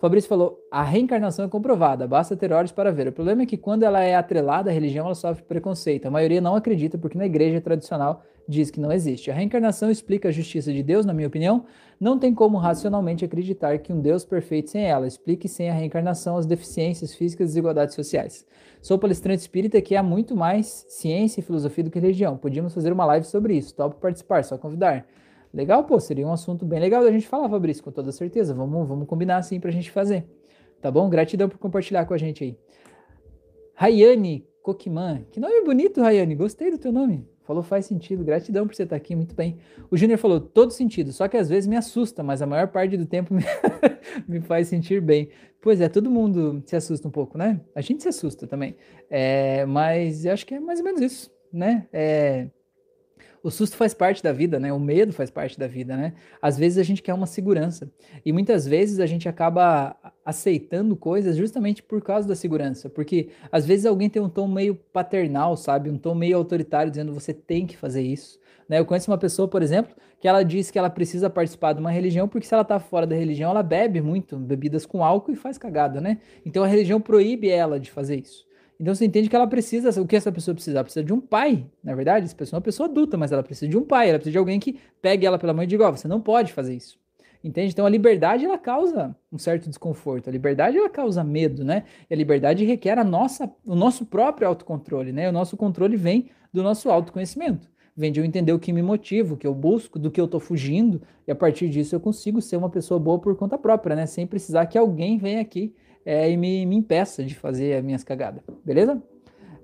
Fabrício 0.00 0.26
falou: 0.26 0.58
a 0.70 0.82
reencarnação 0.82 1.44
é 1.44 1.48
comprovada, 1.48 2.06
basta 2.06 2.34
ter 2.34 2.50
olhos 2.50 2.72
para 2.72 2.90
ver. 2.90 3.08
O 3.08 3.12
problema 3.12 3.42
é 3.42 3.46
que 3.46 3.58
quando 3.58 3.82
ela 3.82 4.00
é 4.00 4.14
atrelada 4.14 4.70
à 4.70 4.72
religião, 4.72 5.04
ela 5.04 5.14
sofre 5.14 5.42
preconceito. 5.42 6.06
A 6.06 6.10
maioria 6.10 6.40
não 6.40 6.56
acredita 6.56 6.96
porque 6.96 7.18
na 7.18 7.26
igreja 7.26 7.60
tradicional 7.60 8.22
diz 8.48 8.70
que 8.70 8.80
não 8.80 8.92
existe. 8.92 9.30
A 9.30 9.34
reencarnação 9.34 9.90
explica 9.90 10.28
a 10.28 10.32
justiça 10.32 10.72
de 10.72 10.82
Deus, 10.82 11.06
na 11.06 11.14
minha 11.14 11.28
opinião. 11.28 11.64
Não 12.00 12.18
tem 12.18 12.34
como 12.34 12.58
racionalmente 12.58 13.24
acreditar 13.24 13.78
que 13.78 13.92
um 13.92 14.00
Deus 14.00 14.24
perfeito 14.24 14.70
sem 14.70 14.84
ela 14.84 15.06
explique 15.06 15.48
sem 15.48 15.70
a 15.70 15.74
reencarnação 15.74 16.36
as 16.36 16.46
deficiências 16.46 17.14
físicas 17.14 17.46
e 17.46 17.50
desigualdades 17.50 17.94
sociais. 17.94 18.46
Sou 18.80 18.98
palestrante 18.98 19.40
espírita 19.40 19.80
que 19.80 19.94
há 19.94 20.02
muito 20.02 20.34
mais 20.34 20.84
ciência 20.88 21.40
e 21.40 21.42
filosofia 21.42 21.84
do 21.84 21.90
que 21.90 22.00
religião. 22.00 22.36
Podíamos 22.36 22.74
fazer 22.74 22.92
uma 22.92 23.04
live 23.04 23.26
sobre 23.26 23.56
isso. 23.56 23.74
Topo 23.74 23.96
participar, 23.96 24.42
só 24.44 24.58
convidar. 24.58 25.06
Legal, 25.54 25.84
pô, 25.84 26.00
seria 26.00 26.26
um 26.26 26.32
assunto 26.32 26.64
bem 26.64 26.80
legal 26.80 27.04
da 27.04 27.12
gente 27.12 27.28
falar, 27.28 27.48
Fabrício, 27.48 27.84
com 27.84 27.92
toda 27.92 28.10
certeza. 28.10 28.54
Vamos, 28.54 28.88
vamos 28.88 29.06
combinar 29.06 29.36
assim 29.36 29.60
pra 29.60 29.70
gente 29.70 29.90
fazer. 29.90 30.26
Tá 30.80 30.90
bom? 30.90 31.08
Gratidão 31.08 31.48
por 31.48 31.58
compartilhar 31.58 32.06
com 32.06 32.14
a 32.14 32.18
gente 32.18 32.42
aí. 32.42 32.58
Rayane 33.74 34.46
Coquiman. 34.62 35.24
Que 35.30 35.38
nome 35.38 35.62
bonito, 35.62 36.00
Rayane. 36.00 36.34
Gostei 36.34 36.70
do 36.70 36.78
teu 36.78 36.90
nome. 36.90 37.31
Falou 37.44 37.62
faz 37.62 37.86
sentido. 37.86 38.24
Gratidão 38.24 38.66
por 38.66 38.74
você 38.74 38.84
estar 38.84 38.96
aqui, 38.96 39.16
muito 39.16 39.34
bem. 39.34 39.58
O 39.90 39.96
Júnior 39.96 40.18
falou 40.18 40.40
todo 40.40 40.72
sentido, 40.72 41.12
só 41.12 41.26
que 41.28 41.36
às 41.36 41.48
vezes 41.48 41.66
me 41.66 41.76
assusta, 41.76 42.22
mas 42.22 42.40
a 42.40 42.46
maior 42.46 42.68
parte 42.68 42.96
do 42.96 43.06
tempo 43.06 43.34
me, 43.34 43.42
me 44.28 44.40
faz 44.40 44.68
sentir 44.68 45.00
bem. 45.00 45.28
Pois 45.60 45.80
é, 45.80 45.88
todo 45.88 46.10
mundo 46.10 46.62
se 46.66 46.76
assusta 46.76 47.06
um 47.08 47.10
pouco, 47.10 47.36
né? 47.36 47.60
A 47.74 47.80
gente 47.80 48.02
se 48.02 48.08
assusta 48.08 48.46
também. 48.46 48.76
É, 49.10 49.64
mas 49.66 50.24
eu 50.24 50.32
acho 50.32 50.46
que 50.46 50.54
é 50.54 50.60
mais 50.60 50.78
ou 50.78 50.84
menos 50.84 51.00
isso, 51.00 51.30
né? 51.52 51.86
É, 51.92 52.48
o 53.42 53.50
susto 53.50 53.76
faz 53.76 53.92
parte 53.92 54.22
da 54.22 54.32
vida, 54.32 54.58
né? 54.60 54.72
O 54.72 54.78
medo 54.78 55.12
faz 55.12 55.30
parte 55.30 55.58
da 55.58 55.66
vida, 55.66 55.96
né? 55.96 56.12
Às 56.40 56.56
vezes 56.56 56.78
a 56.78 56.82
gente 56.82 57.02
quer 57.02 57.12
uma 57.12 57.26
segurança 57.26 57.90
e 58.24 58.32
muitas 58.32 58.66
vezes 58.66 59.00
a 59.00 59.06
gente 59.06 59.28
acaba 59.28 59.96
aceitando 60.24 60.94
coisas 60.94 61.36
justamente 61.36 61.82
por 61.82 62.00
causa 62.00 62.28
da 62.28 62.36
segurança, 62.36 62.88
porque 62.88 63.30
às 63.50 63.66
vezes 63.66 63.84
alguém 63.84 64.08
tem 64.08 64.22
um 64.22 64.28
tom 64.28 64.46
meio 64.46 64.76
paternal, 64.92 65.56
sabe? 65.56 65.90
Um 65.90 65.98
tom 65.98 66.14
meio 66.14 66.36
autoritário 66.36 66.90
dizendo 66.90 67.12
você 67.12 67.34
tem 67.34 67.66
que 67.66 67.76
fazer 67.76 68.02
isso. 68.02 68.38
Né? 68.68 68.78
Eu 68.78 68.86
conheço 68.86 69.10
uma 69.10 69.18
pessoa, 69.18 69.48
por 69.48 69.60
exemplo, 69.60 69.94
que 70.20 70.28
ela 70.28 70.44
diz 70.44 70.70
que 70.70 70.78
ela 70.78 70.88
precisa 70.88 71.28
participar 71.28 71.72
de 71.72 71.80
uma 71.80 71.90
religião 71.90 72.28
porque 72.28 72.46
se 72.46 72.54
ela 72.54 72.64
tá 72.64 72.78
fora 72.78 73.06
da 73.06 73.16
religião, 73.16 73.50
ela 73.50 73.62
bebe 73.62 74.00
muito, 74.00 74.36
bebidas 74.36 74.86
com 74.86 75.04
álcool 75.04 75.32
e 75.32 75.36
faz 75.36 75.58
cagada, 75.58 76.00
né? 76.00 76.18
Então 76.46 76.62
a 76.62 76.66
religião 76.66 77.00
proíbe 77.00 77.48
ela 77.48 77.80
de 77.80 77.90
fazer 77.90 78.20
isso. 78.20 78.46
Então 78.80 78.94
você 78.94 79.04
entende 79.04 79.28
que 79.28 79.36
ela 79.36 79.46
precisa, 79.46 80.00
o 80.00 80.06
que 80.06 80.16
essa 80.16 80.32
pessoa 80.32 80.54
precisa? 80.54 80.78
Ela 80.78 80.84
precisa 80.84 81.04
de 81.04 81.12
um 81.12 81.20
pai, 81.20 81.66
na 81.82 81.94
verdade, 81.94 82.26
essa 82.26 82.34
pessoa 82.34 82.56
é 82.56 82.58
uma 82.58 82.64
pessoa 82.64 82.88
adulta, 82.88 83.16
mas 83.16 83.30
ela 83.30 83.42
precisa 83.42 83.70
de 83.70 83.76
um 83.76 83.84
pai, 83.84 84.08
ela 84.08 84.18
precisa 84.18 84.32
de 84.32 84.38
alguém 84.38 84.58
que 84.58 84.78
pegue 85.00 85.24
ela 85.24 85.38
pela 85.38 85.52
mão 85.52 85.62
e 85.62 85.66
diga, 85.66 85.84
ó, 85.84 85.90
oh, 85.90 85.96
você 85.96 86.08
não 86.08 86.20
pode 86.20 86.52
fazer 86.52 86.74
isso. 86.74 87.00
Entende? 87.44 87.72
Então 87.72 87.84
a 87.84 87.88
liberdade 87.88 88.44
ela 88.44 88.56
causa 88.56 89.16
um 89.32 89.38
certo 89.38 89.68
desconforto, 89.68 90.28
a 90.28 90.32
liberdade 90.32 90.78
ela 90.78 90.88
causa 90.88 91.24
medo, 91.24 91.64
né? 91.64 91.84
E 92.08 92.14
a 92.14 92.16
liberdade 92.16 92.64
requer 92.64 92.98
a 92.98 93.04
nossa, 93.04 93.50
o 93.66 93.74
nosso 93.74 94.06
próprio 94.06 94.46
autocontrole, 94.46 95.12
né? 95.12 95.28
O 95.28 95.32
nosso 95.32 95.56
controle 95.56 95.96
vem 95.96 96.30
do 96.52 96.62
nosso 96.62 96.88
autoconhecimento. 96.88 97.68
Vem 97.94 98.10
de 98.10 98.20
eu 98.20 98.24
entender 98.24 98.52
o 98.52 98.58
que 98.58 98.72
me 98.72 98.82
motiva, 98.82 99.34
o 99.34 99.36
que 99.36 99.46
eu 99.46 99.54
busco, 99.54 99.98
do 99.98 100.10
que 100.10 100.20
eu 100.20 100.26
tô 100.26 100.40
fugindo, 100.40 101.02
e 101.26 101.30
a 101.30 101.34
partir 101.34 101.68
disso 101.68 101.94
eu 101.94 102.00
consigo 102.00 102.40
ser 102.40 102.56
uma 102.56 102.70
pessoa 102.70 102.98
boa 102.98 103.18
por 103.18 103.36
conta 103.36 103.58
própria, 103.58 103.94
né? 103.94 104.06
Sem 104.06 104.26
precisar 104.26 104.66
que 104.66 104.78
alguém 104.78 105.18
venha 105.18 105.40
aqui 105.40 105.74
é, 106.04 106.30
e 106.30 106.36
me, 106.36 106.64
me 106.64 106.76
impeça 106.76 107.22
de 107.22 107.34
fazer 107.34 107.74
as 107.74 107.84
minhas 107.84 108.02
cagadas, 108.02 108.42
beleza? 108.64 109.02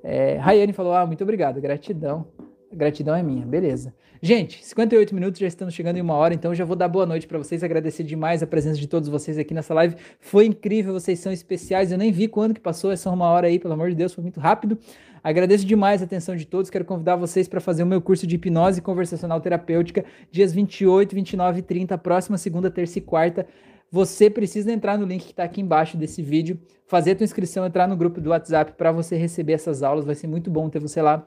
É, 0.02 0.36
Rayane 0.36 0.72
falou, 0.72 0.92
ah, 0.92 1.06
muito 1.06 1.22
obrigado, 1.22 1.60
gratidão. 1.60 2.26
Gratidão 2.72 3.14
é 3.14 3.22
minha, 3.22 3.44
beleza. 3.44 3.94
Gente, 4.20 4.64
58 4.64 5.14
minutos, 5.14 5.40
já 5.40 5.46
estamos 5.46 5.74
chegando 5.74 5.96
em 5.96 6.00
uma 6.00 6.14
hora, 6.14 6.34
então 6.34 6.54
já 6.54 6.64
vou 6.64 6.74
dar 6.74 6.88
boa 6.88 7.06
noite 7.06 7.26
para 7.26 7.38
vocês, 7.38 7.62
agradecer 7.62 8.02
demais 8.02 8.42
a 8.42 8.46
presença 8.46 8.78
de 8.78 8.86
todos 8.86 9.08
vocês 9.08 9.38
aqui 9.38 9.54
nessa 9.54 9.72
live. 9.74 9.96
Foi 10.20 10.44
incrível, 10.44 10.92
vocês 10.92 11.18
são 11.20 11.32
especiais. 11.32 11.92
Eu 11.92 11.98
nem 11.98 12.10
vi 12.10 12.26
quando 12.26 12.54
que 12.54 12.60
passou 12.60 12.90
essa 12.90 13.10
uma 13.10 13.26
hora 13.26 13.46
aí, 13.46 13.58
pelo 13.58 13.74
amor 13.74 13.90
de 13.90 13.94
Deus, 13.94 14.12
foi 14.12 14.22
muito 14.22 14.40
rápido. 14.40 14.78
Agradeço 15.22 15.64
demais 15.64 16.02
a 16.02 16.04
atenção 16.04 16.34
de 16.34 16.46
todos. 16.46 16.70
Quero 16.70 16.84
convidar 16.84 17.16
vocês 17.16 17.48
para 17.48 17.60
fazer 17.60 17.82
o 17.82 17.86
meu 17.86 18.00
curso 18.00 18.26
de 18.26 18.34
hipnose 18.36 18.80
conversacional 18.80 19.40
terapêutica, 19.40 20.04
dias 20.30 20.52
28, 20.52 21.14
29 21.14 21.60
e 21.60 21.62
30, 21.62 21.98
próxima 21.98 22.38
segunda, 22.38 22.70
terça 22.70 22.98
e 22.98 23.02
quarta 23.02 23.46
você 23.90 24.28
precisa 24.28 24.70
entrar 24.70 24.98
no 24.98 25.06
link 25.06 25.24
que 25.24 25.30
está 25.30 25.44
aqui 25.44 25.60
embaixo 25.60 25.96
desse 25.96 26.22
vídeo, 26.22 26.60
fazer 26.86 27.12
a 27.12 27.16
tua 27.16 27.24
inscrição, 27.24 27.64
entrar 27.64 27.88
no 27.88 27.96
grupo 27.96 28.20
do 28.20 28.30
WhatsApp 28.30 28.72
para 28.72 28.92
você 28.92 29.16
receber 29.16 29.54
essas 29.54 29.82
aulas. 29.82 30.04
Vai 30.04 30.14
ser 30.14 30.26
muito 30.26 30.50
bom 30.50 30.68
ter 30.68 30.78
você 30.78 31.00
lá. 31.00 31.26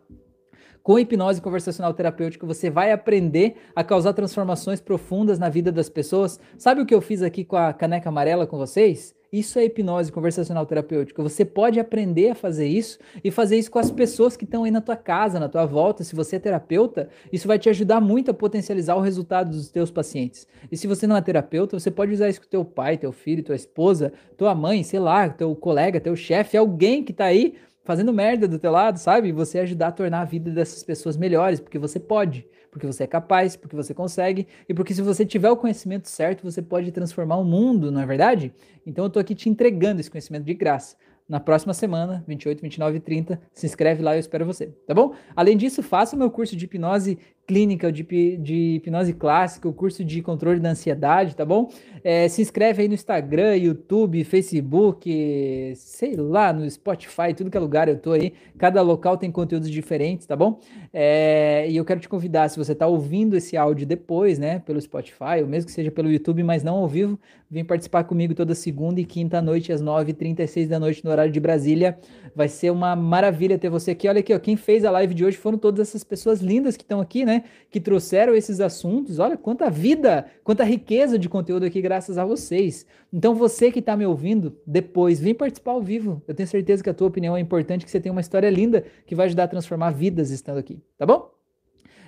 Com 0.83 0.97
hipnose 0.97 1.39
conversacional 1.39 1.93
terapêutica, 1.93 2.45
você 2.45 2.69
vai 2.69 2.91
aprender 2.91 3.55
a 3.75 3.83
causar 3.83 4.13
transformações 4.13 4.81
profundas 4.81 5.37
na 5.37 5.47
vida 5.47 5.71
das 5.71 5.89
pessoas. 5.89 6.39
Sabe 6.57 6.81
o 6.81 6.85
que 6.85 6.95
eu 6.95 7.01
fiz 7.01 7.21
aqui 7.21 7.45
com 7.45 7.55
a 7.55 7.71
caneca 7.71 8.09
amarela 8.09 8.47
com 8.47 8.57
vocês? 8.57 9.15
Isso 9.31 9.57
é 9.59 9.63
hipnose 9.63 10.11
conversacional 10.11 10.65
terapêutica. 10.65 11.23
Você 11.23 11.45
pode 11.45 11.79
aprender 11.79 12.31
a 12.31 12.35
fazer 12.35 12.67
isso 12.67 12.99
e 13.23 13.31
fazer 13.31 13.57
isso 13.57 13.71
com 13.71 13.79
as 13.79 13.89
pessoas 13.89 14.35
que 14.35 14.43
estão 14.43 14.65
aí 14.65 14.71
na 14.71 14.81
tua 14.81 14.97
casa, 14.97 15.39
na 15.39 15.47
tua 15.47 15.65
volta. 15.65 16.03
Se 16.03 16.13
você 16.13 16.35
é 16.35 16.39
terapeuta, 16.39 17.07
isso 17.31 17.47
vai 17.47 17.57
te 17.57 17.69
ajudar 17.69 18.01
muito 18.01 18.29
a 18.29 18.33
potencializar 18.33 18.95
o 18.95 18.99
resultado 18.99 19.51
dos 19.51 19.69
teus 19.69 19.89
pacientes. 19.89 20.45
E 20.69 20.75
se 20.75 20.85
você 20.85 21.07
não 21.07 21.15
é 21.15 21.21
terapeuta, 21.21 21.79
você 21.79 21.89
pode 21.89 22.11
usar 22.11 22.27
isso 22.27 22.41
com 22.41 22.47
teu 22.47 22.65
pai, 22.65 22.97
teu 22.97 23.13
filho, 23.13 23.41
tua 23.41 23.55
esposa, 23.55 24.11
tua 24.35 24.53
mãe, 24.53 24.83
sei 24.83 24.99
lá, 24.99 25.29
teu 25.29 25.55
colega, 25.55 26.01
teu 26.01 26.15
chefe, 26.15 26.57
alguém 26.57 27.01
que 27.01 27.13
está 27.13 27.25
aí 27.25 27.55
fazendo 27.83 28.13
merda 28.13 28.47
do 28.47 28.59
teu 28.59 28.71
lado, 28.71 28.97
sabe? 28.97 29.31
Você 29.31 29.59
ajudar 29.59 29.87
a 29.87 29.91
tornar 29.91 30.21
a 30.21 30.25
vida 30.25 30.51
dessas 30.51 30.83
pessoas 30.83 31.17
melhores, 31.17 31.59
porque 31.59 31.79
você 31.79 31.99
pode 31.99 32.47
porque 32.71 32.87
você 32.87 33.03
é 33.03 33.07
capaz, 33.07 33.57
porque 33.57 33.75
você 33.75 33.93
consegue 33.93 34.47
e 34.67 34.73
porque 34.73 34.93
se 34.93 35.01
você 35.01 35.25
tiver 35.25 35.51
o 35.51 35.57
conhecimento 35.57 36.07
certo, 36.07 36.41
você 36.41 36.61
pode 36.61 36.89
transformar 36.91 37.35
o 37.35 37.43
mundo, 37.43 37.91
não 37.91 37.99
é 37.99 38.05
verdade? 38.05 38.53
Então 38.87 39.03
eu 39.03 39.07
estou 39.07 39.19
aqui 39.19 39.35
te 39.35 39.49
entregando 39.49 39.99
esse 39.99 40.09
conhecimento 40.09 40.45
de 40.45 40.53
graça. 40.53 40.95
na 41.27 41.39
próxima 41.39 41.73
semana, 41.73 42.23
28, 42.27 42.61
29 42.61 42.97
e 42.97 42.99
30. 42.99 43.41
Se 43.53 43.65
inscreve 43.65 44.03
lá, 44.03 44.15
eu 44.15 44.19
espero 44.19 44.45
você, 44.45 44.67
tá 44.85 44.93
bom? 44.93 45.13
Além 45.33 45.55
disso, 45.55 45.81
faça 45.81 46.13
o 46.13 46.19
meu 46.19 46.29
curso 46.29 46.57
de 46.57 46.65
hipnose 46.65 47.17
clínica, 47.45 47.91
de, 47.91 48.03
de 48.37 48.75
hipnose 48.75 49.13
clássica, 49.13 49.67
o 49.67 49.73
curso 49.73 50.05
de 50.05 50.21
controle 50.21 50.59
da 50.59 50.69
ansiedade, 50.69 51.35
tá 51.35 51.45
bom? 51.45 51.69
É, 52.03 52.27
se 52.27 52.41
inscreve 52.41 52.81
aí 52.81 52.87
no 52.87 52.93
Instagram, 52.93 53.55
YouTube, 53.55 54.23
Facebook, 54.23 55.73
sei 55.75 56.15
lá, 56.15 56.53
no 56.53 56.69
Spotify, 56.69 57.33
tudo 57.35 57.51
que 57.51 57.57
é 57.57 57.59
lugar 57.59 57.87
eu 57.87 57.97
tô 57.97 58.13
aí. 58.13 58.33
Cada 58.57 58.81
local 58.81 59.17
tem 59.17 59.31
conteúdos 59.31 59.69
diferentes, 59.69 60.25
tá 60.25 60.35
bom? 60.35 60.59
É, 60.93 61.67
e 61.69 61.75
eu 61.75 61.85
quero 61.85 61.99
te 61.99 62.09
convidar, 62.09 62.49
se 62.49 62.57
você 62.57 62.73
tá 62.73 62.87
ouvindo 62.87 63.35
esse 63.35 63.57
áudio 63.57 63.85
depois, 63.85 64.39
né, 64.39 64.59
pelo 64.59 64.79
Spotify, 64.79 65.41
ou 65.41 65.47
mesmo 65.47 65.67
que 65.67 65.73
seja 65.73 65.91
pelo 65.91 66.11
YouTube, 66.11 66.43
mas 66.43 66.63
não 66.63 66.75
ao 66.75 66.87
vivo, 66.87 67.19
vem 67.49 67.65
participar 67.65 68.05
comigo 68.05 68.33
toda 68.33 68.55
segunda 68.55 69.01
e 69.01 69.05
quinta 69.05 69.41
noite, 69.41 69.73
às 69.73 69.83
9h36 69.83 70.67
da 70.67 70.79
noite, 70.79 71.03
no 71.03 71.11
horário 71.11 71.31
de 71.31 71.39
Brasília. 71.39 71.97
Vai 72.33 72.47
ser 72.47 72.71
uma 72.71 72.95
maravilha 72.95 73.57
ter 73.59 73.69
você 73.69 73.91
aqui. 73.91 74.07
Olha 74.07 74.21
aqui, 74.21 74.33
ó, 74.33 74.39
quem 74.39 74.55
fez 74.55 74.85
a 74.85 74.91
live 74.91 75.13
de 75.13 75.25
hoje 75.25 75.37
foram 75.37 75.57
todas 75.57 75.89
essas 75.89 76.03
pessoas 76.03 76.39
lindas 76.39 76.77
que 76.77 76.83
estão 76.83 77.01
aqui, 77.01 77.25
né? 77.25 77.30
Que 77.69 77.79
trouxeram 77.79 78.35
esses 78.35 78.59
assuntos. 78.59 79.19
Olha 79.19 79.37
quanta 79.37 79.69
vida, 79.69 80.25
quanta 80.43 80.63
riqueza 80.63 81.17
de 81.17 81.29
conteúdo 81.29 81.65
aqui, 81.65 81.81
graças 81.81 82.17
a 82.17 82.25
vocês. 82.25 82.85
Então, 83.13 83.33
você 83.35 83.71
que 83.71 83.79
está 83.79 83.95
me 83.95 84.05
ouvindo 84.05 84.57
depois, 84.65 85.19
vem 85.19 85.33
participar 85.33 85.71
ao 85.71 85.81
vivo. 85.81 86.21
Eu 86.27 86.33
tenho 86.33 86.47
certeza 86.47 86.83
que 86.83 86.89
a 86.89 86.93
tua 86.93 87.07
opinião 87.07 87.37
é 87.37 87.39
importante, 87.39 87.85
que 87.85 87.91
você 87.91 87.99
tem 87.99 88.11
uma 88.11 88.21
história 88.21 88.49
linda 88.49 88.83
que 89.05 89.15
vai 89.15 89.27
ajudar 89.27 89.43
a 89.43 89.47
transformar 89.47 89.91
vidas 89.91 90.31
estando 90.31 90.57
aqui, 90.57 90.81
tá 90.97 91.05
bom? 91.05 91.31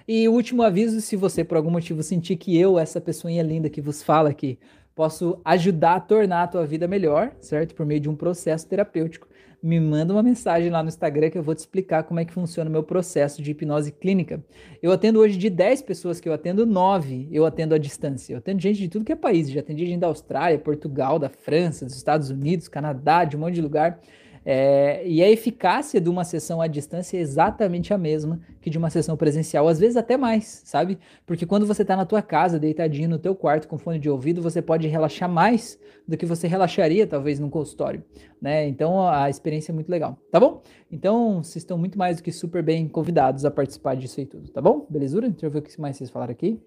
E 0.08 0.28
último 0.28 0.64
aviso, 0.64 1.00
se 1.00 1.16
você 1.16 1.44
por 1.46 1.56
algum 1.56 1.72
motivo 1.72 2.04
sentir 2.04 2.36
que 2.36 2.58
eu, 2.58 2.78
essa 2.78 3.00
pessoinha 3.00 3.42
linda 3.42 3.70
que 3.70 3.80
vos 3.80 4.04
fala 4.04 4.30
aqui, 4.30 4.60
posso 4.94 5.40
ajudar 5.44 5.96
a 5.96 6.00
tornar 6.00 6.44
a 6.44 6.48
tua 6.48 6.66
vida 6.66 6.88
melhor, 6.88 7.34
certo? 7.40 7.74
Por 7.74 7.86
meio 7.86 8.00
de 8.00 8.10
um 8.10 8.16
processo 8.16 8.68
terapêutico. 8.68 9.28
Me 9.64 9.80
manda 9.80 10.12
uma 10.14 10.22
mensagem 10.22 10.70
lá 10.70 10.84
no 10.84 10.90
Instagram 10.90 11.30
que 11.30 11.38
eu 11.38 11.42
vou 11.42 11.56
te 11.56 11.60
explicar 11.60 12.04
como 12.04 12.20
é 12.20 12.26
que 12.26 12.34
funciona 12.34 12.70
o 12.70 12.74
meu 12.74 12.84
processo 12.84 13.42
de 13.42 13.52
hipnose 13.52 13.94
clínica. 13.94 14.44
Eu 14.82 14.92
atendo 14.92 15.22
hoje 15.22 15.38
de 15.38 15.50
10 15.50 15.84
pessoas 15.84 16.20
que 16.20 16.28
eu 16.28 16.34
atendo, 16.34 16.66
9 16.66 17.30
eu 17.32 17.46
atendo 17.46 17.74
à 17.74 17.78
distância. 17.78 18.34
Eu 18.34 18.40
atendo 18.40 18.62
gente 18.62 18.78
de 18.78 18.90
tudo 18.90 19.06
que 19.06 19.14
é 19.14 19.16
país. 19.16 19.50
Já 19.50 19.62
atendi 19.62 19.86
gente 19.86 20.02
da 20.02 20.08
Austrália, 20.08 20.60
Portugal, 20.60 21.18
da 21.18 21.30
França, 21.30 21.86
dos 21.86 21.96
Estados 21.96 22.30
Unidos, 22.30 22.68
Canadá, 22.68 23.24
de 23.24 23.38
um 23.38 23.40
monte 23.40 23.54
de 23.54 23.62
lugar. 23.62 24.02
É, 24.46 25.08
e 25.08 25.24
a 25.24 25.30
eficácia 25.30 26.02
de 26.02 26.10
uma 26.10 26.24
sessão 26.24 26.62
à 26.62 26.68
distância 26.68 27.18
é 27.18 27.22
exatamente 27.22 27.94
a 27.94 27.98
mesma 27.98 28.42
que 28.62 28.70
de 28.70 28.78
uma 28.78 28.90
sessão 28.90 29.16
presencial, 29.16 29.68
às 29.68 29.80
vezes 29.80 29.96
até 29.96 30.18
mais, 30.18 30.62
sabe? 30.66 31.00
Porque 31.26 31.46
quando 31.46 31.66
você 31.66 31.82
está 31.82 31.96
na 31.96 32.06
tua 32.06 32.22
casa, 32.22 32.60
deitadinho 32.60 33.10
no 33.10 33.18
teu 33.18 33.34
quarto 33.34 33.68
com 33.68 33.78
fone 33.78 34.00
de 34.00 34.10
ouvido, 34.10 34.42
você 34.42 34.62
pode 34.62 34.88
relaxar 34.88 35.30
mais 35.30 35.80
do 36.08 36.18
que 36.18 36.26
você 36.26 36.48
relaxaria 36.48 37.08
talvez 37.08 37.40
num 37.40 37.50
consultório, 37.50 38.04
né? 38.42 38.68
Então 38.68 39.08
a 39.08 39.30
experiência 39.30 39.72
é 39.72 39.74
muito 39.74 39.90
legal, 39.90 40.18
tá 40.30 40.40
bom? 40.40 40.62
Então 40.92 41.42
vocês 41.42 41.58
estão 41.58 41.78
muito 41.78 41.98
mais 41.98 42.18
do 42.18 42.24
que 42.24 42.32
super 42.32 42.62
bem 42.62 42.88
convidados 42.88 43.46
a 43.46 43.52
participar 43.52 43.96
disso 43.96 44.20
aí 44.20 44.26
tudo, 44.26 44.50
tá 44.50 44.62
bom? 44.62 44.86
Belezura? 44.90 45.30
Deixa 45.30 45.46
eu 45.46 45.52
ver 45.52 45.60
o 45.60 45.62
que 45.62 45.80
mais 45.80 45.96
vocês 45.96 46.10
falaram 46.10 46.32
aqui. 46.32 46.60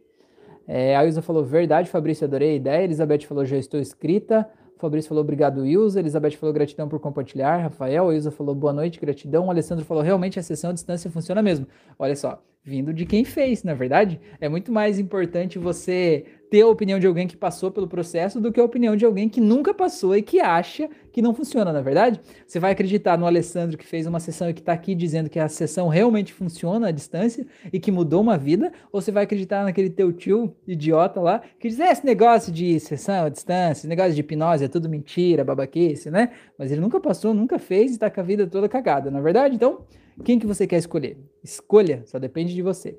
É, 0.66 0.96
a 0.96 1.04
Ilza 1.04 1.22
falou, 1.22 1.44
verdade, 1.44 1.88
Fabrício, 1.88 2.24
adorei 2.24 2.52
a 2.52 2.54
ideia. 2.54 2.84
Elizabeth 2.84 3.20
falou, 3.20 3.44
já 3.44 3.56
estou 3.56 3.78
escrita. 3.78 4.48
Fabrício 4.76 5.08
falou 5.08 5.22
obrigado, 5.22 5.66
Ilza. 5.66 6.00
Elizabeth 6.00 6.32
falou 6.32 6.52
gratidão 6.52 6.88
por 6.88 7.00
compartilhar. 7.00 7.56
Rafael, 7.58 8.12
Ilza 8.12 8.30
falou 8.30 8.54
boa 8.54 8.72
noite, 8.72 9.00
gratidão. 9.00 9.46
O 9.46 9.50
Alessandro 9.50 9.84
falou 9.84 10.02
realmente 10.02 10.38
a 10.38 10.42
sessão 10.42 10.70
à 10.70 10.72
distância 10.72 11.10
funciona 11.10 11.42
mesmo. 11.42 11.66
Olha 11.98 12.14
só, 12.14 12.42
vindo 12.66 12.92
de 12.92 13.06
quem 13.06 13.24
fez, 13.24 13.62
na 13.62 13.70
é 13.70 13.74
verdade. 13.76 14.20
É 14.40 14.48
muito 14.48 14.72
mais 14.72 14.98
importante 14.98 15.56
você 15.56 16.24
ter 16.50 16.62
a 16.62 16.66
opinião 16.66 16.98
de 16.98 17.06
alguém 17.06 17.28
que 17.28 17.36
passou 17.36 17.70
pelo 17.70 17.86
processo 17.86 18.40
do 18.40 18.50
que 18.50 18.58
a 18.58 18.64
opinião 18.64 18.96
de 18.96 19.04
alguém 19.04 19.28
que 19.28 19.40
nunca 19.40 19.72
passou 19.72 20.16
e 20.16 20.22
que 20.22 20.40
acha 20.40 20.88
que 21.12 21.22
não 21.22 21.32
funciona, 21.32 21.72
na 21.72 21.78
é 21.78 21.82
verdade. 21.82 22.20
Você 22.44 22.58
vai 22.58 22.72
acreditar 22.72 23.16
no 23.16 23.24
Alessandro 23.24 23.78
que 23.78 23.86
fez 23.86 24.04
uma 24.04 24.18
sessão 24.18 24.50
e 24.50 24.52
que 24.52 24.58
está 24.58 24.72
aqui 24.72 24.96
dizendo 24.96 25.30
que 25.30 25.38
a 25.38 25.48
sessão 25.48 25.86
realmente 25.86 26.32
funciona 26.32 26.88
à 26.88 26.90
distância 26.90 27.46
e 27.72 27.78
que 27.78 27.92
mudou 27.92 28.20
uma 28.20 28.36
vida, 28.36 28.72
ou 28.90 29.00
você 29.00 29.12
vai 29.12 29.22
acreditar 29.22 29.62
naquele 29.62 29.88
teu 29.88 30.12
tio 30.12 30.52
idiota 30.66 31.20
lá 31.20 31.42
que 31.60 31.68
diz: 31.68 31.78
é, 31.78 31.92
esse 31.92 32.04
negócio 32.04 32.52
de 32.52 32.80
sessão 32.80 33.26
à 33.26 33.28
distância, 33.28 33.82
esse 33.82 33.88
negócio 33.88 34.12
de 34.12 34.20
hipnose 34.20 34.64
é 34.64 34.68
tudo 34.68 34.88
mentira, 34.88 35.44
babaquice, 35.44 36.10
né? 36.10 36.30
Mas 36.58 36.72
ele 36.72 36.80
nunca 36.80 36.98
passou, 36.98 37.32
nunca 37.32 37.60
fez 37.60 37.92
e 37.92 37.94
está 37.94 38.10
com 38.10 38.20
a 38.20 38.24
vida 38.24 38.44
toda 38.44 38.68
cagada, 38.68 39.08
na 39.08 39.20
é 39.20 39.22
verdade. 39.22 39.54
Então, 39.54 39.84
quem 40.24 40.38
que 40.38 40.46
você 40.46 40.66
quer 40.66 40.78
escolher? 40.78 41.16
Escolha, 41.42 42.02
só 42.06 42.18
depende 42.18 42.54
de 42.54 42.62
você. 42.62 42.98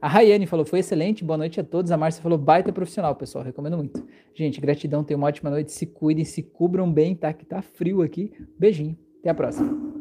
A 0.00 0.08
Rayane 0.08 0.46
falou, 0.46 0.64
foi 0.64 0.80
excelente, 0.80 1.24
boa 1.24 1.38
noite 1.38 1.58
a 1.58 1.64
todos. 1.64 1.90
A 1.90 1.96
Márcia 1.96 2.22
falou, 2.22 2.38
baita 2.38 2.72
profissional, 2.72 3.14
pessoal, 3.16 3.44
recomendo 3.44 3.76
muito. 3.76 4.04
Gente, 4.34 4.60
gratidão, 4.60 5.02
tenham 5.02 5.18
uma 5.18 5.28
ótima 5.28 5.50
noite, 5.50 5.72
se 5.72 5.86
cuidem, 5.86 6.24
se 6.24 6.42
cubram 6.42 6.92
bem, 6.92 7.14
tá? 7.14 7.32
Que 7.32 7.46
tá 7.46 7.62
frio 7.62 8.02
aqui. 8.02 8.32
Beijinho, 8.58 8.96
até 9.20 9.30
a 9.30 9.34
próxima. 9.34 9.95